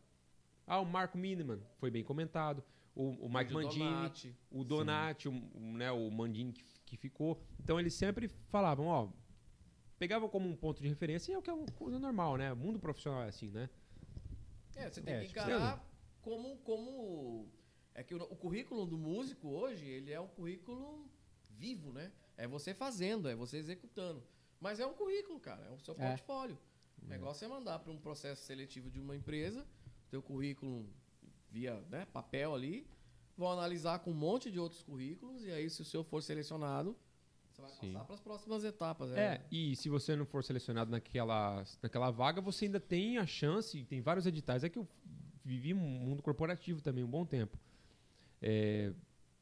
[0.67, 2.63] Ah, o Marco Miniman foi bem comentado.
[2.95, 4.35] O, o Mike Vídeo Mandini, Donati.
[4.51, 7.41] o Donati, o, o, né, o Mandini que, que ficou.
[7.59, 9.09] Então eles sempre falavam, ó,
[10.03, 12.51] pegavam como um ponto de referência e é o que é uma coisa normal, né?
[12.51, 13.69] O mundo profissional é assim, né?
[14.75, 15.81] É, você tem É, que tipo, encarar
[16.21, 17.47] como, como.
[17.95, 21.09] É que o, o currículo do músico hoje, ele é um currículo
[21.51, 22.11] vivo, né?
[22.35, 24.21] É você fazendo, é você executando.
[24.59, 26.09] Mas é um currículo, cara, é o seu É.
[26.09, 26.57] portfólio.
[27.01, 29.65] O negócio é mandar para um processo seletivo de uma empresa,
[30.09, 30.85] teu currículo
[31.49, 32.85] via né, papel ali,
[33.37, 36.93] vão analisar com um monte de outros currículos, e aí, se o seu for selecionado,
[37.53, 37.93] você vai Sim.
[37.93, 39.11] passar para as próximas etapas.
[39.11, 43.83] É, e se você não for selecionado naquela, naquela vaga, você ainda tem a chance,
[43.85, 44.63] tem vários editais.
[44.63, 44.87] É que eu
[45.45, 47.57] vivi um mundo corporativo também um bom tempo.
[48.41, 48.91] É,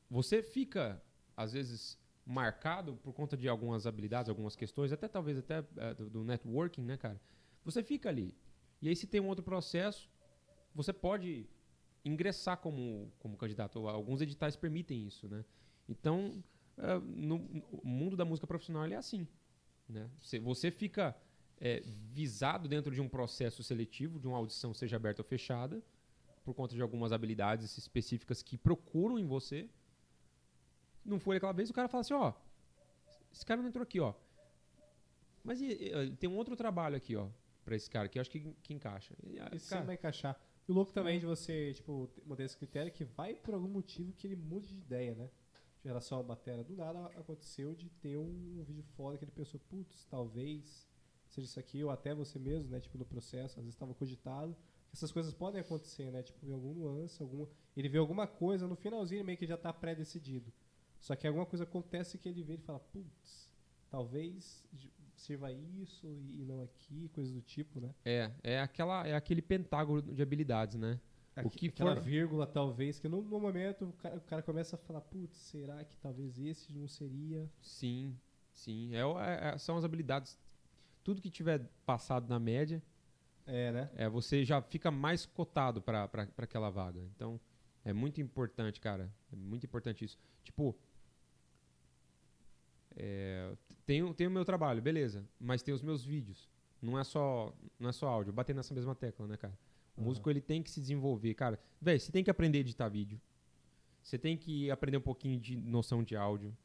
[0.09, 1.01] você fica,
[1.37, 6.09] às vezes, marcado por conta de algumas habilidades, algumas questões, até talvez até é, do,
[6.09, 7.19] do networking, né, cara?
[7.63, 8.35] Você fica ali.
[8.81, 10.09] E aí, se tem um outro processo,
[10.75, 11.47] você pode
[12.03, 13.87] ingressar como, como candidato.
[13.87, 15.45] Alguns editais permitem isso, né?
[15.87, 19.27] Então, é, no, no mundo da música profissional ele é assim.
[19.87, 20.09] Né?
[20.21, 21.15] Você, você fica
[21.59, 21.81] é,
[22.13, 25.81] visado dentro de um processo seletivo, de uma audição, seja aberta ou fechada,
[26.43, 29.69] por conta de algumas habilidades específicas que procuram em você.
[31.05, 32.33] Não foi aquela vez, o cara fala assim, ó,
[33.31, 34.13] esse cara não entrou aqui, ó.
[35.43, 37.27] Mas e- e- tem um outro trabalho aqui, ó,
[37.65, 39.13] pra esse cara, que eu acho que, que encaixa.
[39.23, 40.39] E, ah, Isso cara, vai encaixar.
[40.67, 43.67] E o louco também de você, tipo, manter esse critério é que vai por algum
[43.67, 45.29] motivo que ele mude de ideia, né?
[45.81, 46.63] De relação à bateria.
[46.63, 50.87] Do nada aconteceu de ter um, vídeo foda que ele pensou, putz, talvez
[51.27, 52.79] seja isso aqui, ou até você mesmo, né?
[52.79, 54.55] Tipo, no processo, às vezes estava cogitado.
[54.93, 56.21] Essas coisas podem acontecer, né?
[56.21, 57.47] Tipo, em algum nuance, alguma...
[57.75, 60.51] ele vê alguma coisa, no finalzinho meio que já tá pré-decidido.
[60.99, 63.49] Só que alguma coisa acontece que ele vê e fala, putz,
[63.89, 64.63] talvez
[65.15, 67.93] sirva isso e não aqui, coisas do tipo, né?
[68.03, 70.99] é, é, aquela, é aquele pentágono de habilidades, né?
[71.37, 74.75] O que Aquela for- vírgula, talvez, que no, no momento o cara, o cara começa
[74.75, 77.49] a falar, putz, será que talvez esse não seria?
[77.61, 78.17] Sim,
[78.51, 78.93] sim.
[78.93, 80.37] É, é- é- são as habilidades.
[81.03, 82.83] Tudo que tiver passado na média,
[83.47, 83.89] É, né?
[83.95, 86.99] é, você já fica mais cotado para aquela vaga.
[87.15, 87.39] Então,
[87.85, 89.09] é muito importante, cara.
[89.31, 90.19] É muito importante isso.
[90.43, 90.77] Tipo,
[92.95, 93.55] é,
[93.85, 95.25] tem, o- tem o meu trabalho, beleza.
[95.39, 96.49] Mas tem os meus vídeos.
[96.81, 98.33] Não é só, não é só áudio.
[98.33, 99.57] Bater nessa mesma tecla, né, cara?
[99.95, 101.33] O músico, ele tem que se desenvolver.
[101.33, 103.19] Cara, velho, você tem que aprender a editar vídeo.
[104.01, 106.55] Você tem que aprender um pouquinho de noção de áudio.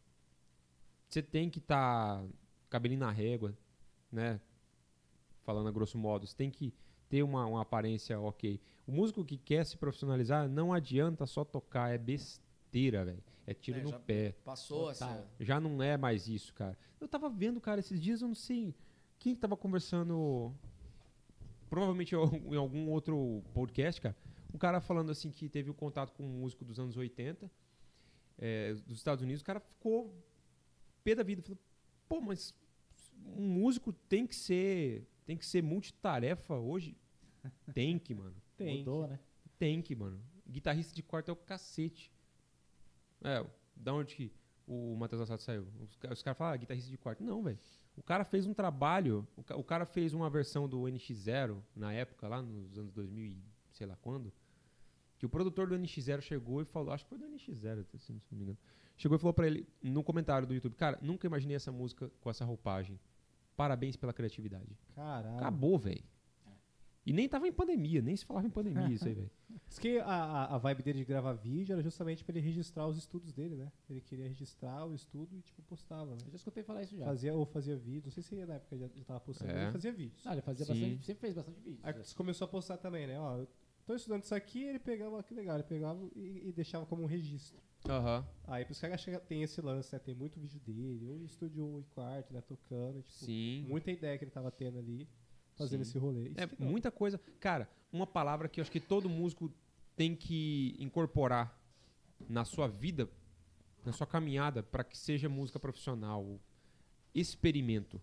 [1.08, 2.24] Você tem que estar
[2.70, 3.56] cabelinho na régua,
[4.10, 4.40] né?
[5.42, 6.26] Falando a grosso modo.
[6.26, 6.72] Você tem que
[7.08, 8.60] ter uma, uma aparência ok.
[8.86, 13.22] O músico que quer se profissionalizar, não adianta só tocar, é besteira, velho.
[13.46, 14.34] É tiro É, no pé.
[14.44, 15.24] Passou essa.
[15.38, 16.76] Já não é mais isso, cara.
[17.00, 18.74] Eu tava vendo, cara, esses dias, eu não sei
[19.18, 20.52] quem que tava conversando.
[21.68, 24.16] Provavelmente em algum- outro podcast, cara.
[24.54, 27.50] Um cara falando assim que teve o contato com um músico dos anos 80,
[28.38, 29.42] é, dos Estados Unidos.
[29.42, 30.14] O cara ficou
[31.04, 31.42] pé da vida.
[31.42, 31.58] Falou,
[32.08, 32.54] pô, mas
[33.36, 35.06] um músico tem que ser.
[35.26, 36.96] Tem que ser multitarefa hoje?
[37.74, 38.34] Tem que, mano.
[38.56, 38.78] Tem.
[38.78, 39.18] Mudou, né?
[39.58, 40.20] Tem que, mano.
[40.48, 42.12] Guitarrista de quarto é o cacete.
[43.22, 44.32] É, da onde que
[44.66, 45.66] o Matheus Assato saiu?
[45.80, 47.24] Os, os caras falam, ah, guitarrista de quarto.
[47.24, 47.58] Não, velho.
[47.96, 51.92] O cara fez um trabalho, o, ca- o cara fez uma versão do NX0 na
[51.92, 53.38] época, lá nos anos 2000 e
[53.72, 54.32] sei lá quando,
[55.18, 58.20] que o produtor do NX0 chegou e falou, acho que foi do NX0, se não
[58.32, 58.58] me engano.
[58.98, 62.30] Chegou e falou pra ele, no comentário do YouTube, cara, nunca imaginei essa música com
[62.30, 62.98] essa roupagem.
[63.56, 64.76] Parabéns pela criatividade.
[64.94, 65.36] Caralho.
[65.36, 66.04] Acabou, velho.
[67.06, 69.30] E nem tava em pandemia, nem se falava em pandemia isso aí, velho.
[69.68, 72.86] Diz que a, a, a vibe dele de gravar vídeo era justamente pra ele registrar
[72.86, 73.70] os estudos dele, né?
[73.88, 76.18] Ele queria registrar o estudo e, tipo, postava, né?
[76.24, 77.04] Eu já escutei falar isso já.
[77.04, 79.54] Fazia, ou fazia vídeo, não sei se na época já, já tava postando, É.
[79.54, 80.24] mas ele fazia vídeos.
[80.24, 80.72] Não, ele fazia Sim.
[80.72, 81.80] bastante, sempre fez bastante vídeo.
[81.82, 83.18] Aí você começou a postar também, né?
[83.20, 83.48] Ó, eu
[83.86, 87.06] tô estudando isso aqui, ele pegava, que legal, ele pegava e, e deixava como um
[87.06, 87.58] registro.
[87.88, 88.26] Aham.
[88.48, 89.98] Aí pros caras chega- tem esse lance, né?
[90.00, 92.40] Tem muito vídeo dele, ou em estúdio ou em quarto, né?
[92.40, 93.64] Tocando, tipo, Sim.
[93.68, 95.08] muita ideia que ele tava tendo ali.
[95.56, 95.90] Fazendo Sim.
[95.90, 96.28] esse rolê.
[96.28, 96.68] Isso É, legal.
[96.70, 97.20] muita coisa.
[97.40, 99.52] Cara, uma palavra que eu acho que todo músico
[99.96, 101.58] tem que incorporar
[102.28, 103.08] na sua vida,
[103.84, 106.38] na sua caminhada, para que seja música profissional.
[107.14, 108.00] Experimento.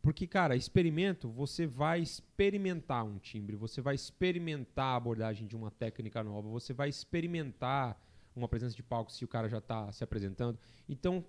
[0.00, 5.70] Porque, cara, experimento, você vai experimentar um timbre, você vai experimentar a abordagem de uma
[5.70, 8.00] técnica nova, você vai experimentar
[8.34, 10.58] uma presença de palco se o cara já está se apresentando.
[10.88, 11.24] Então,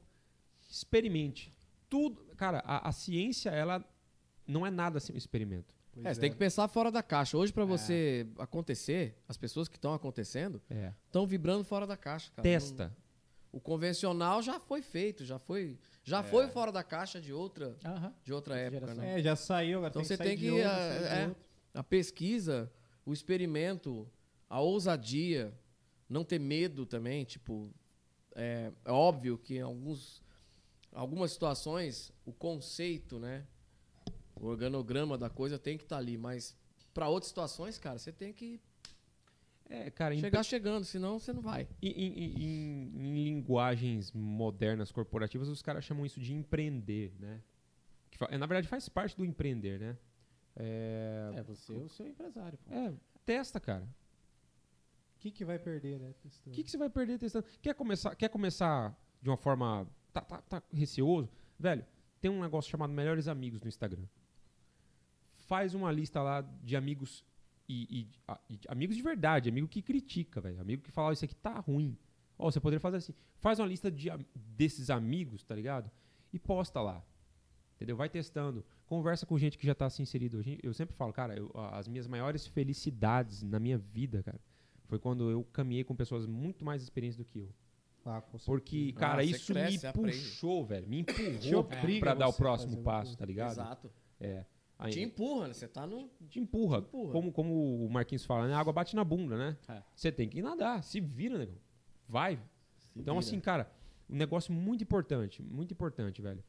[0.69, 1.53] experimente.
[1.87, 3.85] Tudo, cara, a, a ciência, ela
[4.47, 5.73] não é nada sem experimento.
[5.91, 7.37] Pois É, você tem que pensar fora da caixa.
[7.37, 10.91] Hoje, pra você acontecer, as pessoas que estão acontecendo É.
[11.05, 12.41] estão vibrando fora da caixa, cara.
[12.43, 12.87] Testa.
[12.87, 13.03] Não-
[13.51, 18.11] o convencional já foi feito, já foi, já foi fora da caixa de outra, Aham.
[18.23, 19.03] de outra época, geração.
[19.03, 19.19] né?
[19.19, 21.27] É, já saiu, agora Então tem você que tem de que, outro, é.
[21.27, 21.43] outro.
[21.75, 22.71] A pesquisa,
[23.05, 24.09] o experimento,
[24.49, 25.53] a ousadia,
[26.09, 27.69] não ter medo também, tipo,
[28.35, 30.23] é, é óbvio que em alguns,
[30.91, 33.45] algumas situações o conceito, né,
[34.43, 36.55] o organograma da coisa tem que estar ali, mas
[36.93, 38.59] para outras situações, cara, você tem que
[39.69, 41.67] É, cara, em, chegar chegando, senão você não vai.
[41.81, 47.41] em- em- em- em linguagens modernas corporativas, os caras chamam isso de empreender, né?
[48.11, 49.97] Que fa- é, na verdade, faz parte do empreender, né?
[50.55, 52.59] É, É, você é o seu empresário.
[52.59, 52.73] pô.
[52.73, 52.93] é,
[53.25, 53.87] testa, cara.
[55.15, 56.09] O que, que vai perder, né?
[56.09, 56.53] O Testando.
[56.55, 57.45] que, que você vai perder testando?
[57.61, 59.87] Quer começar, quer começar de uma forma.
[60.11, 61.29] Tá, tá, tá receoso?
[61.57, 61.83] Velho,
[62.19, 64.03] tem um negócio chamado Melhores Amigos no Instagram.
[65.47, 67.23] Faz uma lista lá de amigos
[67.67, 70.59] e, e- e amigos de verdade, amigo que critica, velho.
[70.61, 71.97] Amigo que fala, "Ó, isso aqui tá ruim.
[72.37, 73.13] Ó, você poderia fazer assim.
[73.39, 75.89] Faz uma lista de, desses amigos, tá ligado?
[76.31, 77.03] E posta lá.
[77.75, 77.95] Entendeu?
[77.97, 78.63] Vai testando.
[78.85, 80.41] Conversa com gente que já tá se inserido.
[80.41, 84.39] Gente- Eu sempre falo, cara, eu- as minhas maiores felicidades na minha vida, cara,
[84.85, 87.49] foi quando eu caminhei com pessoas muito mais experientes do que eu.
[88.05, 88.21] Ah.
[88.45, 90.17] Porque, Ah, cara, você isso cresce, me aprende.
[90.17, 90.87] puxou, velho.
[90.87, 90.99] Me
[91.53, 93.17] empurrou obriga pra dar o próximo passo, coisa.
[93.17, 93.51] tá ligado?
[93.51, 93.91] Exato.
[94.19, 94.45] É.
[94.79, 95.53] Aí, Te empurra, né?
[95.53, 96.09] Você tá no.
[96.29, 96.81] te empurra.
[96.81, 97.11] Te empurra.
[97.13, 98.53] Como, como o Marquinhos fala, né?
[98.53, 99.57] A água bate na bunda, né?
[99.67, 99.81] É.
[99.95, 100.83] Você tem que nadar.
[100.83, 101.55] Se vira, negão.
[102.07, 102.33] Vai.
[102.95, 103.19] então, vira.
[103.27, 103.71] assim, cara,
[104.09, 106.43] um negócio muito importante, muito importante, velho.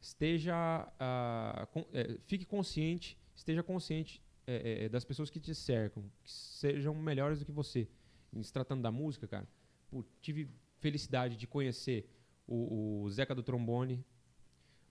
[0.00, 0.54] Esteja.
[0.98, 6.30] ah, com- é, fique consciente, esteja consciente é, é, das pessoas que te cercam, que
[6.32, 7.88] sejam melhores do que você.
[8.32, 9.46] Em se tratando da música, cara,
[9.90, 12.08] pô, tive felicidade de conhecer
[12.46, 14.04] o, o Zeca do Trombone,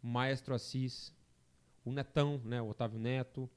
[0.02, 1.14] Maestro Assis,
[1.86, 3.50] o Netão, né, o Otávio Neto,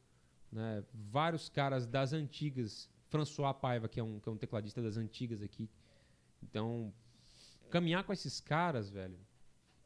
[0.50, 4.96] né, vários caras das antigas, François Paiva, que é um, que é um tecladista das
[4.96, 5.70] antigas aqui.
[6.42, 6.92] Então,
[7.70, 9.18] caminhar com esses caras, velho,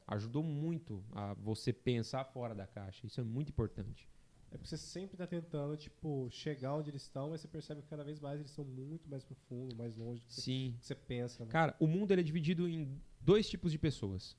[0.06, 3.06] ajudou muito a você pensar fora da caixa.
[3.06, 4.08] Isso é muito importante.
[4.50, 7.88] É porque você sempre tá tentando, tipo, chegar onde eles estão, mas você percebe que
[7.88, 10.76] cada vez mais eles são muito mais profundos, mais longe do que você, Sim.
[10.80, 11.50] que você pensa, né?
[11.52, 14.36] Cara, o mundo ele é dividido em dois tipos de pessoas: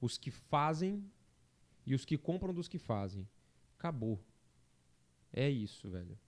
[0.00, 1.04] os que fazem
[1.86, 3.26] e os que compram dos que fazem.
[3.78, 4.18] Acabou.
[5.32, 6.18] É isso, velho.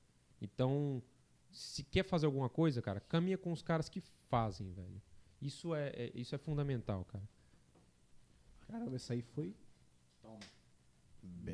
[0.41, 1.03] Então,
[1.51, 5.01] se quer fazer alguma coisa, cara, caminha com os caras que fazem, velho.
[5.41, 7.25] Isso é, é- isso é fundamental, cara.
[8.69, 9.55] Caramba, isso aí foi.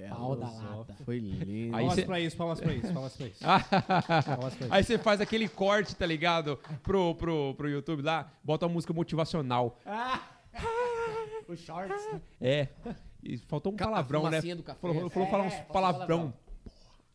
[0.09, 0.95] Pau da lata.
[1.05, 1.75] Foi lindo.
[1.77, 3.41] Aí palmas cê- pra isso, palmas pra isso, palmas pra isso.
[4.27, 4.75] palmas pra isso.
[4.75, 6.57] Aí você faz aquele corte, tá ligado?
[6.83, 9.79] Pro, pro, pro YouTube lá, bota uma música motivacional.
[11.49, 12.05] Os shorts.
[12.13, 12.21] né?
[12.41, 12.69] É.
[13.25, 14.41] E faltou um palavrão, né?
[14.55, 14.81] do café.
[14.81, 16.35] Falou, falou falar uns É, faltou palavrão.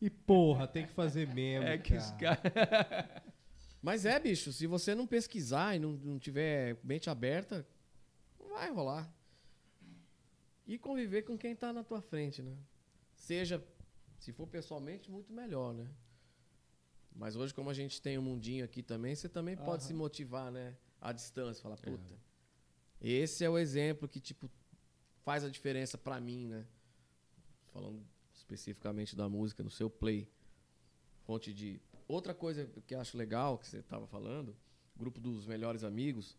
[0.00, 1.68] E porra, tem que fazer mesmo.
[1.68, 2.36] É que os cara.
[2.36, 3.22] caras.
[3.80, 7.66] Mas é, bicho, se você não pesquisar e não, não tiver mente aberta,
[8.38, 9.10] não vai rolar.
[10.66, 12.56] E conviver com quem tá na tua frente, né?
[13.14, 13.64] Seja,
[14.18, 15.88] se for pessoalmente, muito melhor, né?
[17.14, 20.50] Mas hoje, como a gente tem um mundinho aqui também, você também pode se motivar,
[20.50, 20.76] né?
[21.00, 22.14] À distância, falar, puta.
[23.00, 24.50] Esse é o exemplo que, tipo,
[25.30, 26.66] faz a diferença pra mim, né?
[27.72, 30.28] Falando especificamente da música, no seu play.
[31.22, 31.80] Fonte de.
[32.08, 34.56] Outra coisa que eu acho legal, que você estava falando,
[34.96, 36.36] grupo dos melhores amigos.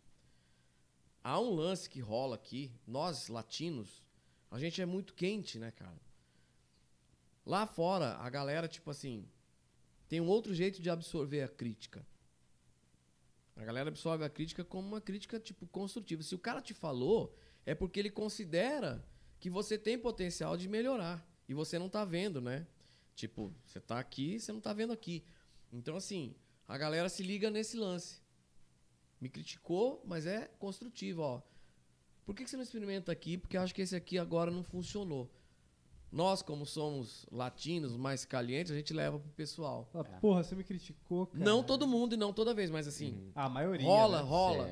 [1.24, 4.04] Há um lance que rola aqui, nós latinos,
[4.50, 6.02] a gente é muito quente, né, cara?
[7.46, 9.26] Lá fora, a galera, tipo assim,
[10.10, 12.06] tem um outro jeito de absorver a crítica.
[13.62, 16.24] A galera absorve a crítica como uma crítica, tipo, construtiva.
[16.24, 19.06] Se o cara te falou, é porque ele considera
[19.40, 21.24] que você tem potencial de melhorar.
[21.48, 22.66] E você não tá vendo, né?
[23.16, 25.24] Tipo, você tá aqui, você não tá vendo aqui.
[25.72, 26.34] Então, assim,
[26.68, 28.20] a galera se liga nesse lance.
[29.20, 31.44] Me criticou, mas é construtivo, ó.
[32.26, 33.38] Por que que você não experimenta aqui?
[33.38, 35.32] Porque acho que esse aqui agora não funcionou.
[36.12, 39.90] Nós, como somos latinos, mais calientes, a gente leva pro pessoal.
[39.94, 41.44] Ah, Porra, você me criticou, cara.
[41.44, 43.86] Não todo mundo e não toda vez, mas assim, A maioria.
[43.88, 44.28] rola, né?
[44.28, 44.68] rola.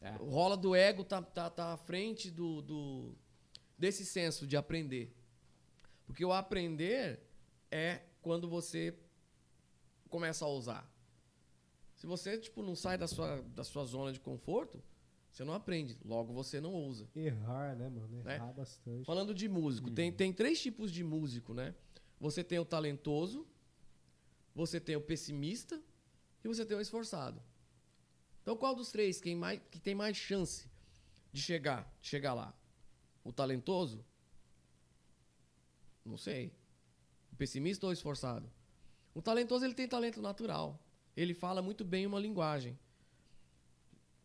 [0.00, 0.10] É.
[0.18, 3.14] Rola do ego, tá, tá, tá à frente do, do-
[3.76, 5.14] desse senso de aprender.
[6.06, 7.20] Porque o aprender
[7.70, 8.96] é quando você
[10.08, 10.90] começa a ousar.
[11.96, 14.82] Se você, tipo, não sai da sua, da sua zona de conforto,
[15.38, 15.96] você não aprende.
[16.04, 17.08] Logo, você não ousa.
[17.14, 18.24] Errar, né, mano?
[18.24, 18.34] Né?
[18.34, 19.04] Errar bastante.
[19.04, 21.76] Falando de músico, tem, tem três tipos de músico, né?
[22.18, 23.46] Você tem o talentoso,
[24.52, 25.80] você tem o pessimista
[26.42, 27.40] e você tem o esforçado.
[28.42, 30.68] Então, qual dos três quem mais, que tem mais chance
[31.32, 32.52] de chegar, de chegar lá?
[33.22, 34.04] O talentoso?
[36.04, 36.52] Não sei.
[37.32, 38.50] O pessimista ou o esforçado?
[39.14, 40.82] O talentoso ele tem talento natural.
[41.16, 42.76] Ele fala muito bem uma linguagem.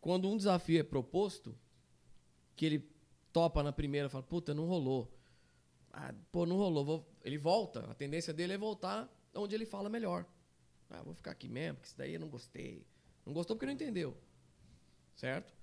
[0.04, 1.56] Quando um desafio é proposto,
[2.54, 2.86] que ele
[3.32, 5.10] topa na primeira, fala, puta, não rolou.
[5.90, 6.84] Ah, pô, não rolou.
[6.84, 7.90] vou- Ele volta.
[7.90, 10.26] A tendência dele é voltar onde ele fala melhor.
[10.90, 12.86] Ah, vou ficar aqui mesmo, porque isso daí eu não gostei.
[13.24, 14.14] Não gostou porque não entendeu.
[15.16, 15.54] Certo?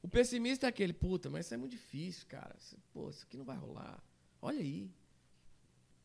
[0.00, 2.56] O pessimista é aquele, puta, mas isso é muito difícil, cara.
[2.92, 4.00] Pô, isso aqui não vai rolar.
[4.40, 4.88] Olha aí.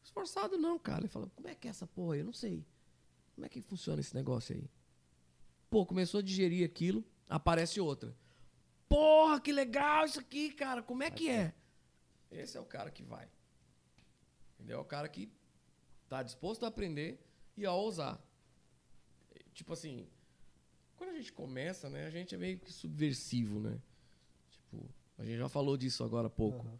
[0.03, 1.01] Esforçado não, cara.
[1.01, 2.21] Ele fala, como é que é essa porra aí?
[2.21, 2.65] Eu não sei.
[3.35, 4.67] Como é que funciona esse negócio aí?
[5.69, 8.15] Pô, começou a digerir aquilo, aparece outra.
[8.87, 10.81] Porra, que legal isso aqui, cara.
[10.81, 11.53] Como é que é?
[12.31, 13.27] Esse é o cara que vai.
[14.53, 14.77] Entendeu?
[14.77, 15.31] É o cara que
[16.07, 17.19] tá disposto a aprender
[17.57, 18.19] e a ousar.
[19.53, 20.07] Tipo assim,
[20.95, 23.79] quando a gente começa, né, a gente é meio que subversivo, né?
[24.51, 26.67] Tipo, a gente já falou disso agora há pouco.
[26.67, 26.79] Aham.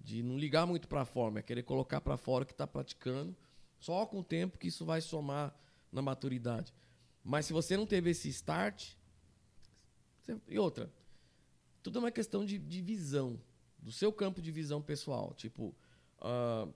[0.00, 3.36] De não ligar muito pra forma, é querer colocar pra fora o que tá praticando.
[3.78, 5.54] Só com o tempo que isso vai somar
[5.92, 6.72] na maturidade.
[7.22, 8.94] Mas se você não teve esse start.
[10.24, 10.90] Você- E outra,
[11.82, 13.38] tudo é uma questão de, de visão,
[13.78, 15.34] do seu campo de visão pessoal.
[15.34, 15.74] Tipo,
[16.20, 16.68] ah,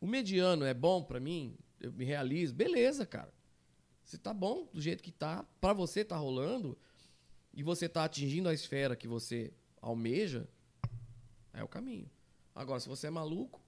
[0.00, 3.32] o mediano é bom pra mim, eu me realizo, beleza, cara.
[4.04, 6.76] Se tá bom do jeito que tá, pra você tá rolando,
[7.52, 10.48] e você tá atingindo a esfera que você almeja,
[11.52, 12.10] é o caminho.
[12.54, 13.60] Agora, se você é maluco,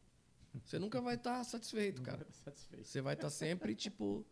[0.64, 2.26] você nunca vai estar satisfeito, cara.
[2.44, 2.86] Satisfeito.
[2.86, 4.24] Você vai estar sempre, tipo,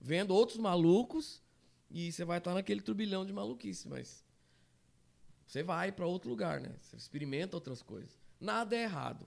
[0.00, 1.42] vendo outros malucos
[1.90, 4.24] e você vai estar naquele turbilhão de maluquice, mas
[5.46, 6.74] você vai para outro lugar, né?
[6.80, 8.18] Você experimenta outras coisas.
[8.40, 9.26] Nada é errado.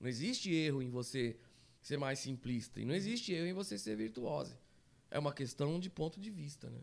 [0.00, 1.38] Não existe erro em você
[1.80, 4.58] ser mais simplista e não existe erro em você ser virtuoso.
[5.10, 6.80] É uma questão de ponto de vista, né?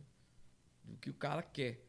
[0.83, 1.85] Do que o cara quer.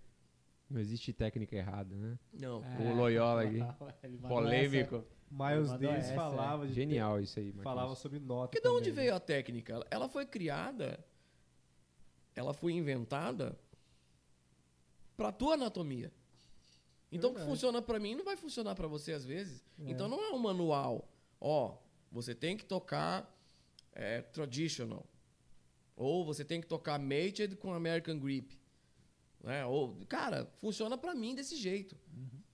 [0.68, 2.18] Não existe técnica errada, né?
[2.32, 2.62] Não.
[2.80, 3.60] O Loyola aqui.
[4.26, 5.04] Polêmico.
[5.30, 7.64] Miles Davis essa, falava de Genial isso aí, Marquinhos.
[7.64, 8.48] falava sobre nota.
[8.48, 8.96] Porque de onde né?
[8.96, 9.84] veio a técnica?
[9.90, 11.04] Ela foi criada,
[12.34, 13.58] ela foi inventada
[15.16, 16.12] para tua anatomia.
[17.10, 19.64] Então o que funciona para mim não vai funcionar para você às vezes.
[19.78, 21.08] Então não é um manual.
[21.40, 21.76] Ó,
[22.10, 23.32] você tem que tocar
[23.92, 25.06] é, traditional.
[25.96, 28.58] Ou você tem que tocar mated com American grip.
[29.40, 29.64] Né?
[29.64, 31.96] Ou, cara, funciona para mim desse jeito.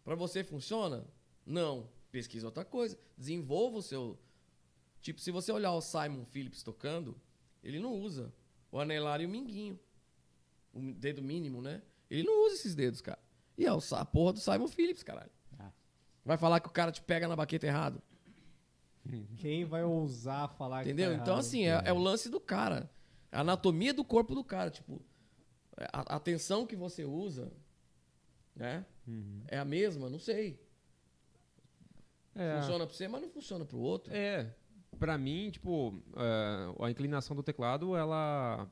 [0.04, 1.06] Para você funciona?
[1.46, 1.88] Não.
[2.10, 2.98] Pesquisa outra coisa.
[3.16, 4.18] Desenvolva o seu.
[5.00, 7.18] Tipo, se você olhar o Simon Phillips tocando,
[7.62, 8.30] ele não usa
[8.70, 9.78] o anelar e o minguinho.
[10.72, 11.82] O dedo mínimo, né?
[12.08, 13.18] Ele não usa esses dedos, cara.
[13.56, 15.30] E é a porra do Simon Phillips, caralho.
[15.58, 15.70] Ah.
[16.24, 18.02] Vai falar que o cara te pega na baqueta errado.
[19.38, 21.10] Quem vai ousar falar que Entendeu?
[21.16, 22.90] tá então, assim, é, é o lance do cara.
[23.32, 24.70] A anatomia do corpo do cara.
[24.70, 25.02] Tipo,
[25.92, 27.50] a, a tensão que você usa,
[28.54, 28.84] né?
[29.06, 29.42] Uhum.
[29.48, 30.08] É a mesma?
[30.08, 30.60] Não sei.
[32.34, 34.14] É, Funciona pra você, mas não funciona pro outro.
[34.14, 34.54] É,
[34.98, 38.68] pra mim, tipo, é, a inclinação do teclado, ela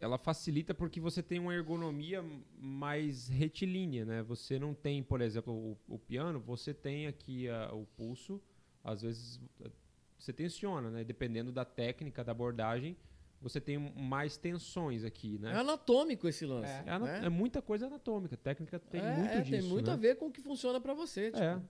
[0.00, 2.24] ela facilita porque você tem uma ergonomia
[2.58, 4.20] mais retilínea, né?
[4.24, 8.42] Você não tem, por exemplo, o, o piano, você tem aqui a- o pulso,
[8.82, 9.70] às vezes eh,
[10.18, 11.04] você tensiona, né?
[11.04, 12.96] Dependendo da técnica, da abordagem,
[13.40, 15.52] você tem mais tensões aqui, É, né?
[15.60, 16.72] anatômico esse lance.
[16.84, 17.26] É, ana- né?
[17.26, 19.92] é muita coisa anatômica, técnica tem É, muito é, disso, tem muito né?
[19.92, 21.26] a ver com o que funciona pra você.
[21.30, 21.62] Tipo, É.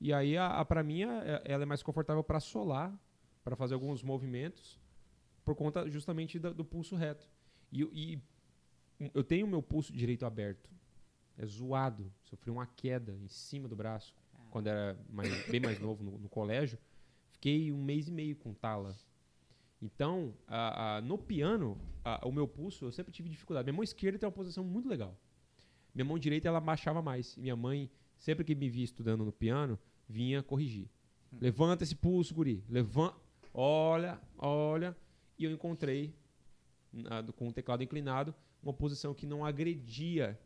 [0.00, 2.96] E aí, a, a, pra mim, a- ela é mais confortável para solar,
[3.42, 4.78] para fazer alguns movimentos,
[5.44, 7.28] por conta justamente da- do pulso reto.
[7.72, 10.70] E, e eu tenho o meu pulso direito aberto.
[11.38, 12.12] É zoado.
[12.24, 14.14] Sofri uma queda em cima do braço,
[14.50, 16.78] quando era mais- bem mais novo no, no colégio.
[17.32, 18.94] Fiquei um mês e meio com tala.
[19.80, 23.64] Então, a- a- no piano, a- o meu pulso, eu sempre tive dificuldade.
[23.64, 25.16] Minha mão esquerda tem uma posição muito legal.
[25.94, 27.34] Minha mão direita, ela baixava mais.
[27.36, 30.88] E minha mãe, sempre que me via estudando no piano, vinha corrigir.
[31.32, 32.62] Levanta esse pulso, guri.
[32.68, 33.16] Levanta.
[33.52, 34.96] Olha, olha.
[35.38, 36.14] E eu encontrei,
[37.36, 40.38] com o teclado inclinado, uma posição que não agredia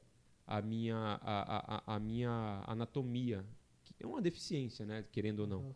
[0.46, 3.44] a minha, a, a- a- a minha anatomia.
[3.82, 5.04] Que é uma deficiência, né?
[5.12, 5.74] Querendo ou não.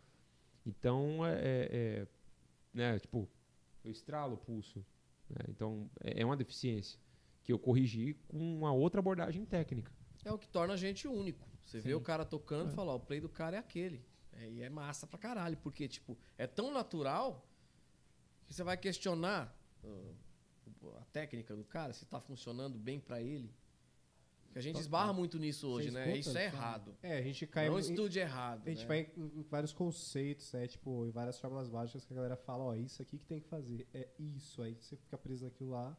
[0.66, 2.06] Então, é, é- é,
[2.72, 3.28] né, tipo,
[3.84, 4.84] eu estralo o pulso.
[5.30, 5.44] né?
[5.48, 6.98] Então, é é uma deficiência
[7.44, 9.90] que eu corrigi com uma outra abordagem técnica.
[10.24, 11.46] É o que torna a gente único.
[11.64, 14.02] Você vê o cara tocando e fala, ó, o play do cara é aquele.
[14.40, 15.56] É, e é massa pra caralho.
[15.58, 17.46] Porque, tipo, é tão natural
[18.46, 20.14] que você vai questionar uh,
[20.98, 23.52] a técnica do cara, se tá funcionando bem pra ele.
[24.46, 26.04] Porque a gente esbarra muito nisso hoje, né?
[26.04, 26.96] escuta, Isso é errado.
[27.02, 28.62] É, a gente cai Não em- estude errado.
[28.66, 28.86] A gente né?
[28.86, 30.66] vai em, em vários conceitos, né?
[30.66, 33.48] Tipo, em várias fórmulas mágicas que a galera fala, ó, isso aqui que tem que
[33.48, 33.86] fazer.
[33.92, 34.62] É isso.
[34.62, 35.96] Aí você fica preso naquilo lá.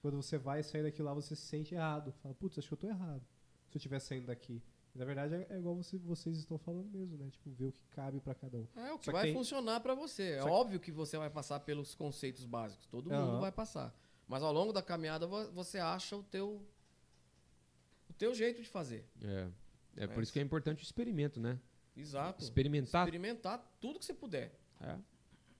[0.00, 2.12] Quando você vai sair daquilo lá, você se sente errado.
[2.22, 3.22] Fala, putz, acho que eu tô errado.
[3.68, 4.62] Se eu estiver saindo daqui.
[4.94, 7.28] Na verdade, é, é igual você- vocês estão falando mesmo, né?
[7.30, 8.66] Tipo, ver o que cabe pra cada um.
[8.76, 10.22] É o que Só que vai tem- funcionar pra você.
[10.34, 12.86] É Só que- óbvio que você vai passar pelos conceitos básicos.
[12.86, 13.40] Todo mundo Aham.
[13.40, 13.92] vai passar.
[14.28, 16.62] Mas ao longo da caminhada vo- você acha o teu
[18.08, 19.04] o teu jeito de fazer.
[19.22, 19.48] É.
[19.96, 21.58] É por Mas- isso que é importante o experimento, né?
[21.96, 22.42] Exato.
[22.42, 23.04] Experimentar.
[23.06, 24.58] Experimentar tudo que você puder.
[24.80, 24.96] É.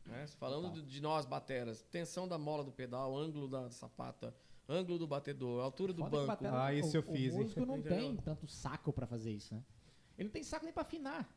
[0.06, 0.26] né?
[0.38, 4.34] Falando de, de nós bateras, tensão da mola do pedal, ângulo da sapata,
[4.68, 6.46] ângulo do batedor, altura do Foda banco.
[6.46, 7.42] Ah, isso o, eu fiz, O hein?
[7.42, 9.62] músico não tem tanto saco pra fazer isso, né?
[10.18, 11.28] Ele não tem saco nem pra afinar.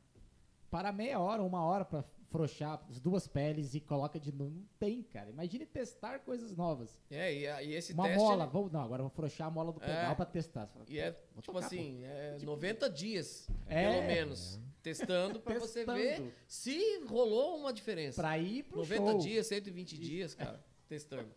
[0.70, 4.52] Para meia hora, uma hora pra frouxar as duas peles e coloca de novo.
[4.52, 5.30] Não tem, cara.
[5.30, 7.00] Imagine testar coisas novas.
[7.10, 8.20] É, e, e esse Uma teste.
[8.20, 10.16] mola, ele- vou, não, agora eu vou frouxar a mola do pedal É.
[10.16, 10.68] pra testar.
[10.68, 13.90] Fala, E é, "Pô, vou tipo tocar, assim, é 90 dias, É.
[13.90, 18.22] pelo menos, testando pra você ver se rolou uma diferença.
[18.22, 19.20] Pra ir pro 90 show.
[19.20, 21.30] dias, 120 dias, cara, testando.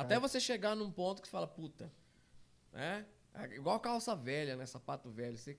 [0.00, 1.90] Até você chegar num ponto que você fala, puta,
[2.72, 3.06] né?
[3.34, 4.66] É igual calça velha, né?
[4.66, 5.36] Sapato velho.
[5.36, 5.58] Você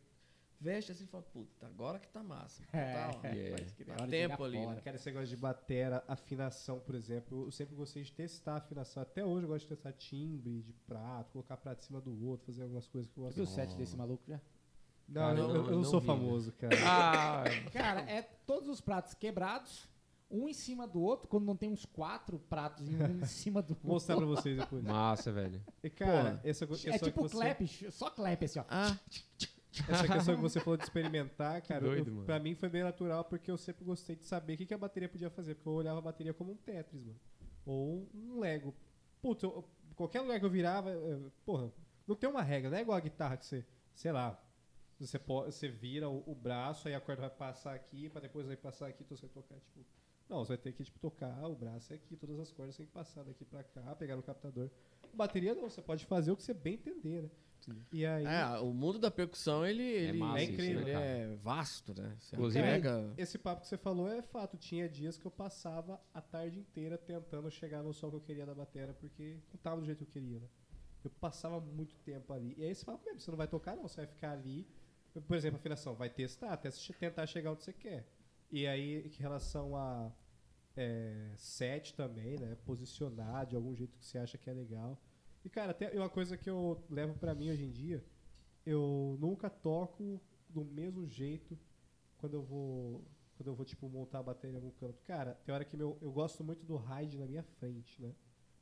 [0.60, 2.62] veste assim e fala, puta, agora que tá massa.
[2.74, 4.08] É, Tá, ó, é.
[4.08, 4.76] tempo ali, fora.
[4.76, 4.82] né?
[4.82, 9.02] Cara, esse negócio de batera, afinação, por exemplo, eu sempre gostei de testar a afinação.
[9.04, 12.46] Até hoje eu gosto de testar timbre de prato, colocar prato em cima do outro,
[12.48, 13.56] fazer algumas coisas que eu Você gosto.
[13.56, 14.40] viu o set desse maluco já?
[15.08, 16.76] Não, eu, não, eu não não sou vi, famoso, cara.
[16.86, 19.88] Ah, Cara, é todos os pratos quebrados,
[20.32, 23.62] um em cima do outro, quando não tem uns quatro pratos em um em cima
[23.62, 24.42] do Vou mostrar pra outro.
[24.42, 24.84] vocês depois.
[24.84, 25.62] massa, velho.
[25.84, 26.42] E, cara, Porra.
[26.44, 28.66] essa É que tipo você, clap, só clap assim, ó.
[28.70, 28.98] Ah,
[29.88, 33.24] essa questão que você falou de experimentar, cara, doido, eu- pra mim foi bem natural,
[33.26, 35.74] porque eu sempre gostei de saber o que, que a bateria podia fazer, porque eu
[35.74, 37.20] olhava a bateria como um Tetris, mano.
[37.66, 38.74] Ou um Lego.
[39.22, 39.64] Putz, eu-
[39.96, 41.72] qualquer lugar que eu virava, eu- porra,
[42.08, 44.40] não tem uma regra, não é igual a guitarra que você, sei lá,
[45.00, 48.46] você, pode, você vira o, o braço, aí a corda vai passar aqui, pra depois
[48.48, 49.86] vai passar aqui, então você vai tocar, tipo...
[50.30, 52.86] Não, você vai ter que, tipo, tocar, o braço é aqui, todas as cordas tem
[52.86, 54.70] que passar daqui pra cá, pegar no captador.
[55.14, 57.30] Bateria não, você pode fazer o que você bem entender, né?
[57.92, 58.26] E aí...
[58.26, 61.06] é, o mundo da percussão, ele, ele, massa isso, ele né, cara?
[61.06, 62.16] é vasto, né?
[62.20, 63.14] Você Inclusive- pega...
[63.18, 64.58] Esse papo que você falou é fato.
[64.58, 68.46] Tinha dias que eu passava a tarde inteira tentando chegar no som que eu queria
[68.46, 70.48] da bateria, porque não tava do jeito que eu queria, né?
[71.04, 72.56] Eu passava muito tempo ali.
[72.58, 74.68] E aí você fala, mesmo, você não vai tocar não, você vai ficar ali.
[75.28, 78.06] Por exemplo, a afinação, vai testar, até tentar chegar onde você quer.
[78.52, 80.12] E aí, em relação a
[80.80, 82.56] é, set também, né?
[82.66, 84.98] Posicionar de algum jeito que você acha que é legal.
[85.44, 88.02] E, cara, até uma coisa que eu levo pra mim hoje em dia,
[88.66, 91.60] eu nunca toco do mesmo jeito
[92.18, 93.04] quando eu vou
[93.36, 95.02] quando eu vou tipo montar a bateria em algum canto.
[95.04, 98.14] Cara, tem hora que meu, eu gosto muito do ride na minha frente, né?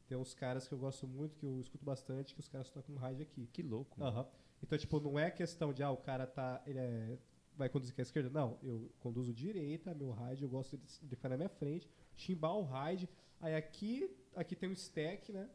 [0.08, 2.96] Tem uns caras que eu gosto muito, que eu escuto bastante, que os caras tocam
[2.96, 3.48] um ride aqui.
[3.48, 4.02] Que louco.
[4.02, 4.28] Aham.
[4.64, 6.62] Então, tipo, não é questão de, ah, o cara tá.
[6.66, 7.18] Ele é,
[7.56, 8.30] vai conduzir com a esquerda.
[8.30, 12.62] Não, eu conduzo direita, meu ride, eu gosto de, de ficar na minha frente, chimbal
[12.62, 13.08] o ride.
[13.40, 15.48] Aí aqui, aqui tem um stack, né?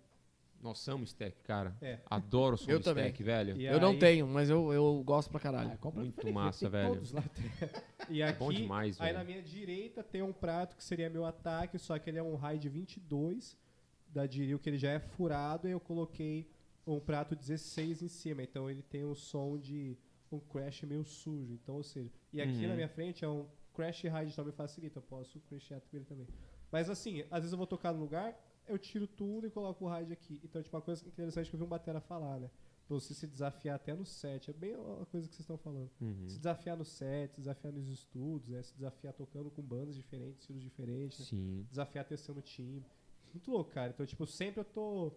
[0.63, 1.77] Nossa, amo stack, cara.
[1.83, 1.99] É.
[2.07, 3.07] Adoro o som Eu do também.
[3.07, 3.57] stack, velho.
[3.61, 5.79] E Eu não aí- tenho, mas eu, eu gosto pra Ah, caralho.
[5.83, 6.95] no Muito massa, velho.
[6.95, 7.23] Todos lá.
[8.09, 9.19] E aqui, bom demais, aí velho.
[9.19, 12.37] na minha direita tem um prato que seria meu ataque, só que ele é um
[12.37, 13.57] ride 22
[14.09, 16.49] da Diril, que ele já é furado, e eu coloquei
[16.87, 18.43] um prato 16 em cima.
[18.43, 19.97] Então ele tem um som de
[20.31, 21.55] um crash meio sujo.
[21.55, 22.69] Então, ou seja, e aqui Uhum.
[22.69, 26.05] na minha frente é um crash ride, então me facilita, eu posso crashear com ele
[26.05, 26.27] também.
[26.73, 28.35] Mas assim, às vezes eu vou tocar no lugar,
[28.67, 30.41] eu tiro tudo e coloco o ride aqui.
[30.43, 32.51] Então, tipo, uma coisa interessante que eu vi um batera falar, né?
[32.89, 34.51] Pra você se desafiar até no set.
[34.51, 35.91] É bem a coisa que vocês estão falando.
[36.01, 36.29] Uhum.
[36.29, 38.63] Se desafiar no set, se desafiar nos estudos, né?
[38.63, 41.65] se desafiar tocando com bandas diferentes, estilos diferentes, né?
[41.69, 42.83] Desafiar testando time.
[43.33, 43.93] Muito louco, cara.
[43.93, 45.13] Então, tipo, sempre eu tô.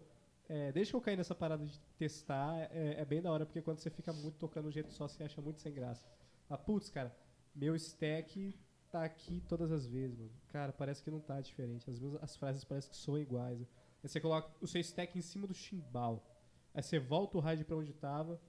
[0.48, 3.62] é, desde que eu caí nessa parada de testar, é, é bem da hora, porque
[3.62, 6.06] quando você fica muito tocando um jeito só, você acha muito sem graça.
[6.48, 7.14] Ah, putz, cara,
[7.54, 8.54] meu stack
[8.90, 10.30] tá aqui todas as vezes, mano.
[10.48, 11.88] Cara, parece que não tá diferente.
[11.88, 13.58] As, mesmas, as frases parecem que soam iguais.
[13.60, 13.66] né?
[14.02, 16.24] Aí você coloca o seu stack em cima do chimbal.
[16.74, 18.40] Aí você volta o ride pra onde tava.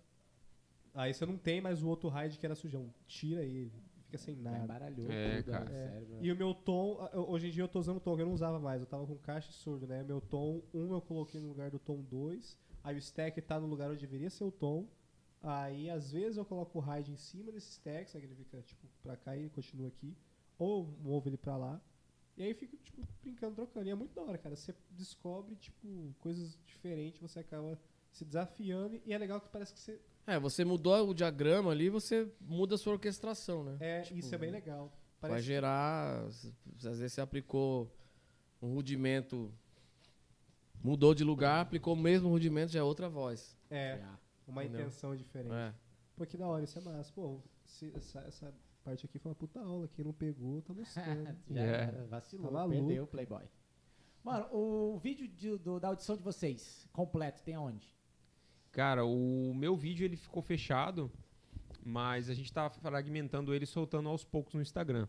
[0.94, 2.94] Aí você não tem mais o outro ride que era sujão.
[3.08, 3.72] Tira ele.
[4.06, 4.64] Fica sem nada.
[4.64, 5.70] Embaralhou É, tudo, cara.
[5.70, 6.04] ó, É.
[6.22, 8.58] E o meu tom, hoje em dia eu tô usando tom, que eu não usava
[8.60, 10.02] mais, eu tava com caixa e surdo, né?
[10.04, 13.68] Meu tom 1 eu coloquei no lugar do tom 2, aí o stack tá no
[13.68, 14.88] lugar onde deveria ser o tom.
[15.44, 18.62] Aí às vezes eu coloco o ride em cima desse stack, sabe que ele fica
[18.62, 20.16] tipo pra cá e continua aqui,
[20.58, 21.82] ou movo ele pra lá.
[22.36, 23.88] E aí fica tipo brincando, trocando.
[23.88, 24.56] E é muito da hora, cara.
[24.56, 27.80] Você descobre tipo coisas diferentes, você acaba
[28.12, 31.90] se desafiando e é legal que parece que você É, você mudou o diagrama ali,
[31.90, 33.78] você muda a sua orquestração, né?
[33.80, 34.92] é, Tipo, isso é bem legal.
[35.20, 36.26] Vai Parece gerar.
[36.26, 36.54] Às
[37.00, 37.92] vezes você aplicou
[38.62, 39.52] um rudimento
[40.84, 43.58] mudou de lugar, aplicou o mesmo rudimento, já é outra voz.
[43.70, 44.00] É,
[44.48, 44.82] uma Entendeu?
[44.82, 45.54] intenção diferente.
[45.54, 45.74] É.
[46.16, 47.12] Pô, que da hora, isso é massa.
[47.14, 48.54] Pô, se- essa, essa
[48.88, 49.88] parte aqui foi uma puta aula.
[49.90, 51.38] Quem não pegou, tá mostrando.
[51.52, 51.84] Já É.
[51.84, 53.44] era, vacilou, Tá perdeu o Playboy.
[54.24, 57.96] Mano, o vídeo de- do- da audição de vocês, completo, tem aonde?
[58.72, 61.12] Cara, o meu vídeo ele ficou fechado,
[61.84, 65.08] mas a gente tá fragmentando ele e soltando aos poucos no Instagram.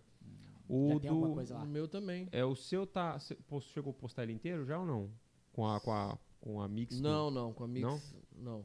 [0.69, 1.63] O Já tem alguma do coisa lá?
[1.63, 2.29] O meu também.
[2.31, 5.11] é o seu tá cê chegou a postar ele inteiro já ou não?
[5.53, 6.97] Com a com a com a mix?
[7.01, 8.15] do- Não, não, com a Mix.
[8.37, 8.65] Não?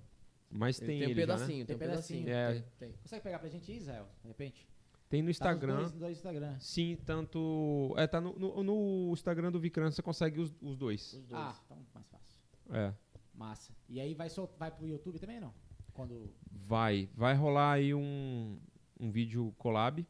[0.56, 1.34] Mas Ele tem, tem, um ele já, né?
[1.34, 2.30] pedacinho, tem um Tem pedacinho.
[2.30, 2.54] É.
[2.54, 2.92] Tem, tem.
[3.02, 4.68] Consegue pegar pra gente, Israel, de repente?
[5.14, 5.90] Tem no Tá Instagram.
[5.92, 6.60] dois Instagram.
[6.60, 11.14] Sim, tanto é tá no, no, no Instagram do Vicran você consegue os, os dois.
[11.14, 11.40] Os dois.
[11.40, 12.36] Ah, então mais fácil.
[12.72, 12.92] É.
[13.32, 13.72] Massa.
[13.88, 15.54] E aí vai, sol- vai pro YouTube também, não?
[15.94, 16.34] Quando...
[16.52, 18.60] Vai, vai rolar aí um,
[19.00, 20.04] um vídeo collab.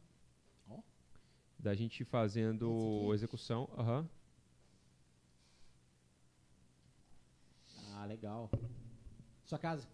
[0.70, 0.80] Ó.
[1.58, 3.68] Da gente fazendo execução.
[3.76, 4.08] Aham.
[7.92, 8.50] Ah, legal.
[9.44, 9.86] Sua casa?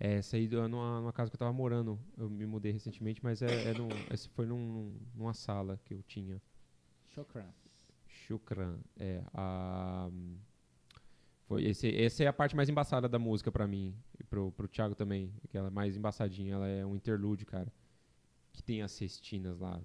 [0.00, 1.98] É, essa aí é numa, numa casa que eu tava morando.
[2.16, 6.02] Eu me mudei recentemente, mas é, é num- esse foi num- numa sala que eu
[6.02, 6.40] tinha.
[7.08, 7.46] Chokran.
[8.06, 8.78] Shukran.
[8.96, 10.08] É, a,
[11.46, 13.94] foi esse, essa é a parte mais embaçada da música pra mim.
[14.20, 15.32] E pro, pro Thiago também.
[15.44, 16.54] Aquela mais embaçadinha.
[16.54, 17.72] Ela é um interlude, cara.
[18.52, 19.80] Que tem as cestinas lá.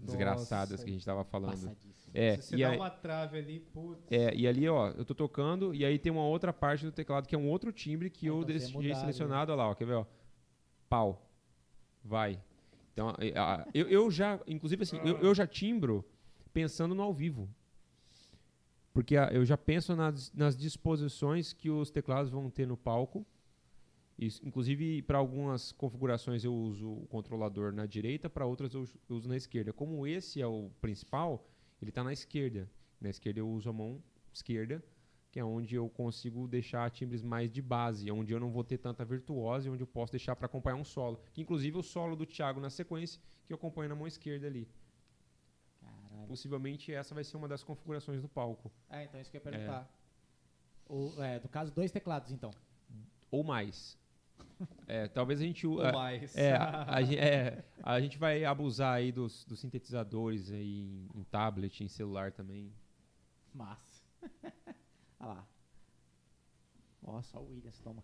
[0.00, 0.84] Desgraçadas Nossa.
[0.84, 1.76] que a gente tava falando.
[2.14, 4.00] É, Se você e dá aí, uma trave ali, putz.
[4.10, 7.26] é, e ali, ó, eu tô tocando, e aí tem uma outra parte do teclado
[7.26, 9.74] que é um outro timbre que Ah, eu então ia deixei selecionado, olha lá, ó,
[9.74, 10.06] quer ver, ó?
[10.88, 11.28] Pau.
[12.04, 12.40] Vai.
[12.92, 13.32] Então, é,
[13.74, 16.04] eu, eu já, inclusive assim, eu, eu já timbro
[16.52, 17.48] pensando no ao vivo.
[18.92, 23.26] Porque a- eu já penso nas, nas disposições que os teclados vão ter no palco.
[24.18, 28.96] Isso, inclusive, para algumas configurações eu uso o controlador na direita, para outras eu us-
[29.08, 29.72] eu uso na esquerda.
[29.72, 31.46] Como esse é o principal,
[31.80, 32.68] ele está na esquerda.
[33.00, 34.02] Na esquerda eu uso a mão
[34.34, 34.82] esquerda,
[35.30, 38.78] que é onde eu consigo deixar timbres mais de base, onde eu não vou ter
[38.78, 41.20] tanta virtuose, onde eu posso deixar para acompanhar um solo.
[41.32, 44.66] Que, inclusive o solo do Thiago na sequência, que eu acompanho na mão esquerda ali.
[45.80, 46.26] Caralho.
[46.26, 48.72] Possivelmente essa vai ser uma das configurações do palco.
[48.90, 49.88] É, então isso que eu ia perguntar.
[50.88, 52.50] O, é, no caso, dois teclados, então.
[53.30, 53.96] Ou mais.
[54.86, 55.66] É, talvez a gente...
[55.66, 56.36] Ou a- mais.
[56.36, 61.82] É, a, é, a gente vai abusar aí dos, dos sintetizadores aí em, em tablet,
[61.84, 62.72] em celular também.
[63.54, 64.02] Massa.
[65.20, 65.46] Olha lá.
[67.02, 68.02] Ó, só o Williams, toma.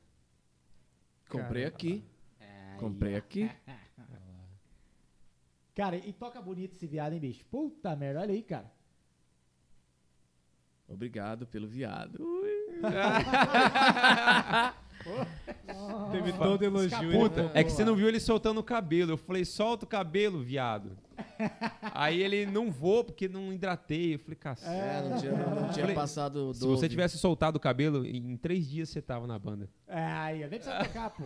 [1.29, 2.05] Comprei aqui.
[2.41, 3.51] É, Comprei aqui.
[5.75, 7.45] Cara, e toca bonito esse viado, hein, bicho?
[7.47, 8.73] Puta merda, olha aí, cara.
[10.87, 12.25] Obrigado pelo viado.
[16.13, 17.13] Teve todo elogio.
[17.13, 19.13] Puta, é que você não viu ele soltando o cabelo.
[19.13, 20.97] Eu falei, solta o cabelo, viado.
[21.93, 24.15] Aí ele, não vou, porque não hidratei.
[24.15, 24.71] Eu falei, cacete.
[24.71, 26.77] É, não tinha, não tinha Falei, passado Se Dove.
[26.77, 29.69] você tivesse soltado o cabelo, em três dias você tava na banda.
[29.87, 31.25] É, aí, nem precisa tocar, pô.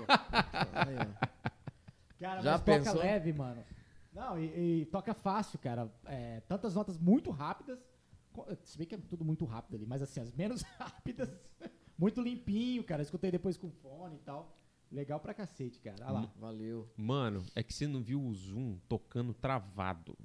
[2.18, 2.92] Cara, Já mas pensou?
[2.94, 3.65] toca leve, mano.
[4.12, 5.89] Não, e, e toca fácil, cara.
[6.07, 7.78] É, tantas notas muito rápidas.
[8.62, 11.31] Se bem que é tudo muito rápido ali, mas assim, as menos rápidas.
[11.99, 13.02] Muito limpinho, cara.
[13.02, 14.55] Escutei depois com fone e tal.
[14.91, 15.97] Legal pra cacete, cara.
[16.02, 16.33] Olha lá.
[16.39, 16.89] Valeu.
[16.97, 20.17] Mano, é que você não viu o Zoom tocando travado.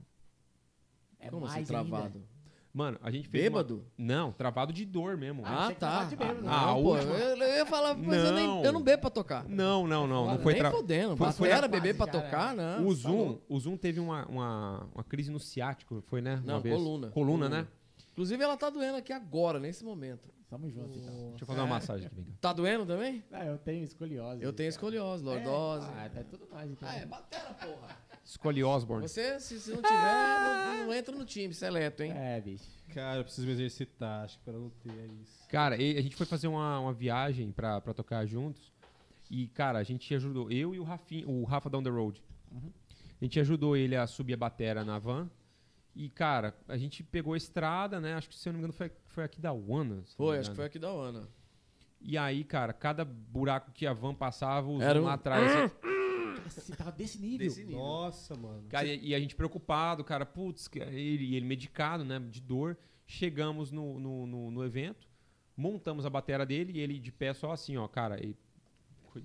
[1.19, 2.05] É Como assim mais travado?
[2.17, 2.33] ainda.
[2.73, 3.43] Mano, a gente fez.
[3.43, 3.85] uma- Bêbado?
[3.95, 5.43] Não, travado de dor mesmo.
[5.45, 6.05] Ah, Ah, tá.
[6.05, 8.63] de bêbado, não, Ah, a pô, última- eu, eu ia falar, mas eu, nem, Não.
[8.65, 9.47] eu não bebo pra tocar.
[9.47, 10.25] Não, não, não.
[10.25, 10.81] Não foi Nem travado.
[10.81, 11.15] fodendo.
[11.15, 12.23] foi- Foi, foi era beber pra cara.
[12.23, 12.87] tocar, não.
[12.87, 16.41] O tá Zoom, o Zoom teve uma, uma, uma crise no ciático, foi, né?
[16.43, 16.75] Não, uma vez.
[16.75, 17.09] coluna.
[17.11, 17.67] Coluna, né?
[18.13, 20.29] Inclusive, ela tá doendo aqui agora, nesse momento.
[20.47, 21.29] Tamo junto, então.
[21.29, 22.31] Deixa eu fazer uma massagem aqui, vem cá.
[22.39, 23.23] Tá doendo também?
[23.31, 24.43] Ah, eu tenho escoliose.
[24.43, 25.87] Eu tenho escoliose, lordose.
[25.95, 26.87] Ah, é tudo nós, então.
[26.87, 27.97] Ah, é batera, porra.
[28.23, 29.07] Scully Osborne.
[29.07, 32.11] Você, se, se não tiver, não, não entra no time seleto, hein?
[32.15, 32.63] É, bicho.
[32.93, 35.47] Cara, eu preciso me exercitar, acho que pra não ter é isso.
[35.49, 38.71] Cara, e a gente foi fazer uma, uma viagem pra, pra tocar juntos.
[39.31, 42.23] E, cara, a gente ajudou, eu e o Rafinha, o Rafa Down the Road.
[43.19, 45.29] A gente ajudou ele a subir a batera na van.
[45.95, 48.15] E, cara, a gente pegou a estrada, né?
[48.15, 50.55] Acho que, se eu não me engano, foi, foi aqui da não Foi, acho que
[50.55, 51.27] foi aqui da Ana.
[52.01, 55.71] E aí, cara, cada buraco que a van passava, o Era um- lá atrás.
[56.45, 57.47] assim, Você tava desse nível.
[57.47, 57.77] Desse nível.
[57.79, 58.63] Nossa, mano.
[58.69, 62.77] Cara, e e a gente preocupado, cara, putz, ele, e ele medicado, né, de dor.
[63.05, 65.07] Chegamos no, no, no- no evento,
[65.55, 68.19] montamos a bateria dele e ele de pé só assim, ó, cara.
[68.25, 68.35] E,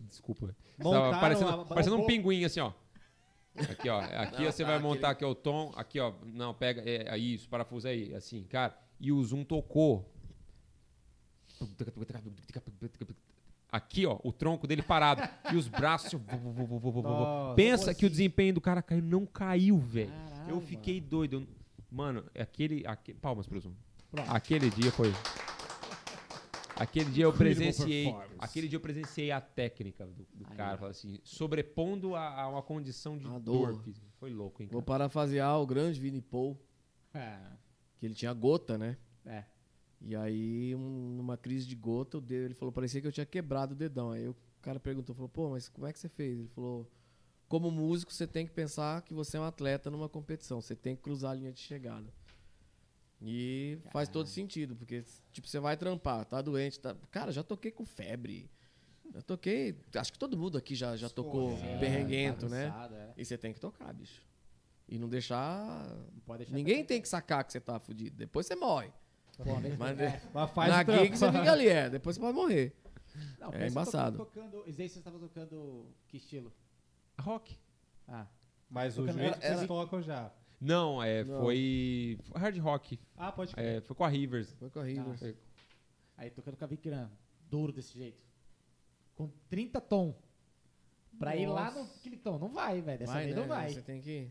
[0.06, 0.54] desculpa.
[0.76, 2.72] Tava Montaram parecendo, a- parecendo um pinguim, assim, ó.
[3.56, 4.00] Aqui, ó.
[4.22, 5.72] Aqui Não, você tá, vai aquele- montar aqui ó, o tom.
[5.76, 6.12] Aqui, ó.
[6.26, 6.82] Não, pega.
[6.88, 8.14] É, é isso, parafuso aí.
[8.14, 8.76] Assim, cara.
[9.00, 10.08] E o zoom tocou.
[13.70, 15.22] Aqui, ó, o tronco dele parado.
[15.52, 16.12] e os braços.
[17.02, 18.12] Nossa, Pensa que o assim?
[18.16, 19.02] desempenho do cara caiu.
[19.02, 20.12] Não caiu, velho.
[20.48, 21.46] Eu fiquei doido.
[21.90, 23.18] Mano, é aquele, aquele.
[23.18, 23.72] Palmas pro zoom.
[24.28, 25.12] Aquele dia foi.
[26.78, 28.14] Aquele dia eu presenciei.
[28.38, 32.48] Aquele dia eu presenciei a técnica do, do Aí, cara, fala assim, sobrepondo a, a
[32.48, 33.72] uma condição de A dor.
[33.72, 33.82] dor.
[33.82, 34.06] física.
[34.18, 34.68] Foi louco, hein?
[34.70, 34.86] Vou Cara?
[34.98, 36.60] parafrasear o grande Vini Paul,
[37.14, 37.38] É,
[37.98, 38.96] que ele tinha gota, né?
[39.26, 39.44] é.
[40.00, 43.26] E aí, um- numa crise de gota, o dedo, ele falou, parecia que eu tinha
[43.26, 44.12] quebrado o dedão.
[44.12, 46.38] Aí o cara perguntou, falou, pô, mas como é que você fez?
[46.38, 46.88] Ele falou,
[47.48, 50.60] como músico, você tem que pensar que você é um atleta numa competição.
[50.60, 52.12] Você tem que cruzar a linha de chegada.
[53.20, 56.94] E faz todo sentido, porque, tipo, você vai trampar, tá doente, tá...
[57.10, 58.48] Cara, já toquei com febre.
[59.12, 59.76] Já toquei...
[59.96, 62.66] Acho que todo mundo aqui já, já tocou É, perrenguento, né?
[62.68, 63.14] bagunçado, é.
[63.16, 64.22] E você tem que tocar, bicho.
[64.88, 65.84] E não deixar...
[66.12, 68.16] Não pode deixar Ninguém tem que sacar que você tá fudido.
[68.16, 68.90] Depois você morre.
[69.36, 69.44] Pô,
[69.78, 70.22] Mas é.
[70.32, 71.90] Mas faz na gig você fica ali, é.
[71.90, 72.76] Depois você pode morrer.
[73.40, 74.16] Não, É pensa embaçado.
[74.18, 76.52] to- Tocando, esse daí você estava tocando que estilo?
[77.20, 77.56] Rock.
[78.06, 78.26] Ah,
[78.70, 80.32] Mas o jeito que vocês tocam já.
[80.60, 81.40] Não, é, Não.
[81.40, 82.18] foi.
[82.24, 82.98] foi hard rock.
[83.16, 83.76] Ah, pode crer.
[83.76, 84.52] É, foi com a Rivers.
[84.54, 85.20] Foi com a Rivers.
[85.20, 85.32] Tá.
[86.16, 87.08] aí tocando com a Vicran,
[87.48, 88.20] duro desse jeito.
[89.14, 90.14] Com 30 tom.
[91.18, 91.86] Pra ir lá no
[92.18, 92.38] tom.
[92.38, 92.98] Não vai, velho.
[92.98, 93.40] Dessa vez né?
[93.40, 93.70] não vai.
[93.70, 94.30] Você tem que.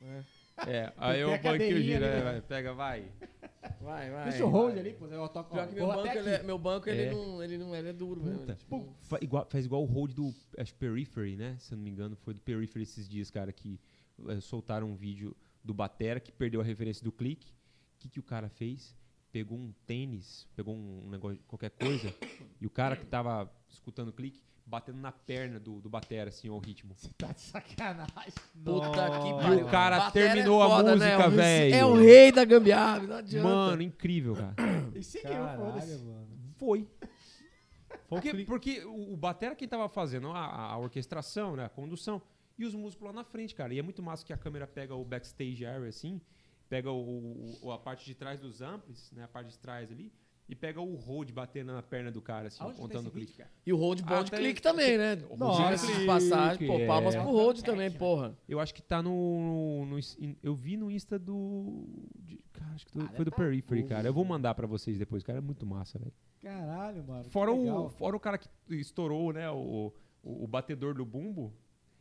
[0.00, 0.24] É.
[0.66, 2.22] É, aí eu banquei o giro, né, né?
[2.22, 3.12] vai, pega, vai.
[3.80, 4.24] Vai, vai.
[4.30, 5.06] Deixa o hold ali, pô.
[5.06, 7.10] Eu toco, ó, Pior que meu vou banco, ele é, meu banco ele, É.
[7.12, 8.40] não, ele, não, ele é duro mesmo.
[8.40, 11.56] Puta, ele, tipo, Fa- igual- faz igual o hold do acho, Periphery, né?
[11.60, 13.78] Se eu não me engano, foi do Periphery esses dias, cara, que
[14.28, 15.36] eh, soltaram um vídeo
[15.68, 17.50] do Batera que perdeu a referência do clique.
[17.50, 18.96] O que, que o cara fez?
[19.30, 22.14] Pegou um tênis, pegou um, um negócio, qualquer coisa,
[22.58, 26.48] e o cara que tava escutando o clique, batendo na perna do, do Batera, assim,
[26.48, 26.94] ao ritmo.
[27.18, 28.32] Tá de sacanagem.
[28.64, 28.88] Puta
[29.20, 29.58] que pariu.
[29.58, 31.74] E o cara Batera terminou a foda, música, É o- velho.
[31.74, 33.46] É o rei da gambiarra, não adianta.
[33.48, 34.54] Mano, incrível, cara.
[34.94, 35.98] E seguiu, Caralho, foda-se.
[35.98, 36.28] mano.
[36.56, 36.88] Foi.
[38.08, 42.22] Foi Porque, porque o, o Batera quem tava fazendo a, a orquestração, né, a condução,
[42.58, 43.72] e os músicos lá na frente, cara.
[43.72, 46.20] E é muito massa que a câmera pega o backstage area, assim,
[46.68, 50.12] pega o, o- a parte de trás dos amplis, né, a parte de trás ali,
[50.48, 53.32] e pega o road batendo na perna do cara, assim, Aonde contando o clique.
[53.32, 53.46] vídeo?
[53.66, 55.16] E o hold bom Ah, de tem- clique também, né?
[55.36, 57.20] Nossa, de passagem, pô, palmas é.
[57.20, 57.98] pro hold É, também, né?
[57.98, 58.36] porra.
[58.48, 61.86] Eu acho que tá no, no- no- Eu vi no Insta do.
[62.18, 64.08] de- cara, acho que do- Ah, foi deve do tá Periphery, cara.
[64.08, 65.36] Eu vou mandar pra vocês depois, cara.
[65.38, 66.12] É muito massa, velho.
[66.40, 67.24] Caralho, mano.
[67.24, 69.50] que Fora o, fora o cara que estourou, né?
[69.50, 71.52] O, o, o batedor do bumbo.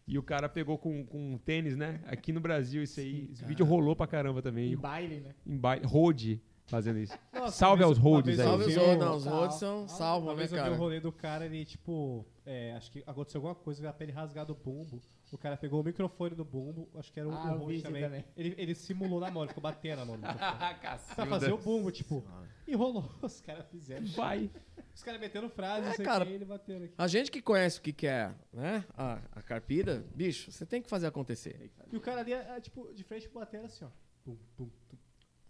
[0.07, 1.99] E o cara pegou com, com um tênis, né?
[2.07, 3.29] Aqui no Brasil, isso aí.
[3.33, 4.77] esse vídeo rolou pra caramba Em também.
[4.77, 5.35] baile, né?
[5.45, 5.85] Em baile.
[5.85, 7.17] Road fazendo isso.
[7.33, 8.45] Nossa, Salve aos vez aí.
[8.45, 9.39] Salve os um- não, os Salve.
[9.39, 9.87] holds são
[10.23, 10.75] Uma né, vez eu vi o cara?
[10.77, 14.47] rolê do cara, ele, tipo, é, acho que aconteceu alguma coisa, veio a pele rasgada
[14.47, 15.01] do bumbo.
[15.31, 18.03] O cara pegou o microfone do bumbo, acho que era o, Ah, o também.
[18.03, 18.25] também.
[18.35, 20.17] Ele, ele simulou na mão, ele ficou batendo na mão.
[20.17, 21.15] microfone.
[21.15, 22.23] pra fazer o bumbo, tipo,
[22.65, 23.09] e rolou.
[23.21, 24.05] Os caras fizeram.
[24.07, 24.49] Vai.
[24.95, 26.25] Os caras metendo frases, É, cara.
[26.25, 26.93] ele batendo aqui.
[26.97, 28.85] A gente que conhece o que, que é, né?
[28.95, 31.71] A, a carpida, bicho, você tem que fazer acontecer.
[31.91, 33.89] E o cara ali, é, tipo, de frente pro batendo assim, ó.
[34.23, 34.97] Pum, pum, tum,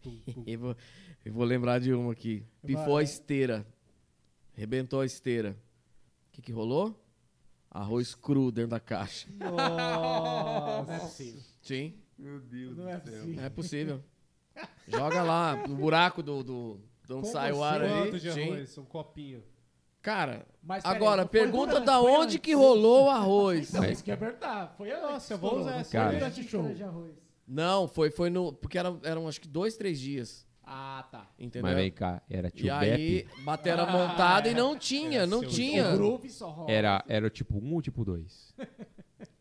[0.01, 0.43] pum, pum.
[0.47, 0.77] Eu vou,
[1.23, 2.43] eu vou lembrar de uma aqui.
[2.65, 3.65] Pifou a esteira.
[4.53, 5.55] Rebentou a esteira.
[6.29, 6.95] O que, que rolou?
[7.69, 9.27] Arroz cru dentro da caixa.
[9.37, 10.99] Não é Nossa.
[10.99, 11.41] possível.
[11.61, 13.43] Sim, Meu Deus Não é possível.
[13.43, 14.03] é possível.
[14.87, 17.75] Joga lá no buraco do, do, de onde sai o assim?
[17.75, 17.89] ar aí.
[18.09, 18.51] Quanto de Sim.
[18.53, 18.77] arroz?
[18.77, 19.43] Um copinho.
[20.01, 22.37] Cara, Mas, agora, foi pergunta da onde antes.
[22.37, 23.73] que rolou o arroz.
[23.73, 24.71] Não, isso que é verdade.
[24.77, 25.03] Foi antes.
[25.03, 26.13] Nossa, eu vou usar não essa foi Cara.
[26.13, 26.73] durante o show.
[26.73, 27.13] de arroz.
[27.45, 28.53] Não, foi, foi no.
[28.53, 30.46] Porque eram, eram acho que dois, três dias.
[30.69, 31.25] Ah, tá.
[31.39, 31.61] Entendeu?
[31.63, 33.41] Mas vem cá, era tio E aí, Beppe.
[33.43, 35.93] batera Ah, montada e não tinha, Era não seu tinha.
[35.93, 36.69] O groove só rola.
[36.69, 38.53] Era, era o tipo 1 ou tipo 2?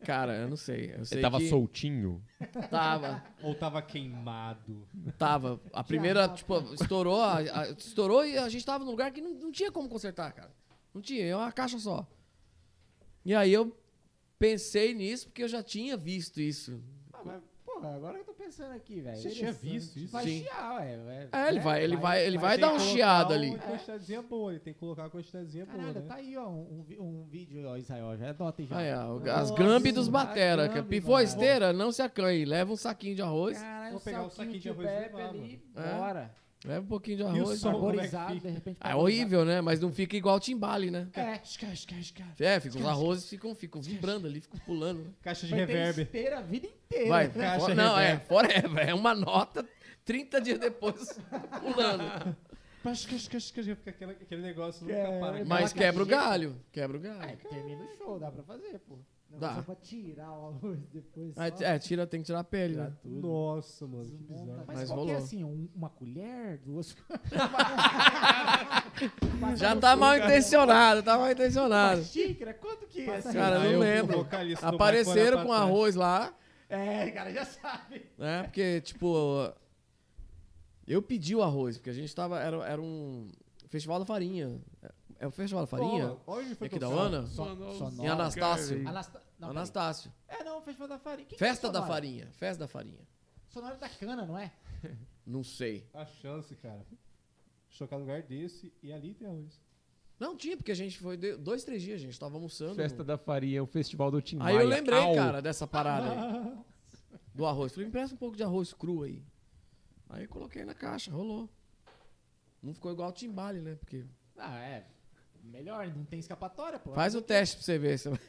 [0.05, 0.93] Cara, eu não sei.
[0.97, 2.23] Eu sei Ele tava que soltinho.
[2.69, 4.87] Tava, Ou tava queimado.
[5.17, 5.59] tava.
[5.73, 9.33] A primeira, tipo, estourou, a- a- estourou e a gente tava num lugar que não,
[9.33, 10.51] não tinha como consertar, cara.
[10.93, 12.07] Não tinha, é uma caixa só.
[13.25, 13.77] E aí eu
[14.39, 16.81] pensei nisso porque eu já tinha visto isso.
[17.77, 19.15] Porra, agora eu tô pensando aqui, velho.
[19.17, 19.71] Você tinha Interessante.
[19.71, 20.11] visto isso?
[20.11, 20.43] Vai Sim.
[20.43, 21.27] chiar, ué.
[21.31, 23.49] É, ele vai, ele vai, ele vai dar um chiado ali.
[23.49, 26.05] Uma quantidadezinha boa, ele tem que colocar uma quantidadezinha boa, Caralho, né?
[26.07, 28.77] tá aí, ó, um, um vídeo, ó, Israel, já adota aí já.
[28.77, 30.67] Aí, ó, Nossa, as gambi dos a batera.
[30.67, 31.29] Que gambi, pifou a mano.
[31.29, 32.45] esteira, não se acanhe.
[32.45, 35.61] Leva um saquinho de arroz, Caralho, Vou pegar um saquinho de arroz e levar, ali,
[35.75, 35.93] É.
[35.97, 36.35] bora.
[36.67, 37.59] Leva um pouquinho de E o arroz.
[37.59, 37.69] som?
[37.69, 38.47] é que Saborizado, fica?
[38.47, 38.77] de repente.
[38.79, 39.61] Ah, é horrível, né?
[39.61, 41.07] Mas não fica igual timbale, né?
[41.13, 41.39] É.
[42.39, 45.13] É, fica, os arrozes ficam, ficam vibrando ali, ficam pulando.
[45.21, 46.01] Caixa de Vai ter reverb.
[46.03, 47.09] esteira a vida inteira.
[47.09, 48.27] Vai, Caixa for- não, é, reverb.
[48.27, 48.89] forever.
[48.89, 49.65] É uma nota
[50.05, 51.19] 30 dias depois
[51.61, 52.35] pulando.
[53.75, 55.45] Fica aquele, aquele negócio nunca É, para.
[55.45, 56.55] Mas quebra o galho.
[56.71, 57.37] Quebra o É, galho.
[57.49, 58.97] termina o show, dá pra fazer, pô.
[59.29, 59.55] Não, Dá.
[59.55, 61.33] Só pra tirar o arroz depois.
[61.37, 61.63] Ah, só.
[61.63, 62.91] É, tira, tem que tirar a pele, né?
[63.03, 64.41] Nossa, mano, que Desmonta.
[64.43, 64.63] bizarro.
[64.67, 65.25] Mas, Mas qual que é rolou.
[65.25, 66.95] assim, um- uma colher, duas...
[69.55, 72.03] Já tá mal intencionado, tá mal Uma intencionado.
[72.03, 73.15] xícara, quanto que é?
[73.17, 73.33] Assim?
[73.33, 74.27] Cara, Aí não lembro.
[74.61, 76.33] Apareceram com arroz lá,
[76.69, 78.05] É, cara, já sabe.
[78.17, 78.43] né?
[78.43, 79.51] Porque, tipo.
[80.87, 82.39] Eu pedi o arroz, porque a gente tava.
[82.39, 83.29] Era, era um
[83.69, 84.59] festival da farinha.
[85.19, 86.09] É o festival da farinha?
[86.25, 87.27] Pô, Onde foi Aqui que da Ana?
[87.99, 88.87] Em Anastácio.
[88.87, 89.49] Anasta- não.
[89.49, 90.13] Anastácio.
[90.27, 91.27] É, não, Festival da Farinha.
[91.27, 92.27] Quem que Festa é da farinha.
[92.33, 93.07] Festa da farinha.
[93.49, 94.51] Sonora da cana, não é?
[95.25, 95.85] Não sei.
[95.93, 96.85] A chance, cara.
[97.69, 99.59] Chocar no lugar desse e ali tem arroz.
[100.17, 102.75] Não tinha, porque a gente foi dois, três dias, a gente tava almoçando.
[102.75, 105.13] Festa da Farinha, o festival do Tim Aí eu lembrei, Au!
[105.13, 106.57] cara, dessa parada aí.
[107.35, 107.71] Do arroz.
[107.73, 109.21] Falei, me empresta um pouco de arroz cru aí.
[110.09, 111.49] Aí eu coloquei na caixa, rolou.
[112.63, 113.75] Não ficou igual o timbale, né?
[113.75, 114.05] Porque.
[114.37, 114.87] Ah, é.
[115.51, 116.93] Melhor, não tem escapatória, pô.
[116.93, 117.97] Faz o teste pra você ver.
[117.97, 118.19] Você vai,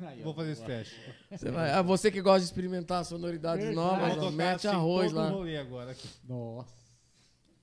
[0.12, 0.24] Aí, ó.
[0.24, 0.94] Vou fazer esse teste.
[1.30, 3.86] você vai- ah, você que gosta de experimentar sonoridades Verdade.
[4.00, 5.28] novas, ó, mete assim arroz lá.
[5.28, 6.08] rolê agora aqui.
[6.26, 6.72] Nossa.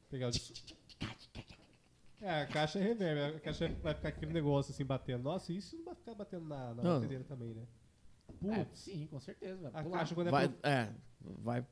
[0.10, 0.32] Pegar o.
[2.20, 3.36] É, a caixa é reverb.
[3.38, 5.24] A caixa vai ficar aquele negócio assim batendo.
[5.24, 7.64] Nossa, isso não vai ficar batendo na, na batedeira também, né?
[8.52, 8.80] É, Putz.
[8.80, 9.70] sim, com certeza.
[9.70, 9.98] Vai a pular.
[10.00, 10.90] caixa quando é Vai, pro- é,
[11.22, 11.66] vai.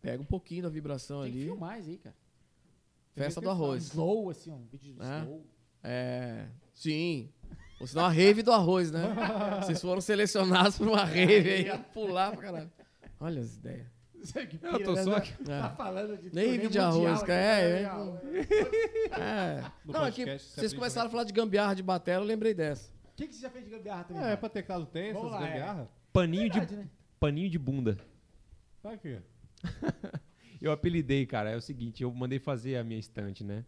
[0.00, 1.46] Pega um pouquinho da vibração Tem que ali.
[1.46, 2.16] filmar isso aí, cara.
[3.14, 3.82] Festa do Tem que Um arroz.
[3.84, 5.20] slow, assim, um vídeo de É.
[5.22, 5.46] slow.
[5.84, 6.46] É.
[6.72, 7.30] Sim.
[7.80, 9.02] Ou senão a rave do arroz, né?
[9.60, 12.72] Vocês foram selecionados pra uma rave aí, ia pular pra caralho.
[13.20, 13.86] Olha as ideias.
[14.22, 15.02] Você Eu tô né?
[15.02, 15.32] só aqui.
[15.44, 15.76] Tá É.
[15.76, 17.40] falando de Nem vídeo de arroz, aqui, cara.
[17.42, 18.46] É, né?
[19.12, 19.70] É.
[19.84, 22.54] No Não, é que você vocês começaram a falar de gambiarra de bateria, eu lembrei
[22.54, 22.90] dessa.
[23.12, 24.22] O que, que você já fez de gambiarra também?
[24.22, 25.46] Ah, é pra teclado tem essas lá, é.
[25.48, 25.88] gambiarra?
[26.12, 26.88] Paninho de, Verdade, né?
[27.20, 27.98] paninho de bunda.
[28.80, 29.18] Pra quê?
[30.62, 31.50] Eu apelidei, cara.
[31.50, 33.64] É o seguinte, eu mandei fazer a minha estante, né?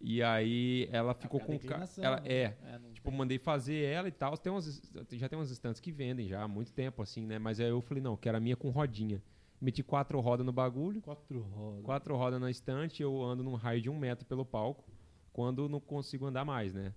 [0.00, 1.58] E aí ela ficou com...
[1.58, 2.28] ca- Ela, né?
[2.28, 4.36] é, É, Tipo, tem- mandei fazer ela e tal.
[4.36, 4.82] Tem umas,
[5.12, 7.38] já tem umas estantes que vendem já há muito tempo, assim, né?
[7.38, 9.22] Mas aí eu falei, não, quero a minha com rodinha.
[9.60, 11.84] Meti quatro rodas no bagulho, Quatro rodas.
[11.84, 14.84] quatro rodas na estante, eu ando num raio de um metro pelo palco,
[15.32, 16.92] quando não consigo andar mais, né?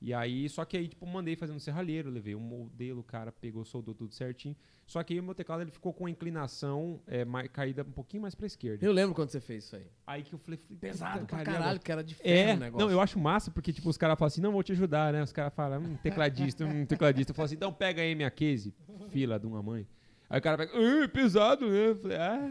[0.00, 3.30] E aí, só que aí, tipo, mandei fazer no serralheiro, levei um modelo, o cara
[3.30, 4.56] pegou, soldou tudo certinho.
[4.86, 7.92] Só que aí o meu teclado ele ficou com a inclinação é, mais, caída um
[7.92, 8.84] pouquinho mais pra esquerda.
[8.84, 9.86] Eu lembro quando você fez isso aí.
[10.06, 12.58] Aí que eu falei, falei, Pesado pra cara, caralho, que era de ferro É, o
[12.58, 12.86] negócio.
[12.86, 15.22] não, eu acho massa porque, tipo, os caras falam assim, não, vou te ajudar, né?
[15.22, 17.32] Os caras falam, hum, tecladista, um tecladista.
[17.32, 18.74] Eu falo assim, então pega aí minha case,
[19.10, 19.86] fila de uma mãe.
[20.30, 21.88] Aí o cara pega, "Ah, pesado, né?
[21.88, 22.50] Eu falei, ah.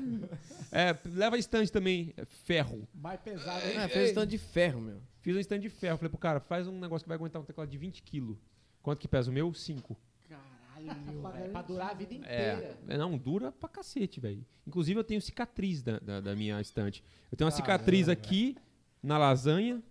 [0.71, 2.85] É, leva estante também, é, ferro.
[2.93, 3.65] Mais pesado.
[3.65, 5.01] É, fez tanto de ferro, meu.
[5.21, 5.97] Fiz um estante de ferro.
[5.97, 8.37] Falei pro cara, faz um negócio que vai aguentar um teclado de 20 quilos.
[8.83, 9.53] Quanto que pesa o meu?
[9.53, 9.97] 5.
[10.27, 11.51] Caralho, meu, velho.
[11.51, 12.77] Pra durar a vida É, inteira.
[12.87, 14.45] é, não, dura pra cacete, velho.
[14.67, 17.01] Inclusive eu tenho cicatriz da, da, da minha estante.
[17.31, 18.55] Eu tenho uma Caramba, cicatriz aqui,
[19.01, 19.81] na lasanha,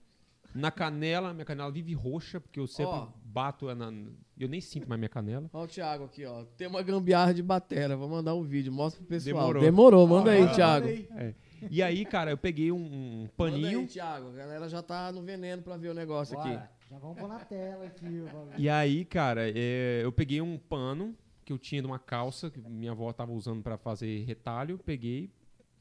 [0.54, 1.32] na canela.
[1.32, 3.08] Minha canela vive roxa, porque eu sempre Ó.
[3.32, 3.92] bato na...
[4.38, 5.48] Eu nem sinto mais minha canela.
[5.52, 6.44] Ó o Thiago aqui, ó.
[6.56, 7.96] Tem uma gambiarra de batera.
[7.96, 9.34] Vou mandar um vídeo, mostra pro pessoal.
[9.48, 9.62] Demorou.
[9.62, 10.86] Demorou, manda aí, Manda Thiago.
[10.86, 11.34] aí.
[11.70, 13.80] E aí, cara, eu peguei um, um Manda paninho.
[13.80, 14.28] aí, Thiago.
[14.28, 16.54] A galera já tá no veneno pra ver o negócio Bora.
[16.54, 16.68] aqui.
[16.90, 18.22] Já vamos pôr na tela aqui.
[18.56, 22.58] E aí, cara, é, eu peguei um pano que eu tinha de uma calça que
[22.60, 24.78] minha avó tava usando pra fazer retalho.
[24.78, 25.30] Peguei,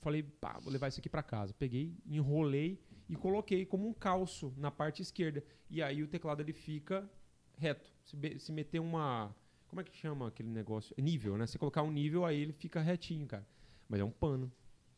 [0.01, 1.53] falei, pá, vou levar isso aqui pra casa.
[1.57, 5.43] Peguei, enrolei e coloquei como um calço na parte esquerda.
[5.69, 7.09] E aí o teclado ele fica
[7.57, 7.91] reto.
[8.05, 9.35] Se, se meter uma.
[9.67, 10.95] Como é que chama aquele negócio?
[10.97, 11.45] Nível, né?
[11.45, 13.45] Se colocar um nível, aí ele fica retinho, cara.
[13.89, 14.51] Mas é um pano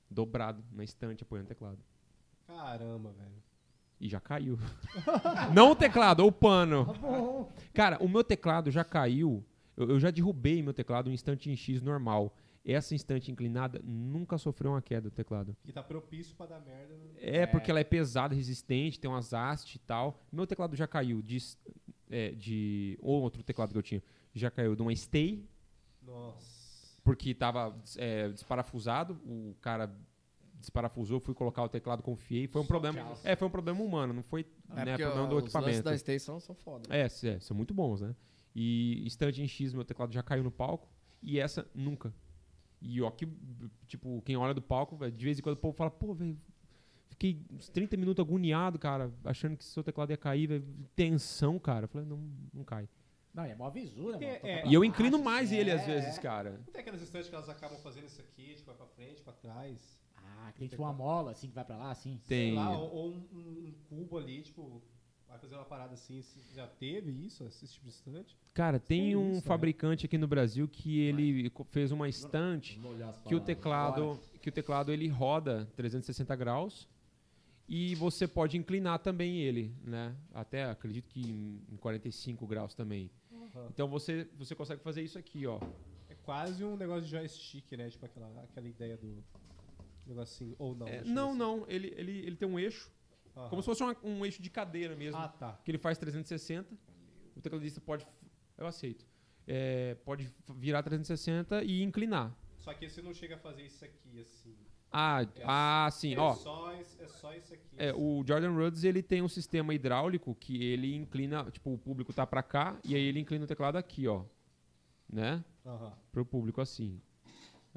[0.09, 1.79] dobrado na estante apoiando o teclado.
[2.45, 3.43] Caramba, velho.
[3.99, 4.57] E já caiu.
[5.53, 6.85] Não o teclado, o pano.
[6.85, 7.53] Tá.
[7.73, 9.43] Cara, o meu teclado já caiu.
[9.75, 12.33] Eu, eu já derrubei meu teclado em instante em X normal.
[12.65, 15.55] Essa instante inclinada nunca sofreu uma queda do teclado.
[15.63, 16.95] Que tá propício pra dar merda.
[16.95, 17.09] né?
[17.17, 20.21] É, porque ela é pesada, resistente, tem umas hastes e tal.
[20.31, 21.37] Meu teclado já caiu de,
[22.09, 22.97] é, de.
[23.01, 24.03] Ou outro teclado que eu tinha.
[24.33, 25.43] Já caiu de uma Stay,
[26.01, 26.97] Nossa.
[27.03, 29.13] porque tava é, desparafusado.
[29.25, 29.93] O cara
[30.55, 32.47] desparafusou, fui colocar o teclado, confiei.
[32.47, 33.17] Foi um problema.
[33.23, 35.83] É, foi um problema humano, não foi É né, problema do os equipamento.
[35.83, 36.93] da Station são foda.
[36.93, 38.15] É, s- é, são muito bons, né?
[38.55, 40.89] E estante em X, meu teclado já caiu no palco.
[41.21, 42.13] E essa, nunca.
[42.81, 43.27] E ó, que,
[43.87, 46.37] tipo, quem olha do palco, de vez em quando o povo fala, pô, velho,
[47.19, 50.65] fiquei uns 30 minutos agoniado, cara, achando que seu teclado ia cair, velho.
[50.95, 51.83] Tensão, cara.
[51.83, 52.17] Eu falei, não,
[52.53, 52.87] não cai.
[53.33, 54.23] Não, é mó visura, mano.
[54.23, 54.65] É, é.
[54.65, 56.21] E eu baixo, inclino mais assim, ele é, às vezes, é.
[56.21, 56.51] cara.
[56.65, 59.33] Não tem aquelas estantes que elas acabam fazendo isso aqui, tipo, vai pra frente, pra
[59.33, 59.99] trás.
[60.15, 62.19] Ah, que tem tipo uma mola, assim, que vai pra lá, assim.
[62.25, 62.53] Tem.
[62.53, 64.81] Sei lá, ou, ou um, um- cubo ali, tipo,
[65.27, 66.21] vai fazer uma parada assim.
[66.21, 68.37] se- Já teve isso, esse tipo de estante?
[68.53, 69.41] Cara, tem um isso, né?
[69.41, 72.79] fabricante aqui no Brasil que ele fez uma estante
[73.27, 76.87] que o teclado, que o teclado ele roda 360 graus
[77.69, 80.15] e você pode inclinar também ele, né?
[80.33, 83.09] Até acredito que em em 45 graus também.
[83.69, 85.59] Então você você consegue fazer isso aqui, ó.
[86.09, 87.89] É quase um negócio de joystick, né?
[87.89, 89.23] Tipo aquela, aquela ideia do
[90.05, 90.55] negocinho.
[90.57, 90.87] Ou não.
[90.87, 92.91] É, não, não, ele, ele, ele tem um eixo,
[93.37, 93.49] Aham.
[93.49, 95.53] como se fosse uma- um eixo de cadeira mesmo, Ah, tá.
[95.63, 96.75] que ele faz 360.
[97.35, 98.05] O tecladista pode,
[98.57, 99.05] eu aceito,
[99.47, 102.35] é, pode virar 360 e inclinar.
[102.57, 104.55] Só que você não chega a fazer isso aqui, assim.
[104.91, 106.33] Ah, É- ah sim, é ó.
[106.33, 107.63] Só, é só isso aqui.
[107.77, 112.11] É, o Jordan Rhodes ele tem um sistema hidráulico que ele inclina, tipo, o público
[112.11, 114.23] tá pra cá e aí ele inclina o teclado aqui, ó.
[115.07, 115.43] Né?
[115.65, 115.93] Aham.
[116.11, 116.99] Pro público assim.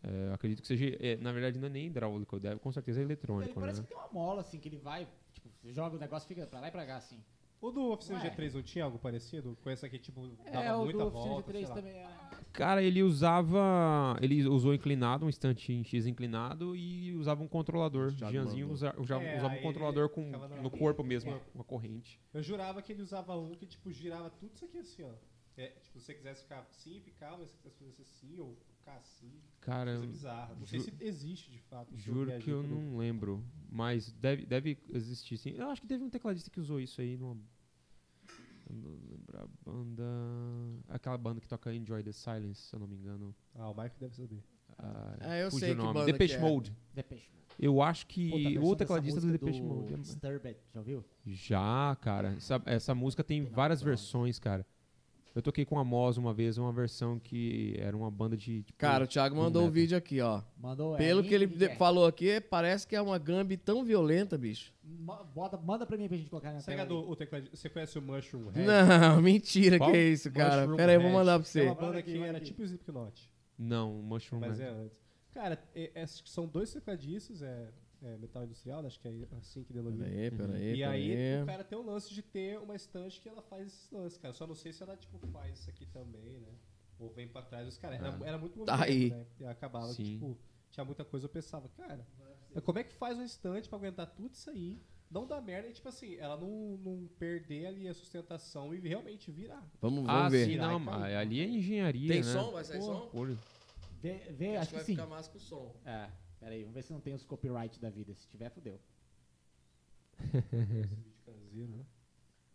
[0.03, 0.97] É, eu acredito que seja.
[1.01, 3.67] é, na verdade, não é nem hidráulico, deve, com certeza é Ele eletrônico, né?
[3.67, 6.29] parece que tem uma mola, assim, que ele vai, tipo, você joga o negócio e
[6.35, 7.23] fica pra lá e pra cá, assim.
[7.61, 8.29] O do Oficina Ué.
[8.31, 9.57] G3 não tinha algo parecido?
[9.63, 11.75] Com essa aqui, tipo, dava É, o muita do Oficina volta, G3 sei lá.
[11.75, 12.09] também é.
[12.53, 14.17] Cara, ele usava.
[14.21, 18.13] Ele usou inclinado, um instante em X inclinado e usava um controlador.
[18.13, 18.25] O
[18.61, 18.71] mandou.
[18.73, 20.31] usa- usava, É, usava um controlador com,
[20.63, 21.41] no corpo mesmo, É.
[21.55, 22.21] uma corrente.
[22.33, 25.13] Eu jurava que ele usava um que, tipo, girava tudo isso aqui assim, ó.
[25.57, 27.45] É, tipo, se você quisesse ficar assim, ficava.
[27.47, 29.31] Se você quisesse fazer assim, ou ficar assim.
[29.61, 30.55] Cara, Coisa bizarra.
[30.59, 31.95] Não sei se existe, de fato.
[31.97, 33.45] juro que eu não lembro.
[33.71, 35.51] Mas deve, deve existir sim.
[35.57, 37.37] Eu acho que teve um tecladista que usou isso aí numa.
[38.73, 40.05] Eu não lembro a banda.
[40.89, 43.35] Aquela banda que toca Enjoy the Silence, se eu não me engano.
[43.55, 44.43] Ah, o Mike deve saber.
[44.79, 45.95] Ah, É, eu sei o que nome.
[45.95, 46.49] banda Depeche que é.
[46.49, 46.77] Mode.
[46.95, 47.43] Depeche Mode.
[47.59, 49.93] Eu acho que versão o dessa tecladista do Depeche Mode.
[49.93, 51.05] é- Disturbed, já ouviu?
[51.27, 52.35] Já, cara.
[52.37, 54.03] Essa, essa música tem Tem várias Bronze.
[54.03, 54.67] versões, cara.
[55.35, 58.63] Eu toquei com a Moz uma vez, uma versão que era uma banda de.
[58.65, 59.75] tipo, Cara, o Thiago mandou o metal.
[59.75, 60.43] vídeo aqui, ó.
[60.59, 61.75] Mandou Pelo é, que ele é.
[61.77, 64.73] falou aqui, parece que é uma Gambi tão violenta, bicho.
[65.35, 66.85] Bota, manda pra mim pra gente colocar na Você, tela.
[66.87, 68.67] do, o tecladista, você conhece o Mushroom Head?
[68.67, 69.91] Não, mentira, Qual?
[69.91, 70.57] que é isso, cara.
[70.63, 71.63] Mushroom Pera aí, eu vou mandar pra É você.
[71.63, 73.31] uma banda que era tipo o Slipknot.
[73.59, 74.99] Não, Mushroom Mas é antes.
[75.33, 77.69] Cara, é, é- são dois tecladistas, é,
[78.03, 80.07] é metal industrial, acho que é assim que denomina.
[80.07, 81.43] aí, pera aí, E aí, aí.
[81.43, 84.33] o cara tem um lance de ter uma estante que ela faz esses lances, cara.
[84.35, 86.53] Só não sei se ela, tipo, faz isso aqui também, né?
[86.99, 87.99] Ou vem pra trás dos caras.
[87.99, 88.19] Era, Ah.
[88.27, 89.11] era muito Tá movimento, aí.
[89.11, 89.27] né?
[89.41, 90.13] E acabava que, Sim.
[90.15, 90.39] tipo,
[90.71, 91.27] tinha muita coisa.
[91.27, 92.07] Eu pensava, cara,
[92.55, 94.81] mas como é que faz uma estante pra aguentar tudo isso aí?
[95.11, 99.31] Não dá merda e, tipo assim, ela não, não perder ali a sustentação e realmente
[99.31, 99.63] virar.
[99.81, 100.47] Vamos, Ah, vamos ver.
[100.47, 102.09] sim, não, ali é engenharia.
[102.09, 102.33] Tem né?
[102.33, 102.51] som?
[102.51, 103.09] Vai sair Pô, som?
[103.11, 103.39] por-
[104.01, 104.93] Vê, vê acho que vai sim.
[104.95, 105.77] ficar massa com o som.
[105.85, 106.09] É,
[106.43, 108.13] pera aí, vamos ver se não tem os copyright da vida.
[108.15, 108.81] Se tiver, fodeu.
[110.19, 111.87] Esse vídeo caseiro, né?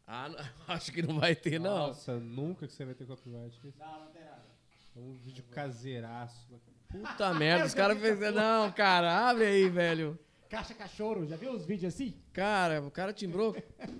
[0.06, 0.40] Ah, não,
[0.76, 1.88] acho que não vai ter, não.
[1.88, 3.58] Nossa, nunca que você vai ter copyright.
[3.80, 4.46] Não, não tem nada.
[4.94, 6.62] É um vídeo caseiraço.
[6.90, 8.20] Puta merda, os caras fez...
[8.34, 10.20] Não, cara, abre aí, velho.
[10.50, 12.22] Caixa Cachorro, já viu os vídeos assim?
[12.32, 13.56] Cara, o cara timbrou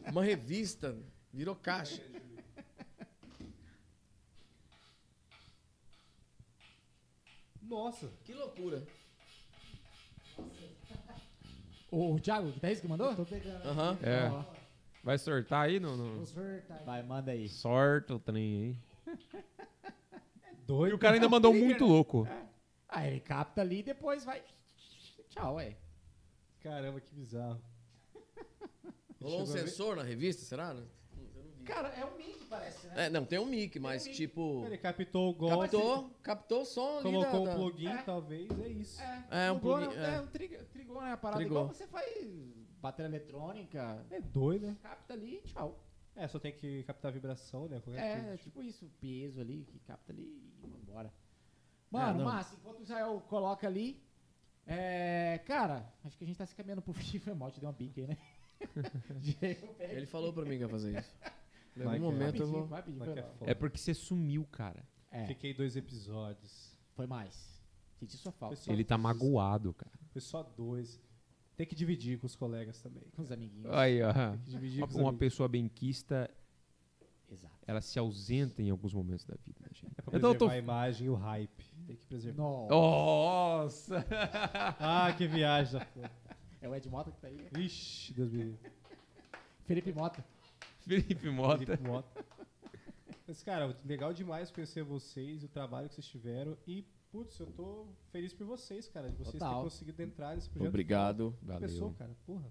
[0.10, 0.98] uma revista,
[1.34, 2.02] virou caixa.
[7.62, 8.86] Nossa, Que loucura.
[11.92, 13.16] O, o Thiago, que tá isso que mandou?
[13.16, 13.66] Tô pegando.
[13.68, 13.98] Aham.
[14.02, 14.30] É.
[14.30, 14.44] Ó,
[15.04, 15.96] Vai sortar aí no.
[15.96, 16.86] no- Os vertais.
[16.86, 17.48] Vai, manda aí.
[17.48, 19.16] Sorta o trem aí.
[20.68, 20.92] doido.
[20.92, 22.28] E o cara ainda mandou muito louco.
[22.90, 24.42] Ah, ele capta ali e depois vai.
[25.30, 25.78] Tchau, ué.
[26.62, 27.62] Caramba, que bizarro.
[29.22, 29.70] Rolou um Chegou a ver?
[29.70, 30.74] sensor na revista, será?
[30.74, 30.84] Não.
[31.68, 33.06] Cara, é um mic, parece, né?
[33.06, 34.16] É, não, tem um mic, mas mic.
[34.16, 34.64] tipo.
[34.66, 38.02] Ele captou o golpe, Captou, captou o som ali colocou da, um plugin, É.
[38.04, 39.02] talvez, é isso.
[39.30, 40.22] É, um plugou, plugin, É, é.
[40.22, 41.12] um trigo, trigou, né?
[41.12, 41.58] A parada Trigou.
[41.64, 42.28] igual você faz
[42.82, 44.78] bateria eletrônica, É doido, né?
[44.82, 45.84] capta ali e tchau.
[46.16, 47.80] É, só tem que captar a vibração, né?
[47.80, 48.38] Qualquer É, coisa.
[48.38, 50.24] tipo isso, peso ali, que capta ali
[50.64, 51.14] e vambora.
[51.92, 52.26] Mano, não.
[52.26, 54.02] massa, enquanto o Israel coloca ali,
[54.66, 57.70] é, cara, acho que a gente tá se caminhando pro fim, foi mal, te deu
[57.70, 58.18] uma pique aí, né?
[59.80, 61.14] Ele falou pra mim que ia fazer isso.
[61.84, 62.12] Em Vai algum é.
[62.12, 62.68] momento eu vou.
[62.68, 63.52] que é foda.
[63.52, 64.84] É porque você sumiu, cara.
[65.12, 66.78] É, Fiquei dois episódios.
[66.94, 67.58] foi mais.
[68.00, 68.56] Senti sua falta.
[68.56, 69.98] Foi só- Ele tá magoado, cara.
[70.12, 71.00] Foi só dois.
[71.56, 73.04] Tem que dividir com os colegas também.
[73.16, 73.74] Com os amiguinhos.
[73.74, 74.14] Aí, ó.
[74.14, 75.20] Tem que dividir Uma, com os uma amigos.
[75.20, 76.30] pessoa benquista,
[77.30, 77.56] Exato.
[77.66, 79.92] ela se ausenta em alguns momentos da vida da gente.
[79.98, 80.50] É pra Então preservar tô.
[80.50, 81.66] a imagem e o hype.
[81.88, 82.38] Tem que preservar.
[82.44, 84.00] Nossa.
[84.00, 84.06] Nossa!
[84.80, 85.82] Ah, que viagem.
[86.62, 87.36] É o Ed Mota que tá aí.
[87.38, 87.50] né?
[87.60, 88.72] Ixi, Deus me livre.
[89.66, 90.24] Felipe Mota.
[90.88, 91.66] Felipe Mota.
[91.66, 92.26] Felipe Mota.
[93.28, 96.58] Mas, cara, legal demais conhecer vocês, o trabalho que vocês tiveram.
[96.66, 99.10] E, putz, eu tô feliz por vocês, cara.
[99.10, 99.50] De vocês Total.
[99.50, 100.70] terem conseguido entrar nesse projeto.
[100.70, 101.36] Obrigado.
[101.42, 101.62] Valeu.
[101.62, 102.12] Pessoa, cara.
[102.26, 102.46] Porra.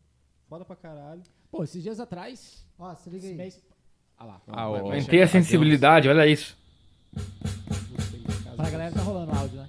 [0.49, 1.23] Foda pra caralho.
[1.51, 3.35] Pô, esses dias atrás, Ó, se liga aí.
[3.35, 3.65] mês...
[4.19, 4.43] Ah lá.
[4.47, 4.71] Ah, Vai- ó.
[4.73, 6.57] vai Aumentei a sensibilidade, olha isso.
[8.57, 9.67] Pra galera tá rolando o áudio, né?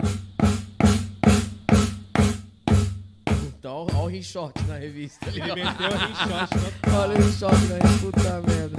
[3.68, 5.42] Então, olha o rinshot na revista ali.
[5.42, 6.88] Ele meteu o rinshot.
[6.98, 8.78] Olha o rinshot na revista, puta merda.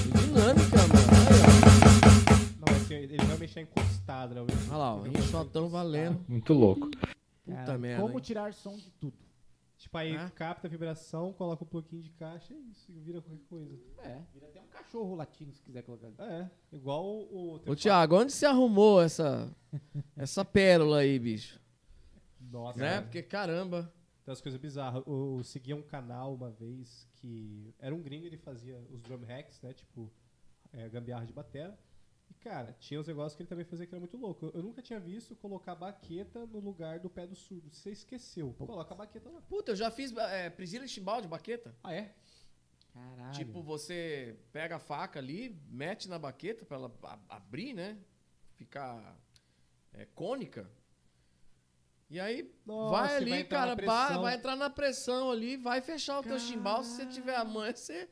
[0.00, 1.10] Que dinâmica, mano.
[1.28, 4.40] Aí, Não, assim, ele vai mexer encostado, né?
[4.70, 6.24] Olha lá, o rinshotão valendo.
[6.26, 6.88] Muito louco.
[6.88, 8.00] Puta Cara, merda.
[8.00, 8.20] Como hein?
[8.24, 9.12] tirar som de tudo.
[9.76, 10.30] Tipo, aí Ah.
[10.34, 13.78] capta a vibração, coloca o plugin de caixa e isso, vira qualquer coisa.
[14.04, 16.06] É, vira até um cachorro latino se quiser colocar.
[16.18, 17.60] É, igual o...
[17.66, 19.54] Ô, Thiago, onde você arrumou essa,
[20.16, 21.62] essa pérola aí, bicho?
[22.54, 22.88] Nossa, Né?
[22.90, 23.02] cara.
[23.02, 23.92] Porque, caramba.
[24.24, 25.02] Tem umas coisas bizarras.
[25.06, 29.18] Eu, eu seguia um canal uma vez que era um gringo, ele fazia os drum
[29.24, 29.72] hacks, né?
[29.74, 30.10] Tipo,
[30.72, 31.78] é, gambiarra de batera.
[32.30, 34.46] E, cara, tinha uns negócios que ele também fazia que era muito louco.
[34.46, 37.68] Eu, eu nunca tinha visto colocar baqueta no lugar do pé do surdo.
[37.70, 38.54] Você esqueceu.
[38.54, 39.42] Coloca a baqueta lá.
[39.42, 41.74] Puta, eu já fiz é, prisila e chimbal de baqueta.
[41.82, 42.14] Ah, é?
[42.94, 43.32] Caralho.
[43.32, 46.92] Tipo, você pega a faca ali, mete na baqueta pra ela
[47.28, 47.98] abrir, né?
[48.54, 49.18] Ficar
[49.92, 50.70] é, cônica.
[52.14, 54.22] E aí Nossa, vai vai ali, entrar cara, pressão.
[54.22, 56.84] vai entrar na pressão ali, vai fechar o teu chimbal.
[56.84, 58.08] Se você tiver a manha, você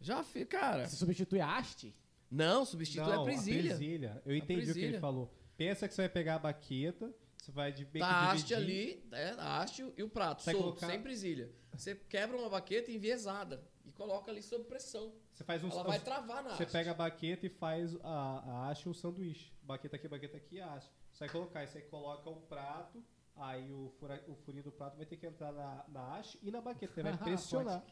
[0.00, 0.88] já fica, cara.
[0.88, 1.94] Você substitui a haste?
[2.28, 3.62] Não, substitui Não, a presilha.
[3.76, 4.22] presilha.
[4.26, 5.00] Eu entendi o que ele presilha.
[5.00, 5.32] falou.
[5.56, 9.06] Pensa que você vai pegar a baqueta, você vai de meio Tá a haste ali,
[9.12, 11.48] é, a haste e o prato, Vai solto, colocar- sem presilha.
[11.74, 15.12] Você quebra uma baqueta enviesada e coloca ali sob pressão.
[15.32, 16.72] Você faz um Ela vai travar na Você haste.
[16.72, 19.52] pega a baqueta e faz a, a haste e um sanduíche.
[19.62, 20.90] Baqueta aqui, baqueta aqui, a haste.
[21.12, 23.02] Você vai colocar, aí você coloca o prato,
[23.36, 26.50] aí o, fura- o furinho do prato vai ter que entrar na, na haste e
[26.50, 27.02] na baqueta.
[27.02, 27.84] Vai pressionar.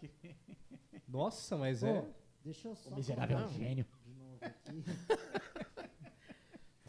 [1.07, 2.05] Nossa, mas é.
[2.43, 3.87] Deixa eu só O miserável é um colocar gênio.
[4.07, 4.85] de novo aqui.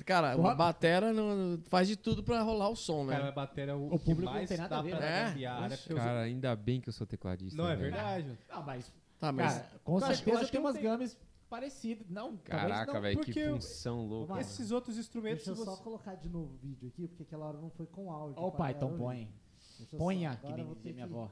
[0.05, 0.51] Cara, Porra.
[0.51, 3.13] a batera não- faz de tudo pra rolar o som, né?
[3.15, 4.89] Cara, a bateria é o, O que público não mais tem nada dá a ver,
[4.91, 5.23] pra né?
[5.29, 5.77] gambiarra, né?
[5.77, 7.61] Porque os- Cara, ainda bem que eu sou tecladista.
[7.61, 7.91] Não, é velho.
[7.91, 8.37] verdade.
[8.49, 11.17] Ah, mas, Tá, mas cara, com eu certeza acho que tem não umas tem- games
[11.51, 12.07] parecidas.
[12.09, 14.39] Não, Caraca, velho, que função louca.
[14.39, 15.45] Esses outros instrumentos.
[15.45, 17.85] Deixa eu só você- colocar de novo o vídeo aqui, porque aquela hora não foi
[17.85, 18.41] com áudio.
[18.41, 19.97] Opa, pra então galera põe.
[19.97, 21.30] Ponha, que nem dizia minha que- avó.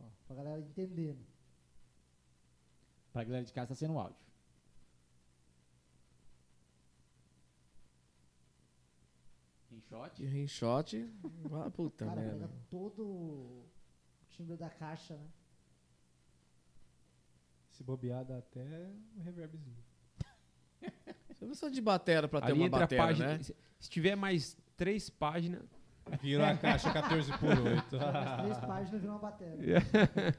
[0.00, 1.24] ó, pra galera entendendo.
[3.12, 4.16] Pra galera de casa tá sendo áudio.
[9.72, 10.16] Em shot.
[10.16, 11.10] de rinshot.
[11.52, 12.46] Ah, puta Cara, merda.
[12.48, 13.66] pega todo o
[14.30, 15.26] timbre da caixa, né?
[17.76, 18.88] Se bobear, dá até
[19.18, 19.76] um reverbzinho.
[21.28, 23.28] Você precisa de batera pra ter Ali uma entre a batera, página.
[23.36, 23.42] né?
[23.42, 25.68] Se se tiver mais três páginas.
[26.22, 27.96] Vira a caixa 14 por 8.
[27.96, 29.78] As três páginas viram uma bateria.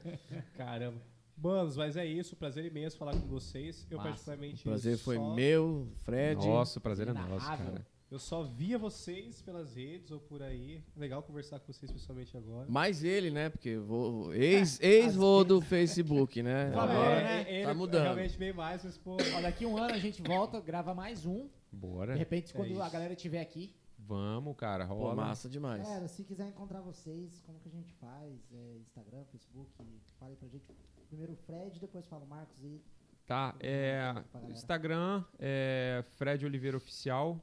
[0.56, 1.00] Caramba.
[1.36, 2.34] Manos, mas é isso.
[2.34, 3.86] Prazer imenso falar com vocês.
[3.88, 4.08] Eu, Massa.
[4.10, 4.62] particularmente.
[4.62, 6.44] O prazer foi só, meu, Fred.
[6.44, 7.86] Nossa, o prazer é nosso, cara.
[8.10, 10.82] Eu só via vocês pelas redes ou por aí.
[10.96, 12.66] Legal conversar com vocês pessoalmente agora.
[12.66, 13.50] Mais ele, né?
[13.50, 16.68] Porque vou, ex, ex-vô do Facebook, né?
[16.74, 17.42] Agora né?
[17.42, 18.04] É, ele tá mudando.
[18.04, 19.18] realmente bem mais, mas, pô.
[19.36, 21.50] Ó, daqui um ano a gente volta, grava mais um.
[21.70, 22.14] Bora.
[22.14, 22.80] De repente, quando isso.
[22.80, 23.76] a galera estiver aqui.
[23.98, 24.86] Vamos, cara.
[24.86, 25.14] Pô, Rola.
[25.14, 25.82] massa demais.
[25.82, 28.32] Galera, se quiser encontrar vocês, como que a gente faz?
[28.50, 29.70] É, Instagram, Facebook,
[30.18, 30.64] fale pra gente.
[31.08, 32.80] Primeiro o Fred, depois fala o Marcos e.
[33.26, 34.14] Tá, é.
[34.48, 37.38] Instagram é Fred Oliveira Oficial.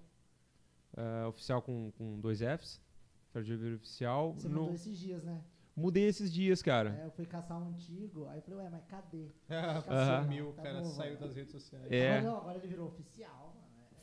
[0.95, 2.81] É, oficial com, com dois Fs.
[3.31, 4.33] Fred Oliveira Oficial.
[4.33, 5.41] Você No- mudou esses dias, né?
[5.75, 6.97] Mudei esses dias, cara.
[7.01, 9.27] É, eu fui caçar um antigo, aí eu falei, ué, mas cadê?
[9.51, 10.23] Aham.
[10.23, 11.85] Sumiu, o Tá cara bom, saiu das redes sociais.
[11.91, 12.17] É.
[12.17, 13.53] Agora, não, agora ele virou oficial,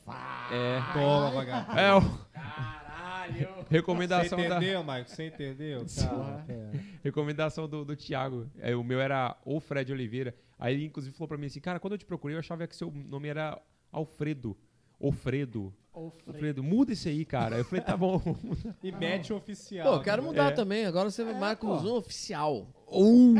[0.05, 0.53] mano.
[0.53, 0.79] É.
[0.93, 1.79] Toma, vagabundo.
[1.79, 3.49] É, o- Caralho!
[3.65, 4.45] Você recomendação da.
[4.57, 5.13] entendeu, Marcos?
[5.13, 5.85] Você entendeu?
[5.99, 6.71] Calma, pera.
[7.03, 8.47] Recomendação do, do Thiago.
[8.59, 10.35] É, o meu era o Fred Oliveira.
[10.59, 12.75] Aí ele, inclusive, falou pra mim assim: Cara, quando eu te procurei, eu achava que
[12.75, 13.59] seu nome era
[13.91, 14.55] Alfredo.
[15.01, 15.73] Alfredo.
[15.93, 17.57] Alfredo, muda isso aí, cara.
[17.57, 18.19] Eu falei: Tá bom.
[18.83, 19.87] E mete o oficial.
[19.87, 20.51] Pô, eu quero mudar É.
[20.51, 20.85] também.
[20.85, 21.73] Agora você marca pô.
[21.73, 22.67] um zoom oficial.
[22.87, 23.35] Uh,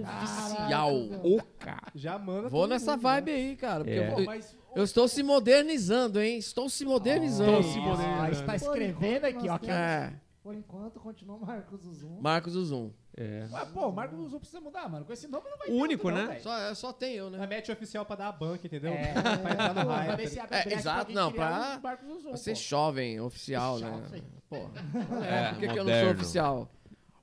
[0.00, 0.94] Oficial.
[1.24, 1.92] o cara.
[1.94, 3.36] Já manda Vou nessa mundo, vibe né?
[3.36, 3.84] aí, cara.
[3.84, 4.12] Porque É.
[4.12, 4.42] eu,
[4.76, 6.38] eu estou se modernizando, hein?
[6.38, 7.58] Estou se modernizando.
[7.60, 8.22] Estou se modernizando.
[8.22, 9.58] Ah, está escrevendo aqui, ó.
[9.58, 10.12] temos- É,
[10.42, 12.20] Por enquanto, continua Marcos o Zoom.
[12.20, 12.90] Marcos o Zoom.
[13.18, 13.46] É.
[13.50, 15.06] Mas, pô, o Marco Luzul precisa mudar, mano.
[15.06, 16.32] Com esse nome não vai O ter único, outro, não, né?
[16.34, 16.42] velho.
[16.44, 17.46] Só, é, só tem eu, né?
[17.46, 18.92] Mete o oficial pra dar a banca, entendeu?
[18.92, 20.06] É, Pra entrar no pô, hype.
[20.06, 22.56] pra ver se abre É, brecha exato, não, pra- um Pra ser pô.
[22.60, 23.90] jovem, oficial, né?
[23.90, 24.22] Jovem.
[24.50, 24.56] Pô.
[24.56, 24.60] É,
[25.48, 26.70] É, por que, que eu não sou oficial?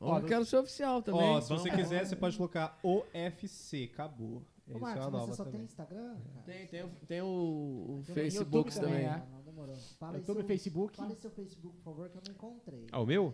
[0.02, 1.22] Ó, Eu quero ser oficial também.
[1.22, 3.90] Ó, se você quiser, você pode colocar OFC.
[3.94, 4.42] Acabou.
[4.68, 5.60] Ô, é Marcos, uma mas você só também.
[5.60, 6.16] tem Instagram?
[6.16, 6.44] cara?
[6.46, 9.06] Tem, tem, o- tem o, o Tem Facebook YouTube também, também.
[9.06, 9.10] é.
[9.10, 9.76] Ah, não, demorou.
[10.00, 10.98] Fala YouTube, seu, Facebook.
[10.98, 12.88] Fala seu Facebook, por favor, que eu não encontrei.
[12.92, 13.34] Ah, o meu?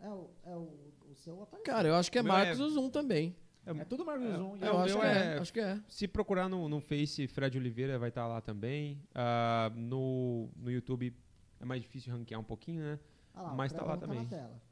[0.00, 0.87] É o, é o
[1.18, 1.64] seu apareceu.
[1.72, 3.36] Cara, eu acho que é Marcos é- o Zoom também.
[3.66, 4.56] É tudo Marcos Luzul.
[4.62, 5.34] É, eu acho é.
[5.36, 5.78] é- Acho que é.
[5.88, 8.98] Se procurar no, no Face, Fred Oliveira vai estar lá também.
[9.14, 11.14] Ah, no, no YouTube
[11.60, 12.98] é mais difícil ranquear um pouquinho, né?
[13.34, 14.22] Ah lá, mas tá lá Fredão também.
[14.24, 14.62] na tela.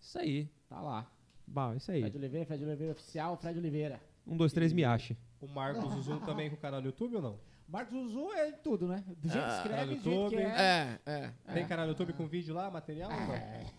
[0.00, 0.48] Isso aí.
[0.68, 1.10] Tá lá.
[1.46, 2.00] Bah, isso aí.
[2.00, 4.00] Fred Oliveira, Fred Oliveira Oficial, Fred Oliveira.
[4.26, 5.16] Um, dois, três, me ache.
[5.40, 7.38] O Marcos Zoom também com o canal no YouTube ou não?
[7.68, 9.02] Marcos Luzul é tudo, né?
[9.06, 10.36] Do jeito que Ah, escreve, do jeito YouTube.
[10.36, 10.98] que é.
[11.04, 11.10] É,
[11.46, 11.52] é.
[11.52, 13.26] Tem canal no YouTube com vídeo lá, material não?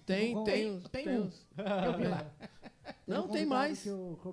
[0.05, 0.79] Tem, Tem- tem.
[0.91, 2.25] tem tem os- Eu vi lá.
[3.07, 3.85] Não, tem mais.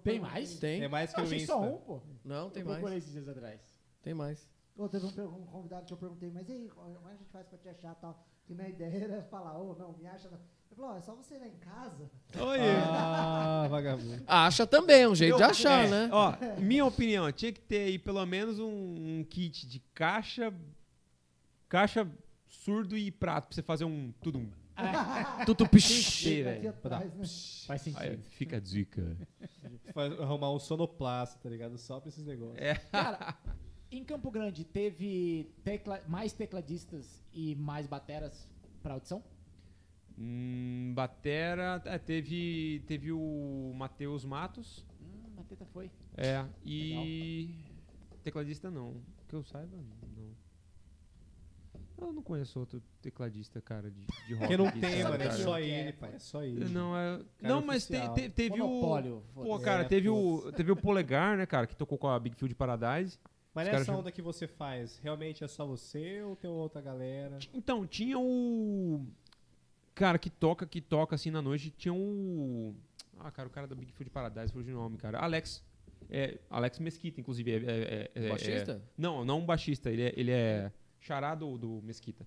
[0.02, 0.58] Tem mais?
[0.58, 0.82] Tem.
[0.82, 1.46] É mais que Eu Insta.
[1.46, 2.00] só um, pô.
[2.24, 3.04] Não, tem eu procurei mais.
[3.04, 3.60] esses dias atrás.
[4.02, 4.48] Tem mais.
[4.76, 7.46] Ô, teve um, um convidado que eu perguntei, mas e aí, como a gente faz
[7.46, 8.26] pra te achar e tal?
[8.44, 10.28] Que minha ideia era falar, ô, não, me acha.
[10.28, 10.38] Não.
[10.38, 12.10] Ele falou, ó, é só você ir lá em casa.
[12.36, 14.24] Ah, vagabundo.
[14.26, 16.10] Acha também, é um jeito de Eu- achar, é, né?
[16.12, 18.66] Ó, minha opinião, tinha que ter aí pelo menos um,
[19.20, 20.52] um kit de caixa,
[21.68, 22.10] caixa,
[22.48, 24.50] surdo e prato pra você fazer um tudo um.
[25.46, 26.72] Tudo aqui velho.
[26.72, 27.10] né?
[27.68, 28.00] Faz sentido.
[28.02, 29.16] Aí, fica a dica.
[29.92, 31.78] Faz- arrumar um sonoplasta, tá ligado?
[31.78, 32.58] Só pra esses negócios.
[32.60, 32.74] É.
[32.90, 33.36] Cara,
[33.96, 38.48] Em Campo Grande, teve tecla- mais tecladistas e mais bateras
[38.82, 39.22] pra audição?
[40.18, 45.90] Hum, batera, é, teve, teve o Matheus Matos, Hum, a teta foi.
[46.16, 47.54] é, e
[48.24, 48.96] tecladista não,
[49.28, 50.04] que eu saiba, não.
[51.96, 54.38] Eu não conheço outro tecladista, cara, de, de rock.
[54.40, 55.22] Porque não aqui, tem, mano.
[55.22, 56.10] É só que é, ele, pai.
[56.14, 56.64] É só ele.
[56.68, 58.66] Não, é, não mas te- te- teve o...
[58.66, 59.22] Monopólio.
[59.32, 59.64] Pô, foda-se.
[59.64, 62.52] cara, É, teve, o, teve o Polegar, né, cara, que tocou com a Big Field
[62.56, 63.16] Paradise.
[63.54, 67.38] Mas nessa onda que você faz, realmente é só você ou tem outra galera?
[67.52, 69.06] Então, tinha o.
[69.94, 72.74] Cara, que toca, que toca assim na noite, tinha o.
[73.20, 75.18] Ah, cara, o cara da Big Field Paradise, fugiu o nome, cara.
[75.20, 75.62] Alex.
[76.10, 77.50] É, Alex Mesquita, inclusive.
[77.52, 78.72] É, é- é- é- Baixista?
[78.72, 82.26] é- não, não um baixista, ele é, ele é charado do Mesquita.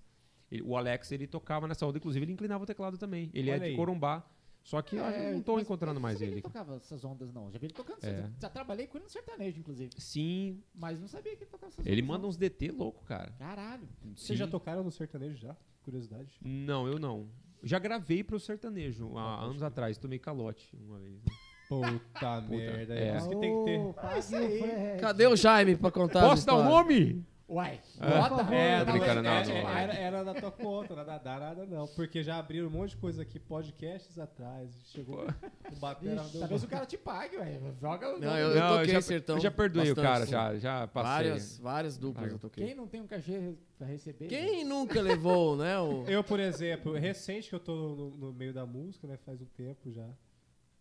[0.50, 3.30] Ele- o Alex, ele tocava nessa onda, inclusive ele inclinava o teclado também.
[3.34, 3.76] Ele é Olha de aí.
[3.76, 4.26] Corumbá.
[4.68, 6.42] Só que eu É, não tô mas encontrando eu mais não sabia ele.
[6.42, 7.50] que ele tocava essas ondas, não.
[7.50, 8.04] Já vi ele tocando.
[8.04, 8.30] É.
[8.38, 9.92] Já trabalhei com ele no sertanejo, inclusive.
[9.98, 12.30] Sim, Mas não sabia que ele tocava essas ele ondas, manda não.
[12.30, 13.32] uns DT louco, cara.
[13.40, 13.88] Caralho.
[14.14, 15.56] Vocês já tocaram no sertanejo já?
[15.84, 16.38] Curiosidade.
[16.42, 17.30] Não, eu não.
[17.64, 21.14] Já gravei pro sertanejo há anos atrás, tomei calote uma vez.
[21.24, 21.32] né?
[21.70, 22.94] Puta, merda.
[22.94, 23.08] É.
[23.08, 23.12] É.
[23.12, 24.18] por isso que tem que ter.
[24.20, 25.00] Isso aí.
[25.00, 26.70] Cadê o Jaime pra contar Posso dar o histórias?
[26.88, 27.26] nome?
[27.50, 27.80] Uai.
[28.02, 28.10] É.
[28.10, 29.70] Bota, É, Tô tá não, é, não.
[29.70, 31.88] é, Era, era na tua conta, não nada não.
[31.88, 34.70] Porque já abriram um monte de coisa aqui, podcasts atrás.
[34.88, 36.26] Chegou um batera.
[36.40, 37.58] Talvez o cara te pague, ué.
[37.80, 39.38] Joga o Não, eu, Não, toquei já, sertão.
[39.38, 40.32] eu já perdoei bastante, o cara, sim.
[40.32, 41.12] já, já passei.
[41.12, 42.66] Várias, várias duplas eu toquei.
[42.66, 44.28] Quem não tem um cachê pra receber?
[44.28, 45.80] Quem nunca levou, né?
[45.80, 46.04] O...
[46.04, 49.16] Eu, por exemplo, recente que eu tô no, no meio da música, né?
[49.26, 50.10] Faz um tempo já.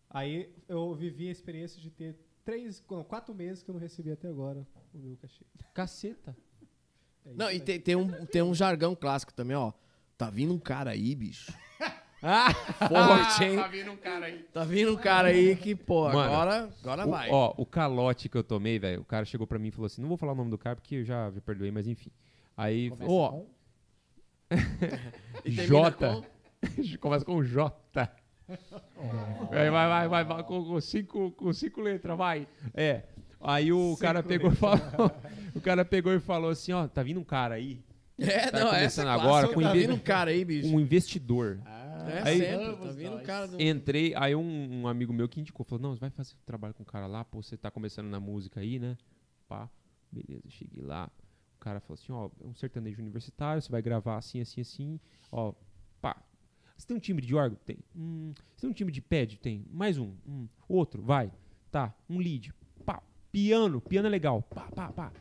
[0.09, 4.11] Aí eu vivi a experiência de ter três, não, quatro meses que eu não recebi
[4.11, 5.45] até agora o meu cachê.
[5.73, 6.35] Caceta.
[7.27, 9.71] É Não, e tem, tem um, tem um jargão clássico também, ó.
[10.17, 11.51] Tá vindo um cara aí, bicho.
[12.23, 12.51] Ah,
[12.89, 13.55] Forte, hein?
[13.57, 14.39] Tá vindo um cara aí.
[14.51, 17.29] Tá vindo um cara aí que, pô, Mano, agora, agora O- vai.
[17.29, 20.01] ó, o calote que eu tomei, velho, o cara chegou pra mim e falou assim:
[20.01, 22.09] não vou falar o nome do cara porque eu já, já perdoei, mas enfim.
[22.55, 23.47] Aí, Começa ó, com-
[25.45, 25.91] J.
[25.91, 26.23] com-
[26.99, 27.71] Começa com J.
[29.51, 32.47] Vai, vai, vai, vai, vai, com, com cinco, com cinco letras, vai.
[32.73, 33.03] É.
[33.47, 34.79] Aí o cara pegou e falou.
[35.55, 37.81] o cara pegou e falou assim: ó, tá vindo um cara aí,
[38.19, 40.67] É, Tá não, começando é agora com Tá inve- vindo um cara aí, bicho.
[40.67, 41.59] um investidor.
[42.09, 43.61] É Aí- sempre, tá vindo um cara do...
[43.61, 46.81] Entrei, aí um, um amigo meu que indicou, falou, não, você vai fazer trabalho com
[46.83, 48.95] o cara lá, pô, você tá começando na música aí, né?
[49.47, 49.69] Pá,
[50.11, 51.09] beleza, cheguei lá.
[51.57, 54.99] O cara falou assim, ó, é um sertanejo universitário, você vai gravar assim, assim, assim,
[55.31, 55.53] ó,
[56.01, 56.15] pá.
[56.77, 57.57] Você tem um timbre de órgão?
[57.65, 57.77] Tem.
[57.95, 59.37] Hum, você tem um timbre de pad?
[59.39, 59.65] Tem.
[59.69, 60.13] Mais um.
[60.25, 61.29] Hum, outro, vai.
[61.71, 62.53] Tá, um lead.
[63.31, 64.41] Piano, piano é legal.
[64.41, 65.11] Pá, pá, pá.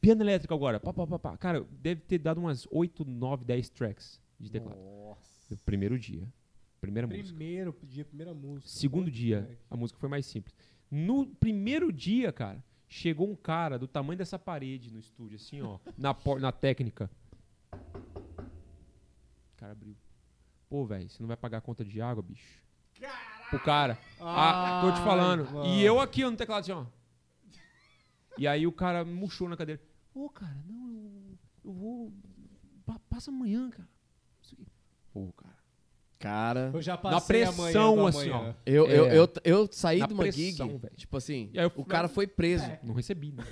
[0.00, 0.78] Piano elétrico agora.
[0.78, 1.36] Pá, pá, pá, pá.
[1.36, 4.78] Cara, deve ter dado umas 8, 9, 10 tracks de teclado.
[4.78, 5.56] Nossa.
[5.64, 6.28] Primeiro dia.
[6.80, 7.28] Primeira música.
[7.28, 8.68] Primeiro dia, primeira música.
[8.68, 10.54] Segundo dia, a música foi mais simples.
[10.90, 15.78] No primeiro dia, cara, chegou um cara do tamanho dessa parede no estúdio, assim, ó,
[15.96, 17.10] na, na técnica.
[17.72, 19.96] O cara abriu.
[20.68, 22.62] Pô, velho, você não vai pagar a conta de água, bicho?
[23.52, 23.98] O cara.
[24.20, 25.50] Ah, tô te falando.
[25.50, 25.66] mano.
[25.66, 26.84] E eu aqui ó, no teclado, assim, ó.
[28.38, 29.80] E aí o cara murchou na cadeira.
[30.14, 32.12] Ô, cara, não, eu, eu vou.
[32.84, 33.88] pa- passa amanhã, cara.
[35.12, 35.54] Pô, cara.
[36.18, 38.54] Cara, Eu já Na passei pressão, amanhã do assim, ó.
[38.64, 39.18] eu, eu, É.
[39.18, 40.94] eu, eu saí Na de uma pressão, gig, velho.
[40.96, 42.64] tipo assim, eu o cara foi preso.
[42.82, 43.44] Não recebi, né?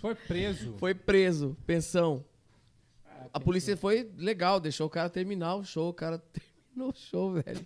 [0.00, 0.74] Foi preso.
[0.78, 2.24] Foi preso, pensão.
[3.32, 7.32] A polícia foi legal, deixou o cara terminar o show, o cara terminou o show,
[7.34, 7.64] velho.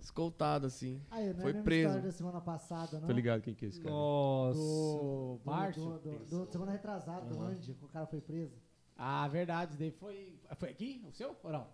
[0.00, 1.00] Escoltado, assim.
[1.10, 2.00] Aí, não é Foi preso.
[2.00, 3.06] da semana passada, não?
[3.06, 3.94] Tô ligado quem que é esse cara.
[3.94, 4.58] Nossa.
[4.58, 5.84] Do Do, Márcio?
[5.84, 8.54] do, do, do- semana retrasada, do Andy, que o cara foi preso.
[8.96, 9.76] Ah, verdade.
[9.76, 10.38] Daí foi.
[10.56, 11.02] Foi aqui?
[11.06, 11.36] O seu?
[11.42, 11.66] Ou não?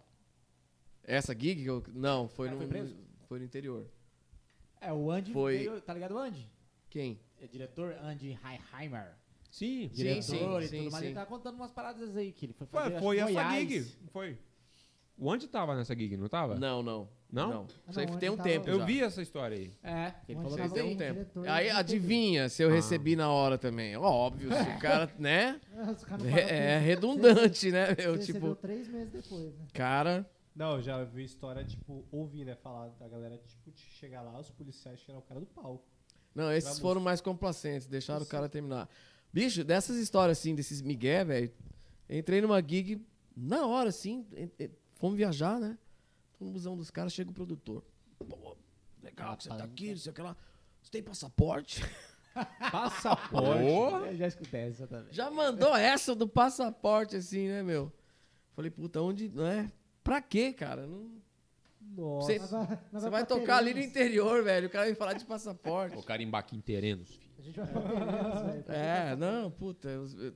[1.05, 2.97] Essa gig, eu, não, foi Ah, no, foi preso?
[3.29, 3.87] foi no interior.
[4.81, 6.51] É, o Andy Foi- veio, tá ligado o Andy?
[6.91, 7.21] Quem?
[7.41, 8.39] É diretor Andy
[8.79, 9.15] Heimer.
[9.51, 11.03] Sim, Sim, Diretor sim, e sim, tudo mais.
[11.03, 11.07] sim.
[11.07, 12.99] Ele tá contando umas paradas aí que ele foi Foi, fazer.
[13.01, 13.69] foi acho que essa Goiás.
[13.69, 13.97] gig.
[14.11, 14.39] Foi.
[15.19, 16.57] O Andy tava nessa gig, não tava?
[16.57, 17.09] Não, não.
[17.33, 17.67] Não?
[17.89, 18.85] Isso aí não, tem ele um tava- tempo Eu já.
[18.85, 19.73] vi essa história aí.
[19.83, 21.13] É, ele falou Isso que tava tem um tempo.
[21.15, 22.73] diretor Aí adivinha se eu Ah.
[22.73, 23.97] recebi na hora também.
[23.97, 25.61] Óbvio, se o cara, né?
[25.97, 27.95] Os caras não É, é redundante, né?
[27.95, 29.67] Você Eu, recebeu tipo, três meses depois, né?
[29.75, 30.29] cara.
[30.55, 34.39] Não, eu já vi história, tipo, ouvi, né, falar da galera, tipo, de chegar lá,
[34.41, 35.85] os policiais tiraram o cara do palco.
[36.35, 38.89] Não, esses Pra foram mais complacentes, deixaram o cara terminar.
[39.33, 41.51] Bicho, dessas histórias assim, desses migué, velho,
[42.09, 43.05] entrei numa gig
[43.37, 45.79] na hora, assim, en- en- fomos viajar, né?
[46.39, 47.83] Tô no busão dos caras, chega o produtor.
[48.19, 48.57] Pô,
[49.03, 50.37] legal que você tá aqui, não sei o que lá.
[50.83, 51.83] Você tem passaporte?
[52.71, 53.65] Passaporte.
[54.09, 55.13] Eu já escutei essa também.
[55.13, 57.91] Já mandou essa do passaporte, assim, né, meu?
[58.53, 59.73] Falei, puta, onde, não é?
[60.05, 60.87] Pra quê, cara?
[60.87, 61.11] Não...
[61.81, 62.27] Nossa.
[62.39, 62.39] Você,
[63.01, 65.97] vai- vai tocar ali no interior, velho, o cara vai falar de passaporte.
[65.97, 67.43] O cara em Baquim Terenos, filho.
[67.43, 68.65] gente vai bater menos, velho.
[68.69, 69.89] É, não, puta,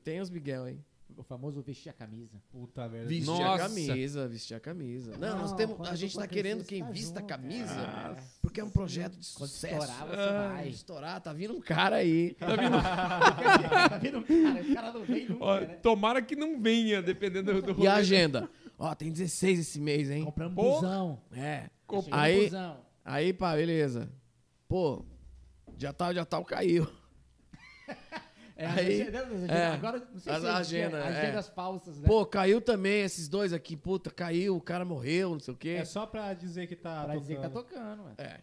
[0.03, 0.85] tem os Miguel, hein?
[1.21, 2.41] O famoso vestir a camisa.
[2.51, 3.07] Puta merda.
[3.07, 3.69] Vestir a Nossa.
[3.69, 5.19] camisa, vestir a camisa.
[5.19, 8.23] Não, nós temos, a gente tá crescer, querendo quem tá vista a camisa, É.
[8.41, 9.75] porque é um projeto de Quando sucesso.
[9.85, 10.69] estourar, você Ah, vai.
[10.69, 12.33] Estourar, tá vindo um cara aí.
[12.35, 12.73] Tá vindo?
[13.91, 14.23] tá vendo?
[14.25, 15.67] Cara, o cara não vem nunca, Ó, né?
[15.83, 18.49] tomara que não venha, dependendo do E a agenda?
[18.79, 20.25] Ó, tem 16 esse mês, hein?
[20.25, 20.81] Compramos Porra.
[20.81, 21.23] busão.
[21.33, 21.69] É.
[21.87, 22.81] No Aí, busão.
[23.05, 24.11] aí, pá, beleza.
[24.67, 25.05] Pô,
[25.77, 26.87] dia tal, dia tal caiu.
[28.63, 29.01] É, Aí-
[29.49, 31.09] é, agora, não sei as se é agendas, é.
[31.09, 32.07] agendas falsas, né?
[32.07, 33.75] Pô, caiu também esses dois aqui.
[33.75, 35.71] Puta, caiu, o cara morreu, não sei o quê.
[35.81, 37.75] É só pra dizer que tá pra dizer que tá tocando.
[37.75, 38.15] tocando, mano.
[38.19, 38.41] É.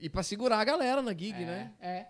[0.00, 1.72] E pra segurar a galera na gig, é, né?
[1.80, 2.06] É.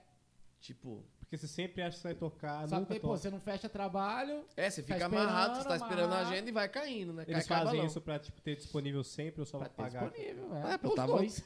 [0.60, 3.06] Tipo, Porque você sempre acha que você vai tocar, Só que toca.
[3.18, 4.44] você não fecha trabalho.
[4.56, 7.24] é, você Tá fica amarrado, você tá esperando, esperando a agenda e vai caindo, né?
[7.26, 10.10] Eles cai, fazem isso pra tipo, ter disponível sempre ou só Pra pra ter pagar?
[10.10, 10.78] disponível, É, é.
[10.78, 11.44] pra Os tá- dois.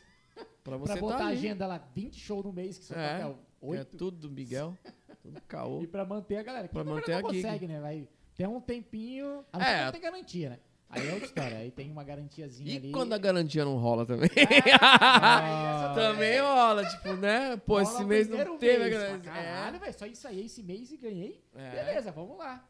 [0.64, 3.18] Pra você pra botar tá a agenda lá, 20 shows no mês, que só É,
[3.22, 3.96] toca que é 8.
[3.98, 4.76] tudo do Miguel,
[5.22, 5.82] tudo caô.
[5.82, 6.68] E pra manter a galera.
[6.68, 7.42] Que Pra manter não gig.
[7.42, 7.80] consegue, né?
[7.80, 9.44] Vai ter um tempinho.
[9.52, 9.84] A É.
[9.86, 10.58] não tem garantia, né?
[10.90, 11.56] Aí é outra história.
[11.58, 12.92] Aí tem uma garantiazinha E ali.
[12.92, 14.28] quando a garantia não rola também?
[14.80, 17.56] Ah, também rola, tipo, né?
[17.56, 19.30] Pô, rola esse mês não teve a garantia.
[19.32, 21.42] fala, Caralho, velho, só isso aí esse mês e ganhei.
[21.54, 21.70] É.
[21.70, 22.68] Beleza, vamos lá.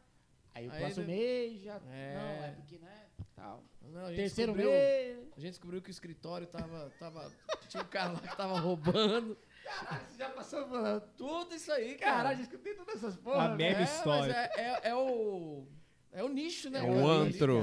[0.55, 1.81] Aí o Aí próximo ele- mês já.
[1.91, 2.13] É.
[2.15, 3.01] Não, é porque, né?
[3.35, 3.63] Tal.
[3.81, 5.17] Não, Terceiro mês.
[5.35, 6.91] A gente descobriu que o escritório tava.
[6.99, 7.31] tava
[7.67, 9.37] tinha um cara lá que tava roubando.
[9.63, 11.01] Caralho, você já passou por.
[11.17, 12.15] Tudo isso aí, cara.
[12.17, 13.43] Caralho, já escutei todas essas porra.
[13.43, 13.57] A velho.
[13.57, 14.33] mega é, história.
[14.33, 15.65] Mas é, é, é o.
[16.11, 16.79] É o nicho, né?
[16.79, 17.59] É o antro.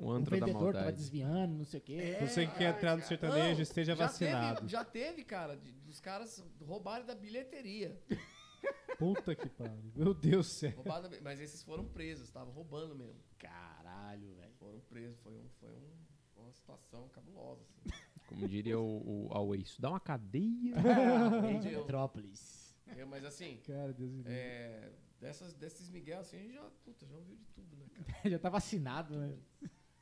[0.00, 0.96] O O antro da vendedor tava maldade.
[0.96, 2.16] desviando, não sei o quê.
[2.20, 4.56] Você que quer entrar no sertanejo, Não, esteja já vacinado.
[4.60, 8.00] Teve, já teve, cara, de- dos caras roubarem da bilheteria.
[8.98, 9.92] Puta que pariu.
[9.94, 10.70] Meu Deus do céu.
[11.10, 13.20] Bi- mas esses foram presos, estavam roubando mesmo.
[13.38, 14.52] Caralho, velho.
[14.58, 17.62] Foram presos, foi, um, foi um- uma situação cabulosa.
[17.62, 17.90] Assim.
[18.26, 20.74] Como diria o, o Away, isso dá uma cadeia.
[21.60, 21.68] De.
[21.76, 22.74] Metrópolis.
[22.96, 24.32] Eu, mas assim, Cara, Deus me livre.
[24.32, 28.06] é, dessas, desses Miguel, assim, a gente já, puta, já ouviu de tudo, né, cara?
[28.30, 29.34] já tá vacinado, né?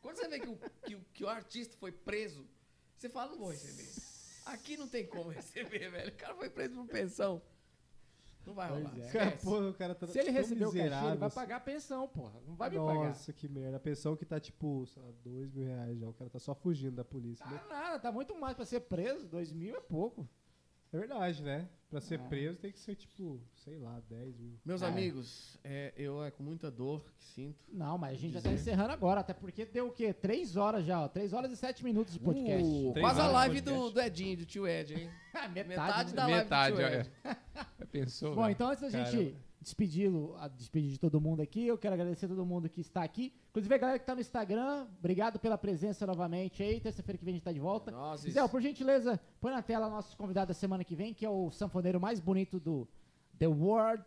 [0.01, 2.47] Quando você vê que o, que, o- que o artista foi preso,
[2.97, 3.89] você fala, não vou receber.
[4.47, 6.11] Aqui não tem como receber, velho.
[6.13, 7.41] O cara foi preso por pensão.
[8.47, 8.93] Não vai rolar.
[8.99, 9.11] é.
[9.11, 11.35] Cara, pô, o cara tá Se ele receber o cachê, ele vai assim.
[11.35, 12.41] pagar a pensão, porra.
[12.47, 13.09] Não vai me pagar.
[13.09, 13.77] Nossa, que merda.
[13.77, 16.09] A pensão que tá tipo, sei lá, dois mil reais já.
[16.09, 17.47] O cara tá só fugindo da polícia.
[17.47, 17.59] né?
[17.59, 19.27] Tá nada, tá muito mais pra ser preso.
[19.29, 20.29] Dois mil é pouco.
[20.93, 21.69] É verdade, né?
[21.89, 22.25] Pra ser Ah.
[22.25, 24.59] preso tem que ser tipo, sei lá, 10 mil.
[24.65, 24.87] Meus É.
[24.87, 27.65] amigos, é, eu é com muita dor que sinto.
[27.73, 30.13] Não, mas a gente já tá encerrando agora, até porque deu o quê?
[30.13, 31.09] Três horas já, ó.
[31.09, 32.63] Três horas e sete minutos de podcast.
[32.69, 35.11] Uh, quase a live do, do Edinho, do tio Ed, hein?
[35.55, 36.17] metade, Metade né?
[36.17, 37.01] da live Metade, do tio olha.
[37.01, 37.11] Ed.
[37.93, 38.35] Pensou?
[38.35, 38.53] Bom, velho?
[38.53, 40.11] então antes da gente Despedir,
[40.41, 43.33] a despedir de todo mundo aqui, eu quero agradecer a todo mundo que está aqui.
[43.51, 46.81] Inclusive a galera que tá no Instagram, obrigado pela presença novamente aí.
[46.81, 47.93] Terça-feira que vem a gente tá de volta.
[47.93, 51.31] Nossa, Zé, por gentileza, põe na tela nossos convidados da semana que vem, que é
[51.31, 52.89] o sanfoneiro mais bonito do
[53.39, 54.03] The World.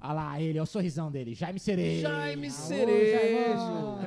[0.00, 2.02] Olha lá, ele, é o sorrisão dele, Jaime Cerejo.
[2.02, 3.98] Jaime Cerejo.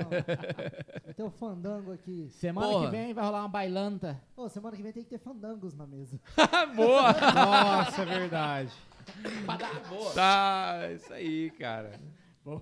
[1.15, 2.27] Tem um fandango aqui.
[2.29, 2.85] Semana Porra.
[2.85, 4.19] que vem vai rolar uma bailanta.
[4.35, 6.19] Ô, semana que vem tem que ter fandangos na mesa.
[6.75, 7.11] Boa!
[7.11, 8.71] Nossa, é verdade.
[9.89, 10.13] boa.
[10.13, 11.99] Tá, isso aí, cara.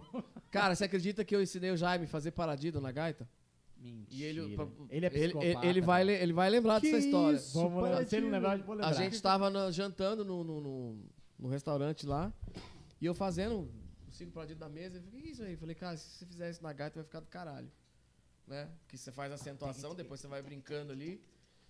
[0.51, 3.27] Cara, você acredita que eu ensinei o Jaime a fazer paradido na gaita?
[3.77, 4.07] Mentira.
[4.09, 5.33] E ele, pra- ele é ele,
[5.67, 7.35] ele, vai, le- ele vai lembrar Que dessa história.
[7.37, 7.53] isso?
[7.53, 8.05] Vamos lembrar.
[8.05, 8.89] Se ele lembrar, vou lembrar.
[8.89, 11.05] A gente tava no- jantando no, no, no-
[11.37, 12.33] no restaurante lá
[12.99, 13.69] e eu fazendo
[14.07, 14.97] os cinco paradidos na mesa.
[14.97, 15.51] Eu falei, o que é isso aí?
[15.53, 17.71] Eu falei, cara, se você fizer isso na gaita vai ficar do caralho.
[18.47, 18.67] Né?
[18.87, 21.21] Que você faz a acentuação, depois você vai brincando ali.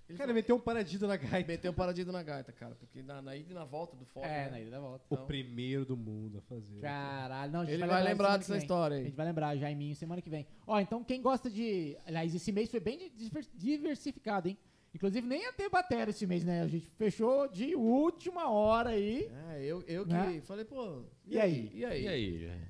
[0.09, 1.47] Ele Cara, meteu um paradido na gaita.
[1.47, 2.75] meteu um paradido na gaita, cara.
[2.75, 4.25] Porque na, na ida e na volta do foco.
[4.25, 4.49] É, né?
[4.51, 5.03] na ida da volta.
[5.09, 6.79] O Então, primeiro do mundo a fazer.
[6.79, 9.05] Caralho, não, a gente Ele vai lembrar lembrar dessa história A aí.
[9.05, 10.47] gente vai lembrar, Jaiminho, semana que vem.
[10.65, 11.97] Ó, então quem gosta de.
[12.05, 14.57] Aliás, esse mês foi bem diver- diversificado, hein?
[14.95, 16.61] Inclusive, nem ia ter bateria esse mês, né?
[16.61, 19.29] A gente fechou de última hora aí.
[19.51, 20.41] É, eu, eu que Né?
[20.41, 21.03] falei, pô.
[21.27, 21.69] E aí?
[21.73, 22.03] E aí?
[22.03, 22.61] E aí, velho?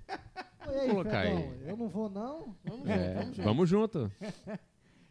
[0.67, 1.37] Ô, e aí, Colocar Fredão?
[1.37, 1.69] aí.
[1.69, 2.55] Eu não vou, não?
[2.65, 3.99] Vamos É, junto, vamos junto.
[3.99, 4.11] vamos junto.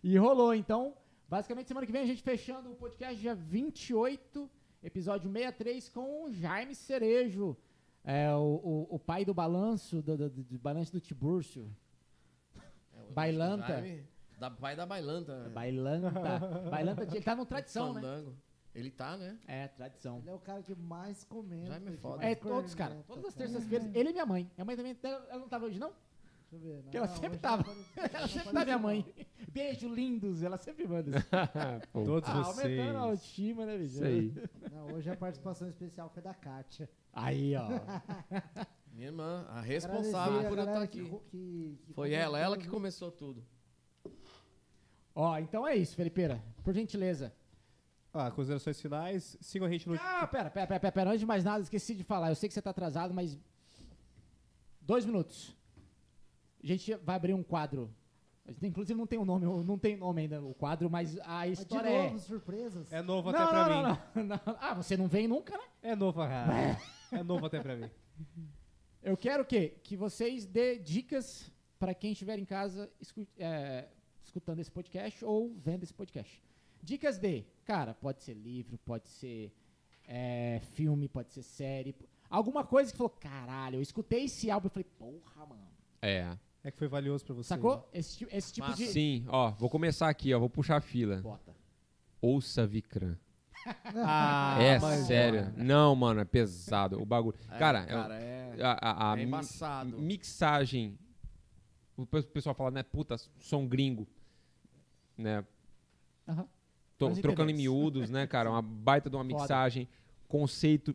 [0.02, 0.94] E rolou, então.
[1.28, 4.48] Basicamente, semana que vem a gente fechando o podcast dia 28,
[4.80, 7.56] episódio 63, com o Jaime Cerejo.
[8.05, 11.68] É, o, o, o pai do balanço, do, do, do balanço do Tibúrcio.
[12.55, 13.66] É, o Bailanta.
[13.66, 14.06] Jaime,
[14.38, 15.50] Da, pai da bailanta.
[15.52, 16.38] Bailanta.
[16.70, 18.24] Bailanta, ele tá no tradição, né?
[18.72, 19.36] Ele tá, né?
[19.48, 20.18] É, tradição.
[20.18, 21.66] Ele é o cara que mais comenta.
[21.66, 22.24] Jaime é foda.
[22.24, 23.02] É, todos, cara.
[23.05, 23.92] Todas as terças-feiras.
[23.96, 24.48] Ele e minha mãe.
[24.56, 24.96] Minha mãe também.
[25.02, 25.92] Ela não tava hoje, não?
[26.50, 26.83] Deixa eu ver.
[26.83, 27.62] Porque ela Não, sempre tava.
[27.65, 29.15] não Ela não sempre tá, apareceu, minha mãe.
[29.16, 29.47] não.
[29.52, 30.42] Beijo, lindos.
[30.42, 31.10] Ela sempre manda.
[31.18, 31.26] isso.
[31.92, 32.97] Todos Ah, aumentando a vocês.
[32.97, 33.94] autoestima, né, bicho?
[33.94, 34.34] isso aí.
[34.73, 36.89] Não, hoje a participação especial foi da Kátia.
[37.12, 37.66] Aí, ó.
[38.92, 41.05] Minha irmã, a responsável Agradecer a por eu estar galera aqui.
[41.05, 43.44] que que- que Foi ela, ela que começou tudo.
[45.15, 46.42] Ó, então é isso, Felipeira.
[46.62, 47.33] Por gentileza.
[48.12, 49.36] Ah, considerações finais.
[49.41, 49.94] Sigam a gente no.
[49.97, 51.10] Ah, pera, pera, pera, pera, pera.
[51.10, 52.31] Antes de mais nada, esqueci de falar.
[52.31, 53.39] Eu sei que você tá atrasado, mas.
[54.81, 55.56] Dois minutos.
[56.62, 57.91] A gente vai abrir um quadro.
[58.62, 61.62] Inclusive não tem um nome, não tem nome ainda o quadro, mas a Mas de
[61.65, 62.02] história é.
[62.05, 62.93] novo, surpresas.
[62.93, 63.99] É novo Não, até pra não, mim.
[64.15, 64.41] não, não.
[64.60, 65.65] Ah, você não vem nunca, né?
[65.83, 66.47] É novo, ah,
[67.12, 67.91] É novo até pra mim.
[69.02, 69.76] Eu quero o quê?
[69.83, 73.89] Que vocês dê dicas para quem estiver em casa escu- é,
[74.25, 76.43] escutando esse podcast ou vendo esse podcast.
[76.83, 79.52] Dicas de, cara, pode ser livro, pode ser
[80.07, 81.94] é, filme, pode ser série.
[82.31, 85.67] Alguma coisa que falou, caralho, eu escutei esse álbum e falei, porra, mano.
[86.01, 86.36] É.
[86.67, 87.49] É que foi valioso pra você.
[87.49, 87.89] Sacou?
[87.93, 88.83] Esse, ti- esse tipo Massa.
[88.83, 88.89] de.
[88.89, 91.19] Sim, ó, vou começar aqui, ó, vou puxar a fila.
[91.23, 91.55] Bota.
[92.20, 93.17] Ouça Vikram.
[93.95, 95.53] Ah, é mas- sério.
[95.57, 97.01] Não, mano, é pesado.
[97.01, 97.36] O bagulho.
[97.51, 99.97] É, cara, é- cara, é, a, a- a é mi- embaçado.
[99.99, 100.99] mixagem.
[101.97, 102.83] O pe- pessoal fala, né?
[102.83, 104.07] Puta, som gringo.
[105.17, 105.45] Né?
[106.28, 106.49] Aham.
[106.99, 107.81] Tô- Nós trocando em entendemos.
[107.81, 108.51] miúdos, né, cara?
[108.51, 109.36] Uma baita de uma Foda.
[109.39, 109.89] mixagem.
[110.27, 110.95] Conceito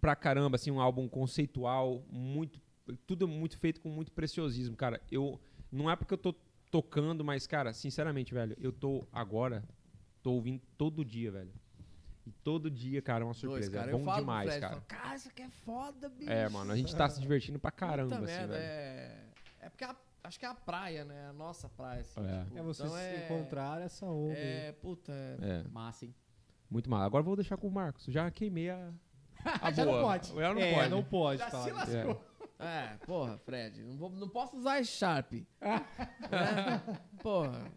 [0.00, 2.58] pra caramba, assim, um álbum conceitual, muito.
[3.06, 5.00] Tudo muito feito com muito preciosismo, cara.
[5.10, 5.40] Eu.
[5.70, 6.34] Não é porque eu tô
[6.70, 9.62] tocando, mas, cara, sinceramente, velho, eu tô agora.
[10.22, 11.52] Tô ouvindo todo dia, velho.
[12.26, 13.70] E todo dia, cara, é uma Dois, surpresa.
[13.72, 13.90] cara.
[13.90, 14.74] é eu bom demais, Fred, cara.
[14.74, 16.30] falo, cara, isso aqui é foda, bicho.
[16.30, 18.64] É, mano, a gente tá se divertindo pra caramba, Puta assim, merda, velho.
[18.64, 19.24] é...
[19.60, 21.28] é porque a- acho que é a praia, né?
[21.28, 22.20] A nossa praia, assim.
[22.20, 22.44] É.
[22.44, 24.34] tipo, É você então se é- encontrar essa onda.
[24.34, 24.38] aí.
[24.40, 25.36] É, puta, é...
[25.64, 26.14] É, Massa, hein?
[26.70, 27.00] muito mal.
[27.02, 28.04] Agora eu vou deixar com o Marcos.
[28.06, 28.92] Já queimei a.
[29.62, 30.02] a Já não boa.
[30.04, 30.28] pode.
[30.34, 30.90] Já não é, pode.
[30.90, 31.64] não pode Já falar.
[31.64, 32.24] se lascou.
[32.58, 35.32] É, porra, Fred, não, vou- não posso usar Sharp.
[35.32, 35.46] né?
[37.22, 37.70] Porra.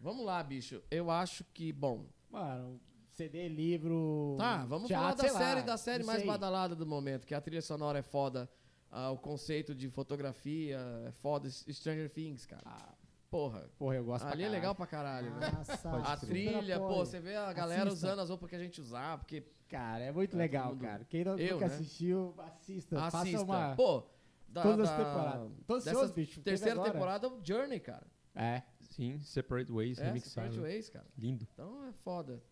[0.00, 0.82] Vamos lá, bicho.
[0.90, 2.06] Eu acho que, bom.
[2.30, 2.80] Mano,
[3.10, 4.34] CD, livro.
[4.38, 6.26] Tá, vamos teatro, falar da sei lá, série, da série mais sei.
[6.26, 8.50] badalada do momento, que a trilha sonora é foda,
[8.90, 12.62] ah, o conceito de fotografia é foda, Stranger Things, cara.
[12.64, 12.94] Ah,
[13.30, 13.70] Porra.
[13.78, 15.50] porra, eu gosto pra Ali é legal pra caralho, né?
[15.52, 18.06] Nossa, A super trilha, pô, você vê a galera Assista.
[18.08, 21.04] usando as roupas que a gente usava, porque Cara, é muito É, legal, mundo- cara.
[21.04, 21.74] Quem não, Eu, nunca né?
[21.76, 22.96] assistiu, assista.
[22.98, 23.40] Faça assista.
[23.44, 23.76] uma.
[23.76, 24.02] Pô,
[24.48, 25.52] da, todas da- as temporadas.
[25.64, 26.40] Tô ansioso, dessa bicho.
[26.42, 26.90] Terceira agora.
[26.90, 28.04] temporada, o Journey, cara.
[28.34, 28.64] É.
[28.80, 30.30] Sim, Separate Ways, É, remixado.
[30.52, 31.06] Separate Ways, cara.
[31.16, 31.46] Lindo.
[31.54, 32.42] Então é foda.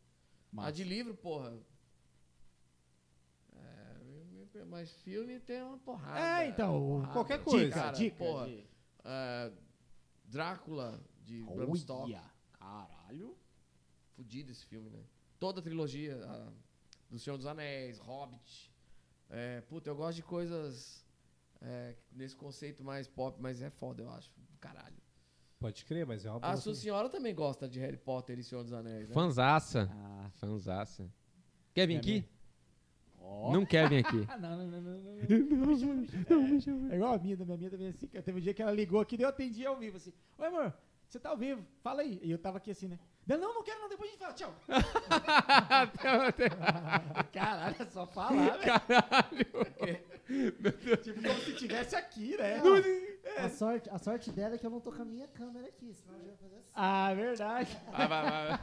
[0.58, 1.58] A de livro, porra.
[3.56, 6.44] É, mas filme tem uma porrada.
[6.44, 7.12] É, então, porrada.
[7.12, 7.64] qualquer coisa.
[7.66, 8.16] Dica, Cara, dica.
[8.16, 8.46] porra.
[8.46, 8.64] de-
[9.04, 9.52] É,
[10.28, 12.20] Drácula, de Bram Stoker.
[12.52, 13.36] Caralho.
[14.14, 15.02] Fudido esse filme, né?
[15.38, 16.52] Toda a trilogia a-
[17.10, 18.72] do Senhor dos Anéis, Hobbit.
[19.30, 21.04] É, puta, eu gosto de coisas
[21.60, 24.30] é, nesse conceito mais pop, mas é foda, eu acho.
[24.60, 24.96] Caralho.
[25.58, 26.82] Pode crer, mas é uma A boa sua também.
[26.82, 29.14] senhora também gosta de Harry Potter e Senhor dos Anéis, né?
[29.14, 29.88] Fanzaça.
[29.92, 31.12] Ah, Fanzaça.
[31.74, 32.28] Quer vir aqui?
[33.52, 34.24] Não quer vir aqui.
[34.28, 35.18] Ah, não, não, não, não, não.
[36.92, 38.06] É igual a minha, da minha minha também assim.
[38.08, 38.22] cara.
[38.22, 40.12] Teve um dia que ela ligou aqui e eu atendi ao vivo assim.
[40.38, 40.72] Oi, amor,
[41.08, 41.64] você tá ao vivo?
[41.82, 42.20] Fala aí.
[42.22, 42.98] E eu tava aqui assim, né?
[43.26, 44.54] Não, não, não quero não, depois a gente fala, tchau.
[47.32, 48.60] Caralho, é só falar, velho.
[48.62, 49.98] Caralho.
[51.02, 52.60] Tipo, como se tivesse aqui, né?
[52.62, 52.76] Não,
[53.44, 55.92] a, sorte, a sorte dela é que eu não tô com a minha câmera aqui,
[55.94, 56.70] senão eu já ia fazer assim.
[56.74, 57.78] Ah, verdade.
[57.90, 58.60] Vai, vai, vai.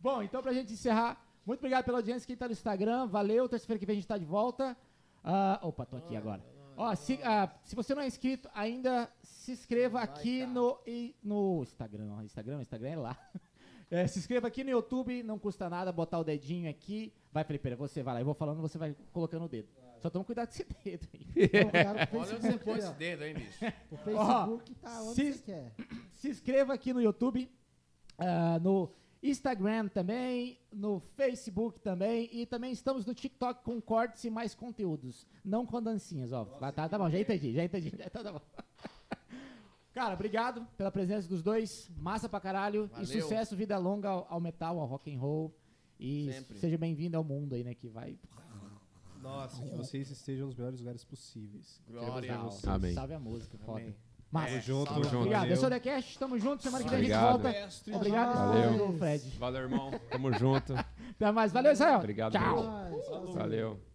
[0.00, 3.78] Bom, então pra gente encerrar, muito obrigado pela audiência, quem tá no Instagram, valeu, terça-feira
[3.78, 4.76] que vem a gente tá de volta.
[5.24, 6.44] Ah, opa, tô aqui agora.
[6.76, 10.50] Ó, se, ah, se você não é inscrito ainda, se inscreva aqui cara.
[10.52, 13.16] no, e- no Instagram, não, Instagram, Instagram é lá.
[13.94, 17.12] É, se inscreva aqui no YouTube, não custa nada botar o dedinho aqui.
[17.30, 19.68] Vai, Felipe, você vai lá, eu vou falando, você vai colocando o dedo.
[19.98, 21.26] Só toma cuidado com esse dedo aí.
[22.18, 23.58] Olha onde você põe esse dedo, hein, bicho?
[23.90, 25.72] O Facebook tá onde se- você quer.
[26.10, 27.52] se inscreva aqui no YouTube,
[28.16, 28.90] ah, no
[29.22, 35.26] Instagram também, no Facebook também e também estamos no TikTok com cortes e mais conteúdos,
[35.44, 36.44] não com dancinhas, ó.
[36.44, 38.40] Tá, tá, tá bom, já entendi, já entendi, já tá, tá bom.
[39.94, 43.06] Cara, obrigado pela presença dos dois, massa pra caralho e Valeu.
[43.06, 45.54] sucesso, vida longa ao, ao metal, ao rock and roll
[46.00, 46.58] e Sempre.
[46.58, 48.18] seja bem-vindo ao mundo aí, né, que vai
[49.20, 51.80] Nossa, que vocês estejam nos melhores lugares possíveis.
[51.86, 52.32] Glória.
[52.36, 52.66] Ver vocês.
[52.66, 52.94] Amém.
[52.94, 53.82] Salve a música, foda.
[53.82, 53.94] Amém.
[54.32, 54.48] Massa.
[54.48, 55.16] Tamo junto, tamo junto.
[55.18, 55.54] Obrigado, Valeu.
[55.54, 57.42] eu sou o The Cash, tamo junto, semana que vem a gente Obrigado.
[57.42, 57.96] volta.
[57.96, 58.98] Obrigado, Valeu.
[58.98, 59.38] Fred.
[59.38, 59.90] Valeu, irmão.
[60.10, 60.74] Tamo junto.
[60.74, 61.98] Até mais, valeu, Israel.
[61.98, 63.34] Obrigado, Tchau.
[63.34, 63.91] Valeu.